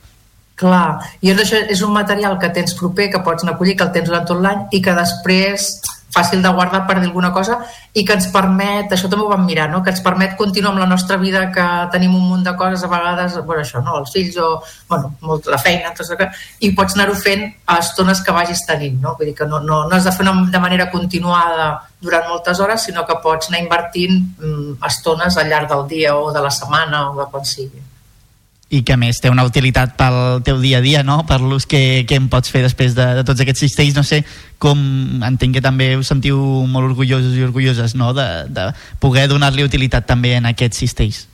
Clar, 0.58 0.98
i 1.22 1.30
és, 1.30 1.38
això, 1.38 1.60
és 1.70 1.84
un 1.86 1.92
material 1.94 2.34
que 2.42 2.50
tens 2.54 2.74
proper, 2.74 3.12
que 3.12 3.22
pots 3.22 3.44
anar 3.44 3.54
a 3.54 3.60
collir, 3.60 3.76
que 3.78 3.86
el 3.86 3.94
tens 3.94 4.08
durant 4.10 4.26
tot 4.26 4.42
l'any 4.42 4.64
i 4.74 4.82
que 4.82 4.96
després 4.96 5.76
fàcil 6.14 6.42
de 6.42 6.50
guardar 6.56 6.86
per 6.88 6.96
dir 6.98 7.08
alguna 7.08 7.30
cosa 7.32 7.58
i 7.92 8.04
que 8.06 8.14
ens 8.16 8.28
permet, 8.32 8.92
això 8.92 9.10
també 9.10 9.24
ho 9.26 9.30
vam 9.30 9.44
mirar, 9.46 9.68
no? 9.70 9.82
que 9.84 9.92
ens 9.92 10.02
permet 10.04 10.36
continuar 10.38 10.72
amb 10.72 10.82
la 10.82 10.88
nostra 10.88 11.18
vida 11.20 11.44
que 11.54 11.66
tenim 11.92 12.14
un 12.16 12.24
munt 12.30 12.44
de 12.46 12.54
coses 12.56 12.84
a 12.84 12.90
vegades, 12.90 13.36
bueno, 13.44 13.64
això, 13.64 13.82
no? 13.84 13.98
els 14.00 14.14
fills 14.14 14.38
o 14.40 14.48
bueno, 14.88 15.12
molt, 15.20 15.50
la 15.52 15.60
feina, 15.60 15.92
tot 15.96 16.14
que, 16.18 16.30
i 16.64 16.72
pots 16.76 16.96
anar-ho 16.96 17.16
fent 17.18 17.44
a 17.66 17.78
estones 17.82 18.22
que 18.24 18.34
vagis 18.34 18.64
tenint. 18.68 18.98
No? 19.02 19.14
Vull 19.18 19.30
dir 19.30 19.36
que 19.38 19.48
no, 19.50 19.60
no, 19.60 19.84
no 19.88 19.98
has 19.98 20.08
de 20.08 20.14
fer 20.14 20.26
de 20.26 20.62
manera 20.62 20.88
continuada 20.90 21.70
durant 22.00 22.28
moltes 22.30 22.60
hores, 22.60 22.88
sinó 22.88 23.04
que 23.06 23.18
pots 23.22 23.50
anar 23.50 23.62
invertint 23.64 24.18
mm, 24.38 24.80
estones 24.88 25.36
al 25.36 25.52
llarg 25.52 25.70
del 25.70 25.86
dia 25.90 26.16
o 26.16 26.32
de 26.32 26.42
la 26.42 26.54
setmana 26.54 27.08
o 27.10 27.16
de 27.20 27.30
quan 27.30 27.46
sigui. 27.46 27.87
I 28.68 28.82
que 28.84 28.98
més 29.00 29.16
té 29.16 29.30
una 29.32 29.46
utilitat 29.48 29.94
pel 29.96 30.42
teu 30.44 30.58
dia 30.60 30.82
a 30.82 30.84
dia, 30.84 31.00
no? 31.06 31.22
per 31.28 31.40
l'ús 31.40 31.64
que, 31.64 32.04
que 32.08 32.18
en 32.20 32.28
pots 32.28 32.52
fer 32.52 32.60
després 32.66 32.92
de, 32.96 33.06
de 33.16 33.24
tots 33.24 33.40
aquests 33.40 33.64
cistells. 33.64 33.96
No 33.96 34.04
sé 34.04 34.20
com 34.60 34.78
entenc 35.24 35.56
que 35.56 35.64
també 35.64 35.94
us 35.96 36.10
sentiu 36.12 36.36
molt 36.68 36.90
orgullosos 36.90 37.32
i 37.38 37.46
orgulloses 37.46 37.96
no? 37.96 38.12
de, 38.16 38.28
de 38.52 38.68
poder 39.00 39.24
donar-li 39.32 39.64
utilitat 39.64 40.04
també 40.08 40.34
en 40.36 40.50
aquests 40.52 40.84
cistells. 40.84 41.24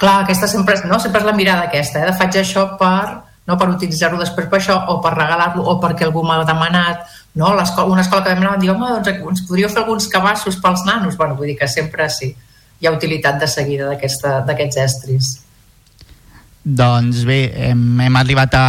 Clar, 0.00 0.20
aquesta 0.26 0.48
sempre, 0.52 0.76
no? 0.88 1.00
sempre 1.00 1.24
és 1.24 1.28
la 1.28 1.36
mirada 1.36 1.64
aquesta, 1.70 2.04
eh? 2.04 2.12
de 2.12 2.16
faig 2.20 2.36
això 2.42 2.66
per, 2.80 3.24
no? 3.48 3.56
per 3.56 3.72
utilitzar-lo 3.72 4.20
després 4.20 4.52
per 4.52 4.60
això, 4.60 4.76
o 4.92 5.00
per 5.00 5.16
regalar-lo, 5.16 5.64
o 5.64 5.80
perquè 5.80 6.08
algú 6.08 6.24
m'ha 6.28 6.42
demanat, 6.44 7.08
no? 7.40 7.54
L'escola, 7.56 7.88
una 7.92 8.04
escola 8.04 8.24
que 8.24 8.32
vam 8.32 8.40
anar 8.40 8.56
vam 8.56 8.64
dir, 8.64 8.72
home, 8.72 8.94
doncs 9.00 9.28
ens 9.32 9.44
podríeu 9.48 9.68
fer 9.72 9.84
alguns 9.84 10.08
cabassos 10.12 10.60
pels 10.60 10.84
nanos? 10.88 11.16
Bueno, 11.20 11.36
vull 11.40 11.52
dir 11.52 11.60
que 11.60 11.68
sempre 11.68 12.08
sí, 12.12 12.34
hi 12.80 12.88
ha 12.88 12.96
utilitat 12.96 13.40
de 13.40 13.48
seguida 13.48 13.88
d'aquests 13.92 14.84
estris. 14.84 15.38
Doncs 16.62 17.22
bé, 17.24 17.38
hem, 17.56 17.80
hem 18.04 18.16
arribat 18.20 18.52
a 18.52 18.64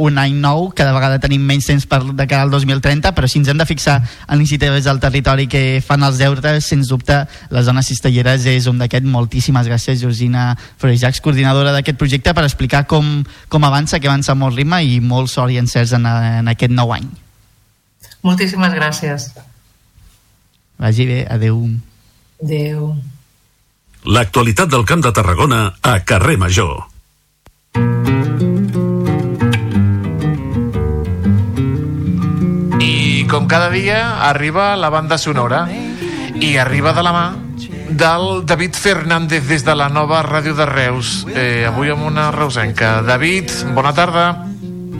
un 0.00 0.16
any 0.16 0.32
nou, 0.40 0.70
cada 0.72 0.94
vegada 0.96 1.18
tenim 1.20 1.42
menys 1.44 1.66
temps 1.68 1.84
per, 1.84 1.98
de 2.16 2.24
cara 2.24 2.46
al 2.46 2.52
2030, 2.52 3.10
però 3.12 3.28
si 3.28 3.36
ens 3.36 3.50
hem 3.52 3.58
de 3.60 3.66
fixar 3.68 3.98
en 4.00 4.38
iniciatives 4.38 4.86
del 4.88 5.00
territori 5.02 5.44
que 5.52 5.82
fan 5.84 6.06
els 6.08 6.16
deures, 6.16 6.64
sens 6.64 6.88
dubte, 6.88 7.18
les 7.52 7.66
zones 7.68 7.90
cistelleres 7.92 8.46
és 8.48 8.68
un 8.70 8.80
d'aquest. 8.80 9.04
Moltíssimes 9.04 9.68
gràcies, 9.68 10.00
Georgina 10.00 10.54
Florejacs, 10.80 11.20
coordinadora 11.20 11.74
d'aquest 11.76 12.00
projecte, 12.00 12.32
per 12.32 12.46
explicar 12.48 12.86
com, 12.88 13.20
com 13.52 13.68
avança, 13.68 14.00
que 14.00 14.08
avança 14.08 14.32
molt 14.34 14.56
ritme 14.56 14.80
i 14.80 14.96
molt 15.04 15.28
sort 15.28 15.52
i 15.52 15.60
encerts 15.60 15.92
en, 16.00 16.08
en 16.08 16.48
aquest 16.54 16.72
nou 16.72 16.96
any. 16.96 17.10
Moltíssimes 18.24 18.72
gràcies. 18.72 19.28
Vagi 20.80 21.04
bé, 21.12 21.20
adeu. 21.28 21.60
Adeu. 22.40 22.88
L'actualitat 24.08 24.72
del 24.72 24.88
Camp 24.88 25.04
de 25.04 25.12
Tarragona 25.12 25.62
a 25.84 26.00
Carrer 26.08 26.40
Major. 26.40 26.93
I 32.80 33.26
com 33.30 33.48
cada 33.48 33.70
dia 33.70 34.20
arriba 34.28 34.76
la 34.76 34.90
banda 34.90 35.18
sonora 35.18 35.68
i 36.38 36.56
arriba 36.56 36.92
de 36.92 37.02
la 37.02 37.12
mà 37.12 37.26
del 37.90 38.46
David 38.46 38.74
Fernández 38.74 39.48
des 39.48 39.64
de 39.64 39.74
la 39.74 39.88
nova 39.88 40.22
ràdio 40.22 40.54
de 40.54 40.66
Reus 40.66 41.26
eh, 41.34 41.66
avui 41.66 41.90
amb 41.90 42.06
una 42.06 42.30
reusenca 42.30 43.02
David, 43.02 43.50
bona 43.74 43.92
tarda 43.94 44.46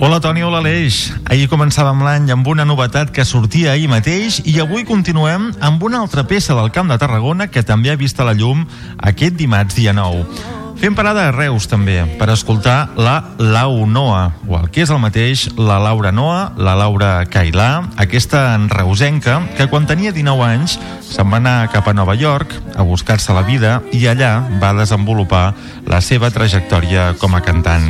Hola 0.00 0.18
Toni, 0.18 0.42
hola 0.42 0.58
Aleix. 0.58 1.12
Ahir 1.30 1.46
començàvem 1.46 2.00
l'any 2.02 2.32
amb 2.34 2.48
una 2.50 2.64
novetat 2.66 3.12
que 3.14 3.22
sortia 3.24 3.70
ahir 3.76 3.86
mateix 3.86 4.40
i 4.42 4.58
avui 4.58 4.82
continuem 4.82 5.52
amb 5.62 5.86
una 5.86 6.00
altra 6.02 6.26
peça 6.26 6.56
del 6.58 6.72
Camp 6.74 6.90
de 6.90 6.98
Tarragona 6.98 7.46
que 7.46 7.62
també 7.62 7.92
ha 7.92 7.96
vist 7.96 8.18
a 8.18 8.26
la 8.26 8.34
llum 8.34 8.66
aquest 8.98 9.38
dimarts 9.38 9.78
dia 9.78 9.94
9. 9.94 10.63
Fem 10.84 10.92
parada 10.92 11.22
a 11.24 11.32
Reus 11.32 11.64
també 11.64 11.94
per 12.18 12.26
escoltar 12.28 12.90
la 13.00 13.14
Lau 13.40 13.86
Noa, 13.88 14.34
o 14.44 14.58
el 14.58 14.66
que 14.68 14.82
és 14.84 14.90
el 14.92 14.98
mateix, 15.00 15.46
la 15.56 15.78
Laura 15.80 16.10
Noa, 16.12 16.50
la 16.60 16.74
Laura 16.76 17.22
Cailà, 17.24 17.86
aquesta 18.04 18.42
reusenca 18.68 19.38
que 19.56 19.64
quan 19.72 19.88
tenia 19.88 20.12
19 20.12 20.44
anys 20.44 20.74
se'n 21.08 21.32
va 21.32 21.40
anar 21.40 21.70
cap 21.72 21.88
a 21.88 21.94
Nova 21.96 22.12
York 22.20 22.52
a 22.76 22.84
buscar-se 22.84 23.32
la 23.32 23.46
vida 23.48 23.78
i 23.96 24.02
allà 24.12 24.34
va 24.60 24.74
desenvolupar 24.76 25.46
la 25.88 26.02
seva 26.04 26.28
trajectòria 26.28 27.14
com 27.16 27.32
a 27.32 27.40
cantant. 27.40 27.88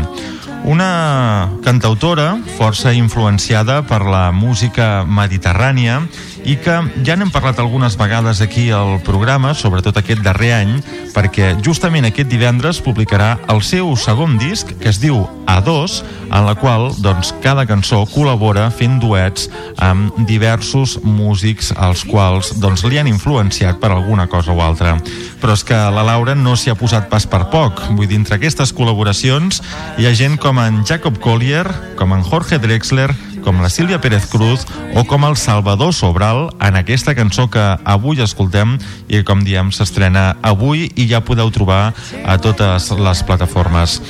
Una 0.62 1.51
cantautora 1.66 2.39
força 2.57 2.95
influenciada 2.95 3.83
per 3.85 4.05
la 4.07 4.31
música 4.31 5.03
mediterrània 5.03 5.99
i 6.45 6.57
que 6.61 6.77
ja 7.07 7.16
n'hem 7.16 7.33
parlat 7.33 7.59
algunes 7.59 7.97
vegades 7.97 8.43
aquí 8.45 8.69
al 8.71 8.99
programa, 9.05 9.55
sobretot 9.57 9.97
aquest 9.97 10.21
darrer 10.25 10.53
any, 10.59 10.75
perquè 11.15 11.55
justament 11.65 12.05
aquest 12.05 12.29
divendres 12.29 12.83
publicarà 12.85 13.39
el 13.53 13.62
seu 13.65 13.95
segon 13.97 14.37
disc, 14.39 14.71
que 14.81 14.93
es 14.93 15.01
diu 15.01 15.25
A2, 15.49 15.97
en 16.29 16.47
la 16.47 16.55
qual 16.59 16.91
doncs, 17.01 17.33
cada 17.45 17.65
cançó 17.69 18.03
col·labora 18.12 18.69
fent 18.75 18.99
duets 19.01 19.49
amb 19.83 20.12
diversos 20.29 20.99
músics 21.05 21.73
als 21.77 22.05
quals 22.09 22.55
doncs, 22.61 22.85
li 22.89 23.01
han 23.01 23.09
influenciat 23.09 23.81
per 23.81 23.93
alguna 23.95 24.27
cosa 24.29 24.53
o 24.53 24.61
altra. 24.65 24.97
Però 25.41 25.57
és 25.57 25.65
que 25.65 25.77
la 25.77 26.05
Laura 26.05 26.35
no 26.37 26.57
s'hi 26.57 26.73
ha 26.73 26.79
posat 26.79 27.09
pas 27.12 27.27
per 27.29 27.47
poc. 27.53 27.81
Vull 27.95 28.09
dir, 28.09 28.21
entre 28.21 28.39
aquestes 28.39 28.75
col·laboracions 28.77 29.62
hi 29.99 30.09
ha 30.09 30.16
gent 30.16 30.37
com 30.41 30.61
en 30.61 30.83
Jacob 30.85 31.21
Collier, 31.25 31.66
com 31.97 32.12
en 32.16 32.25
Jorge 32.27 32.59
Drexler, 32.59 33.12
com 33.45 33.61
la 33.61 33.69
Sílvia 33.69 34.01
Pérez 34.01 34.25
Cruz 34.33 34.65
o 34.97 35.05
com 35.05 35.27
el 35.29 35.37
Salvador 35.37 35.93
Sobral 35.93 36.49
en 36.65 36.79
aquesta 36.81 37.15
cançó 37.15 37.47
que 37.53 37.62
avui 37.85 38.23
escoltem 38.25 38.79
i 39.07 39.21
que, 39.21 39.25
com 39.29 39.45
diem, 39.45 39.71
s'estrena 39.71 40.33
avui 40.43 40.89
i 40.97 41.07
ja 41.11 41.21
podeu 41.21 41.53
trobar 41.53 41.93
a 42.25 42.39
totes 42.41 42.91
les 42.97 43.23
plataformes. 43.29 44.01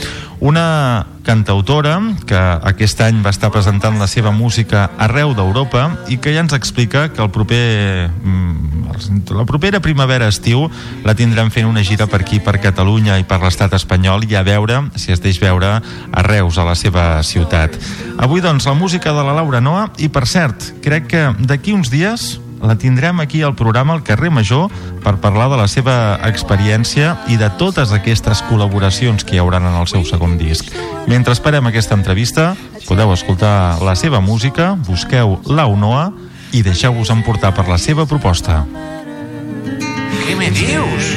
Una 0.44 1.06
cantautora 1.24 1.94
que 2.28 2.36
aquest 2.36 2.98
any 3.00 3.22
va 3.24 3.30
estar 3.32 3.48
presentant 3.48 3.96
la 3.96 4.04
seva 4.12 4.28
música 4.28 4.90
arreu 5.00 5.32
d'Europa 5.32 5.86
i 6.12 6.18
que 6.20 6.34
ja 6.34 6.42
ens 6.44 6.52
explica 6.52 7.06
que 7.08 7.22
el 7.24 7.30
proper, 7.32 8.10
mm, 8.12 8.92
la 9.32 9.46
propera 9.48 9.80
primavera-estiu 9.80 10.66
la 11.08 11.16
tindrem 11.16 11.48
fent 11.48 11.64
una 11.64 11.80
gira 11.80 12.04
per 12.04 12.20
aquí, 12.20 12.42
per 12.44 12.58
Catalunya 12.60 13.16
i 13.16 13.24
per 13.24 13.40
l'estat 13.40 13.72
espanyol 13.72 14.28
i 14.28 14.36
a 14.36 14.44
veure 14.44 14.82
si 15.00 15.16
es 15.16 15.24
deix 15.24 15.40
veure 15.40 15.80
a 15.80 16.28
Reus, 16.28 16.60
a 16.60 16.68
la 16.68 16.76
seva 16.76 17.22
ciutat. 17.22 17.80
Avui, 18.18 18.44
doncs, 18.44 18.68
la 18.68 18.76
música 18.76 19.16
de 19.16 19.24
la 19.24 19.32
Laura 19.32 19.64
Noa 19.64 19.88
i, 19.96 20.12
per 20.12 20.26
cert, 20.28 20.74
crec 20.84 21.08
que 21.08 21.28
d'aquí 21.40 21.72
uns 21.72 21.88
dies 21.88 22.34
la 22.64 22.76
tindrem 22.80 23.20
aquí 23.20 23.42
al 23.42 23.54
programa 23.54 23.92
al 23.92 24.02
carrer 24.02 24.30
Major 24.32 24.70
per 25.04 25.18
parlar 25.20 25.50
de 25.52 25.58
la 25.60 25.66
seva 25.68 26.16
experiència 26.24 27.14
i 27.28 27.36
de 27.36 27.50
totes 27.60 27.92
aquestes 27.92 28.40
col·laboracions 28.48 29.24
que 29.24 29.36
hi 29.36 29.42
hauran 29.42 29.68
en 29.68 29.76
el 29.76 29.88
seu 29.90 30.04
segon 30.08 30.38
disc. 30.40 30.72
Mentre 31.06 31.36
esperem 31.36 31.68
aquesta 31.68 31.94
entrevista, 31.94 32.54
podeu 32.88 33.12
escoltar 33.12 33.82
la 33.84 33.94
seva 33.94 34.22
música, 34.24 34.72
busqueu 34.88 35.38
la 35.46 35.66
Unoa 35.68 36.08
i 36.56 36.62
deixeu-vos 36.64 37.12
emportar 37.12 37.52
per 37.54 37.68
la 37.68 37.78
seva 37.78 38.08
proposta. 38.08 38.62
Què 40.24 40.38
me 40.38 40.48
dius? 40.54 41.12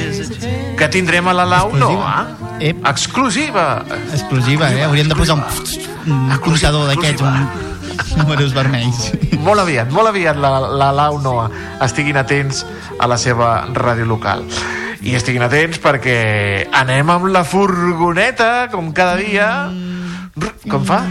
Que 0.77 0.89
tindrem 0.91 1.27
a 1.31 1.33
la 1.33 1.47
Lau 1.47 1.71
Noa? 1.73 2.27
Ep. 2.59 2.83
Exclusiva! 2.89 3.85
Exclusiva, 4.11 4.69
eh? 4.73 4.83
Hauríem 4.83 5.07
de 5.09 5.15
posar 5.15 5.37
un, 5.37 5.45
un 6.11 6.37
comptador 6.43 6.89
d'aquests, 6.89 7.23
un 7.23 7.67
números 8.17 8.53
vermells. 8.53 9.11
Molt 9.43 9.61
aviat, 9.61 9.91
molt 9.93 10.09
aviat 10.09 10.37
la, 10.41 10.51
la 10.59 10.89
Lau 10.95 11.19
Noa. 11.23 11.47
Estiguin 11.85 12.17
atents 12.19 12.63
a 12.99 13.07
la 13.07 13.17
seva 13.21 13.65
ràdio 13.73 14.07
local. 14.09 14.43
I 15.05 15.13
estiguin 15.15 15.43
atents 15.45 15.79
perquè 15.79 16.67
anem 16.75 17.09
amb 17.13 17.29
la 17.31 17.43
furgoneta, 17.47 18.67
com 18.73 18.91
cada 18.97 19.15
dia. 19.21 19.49
Com 20.67 20.83
fa? 20.85 21.03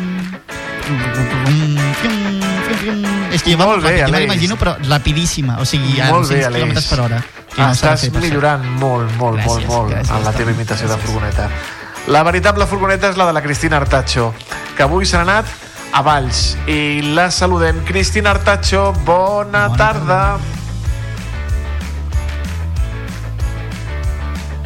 És 3.33 3.43
que 3.43 3.53
jo 3.53 3.59
Molt 3.59 3.83
bé, 3.85 3.99
jo 4.01 4.11
me 4.13 4.21
l'imagino, 4.23 4.57
però 4.57 4.77
rapidíssima, 4.89 5.59
o 5.61 5.65
sigui, 5.69 5.99
a 6.01 6.11
Molt 6.13 6.31
bé, 6.31 6.43
200 6.47 6.63
km 6.63 6.85
per 6.89 7.01
hora. 7.05 7.19
que 7.53 7.63
no 7.63 7.71
Estàs 7.73 8.07
fer, 8.07 8.13
millorant 8.21 8.65
molt, 8.81 9.11
molt, 9.19 9.41
Gràcies, 9.41 9.67
molt, 9.67 9.69
molt 9.73 9.91
gràcies, 9.93 10.13
en 10.17 10.25
la 10.25 10.33
teva 10.37 10.53
imitació 10.55 10.89
de 10.89 10.97
furgoneta. 11.03 11.49
La 12.13 12.23
veritable 12.23 12.67
furgoneta 12.71 13.11
és 13.11 13.17
la 13.19 13.27
de 13.27 13.33
la 13.35 13.43
Cristina 13.43 13.77
Artacho, 13.81 14.33
que 14.77 14.83
avui 14.85 15.07
se 15.07 15.17
n'ha 15.17 15.25
anat 15.25 15.47
a 15.97 16.03
Valls. 16.03 16.59
I 16.67 17.01
la 17.15 17.31
saludem. 17.31 17.83
Cristina 17.85 18.31
Artacho, 18.31 18.93
bona, 19.05 19.69
bona 19.69 19.77
tarda. 19.77 20.37
Des 20.37 20.66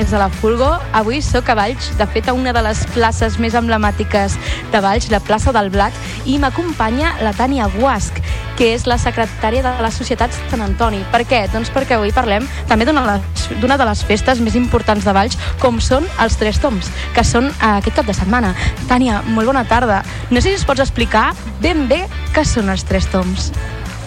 de 0.08 0.16
la 0.16 0.30
Fulgo, 0.32 0.70
avui 0.96 1.20
sóc 1.20 1.48
a 1.52 1.54
Valls, 1.58 1.90
de 1.98 2.06
fet 2.08 2.28
a 2.30 2.32
una 2.32 2.54
de 2.56 2.62
les 2.64 2.78
places 2.94 3.34
més 3.42 3.52
emblemàtiques 3.58 4.38
de 4.72 4.80
Valls, 4.80 5.10
la 5.12 5.20
plaça 5.20 5.52
del 5.52 5.68
Blat, 5.68 5.92
i 6.24 6.38
m'acompanya 6.40 7.16
la 7.20 7.34
Tània 7.36 7.66
Guasc, 7.74 8.16
que 8.56 8.70
és 8.72 8.86
la 8.88 8.96
secretària 8.96 9.60
de 9.66 9.72
la 9.84 9.90
Societat 9.92 10.32
Sant 10.48 10.62
Antoni. 10.64 11.02
Per 11.12 11.20
què? 11.28 11.42
Doncs 11.52 11.68
perquè 11.74 11.98
avui 11.98 12.14
parlem 12.16 12.46
també 12.70 12.86
d'una 12.88 13.02
de 13.04 13.18
les- 13.18 13.60
d'una 13.60 13.76
de 13.76 13.84
les 13.84 14.04
festes 14.08 14.40
més 14.40 14.54
importants 14.56 15.04
de 15.04 15.12
Valls, 15.12 15.36
com 15.60 15.80
són 15.80 16.06
els 16.18 16.36
Tres 16.40 16.60
Toms, 16.60 16.88
que 17.14 17.24
són 17.24 17.50
eh, 17.50 17.52
aquest 17.76 17.96
cap 17.96 18.06
de 18.06 18.14
setmana. 18.14 18.54
Tània, 18.88 19.20
molt 19.26 19.46
bona 19.52 19.64
tarda. 19.64 20.02
No 20.30 20.40
sé 20.40 20.48
si 20.48 20.54
ens 20.54 20.64
pots 20.64 20.80
explicar 20.80 21.34
ben 21.60 21.88
bé 21.88 22.06
què 22.32 22.44
són 22.46 22.70
els 22.70 22.84
Tres 22.84 23.06
Toms. 23.12 23.50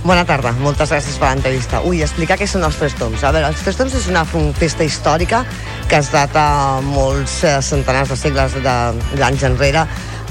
Bona 0.04 0.26
tarda, 0.28 0.52
moltes 0.60 0.90
gràcies 0.92 1.16
per 1.16 1.30
l'entrevista. 1.30 1.80
Ui, 1.88 2.02
explicar 2.04 2.36
què 2.36 2.44
són 2.50 2.66
els 2.68 2.76
Tres 2.76 2.92
Toms. 3.00 3.22
A 3.24 3.30
veure, 3.32 3.48
els 3.48 3.62
Tres 3.64 3.78
Toms 3.80 3.94
és 3.96 4.10
una 4.12 4.26
festa 4.28 4.84
històrica 4.84 5.46
que 5.88 5.96
es 5.96 6.10
data 6.12 6.82
molts 6.84 7.38
eh, 7.48 7.54
centenars 7.64 8.12
de 8.12 8.18
segles 8.20 8.58
d'anys 8.64 9.46
enrere 9.48 9.86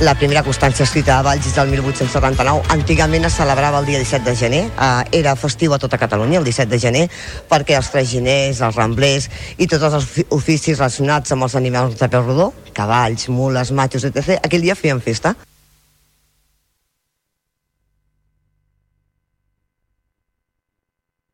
La 0.05 0.15
primera 0.17 0.43
constància 0.45 0.85
escrita 0.87 1.19
a 1.19 1.23
Valls 1.25 1.47
és 1.47 1.55
del 1.57 1.69
1879. 1.73 2.63
Antigament 2.73 3.25
es 3.29 3.37
celebrava 3.37 3.81
el 3.81 3.89
dia 3.89 4.01
17 4.01 4.25
de 4.29 4.35
gener. 4.37 4.63
Eh, 4.69 5.21
era 5.21 5.35
festiu 5.37 5.73
a 5.73 5.79
tota 5.81 5.99
Catalunya 6.01 6.41
el 6.41 6.45
17 6.49 6.69
de 6.73 6.81
gener 6.81 7.05
perquè 7.49 7.77
els 7.77 7.89
traginers, 7.93 8.61
els 8.61 8.77
ramblers 8.77 9.29
i 9.57 9.69
tots 9.69 9.85
els 9.89 9.97
ofi- 10.03 10.27
oficis 10.37 10.77
relacionats 10.81 11.33
amb 11.33 11.49
els 11.49 11.57
animals 11.61 11.97
de 12.01 12.09
peu 12.13 12.25
rodó, 12.29 12.51
cavalls, 12.77 13.29
mules, 13.29 13.73
matxos, 13.73 14.05
etc., 14.09 14.37
aquell 14.43 14.65
dia 14.69 14.77
feien 14.77 15.01
festa. 15.01 15.33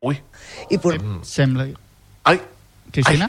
Ui. 0.01 0.15
I 0.69 0.77
por... 0.77 0.95
Sembla... 1.27 1.67
Ai! 2.23 2.39
Cristina? 2.91 3.27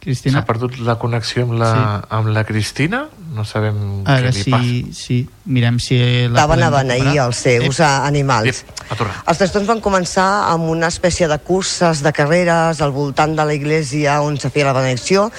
Cristina? 0.00 0.38
S'ha 0.38 0.46
perdut 0.46 0.76
la 0.86 0.94
connexió 0.96 1.42
amb 1.42 1.56
la, 1.58 1.70
Sí. 1.74 2.06
amb 2.16 2.28
la 2.32 2.44
Cristina? 2.46 3.00
No 3.34 3.42
sabem 3.44 3.80
Ara 4.06 4.30
què 4.30 4.36
li 4.36 4.44
sí, 4.44 4.52
passa. 4.54 4.94
sí. 4.94 5.16
Mirem 5.50 5.80
si 5.82 5.98
la 5.98 6.38
Estaven 6.38 6.62
a 6.62 6.70
beneir 6.70 7.18
els 7.24 7.36
seus 7.42 7.80
eh, 7.82 7.88
animals. 8.06 8.62
Els 8.94 9.42
trastorns 9.42 9.66
van 9.68 9.82
començar 9.82 10.28
amb 10.52 10.70
una 10.70 10.86
espècie 10.88 11.26
de 11.28 11.38
curses, 11.42 12.00
de 12.06 12.12
carreres, 12.14 12.80
al 12.80 12.94
voltant 12.94 13.34
de 13.36 13.44
la 13.44 13.52
iglesia 13.58 14.20
on 14.22 14.38
se 14.38 14.50
feia 14.54 14.70
la 14.70 14.76
benedicció, 14.78 15.32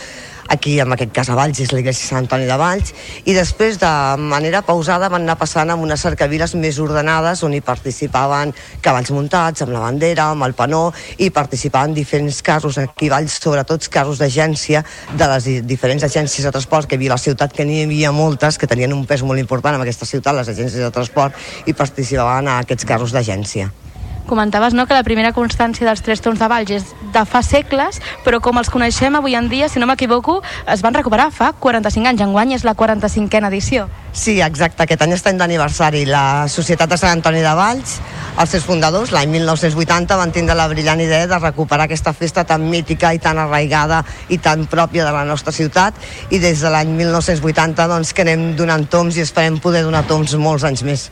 aquí 0.51 0.79
en 0.83 0.91
aquest 0.91 1.13
cas 1.15 1.29
a 1.31 1.35
Valls 1.39 1.59
és 1.63 1.71
l'església 1.71 2.09
Sant 2.09 2.21
Antoni 2.25 2.45
de 2.49 2.57
Valls 2.59 2.91
i 3.23 3.33
després 3.37 3.79
de 3.79 3.91
manera 4.19 4.61
pausada 4.67 5.09
van 5.11 5.23
anar 5.23 5.37
passant 5.39 5.71
amb 5.71 5.85
unes 5.85 6.03
cercaviles 6.03 6.55
més 6.59 6.79
ordenades 6.83 7.43
on 7.47 7.55
hi 7.55 7.61
participaven 7.65 8.51
cavalls 8.83 9.13
muntats 9.15 9.63
amb 9.63 9.71
la 9.71 9.83
bandera, 9.85 10.29
amb 10.35 10.43
el 10.47 10.53
panó 10.57 10.83
i 11.23 11.29
participaven 11.31 11.95
diferents 11.95 12.41
carros 12.43 12.77
aquí 12.81 13.07
a 13.07 13.15
Valls, 13.15 13.39
sobretot 13.41 13.87
carros 13.91 14.19
d'agència 14.19 14.83
de 15.15 15.29
les 15.33 15.47
di- 15.47 15.61
diferents 15.73 16.03
agències 16.03 16.45
de 16.45 16.51
transport 16.51 16.87
que 16.87 16.95
hi 16.95 17.01
havia 17.01 17.15
a 17.15 17.17
la 17.17 17.23
ciutat, 17.25 17.53
que 17.55 17.65
n'hi 17.65 17.83
havia 17.85 18.11
moltes 18.11 18.59
que 18.59 18.67
tenien 18.67 18.93
un 18.93 19.05
pes 19.07 19.23
molt 19.23 19.39
important 19.39 19.75
en 19.79 19.85
aquesta 19.85 20.05
ciutat, 20.05 20.35
les 20.35 20.51
agències 20.51 20.83
de 20.83 20.91
transport 20.91 21.33
i 21.65 21.73
participaven 21.73 22.51
a 22.51 22.59
aquests 22.65 22.85
carros 22.85 23.15
d'agència. 23.15 23.71
Comentaves 24.27 24.73
no, 24.73 24.85
que 24.87 24.95
la 24.95 25.03
primera 25.03 25.33
constància 25.35 25.87
dels 25.87 26.03
tres 26.05 26.21
tons 26.23 26.39
de 26.39 26.47
Valls 26.47 26.71
és 26.71 26.85
de 27.11 27.23
fa 27.27 27.41
segles, 27.43 27.99
però 28.25 28.39
com 28.43 28.59
els 28.61 28.69
coneixem 28.71 29.15
avui 29.17 29.35
en 29.35 29.49
dia, 29.51 29.67
si 29.69 29.81
no 29.81 29.87
m'equivoco, 29.89 30.39
es 30.71 30.83
van 30.85 30.95
recuperar 30.95 31.29
fa 31.35 31.51
45 31.53 32.07
anys. 32.07 32.23
Enguany 32.23 32.55
és 32.55 32.63
la 32.63 32.75
45a 32.77 33.49
edició. 33.49 33.87
Sí, 34.11 34.39
exacte. 34.43 34.83
Aquest 34.83 35.03
any 35.03 35.15
estem 35.15 35.37
d'aniversari. 35.39 36.05
La 36.07 36.47
Societat 36.51 36.91
de 36.91 36.99
Sant 36.99 37.17
Antoni 37.17 37.43
de 37.43 37.53
Valls, 37.55 37.97
els 38.39 38.53
seus 38.55 38.65
fundadors, 38.67 39.11
l'any 39.15 39.31
1980, 39.35 40.19
van 40.19 40.31
tindre 40.35 40.55
la 40.55 40.67
brillant 40.71 41.03
idea 41.03 41.27
de 41.27 41.39
recuperar 41.39 41.87
aquesta 41.87 42.13
festa 42.13 42.43
tan 42.47 42.67
mítica 42.69 43.13
i 43.15 43.19
tan 43.19 43.39
arraigada 43.39 44.03
i 44.29 44.37
tan 44.37 44.67
pròpia 44.71 45.07
de 45.07 45.15
la 45.15 45.25
nostra 45.27 45.51
ciutat 45.55 45.95
i 46.29 46.39
des 46.39 46.63
de 46.63 46.71
l'any 46.71 46.95
1980 46.95 47.87
doncs, 47.91 48.13
que 48.13 48.27
anem 48.27 48.51
donant 48.59 48.87
toms 48.87 49.17
i 49.17 49.25
esperem 49.25 49.59
poder 49.63 49.83
donar 49.87 50.05
toms 50.07 50.35
molts 50.39 50.67
anys 50.67 50.83
més. 50.87 51.09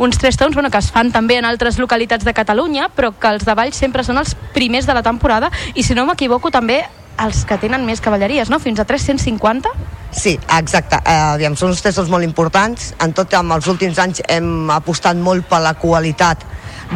Uns 0.00 0.16
tres 0.16 0.38
tons 0.40 0.54
bueno, 0.56 0.70
que 0.72 0.80
es 0.80 0.88
fan 0.88 1.10
també 1.12 1.36
en 1.36 1.44
altres 1.44 1.76
localitats 1.76 2.24
de 2.24 2.32
Catalunya, 2.32 2.86
però 2.96 3.10
que 3.12 3.28
els 3.28 3.44
de 3.44 3.52
Valls 3.52 3.76
sempre 3.76 4.00
són 4.00 4.16
els 4.16 4.32
primers 4.54 4.86
de 4.88 4.94
la 4.96 5.02
temporada 5.04 5.50
i, 5.74 5.84
si 5.84 5.92
no 5.92 6.06
m'equivoco, 6.08 6.48
també 6.48 6.78
els 7.20 7.42
que 7.44 7.58
tenen 7.60 7.84
més 7.84 8.00
cavalleries, 8.00 8.48
no? 8.48 8.56
Fins 8.64 8.80
a 8.80 8.86
350? 8.88 9.68
Sí, 10.16 10.38
exacte. 10.56 11.02
Eh, 11.04 11.18
aviam, 11.34 11.52
són 11.52 11.74
uns 11.74 11.84
testos 11.84 12.08
molt 12.08 12.24
importants. 12.24 12.94
En 13.04 13.12
tot, 13.12 13.36
en 13.36 13.52
els 13.52 13.68
últims 13.68 14.00
anys 14.00 14.24
hem 14.24 14.72
apostat 14.72 15.20
molt 15.20 15.44
per 15.52 15.60
la 15.60 15.74
qualitat 15.76 16.48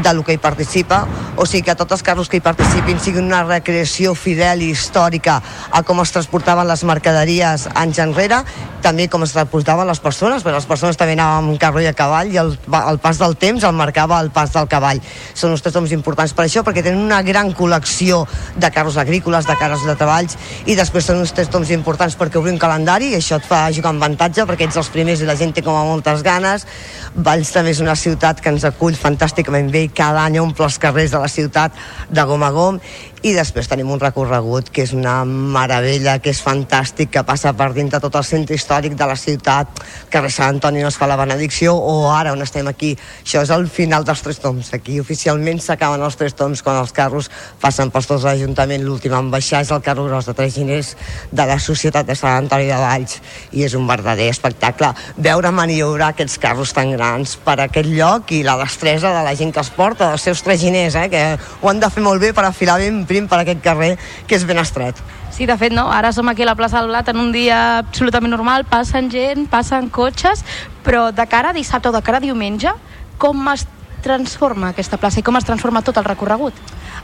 de 0.02 0.12
lo 0.14 0.24
que 0.24 0.34
hi 0.34 0.38
participa, 0.42 1.04
o 1.36 1.46
sigui 1.46 1.62
que 1.68 1.74
tots 1.78 1.94
els 1.94 2.02
carros 2.02 2.28
que 2.28 2.38
hi 2.38 2.44
participin 2.44 2.98
siguin 3.00 3.28
una 3.28 3.44
recreació 3.46 4.14
fidel 4.18 4.62
i 4.64 4.72
històrica 4.74 5.40
a 5.70 5.82
com 5.86 6.02
es 6.02 6.12
transportaven 6.14 6.66
les 6.66 6.82
mercaderies 6.84 7.68
anys 7.74 8.00
enrere, 8.02 8.42
també 8.84 9.06
com 9.08 9.22
es 9.24 9.32
transportaven 9.32 9.88
les 9.88 10.00
persones, 10.02 10.42
perquè 10.44 10.58
les 10.58 10.68
persones 10.68 10.98
també 11.00 11.14
anaven 11.16 11.50
amb 11.50 11.60
carro 11.60 11.80
i 11.80 11.86
a 11.88 11.94
cavall 11.96 12.32
i 12.34 12.40
el, 12.40 12.52
el 12.80 12.98
pas 13.00 13.20
del 13.22 13.36
temps 13.40 13.64
el 13.64 13.72
marcava 13.76 14.18
el 14.20 14.28
pas 14.34 14.52
del 14.52 14.68
cavall. 14.68 15.00
Són 15.32 15.54
uns 15.54 15.64
testoms 15.64 15.94
importants 15.96 16.34
per 16.36 16.44
això, 16.44 16.64
perquè 16.66 16.82
tenen 16.84 17.00
una 17.00 17.22
gran 17.24 17.54
col·lecció 17.56 18.24
de 18.60 18.70
carros 18.74 18.98
agrícoles, 19.00 19.48
de 19.48 19.56
carros 19.60 19.86
de 19.86 19.96
treballs, 19.96 20.36
i 20.66 20.76
després 20.76 21.08
són 21.08 21.22
uns 21.22 21.32
testoms 21.32 21.70
importants 21.72 22.18
perquè 22.20 22.40
obrim 22.42 22.58
calendari, 22.60 23.12
i 23.14 23.20
això 23.20 23.38
et 23.40 23.48
fa 23.48 23.62
jugar 23.72 23.94
amb 23.94 24.04
avantatge, 24.04 24.44
perquè 24.50 24.68
ets 24.68 24.80
els 24.80 24.92
primers 24.92 25.22
i 25.22 25.30
la 25.30 25.38
gent 25.38 25.54
té 25.56 25.64
com 25.64 25.78
a 25.78 25.86
moltes 25.86 26.20
ganes. 26.26 26.66
Valls 27.14 27.54
també 27.54 27.72
és 27.72 27.80
una 27.80 27.96
ciutat 27.96 28.42
que 28.42 28.52
ens 28.52 28.66
acull 28.68 28.98
fantàsticament 28.98 29.72
bé 29.72 29.83
cada 29.88 30.24
any 30.24 30.38
omple 30.42 30.68
els 30.68 30.78
carrers 30.78 31.14
de 31.14 31.20
la 31.22 31.30
ciutat 31.30 31.76
de 32.10 32.24
gom 32.28 32.42
a 32.42 32.50
gom 32.54 32.80
i 33.24 33.32
després 33.32 33.70
tenim 33.70 33.88
un 33.88 34.00
recorregut 34.00 34.68
que 34.68 34.82
és 34.84 34.92
una 34.92 35.22
meravella, 35.24 36.18
que 36.20 36.28
és 36.34 36.42
fantàstic, 36.44 37.08
que 37.14 37.22
passa 37.24 37.54
per 37.56 37.70
dintre 37.72 37.96
tot 38.02 38.18
el 38.20 38.24
centre 38.28 38.52
històric 38.58 38.98
de 39.00 39.06
la 39.08 39.16
ciutat, 39.16 39.80
carrer 40.12 40.28
Sant 40.34 40.58
Antoni 40.58 40.82
on 40.84 40.90
es 40.90 40.98
fa 41.00 41.08
la 41.08 41.16
benedicció, 41.16 41.72
o 41.72 42.10
ara 42.12 42.34
on 42.34 42.44
estem 42.44 42.68
aquí. 42.68 42.92
Això 43.22 43.40
és 43.40 43.52
el 43.54 43.64
final 43.72 44.04
dels 44.04 44.20
Tres 44.20 44.42
Toms. 44.42 44.74
Aquí 44.76 44.98
oficialment 45.00 45.62
s'acaben 45.64 46.04
els 46.04 46.18
Tres 46.20 46.36
Toms 46.36 46.60
quan 46.62 46.76
els 46.82 46.92
carros 46.92 47.30
passen 47.62 47.88
pels 47.94 48.10
tots 48.10 48.26
l'Ajuntament. 48.28 48.84
L'últim 48.84 49.16
en 49.16 49.30
baixar 49.32 49.62
és 49.64 49.72
el 49.72 49.80
carro 49.80 50.04
gros 50.04 50.28
de 50.28 50.36
Traginers 50.36 50.92
de 51.32 51.48
la 51.48 51.56
Societat 51.58 52.04
de 52.04 52.18
Sant 52.20 52.42
Antoni 52.42 52.68
de 52.68 52.82
Valls 52.82 53.16
i 53.56 53.64
és 53.64 53.72
un 53.78 53.88
verdader 53.88 54.28
espectacle 54.34 54.92
veure 55.16 55.54
maniobrar 55.54 56.10
aquests 56.12 56.36
carros 56.42 56.76
tan 56.76 56.92
grans 56.92 57.38
per 57.40 57.56
aquest 57.64 57.88
lloc 57.88 58.36
i 58.36 58.42
la 58.44 58.58
destresa 58.60 59.16
de 59.16 59.24
la 59.24 59.32
gent 59.38 59.54
que 59.54 59.64
els 59.64 59.72
porta, 59.72 60.12
dels 60.12 60.28
seus 60.28 60.44
traginers, 60.44 61.00
eh, 61.00 61.08
que 61.08 61.24
ho 61.62 61.72
han 61.72 61.80
de 61.80 61.88
fer 61.88 62.04
molt 62.04 62.20
bé 62.20 62.34
per 62.36 62.44
afilar 62.44 62.76
ben 62.84 63.04
per 63.30 63.40
aquest 63.42 63.62
carrer 63.64 63.94
que 64.26 64.36
és 64.36 64.46
ben 64.46 64.60
estret. 64.62 64.98
Sí, 65.34 65.46
de 65.50 65.56
fet, 65.58 65.72
no? 65.74 65.88
Ara 65.90 66.12
som 66.14 66.28
aquí 66.30 66.44
a 66.44 66.46
la 66.46 66.54
plaça 66.54 66.78
del 66.78 66.92
Blat 66.92 67.08
en 67.10 67.18
un 67.18 67.32
dia 67.34 67.78
absolutament 67.80 68.30
normal, 68.30 68.66
passen 68.70 69.10
gent, 69.10 69.48
passen 69.50 69.88
cotxes, 69.90 70.44
però 70.86 71.08
de 71.14 71.26
cara 71.26 71.50
a 71.50 71.56
dissabte 71.56 71.90
o 71.90 71.94
de 71.94 72.02
cara 72.06 72.20
a 72.20 72.24
diumenge, 72.24 72.70
com 73.18 73.48
es 73.50 73.66
transforma 74.04 74.70
aquesta 74.70 75.00
plaça 75.00 75.20
i 75.20 75.26
com 75.26 75.38
es 75.38 75.46
transforma 75.48 75.82
tot 75.82 75.98
el 75.98 76.06
recorregut? 76.06 76.54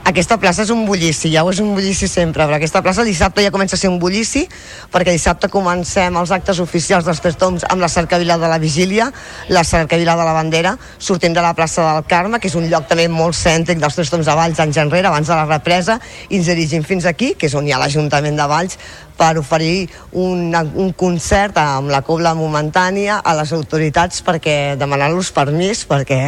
Aquesta 0.00 0.38
plaça 0.40 0.64
és 0.64 0.70
un 0.72 0.86
bullici, 0.88 1.28
ja 1.28 1.42
ho 1.44 1.50
és 1.52 1.58
un 1.60 1.74
bullici 1.74 2.06
sempre, 2.08 2.46
però 2.46 2.56
aquesta 2.56 2.80
plaça 2.82 3.04
dissabte 3.04 3.42
ja 3.44 3.50
comença 3.52 3.76
a 3.76 3.78
ser 3.78 3.90
un 3.92 3.98
bullici, 4.00 4.46
perquè 4.90 5.12
dissabte 5.12 5.50
comencem 5.52 6.16
els 6.16 6.32
actes 6.32 6.58
oficials 6.64 7.04
dels 7.04 7.20
Tres 7.20 7.36
Toms 7.36 7.66
amb 7.68 7.84
la 7.84 7.90
cercavila 7.92 8.38
de 8.40 8.48
la 8.48 8.56
Vigília, 8.58 9.10
la 9.52 9.62
cercavila 9.62 10.16
de 10.16 10.24
la 10.24 10.32
Bandera, 10.32 10.72
sortim 10.98 11.36
de 11.36 11.44
la 11.44 11.52
plaça 11.54 11.84
del 11.84 12.08
Carme, 12.08 12.40
que 12.40 12.48
és 12.48 12.56
un 12.56 12.70
lloc 12.72 12.88
també 12.88 13.06
molt 13.12 13.36
cèntric 13.36 13.78
dels 13.78 14.00
Tres 14.00 14.10
Toms 14.10 14.26
de 14.26 14.38
Valls 14.40 14.64
anys 14.64 14.80
enrere, 14.80 15.12
abans 15.12 15.28
de 15.28 15.36
la 15.36 15.44
represa, 15.44 16.00
i 16.30 16.40
ens 16.40 16.48
dirigim 16.48 16.82
fins 16.82 17.04
aquí, 17.04 17.34
que 17.36 17.52
és 17.52 17.54
on 17.54 17.68
hi 17.68 17.76
ha 17.76 17.82
l'Ajuntament 17.84 18.40
de 18.40 18.48
Valls, 18.48 18.80
per 19.20 19.36
oferir 19.36 19.90
un, 20.16 20.48
un 20.56 20.92
concert 20.96 21.58
amb 21.60 21.92
la 21.92 22.00
cobla 22.06 22.32
momentània 22.38 23.18
a 23.20 23.34
les 23.36 23.52
autoritats 23.52 24.22
perquè 24.24 24.78
demanar-los 24.80 25.28
permís 25.36 25.82
perquè 25.88 26.18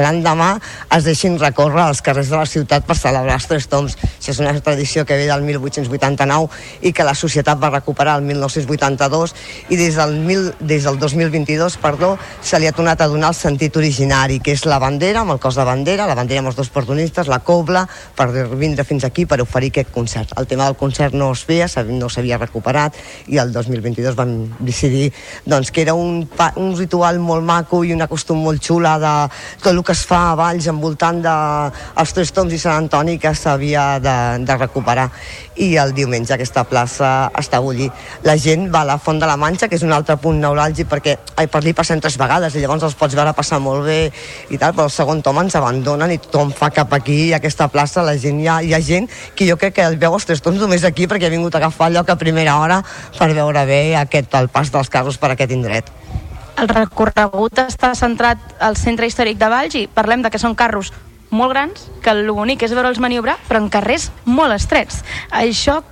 l'endemà 0.00 0.54
es 0.96 1.04
deixin 1.04 1.36
recórrer 1.40 1.84
als 1.84 2.00
carrers 2.04 2.30
de 2.32 2.38
la 2.40 2.48
ciutat 2.48 2.86
per 2.88 2.96
celebrar 2.96 3.36
els 3.36 3.48
Tres 3.48 3.68
Toms. 3.68 3.98
Això 4.00 4.32
és 4.32 4.40
una 4.40 4.54
tradició 4.64 5.04
que 5.04 5.18
ve 5.20 5.26
del 5.28 5.44
1889 5.44 6.88
i 6.88 6.94
que 6.96 7.04
la 7.04 7.14
societat 7.18 7.60
va 7.60 7.72
recuperar 7.74 8.16
el 8.18 8.24
1982 8.24 9.34
i 9.68 9.76
des 9.76 9.98
del, 10.00 10.16
mil, 10.24 10.48
des 10.60 10.88
del 10.88 10.98
2022 10.98 11.76
perdó, 11.82 12.14
se 12.40 12.60
li 12.60 12.68
ha 12.68 12.72
tornat 12.72 13.04
a 13.04 13.10
donar 13.12 13.34
el 13.34 13.36
sentit 13.36 13.76
originari, 13.76 14.40
que 14.40 14.56
és 14.56 14.64
la 14.64 14.80
bandera, 14.80 15.26
amb 15.26 15.36
el 15.36 15.42
cos 15.42 15.58
de 15.58 15.68
bandera, 15.68 16.08
la 16.08 16.16
bandera 16.16 16.40
amb 16.44 16.52
els 16.52 16.56
dos 16.56 16.72
protagonistes, 16.72 17.28
la 17.28 17.42
cobla, 17.44 17.84
per 18.16 18.30
vindre 18.56 18.88
fins 18.88 19.04
aquí 19.04 19.26
per 19.28 19.42
oferir 19.44 19.72
aquest 19.74 19.92
concert. 19.92 20.32
El 20.40 20.48
tema 20.48 20.64
del 20.64 20.78
concert 20.80 21.14
no 21.14 21.30
es 21.36 21.44
feia, 21.44 21.68
no 21.92 22.08
s'havia 22.08 22.37
recuperat 22.40 22.96
i 23.28 23.38
el 23.42 23.52
2022 23.52 24.16
vam 24.18 24.34
decidir 24.58 25.10
doncs, 25.44 25.70
que 25.70 25.82
era 25.82 25.94
un, 25.94 26.22
un 26.56 26.72
ritual 26.78 27.20
molt 27.22 27.44
maco 27.44 27.82
i 27.84 27.92
una 27.96 28.08
costum 28.10 28.42
molt 28.44 28.62
xula 28.64 28.96
de 29.02 29.14
tot 29.62 29.72
el 29.72 29.82
que 29.84 29.96
es 29.96 30.04
fa 30.08 30.22
a 30.30 30.36
Valls 30.38 30.68
envoltant 30.70 31.22
de 31.24 31.36
els 31.98 32.14
Tres 32.16 32.32
Toms 32.34 32.54
i 32.54 32.60
Sant 32.62 32.84
Antoni 32.84 33.18
que 33.18 33.34
s'havia 33.34 33.98
de, 34.02 34.16
de 34.44 34.58
recuperar 34.58 35.08
i 35.58 35.74
el 35.80 35.92
diumenge 35.94 36.32
aquesta 36.34 36.64
plaça 36.68 37.30
està 37.38 37.58
a 37.58 37.64
bullir. 37.64 37.88
La 38.26 38.36
gent 38.38 38.68
va 38.72 38.82
a 38.84 38.88
la 38.88 38.98
Font 39.02 39.18
de 39.18 39.26
la 39.26 39.36
Manxa, 39.36 39.68
que 39.68 39.76
és 39.78 39.84
un 39.86 39.92
altre 39.94 40.16
punt 40.22 40.38
neuràlgic 40.40 40.88
perquè 40.90 41.16
ai, 41.36 41.48
per 41.50 41.60
allí 41.60 41.74
passen 41.76 42.00
tres 42.00 42.18
vegades 42.20 42.54
i 42.54 42.62
llavors 42.62 42.86
els 42.86 42.96
pots 42.98 43.16
veure 43.18 43.34
passar 43.36 43.58
molt 43.62 43.84
bé 43.86 43.98
i 44.50 44.58
tal, 44.58 44.74
però 44.76 44.86
el 44.88 44.94
segon 44.94 45.22
tom 45.22 45.42
ens 45.42 45.58
abandonen 45.58 46.14
i 46.14 46.20
tothom 46.22 46.52
fa 46.54 46.70
cap 46.74 46.94
aquí 46.94 47.18
i 47.28 47.34
aquesta 47.36 47.68
plaça 47.72 48.06
la 48.06 48.16
gent 48.20 48.40
hi 48.40 48.48
ha, 48.48 48.60
hi 48.62 48.74
ha 48.74 48.82
gent 48.84 49.10
que 49.34 49.48
jo 49.48 49.58
crec 49.58 49.78
que 49.78 49.86
el 49.86 49.98
veu 49.98 50.14
els 50.14 50.28
tres 50.28 50.42
toms 50.44 50.60
només 50.62 50.86
aquí 50.86 51.08
perquè 51.10 51.26
ha 51.26 51.34
vingut 51.34 51.54
a 51.54 51.62
agafar 51.62 51.90
lloc 51.92 52.10
a 52.10 52.18
primera 52.20 52.58
hora 52.62 52.82
per 53.18 53.32
veure 53.34 53.66
bé 53.66 53.82
aquest, 53.98 54.34
el 54.38 54.48
pas 54.48 54.70
dels 54.72 54.88
carros 54.88 55.18
per 55.18 55.32
aquest 55.34 55.52
indret. 55.54 55.90
El 56.58 56.70
recorregut 56.70 57.60
està 57.62 57.92
centrat 57.94 58.56
al 58.58 58.74
centre 58.76 59.06
històric 59.06 59.38
de 59.38 59.50
Valls 59.50 59.76
i 59.78 59.86
parlem 59.86 60.24
de 60.24 60.30
que 60.30 60.40
són 60.42 60.56
carros 60.58 60.90
molt 61.30 61.52
grans, 61.52 61.86
que 62.02 62.14
el 62.14 62.30
bonic 62.30 62.64
és 62.64 62.74
veure'ls 62.74 63.00
maniobrar, 63.02 63.38
però 63.48 63.62
en 63.62 63.70
carrers 63.72 64.10
molt 64.24 64.56
estrets. 64.56 65.02
Això 65.30 65.82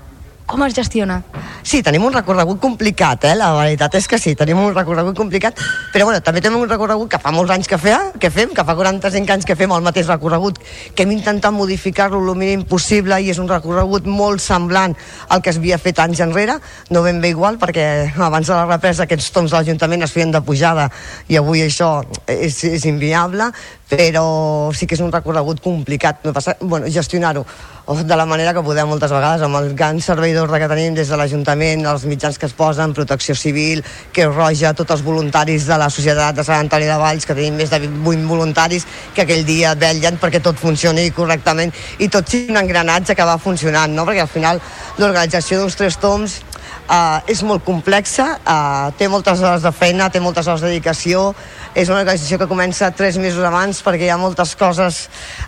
com 0.46 0.62
es 0.62 0.76
gestiona? 0.78 1.18
Sí, 1.66 1.80
tenim 1.82 2.04
un 2.06 2.14
recorregut 2.14 2.60
complicat, 2.62 3.24
eh? 3.26 3.34
la 3.34 3.48
veritat 3.56 3.96
és 3.98 4.06
que 4.06 4.18
sí, 4.22 4.36
tenim 4.38 4.60
un 4.62 4.70
recorregut 4.70 5.16
complicat, 5.18 5.58
però 5.90 6.06
bueno, 6.06 6.20
també 6.22 6.40
tenim 6.40 6.60
un 6.62 6.70
recorregut 6.70 7.10
que 7.10 7.18
fa 7.18 7.32
molts 7.34 7.50
anys 7.50 7.66
que, 7.66 7.78
fea, 7.82 8.12
que 8.22 8.30
fem, 8.30 8.52
que 8.54 8.64
fa 8.64 8.76
45 8.78 9.34
anys 9.34 9.48
que 9.48 9.56
fem 9.58 9.74
el 9.74 9.82
mateix 9.82 10.06
recorregut, 10.06 10.60
que 10.94 11.02
hem 11.02 11.16
intentat 11.16 11.54
modificar-lo 11.54 12.20
el 12.22 12.38
mínim 12.38 12.62
possible 12.70 13.18
i 13.18 13.32
és 13.34 13.40
un 13.42 13.50
recorregut 13.50 14.06
molt 14.06 14.44
semblant 14.44 14.94
al 15.26 15.42
que 15.42 15.50
es 15.50 15.58
havia 15.58 15.80
fet 15.82 15.98
anys 16.04 16.22
enrere, 16.22 16.60
no 16.94 17.02
ben 17.02 17.18
bé 17.20 17.34
igual 17.34 17.58
perquè 17.58 17.88
abans 18.14 18.46
de 18.46 18.54
la 18.54 18.68
represa 18.70 19.08
aquests 19.10 19.32
toms 19.34 19.50
de 19.50 19.58
l'Ajuntament 19.58 20.06
es 20.06 20.14
feien 20.14 20.30
de 20.30 20.44
pujada 20.46 20.86
i 21.26 21.40
avui 21.42 21.66
això 21.66 21.90
és, 22.30 22.62
és 22.70 22.86
inviable, 22.86 23.50
però 23.88 24.72
sí 24.74 24.86
que 24.86 24.96
és 24.96 25.02
un 25.04 25.12
recorregut 25.14 25.60
complicat, 25.62 26.24
no 26.26 26.32
passa, 26.34 26.56
bueno, 26.60 26.90
gestionar-ho 26.90 27.44
de 27.86 28.16
la 28.16 28.26
manera 28.26 28.52
que 28.52 28.62
podem 28.66 28.88
moltes 28.90 29.12
vegades, 29.14 29.44
amb 29.46 29.60
el 29.60 29.68
gran 29.78 30.00
servei 30.02 30.34
que 30.34 30.68
tenim 30.68 30.94
des 30.94 31.08
de 31.08 31.16
l'Ajuntament, 31.16 31.86
els 31.86 32.04
mitjans 32.04 32.36
que 32.36 32.46
es 32.46 32.52
posen, 32.52 32.92
Protecció 32.92 33.34
Civil, 33.34 33.84
Creu 34.12 34.32
Roja, 34.32 34.74
tots 34.74 34.90
els 34.90 35.02
voluntaris 35.02 35.66
de 35.66 35.78
la 35.78 35.88
Societat 35.88 36.34
de 36.34 36.42
Sant 36.42 36.64
Antoni 36.64 36.86
de 36.86 36.96
Valls, 36.98 37.24
que 37.24 37.34
tenim 37.34 37.54
més 37.54 37.70
de 37.70 37.78
20 37.78 38.26
voluntaris, 38.26 38.86
que 39.14 39.22
aquell 39.22 39.46
dia 39.46 39.76
vetllen 39.78 40.18
perquè 40.18 40.42
tot 40.42 40.58
funcioni 40.58 41.12
correctament 41.12 41.72
i 41.98 42.08
tot 42.08 42.26
sigui 42.26 42.50
un 42.50 42.58
engranatge 42.58 43.14
que 43.14 43.24
va 43.24 43.38
funcionant, 43.38 43.94
no? 43.94 44.04
perquè 44.04 44.26
al 44.26 44.34
final 44.34 44.60
l'organització 44.98 45.60
d'uns 45.60 45.78
tres 45.78 46.02
toms 46.02 46.40
Uh, 46.86 47.18
és 47.26 47.40
molt 47.42 47.64
complexa, 47.66 48.36
uh, 48.46 48.92
té 48.94 49.08
moltes 49.10 49.40
hores 49.42 49.64
de 49.64 49.72
feina, 49.74 50.06
té 50.06 50.20
moltes 50.22 50.46
hores 50.46 50.62
de 50.62 50.68
dedicació, 50.70 51.32
és 51.74 51.88
una 51.90 52.04
organització 52.04 52.38
que 52.38 52.46
comença 52.46 52.92
tres 52.94 53.16
mesos 53.18 53.42
abans 53.42 53.80
perquè 53.82 54.06
hi 54.06 54.10
ha 54.14 54.18
moltes 54.20 54.52
coses 54.54 55.00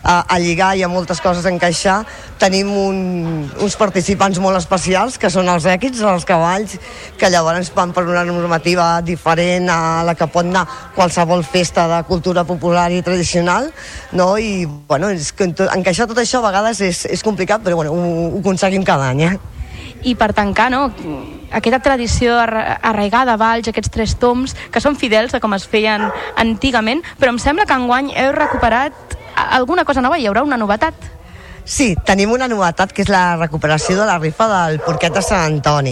uh, 0.03 0.25
a 0.27 0.39
lligar, 0.43 0.73
hi 0.75 0.83
ha 0.83 0.89
moltes 0.91 1.23
coses 1.23 1.47
a 1.47 1.53
encaixar. 1.55 2.01
Tenim 2.43 2.73
un, 2.75 2.99
uns 3.63 3.77
participants 3.79 4.41
molt 4.43 4.59
especials, 4.59 5.15
que 5.15 5.31
són 5.31 5.47
els 5.53 5.69
èquids, 5.71 6.03
els 6.03 6.27
cavalls, 6.27 6.75
que 7.21 7.31
llavors 7.31 7.71
van 7.77 7.95
per 7.95 8.03
una 8.09 8.25
normativa 8.27 8.89
diferent 9.07 9.71
a 9.71 10.03
la 10.09 10.17
que 10.19 10.27
pot 10.27 10.43
anar 10.43 10.65
qualsevol 10.97 11.47
festa 11.47 11.87
de 11.93 12.01
cultura 12.11 12.43
popular 12.49 12.89
i 12.91 12.99
tradicional, 13.07 13.71
no? 14.11 14.33
i 14.43 14.67
bueno, 14.67 15.13
és, 15.15 15.31
encaixar 15.39 16.11
tot 16.11 16.19
això 16.19 16.43
a 16.43 16.49
vegades 16.49 16.83
és, 16.83 17.05
és 17.07 17.23
complicat, 17.23 17.63
però 17.63 17.79
bueno, 17.79 17.95
ho, 17.95 18.27
ho 18.33 18.43
aconseguim 18.43 18.83
cada 18.83 19.13
any. 19.15 19.23
Eh? 19.29 19.58
I 20.05 20.15
per 20.15 20.33
tancar 20.33 20.71
no, 20.71 20.93
aquesta 21.51 21.81
tradició 21.81 22.39
arra- 22.39 22.79
arraigada 22.83 23.35
a 23.35 23.41
Valls, 23.41 23.69
aquests 23.69 23.91
tres 23.91 24.17
toms, 24.21 24.55
que 24.71 24.81
són 24.81 24.97
fidels 24.97 25.35
a 25.35 25.41
com 25.41 25.55
es 25.55 25.67
feien 25.67 26.09
antigament, 26.37 27.03
però 27.19 27.33
em 27.35 27.39
sembla 27.43 27.67
que 27.67 27.75
enguany 27.75 28.13
heu 28.17 28.33
recuperat 28.33 29.17
alguna 29.35 29.85
cosa 29.85 30.03
nova, 30.03 30.19
hi 30.19 30.27
haurà 30.27 30.43
una 30.43 30.57
novetat. 30.59 30.95
Sí, 31.69 31.91
tenim 32.01 32.31
una 32.33 32.47
novetat 32.49 32.95
que 32.97 33.03
és 33.05 33.11
la 33.13 33.37
recuperació 33.37 33.99
de 33.99 34.07
la 34.09 34.15
rifa 34.17 34.47
del 34.49 34.79
porquet 34.81 35.13
de 35.13 35.21
Sant 35.21 35.43
Antoni. 35.51 35.91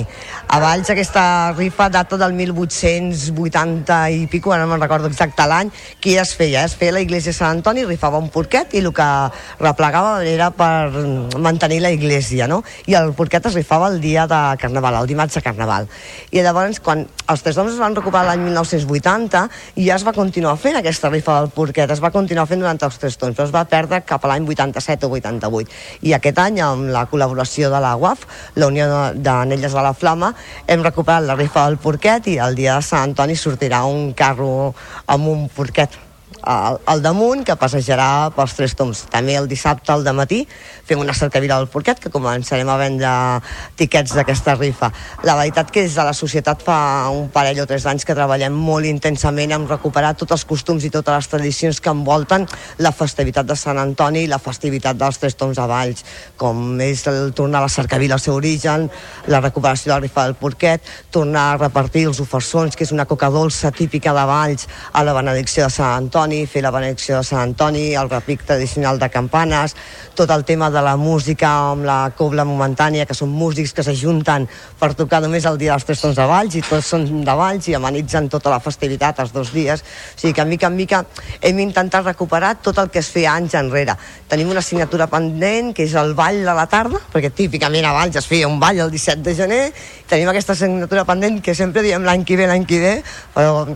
A 0.48 0.56
Valls 0.62 0.88
aquesta 0.88 1.52
rifa 1.52 1.90
data 1.92 2.16
del 2.16 2.32
1880 2.32 3.98
i 4.08 4.22
pico, 4.32 4.54
ara 4.54 4.64
no 4.64 4.70
me'n 4.70 4.80
recordo 4.80 5.10
exacte 5.10 5.44
l'any, 5.44 5.68
qui 6.00 6.14
es 6.16 6.32
feia? 6.32 6.62
Es 6.64 6.72
feia 6.80 6.94
la 6.96 7.02
iglesia 7.04 7.34
de 7.34 7.36
Sant 7.36 7.58
Antoni, 7.58 7.84
rifava 7.84 8.16
un 8.16 8.30
porquet 8.32 8.72
i 8.72 8.80
el 8.80 8.88
que 8.96 9.08
replegava 9.60 10.14
era 10.24 10.48
per 10.48 11.36
mantenir 11.44 11.82
la 11.84 11.92
iglesia, 11.92 12.48
no? 12.48 12.62
I 12.88 12.96
el 12.96 13.12
porquet 13.12 13.50
es 13.52 13.60
rifava 13.60 13.92
el 13.92 14.00
dia 14.00 14.24
de 14.24 14.40
Carnaval, 14.62 15.02
el 15.02 15.12
dimarts 15.12 15.36
de 15.36 15.44
Carnaval. 15.44 15.90
I 16.32 16.40
llavors, 16.40 16.80
quan 16.80 17.04
els 17.04 17.44
tres 17.44 17.60
homes 17.60 17.76
es 17.76 17.84
van 17.84 17.98
recuperar 18.00 18.24
l'any 18.30 18.46
1980, 18.48 19.44
ja 19.76 20.00
es 20.00 20.08
va 20.08 20.16
continuar 20.16 20.56
fent 20.56 20.80
aquesta 20.80 21.12
rifa 21.12 21.36
del 21.42 21.52
porquet, 21.52 21.92
es 21.92 22.00
va 22.00 22.14
continuar 22.16 22.48
fent 22.48 22.64
durant 22.64 22.80
els 22.80 22.98
tres 23.04 23.20
tons, 23.20 23.36
però 23.36 23.44
es 23.44 23.52
va 23.52 23.66
perdre 23.68 24.00
cap 24.08 24.24
a 24.24 24.32
l'any 24.32 24.48
87 24.56 25.04
o 25.04 25.12
88. 25.20 25.65
I 26.02 26.14
aquest 26.16 26.38
any, 26.42 26.60
amb 26.64 26.90
la 26.94 27.06
col·laboració 27.10 27.70
de 27.72 27.82
la 27.82 27.94
UAF, 27.96 28.26
la 28.56 28.70
Unió 28.70 28.88
d'Anelles 29.14 29.76
de 29.76 29.84
la 29.84 29.94
Flama, 29.94 30.32
hem 30.66 30.82
recuperat 30.86 31.26
la 31.26 31.38
rifa 31.38 31.66
del 31.66 31.78
porquet 31.82 32.32
i 32.32 32.40
el 32.42 32.58
dia 32.58 32.78
de 32.78 32.86
Sant 32.86 33.10
Antoni 33.10 33.36
sortirà 33.36 33.84
un 33.88 34.12
carro 34.16 34.74
amb 35.06 35.32
un 35.32 35.48
porquet 35.48 36.02
al, 36.42 36.78
al 36.86 37.02
damunt 37.02 37.44
que 37.46 37.56
passejarà 37.58 38.30
pels 38.36 38.54
tres 38.56 38.74
toms. 38.78 39.04
També 39.12 39.36
el 39.38 39.48
dissabte 39.50 39.92
al 39.92 40.06
matí 40.14 40.44
fem 40.86 41.00
una 41.02 41.14
cercavila 41.14 41.58
del 41.58 41.68
porquet 41.70 42.00
que 42.02 42.12
començarem 42.14 42.68
a 42.70 42.78
vendre 42.78 43.10
tiquets 43.76 44.14
d'aquesta 44.14 44.54
rifa. 44.54 44.92
La 45.26 45.34
veritat 45.38 45.70
que 45.74 45.82
des 45.82 45.96
de 45.98 46.04
la 46.06 46.14
societat 46.14 46.62
fa 46.62 46.78
un 47.10 47.28
parell 47.34 47.60
o 47.60 47.66
tres 47.66 47.86
anys 47.90 48.06
que 48.06 48.14
treballem 48.14 48.54
molt 48.54 48.86
intensament 48.86 49.52
en 49.56 49.66
recuperar 49.68 50.14
tots 50.14 50.36
els 50.36 50.46
costums 50.46 50.86
i 50.86 50.92
totes 50.94 51.14
les 51.14 51.30
tradicions 51.32 51.80
que 51.82 51.90
envolten 51.90 52.46
la 52.78 52.92
festivitat 52.94 53.46
de 53.46 53.56
Sant 53.58 53.80
Antoni 53.82 54.24
i 54.24 54.30
la 54.30 54.38
festivitat 54.42 54.98
dels 54.98 55.18
tres 55.18 55.34
toms 55.34 55.58
a 55.58 55.66
Valls, 55.66 56.04
com 56.38 56.78
és 56.80 57.02
el 57.10 57.32
tornar 57.34 57.60
a 57.60 57.66
la 57.66 57.72
cercavila 57.72 58.16
al 58.16 58.22
seu 58.22 58.36
origen, 58.38 58.88
la 59.26 59.40
recuperació 59.42 59.90
de 59.90 59.94
la 59.96 60.04
rifa 60.06 60.24
del 60.24 60.38
porquet, 60.38 60.86
tornar 61.10 61.46
a 61.52 61.58
repartir 61.64 62.06
els 62.06 62.20
ofersons, 62.22 62.76
que 62.76 62.86
és 62.86 62.94
una 62.94 63.08
coca 63.10 63.30
dolça 63.32 63.72
típica 63.74 64.14
de 64.14 64.24
Valls, 64.28 64.68
a 64.92 65.02
la 65.02 65.16
benedicció 65.16 65.66
de 65.66 65.74
Sant 65.74 66.06
Antoni, 66.06 66.44
fer 66.46 66.62
la 66.62 66.74
benedicció 66.74 67.18
de 67.18 67.26
Sant 67.26 67.42
Antoni, 67.42 67.88
el 67.94 68.10
repic 68.10 68.46
tradicional 68.46 69.00
de 69.02 69.10
campanes, 69.10 69.74
tot 70.14 70.30
el 70.30 70.44
tema 70.44 70.70
de 70.70 70.75
la 70.82 70.96
música 70.96 71.48
amb 71.72 71.86
la 71.86 72.10
cobla 72.16 72.44
momentània, 72.48 73.06
que 73.06 73.14
són 73.14 73.30
músics 73.32 73.72
que 73.76 73.84
s'ajunten 73.86 74.46
per 74.80 74.92
tocar 74.98 75.20
només 75.24 75.46
el 75.48 75.58
dia 75.60 75.72
dels 75.74 75.86
tres 75.88 76.02
tons 76.02 76.16
de 76.18 76.26
Valls 76.28 76.56
i 76.58 76.62
tots 76.66 76.90
són 76.92 77.06
de 77.24 77.36
Valls 77.36 77.68
i 77.70 77.76
amenitzen 77.78 78.28
tota 78.32 78.52
la 78.52 78.60
festivitat 78.60 79.20
els 79.24 79.32
dos 79.34 79.52
dies. 79.54 79.82
O 79.82 80.20
sigui 80.20 80.34
que 80.36 80.44
mica 80.44 80.70
en 80.70 80.76
mica 80.76 81.02
hem 81.40 81.60
intentat 81.64 82.04
recuperar 82.06 82.54
tot 82.62 82.78
el 82.82 82.90
que 82.90 83.02
es 83.04 83.10
feia 83.12 83.34
anys 83.34 83.56
enrere. 83.58 83.96
Tenim 84.28 84.50
una 84.52 84.64
assignatura 84.64 85.06
pendent, 85.10 85.72
que 85.76 85.84
és 85.86 85.94
el 85.94 86.14
ball 86.14 86.42
de 86.44 86.56
la 86.56 86.66
tarda, 86.70 87.00
perquè 87.12 87.32
típicament 87.34 87.86
a 87.86 87.94
Valls 87.96 88.16
es 88.16 88.26
feia 88.28 88.48
un 88.48 88.60
ball 88.60 88.80
el 88.86 88.90
17 88.90 89.22
de 89.26 89.34
gener, 89.34 89.62
tenim 90.08 90.30
aquesta 90.30 90.54
assignatura 90.56 91.04
pendent 91.04 91.42
que 91.42 91.54
sempre 91.54 91.84
diem 91.86 92.04
l'any 92.06 92.24
que 92.24 92.38
ve, 92.38 92.48
l'any 92.50 92.66
que 92.68 92.80
ve, 92.82 92.94
però 93.34 93.66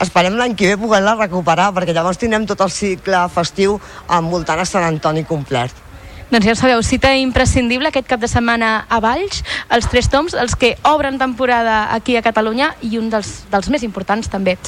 esperem 0.00 0.38
l'any 0.38 0.54
que 0.58 0.72
ve 0.72 0.78
poder-la 0.80 1.16
recuperar, 1.18 1.72
perquè 1.74 1.94
llavors 1.96 2.20
tindrem 2.20 2.46
tot 2.46 2.62
el 2.64 2.72
cicle 2.74 3.24
festiu 3.34 3.78
envoltant 4.20 4.62
a 4.62 4.68
Sant 4.68 4.86
Antoni 4.86 5.24
complet. 5.28 5.87
Doncs 6.30 6.44
ja 6.44 6.52
ho 6.52 6.56
sabeu, 6.60 6.82
cita 6.84 7.14
imprescindible 7.16 7.88
aquest 7.88 8.06
cap 8.10 8.20
de 8.20 8.28
setmana 8.28 8.84
a 8.92 8.98
Valls, 9.00 9.40
els 9.72 9.86
tres 9.88 10.10
toms, 10.12 10.34
els 10.36 10.52
que 10.60 10.74
obren 10.84 11.16
temporada 11.16 11.94
aquí 11.94 12.18
a 12.18 12.22
Catalunya 12.22 12.74
i 12.84 12.98
un 13.00 13.08
dels, 13.08 13.46
dels 13.48 13.70
més 13.72 13.82
importants 13.86 14.28
també. 14.28 14.58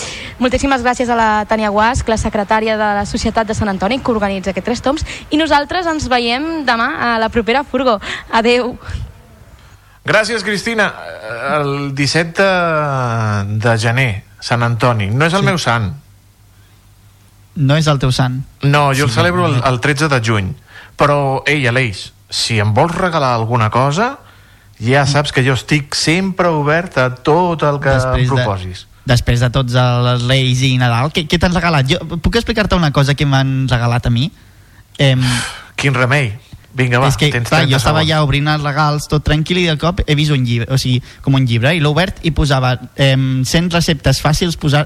Moltíssimes 0.40 0.80
gràcies 0.80 1.12
a 1.12 1.18
la 1.18 1.28
Tània 1.50 1.68
Guasc, 1.68 2.08
la 2.08 2.16
secretària 2.16 2.78
de 2.80 2.88
la 3.00 3.04
Societat 3.04 3.46
de 3.46 3.54
Sant 3.58 3.68
Antoni, 3.68 4.00
que 4.00 4.10
organitza 4.14 4.54
aquests 4.54 4.70
tres 4.70 4.80
toms, 4.80 5.04
i 5.28 5.36
nosaltres 5.36 5.84
ens 5.90 6.08
veiem 6.08 6.64
demà 6.64 6.88
a 6.96 7.12
la 7.20 7.28
propera 7.28 7.60
Furgo. 7.64 7.98
Adeu. 8.32 8.72
Gràcies, 10.08 10.42
Cristina. 10.42 10.88
El 11.60 11.92
17 11.94 12.40
de, 12.40 13.58
de 13.60 13.76
gener, 13.78 14.10
Sant 14.40 14.64
Antoni. 14.64 15.10
No 15.12 15.28
és 15.28 15.36
el 15.36 15.44
sí. 15.44 15.50
meu 15.52 15.60
sant. 15.60 15.92
No 17.60 17.76
és 17.76 17.86
el 17.90 17.98
teu 18.00 18.12
sant. 18.14 18.40
No, 18.62 18.94
jo 18.96 19.04
el 19.04 19.10
Sí, 19.10 19.16
celebro 19.20 19.44
el, 19.46 19.58
no. 19.58 19.66
el 19.68 19.80
13 19.84 20.08
de 20.08 20.20
juny. 20.24 20.50
Però, 21.00 21.40
ei, 21.48 21.64
Aleix, 21.68 22.10
si 22.30 22.60
em 22.60 22.74
vols 22.76 22.94
regalar 22.94 23.32
alguna 23.34 23.70
cosa, 23.72 24.12
ja 24.80 25.06
saps 25.08 25.32
que 25.32 25.44
jo 25.44 25.56
estic 25.56 25.96
sempre 25.98 26.52
obert 26.52 26.98
a 27.00 27.08
tot 27.14 27.64
el 27.66 27.80
que 27.80 27.96
em 27.96 28.28
proposis. 28.28 28.84
De, 28.84 29.14
després 29.14 29.40
de 29.40 29.50
tots 29.52 29.74
els 29.80 30.28
Reis 30.28 30.62
i 30.66 30.76
Nadal, 30.80 31.10
què, 31.14 31.26
què 31.28 31.40
t'han 31.40 31.56
regalat? 31.56 31.88
Jo, 31.88 32.00
puc 32.20 32.36
explicar-te 32.40 32.78
una 32.78 32.92
cosa 32.92 33.16
que 33.16 33.28
m'han 33.28 33.64
regalat 33.70 34.06
a 34.06 34.14
mi? 34.14 34.30
Em, 35.00 35.24
Quin 35.80 35.96
remei. 35.96 36.34
Vinga, 36.76 37.00
va, 37.02 37.08
és 37.10 37.16
que, 37.18 37.32
tens 37.34 37.48
clar, 37.48 37.64
30 37.64 37.72
jo 37.72 37.78
estava 37.80 37.98
segons. 37.98 38.10
ja 38.12 38.22
obrint 38.22 38.46
els 38.52 38.62
regals 38.62 39.08
tot 39.10 39.24
tranquil 39.26 39.58
i 39.58 39.66
de 39.66 39.74
cop 39.80 40.04
he 40.04 40.14
vist 40.14 40.30
un 40.30 40.44
llibre, 40.46 40.68
o 40.70 40.78
sigui, 40.78 41.00
com 41.24 41.34
un 41.34 41.48
llibre, 41.48 41.72
i 41.74 41.80
l'he 41.82 41.90
obert 41.90 42.20
i 42.22 42.30
posava 42.30 42.76
em, 42.94 43.42
100 43.42 43.74
receptes 43.74 44.20
fàcils 44.22 44.54
posar 44.60 44.84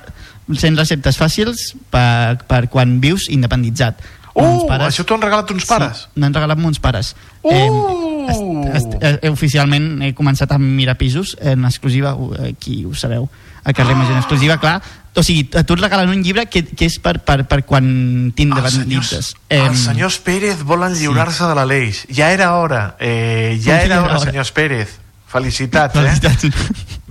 100 0.49 0.81
receptes 0.81 1.19
fàcils 1.20 1.66
per, 1.93 2.41
per 2.49 2.62
quan 2.73 2.97
vius 3.05 3.28
independitzat. 3.32 4.01
Uh, 4.35 4.66
això 4.82 5.05
t'ho 5.06 5.15
han 5.15 5.23
regalat 5.23 5.51
uns 5.55 5.66
pares? 5.69 6.06
Sí, 6.09 6.20
m'han 6.20 6.35
regalat 6.35 6.59
mons 6.59 6.82
pares. 6.82 7.15
Uh! 7.47 8.05
est, 8.28 8.43
est, 8.74 9.23
eh, 9.23 9.31
oficialment 9.31 10.02
he 10.02 10.12
començat 10.16 10.52
a 10.52 10.59
mirar 10.59 10.97
pisos 10.98 11.36
en 11.40 11.65
exclusiva, 11.69 12.16
aquí 12.48 12.82
ho 12.85 12.94
sabeu, 12.94 13.28
a 13.65 13.73
carrer 13.73 13.97
Major 13.97 14.12
en 14.12 14.23
exclusiva, 14.23 14.59
clar, 14.61 14.81
o 15.15 15.23
sigui, 15.23 15.47
a 15.55 15.62
tu 15.62 15.77
et 15.77 15.81
regalen 15.85 16.11
un 16.11 16.23
llibre 16.24 16.47
que, 16.51 16.65
que 16.66 16.89
és 16.89 16.98
per, 17.02 17.20
per, 17.23 17.44
per 17.47 17.62
quan 17.69 17.86
t'independitzes. 18.35 19.35
Els 19.55 19.86
senyors 19.86 20.19
Pérez 20.24 20.65
volen 20.66 20.97
lliurar-se 20.98 21.47
de 21.47 21.55
l'Aleix. 21.55 22.05
Ja 22.11 22.32
era 22.35 22.55
hora. 22.59 22.97
Eh, 22.98 23.55
ja 23.62 23.78
era 23.85 24.02
hora, 24.02 24.19
senyors 24.24 24.51
Pérez. 24.56 24.98
Felicitats, 25.35 25.98
eh? 25.98 26.51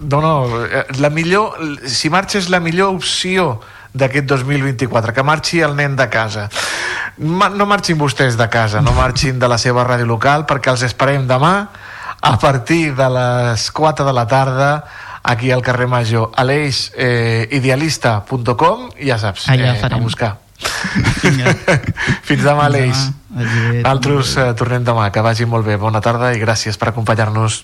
No, 0.03 0.19
no, 0.19 0.63
eh, 0.63 0.83
la 0.99 1.09
millor, 1.11 1.55
si 1.87 2.11
marxa 2.11 2.39
és 2.39 2.49
la 2.51 2.59
millor 2.63 2.91
opció 2.95 3.61
d'aquest 3.93 4.25
2024, 4.25 5.13
que 5.13 5.23
marxi 5.23 5.61
el 5.61 5.75
nen 5.75 5.95
de 5.95 6.09
casa. 6.09 6.49
Ma- 7.17 7.49
No 7.49 7.65
marxin 7.69 7.97
vostès 7.97 8.35
de 8.37 8.47
casa, 8.49 8.81
no 8.81 8.91
marxin 8.93 9.37
de 9.39 9.47
la 9.47 9.57
seva 9.57 9.83
ràdio 9.85 10.05
local, 10.09 10.45
perquè 10.49 10.71
els 10.71 10.81
esperem 10.83 11.27
demà 11.27 11.67
a 12.21 12.37
partir 12.39 12.95
de 12.95 13.09
les 13.09 13.69
4 13.71 14.05
de 14.05 14.13
la 14.13 14.25
tarda 14.27 14.83
aquí 15.23 15.51
al 15.51 15.61
carrer 15.61 15.87
Major. 15.87 16.31
Aleix, 16.35 16.91
eh, 16.97 17.47
idealista.com, 17.51 18.89
ja 18.99 19.17
saps, 19.19 19.47
Allà 19.49 19.73
eh, 19.73 19.77
a 19.77 19.81
farem. 19.81 20.01
buscar. 20.03 20.37
Fins 22.23 22.43
demà, 22.43 22.65
Aleix. 22.65 22.97
Altres 23.85 24.35
eh, 24.37 24.53
tornem 24.57 24.83
demà. 24.85 25.09
Que 25.11 25.21
vagi 25.25 25.45
molt 25.49 25.65
bé. 25.65 25.75
Bona 25.77 26.01
tarda 26.01 26.33
i 26.35 26.39
gràcies 26.41 26.77
per 26.77 26.89
acompanyar-nos. 26.91 27.63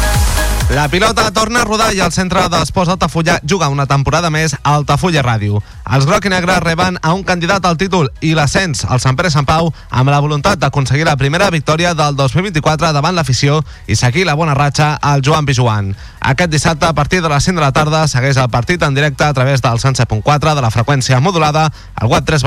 La 0.71 0.87
pilota 0.87 1.29
torna 1.31 1.61
a 1.61 1.65
rodar 1.65 1.89
i 1.91 1.99
el 1.99 2.13
centre 2.15 2.45
d'Esports 2.47 2.93
Altafulla 2.93 3.41
juga 3.43 3.67
una 3.67 3.83
temporada 3.91 4.29
més 4.31 4.53
a 4.55 4.77
Altafulla 4.77 5.19
Ràdio. 5.19 5.59
Els 5.91 6.05
groc 6.07 6.29
i 6.29 6.31
negre 6.31 6.55
reben 6.63 6.95
a 7.01 7.11
un 7.11 7.25
candidat 7.27 7.67
al 7.67 7.75
títol 7.75 8.07
i 8.23 8.31
l'ascens 8.37 8.85
al 8.87 9.01
Sant 9.03 9.17
Pere 9.19 9.27
Sant 9.33 9.43
Pau 9.49 9.67
amb 9.89 10.13
la 10.13 10.21
voluntat 10.23 10.61
d'aconseguir 10.61 11.03
la 11.09 11.17
primera 11.19 11.49
victòria 11.51 11.91
del 11.91 12.15
2024 12.15 12.93
davant 12.95 13.19
l'afició 13.19 13.59
i 13.91 13.99
seguir 13.99 14.23
la 14.23 14.37
bona 14.39 14.55
ratxa 14.55 14.93
al 14.95 15.19
Joan 15.19 15.43
Pijuan. 15.49 15.91
Aquest 16.21 16.51
dissabte, 16.51 16.85
a 16.85 16.93
partir 16.93 17.21
de 17.23 17.29
les 17.29 17.43
5 17.43 17.57
de 17.57 17.65
la 17.65 17.71
tarda, 17.73 18.03
segueix 18.07 18.37
el 18.37 18.49
partit 18.53 18.83
en 18.85 18.93
directe 18.93 19.23
a 19.25 19.33
través 19.33 19.61
del 19.61 19.79
107.4 19.81 20.53
de 20.53 20.61
la 20.61 20.69
freqüència 20.69 21.19
modulada, 21.19 21.71
al 21.95 22.11
web 22.13 22.23
3 22.23 22.45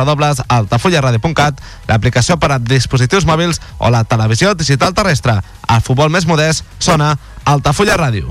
altafullaradio.cat, 0.48 1.60
l'aplicació 1.88 2.38
per 2.38 2.52
a 2.54 2.60
dispositius 2.62 3.26
mòbils 3.26 3.60
o 3.78 3.90
la 3.90 4.04
televisió 4.04 4.54
digital 4.54 4.94
terrestre. 4.94 5.40
El 5.68 5.82
futbol 5.82 6.08
més 6.08 6.26
modest 6.26 6.64
sona 6.78 7.16
Altafulla 7.44 7.98
Ràdio. 7.98 8.30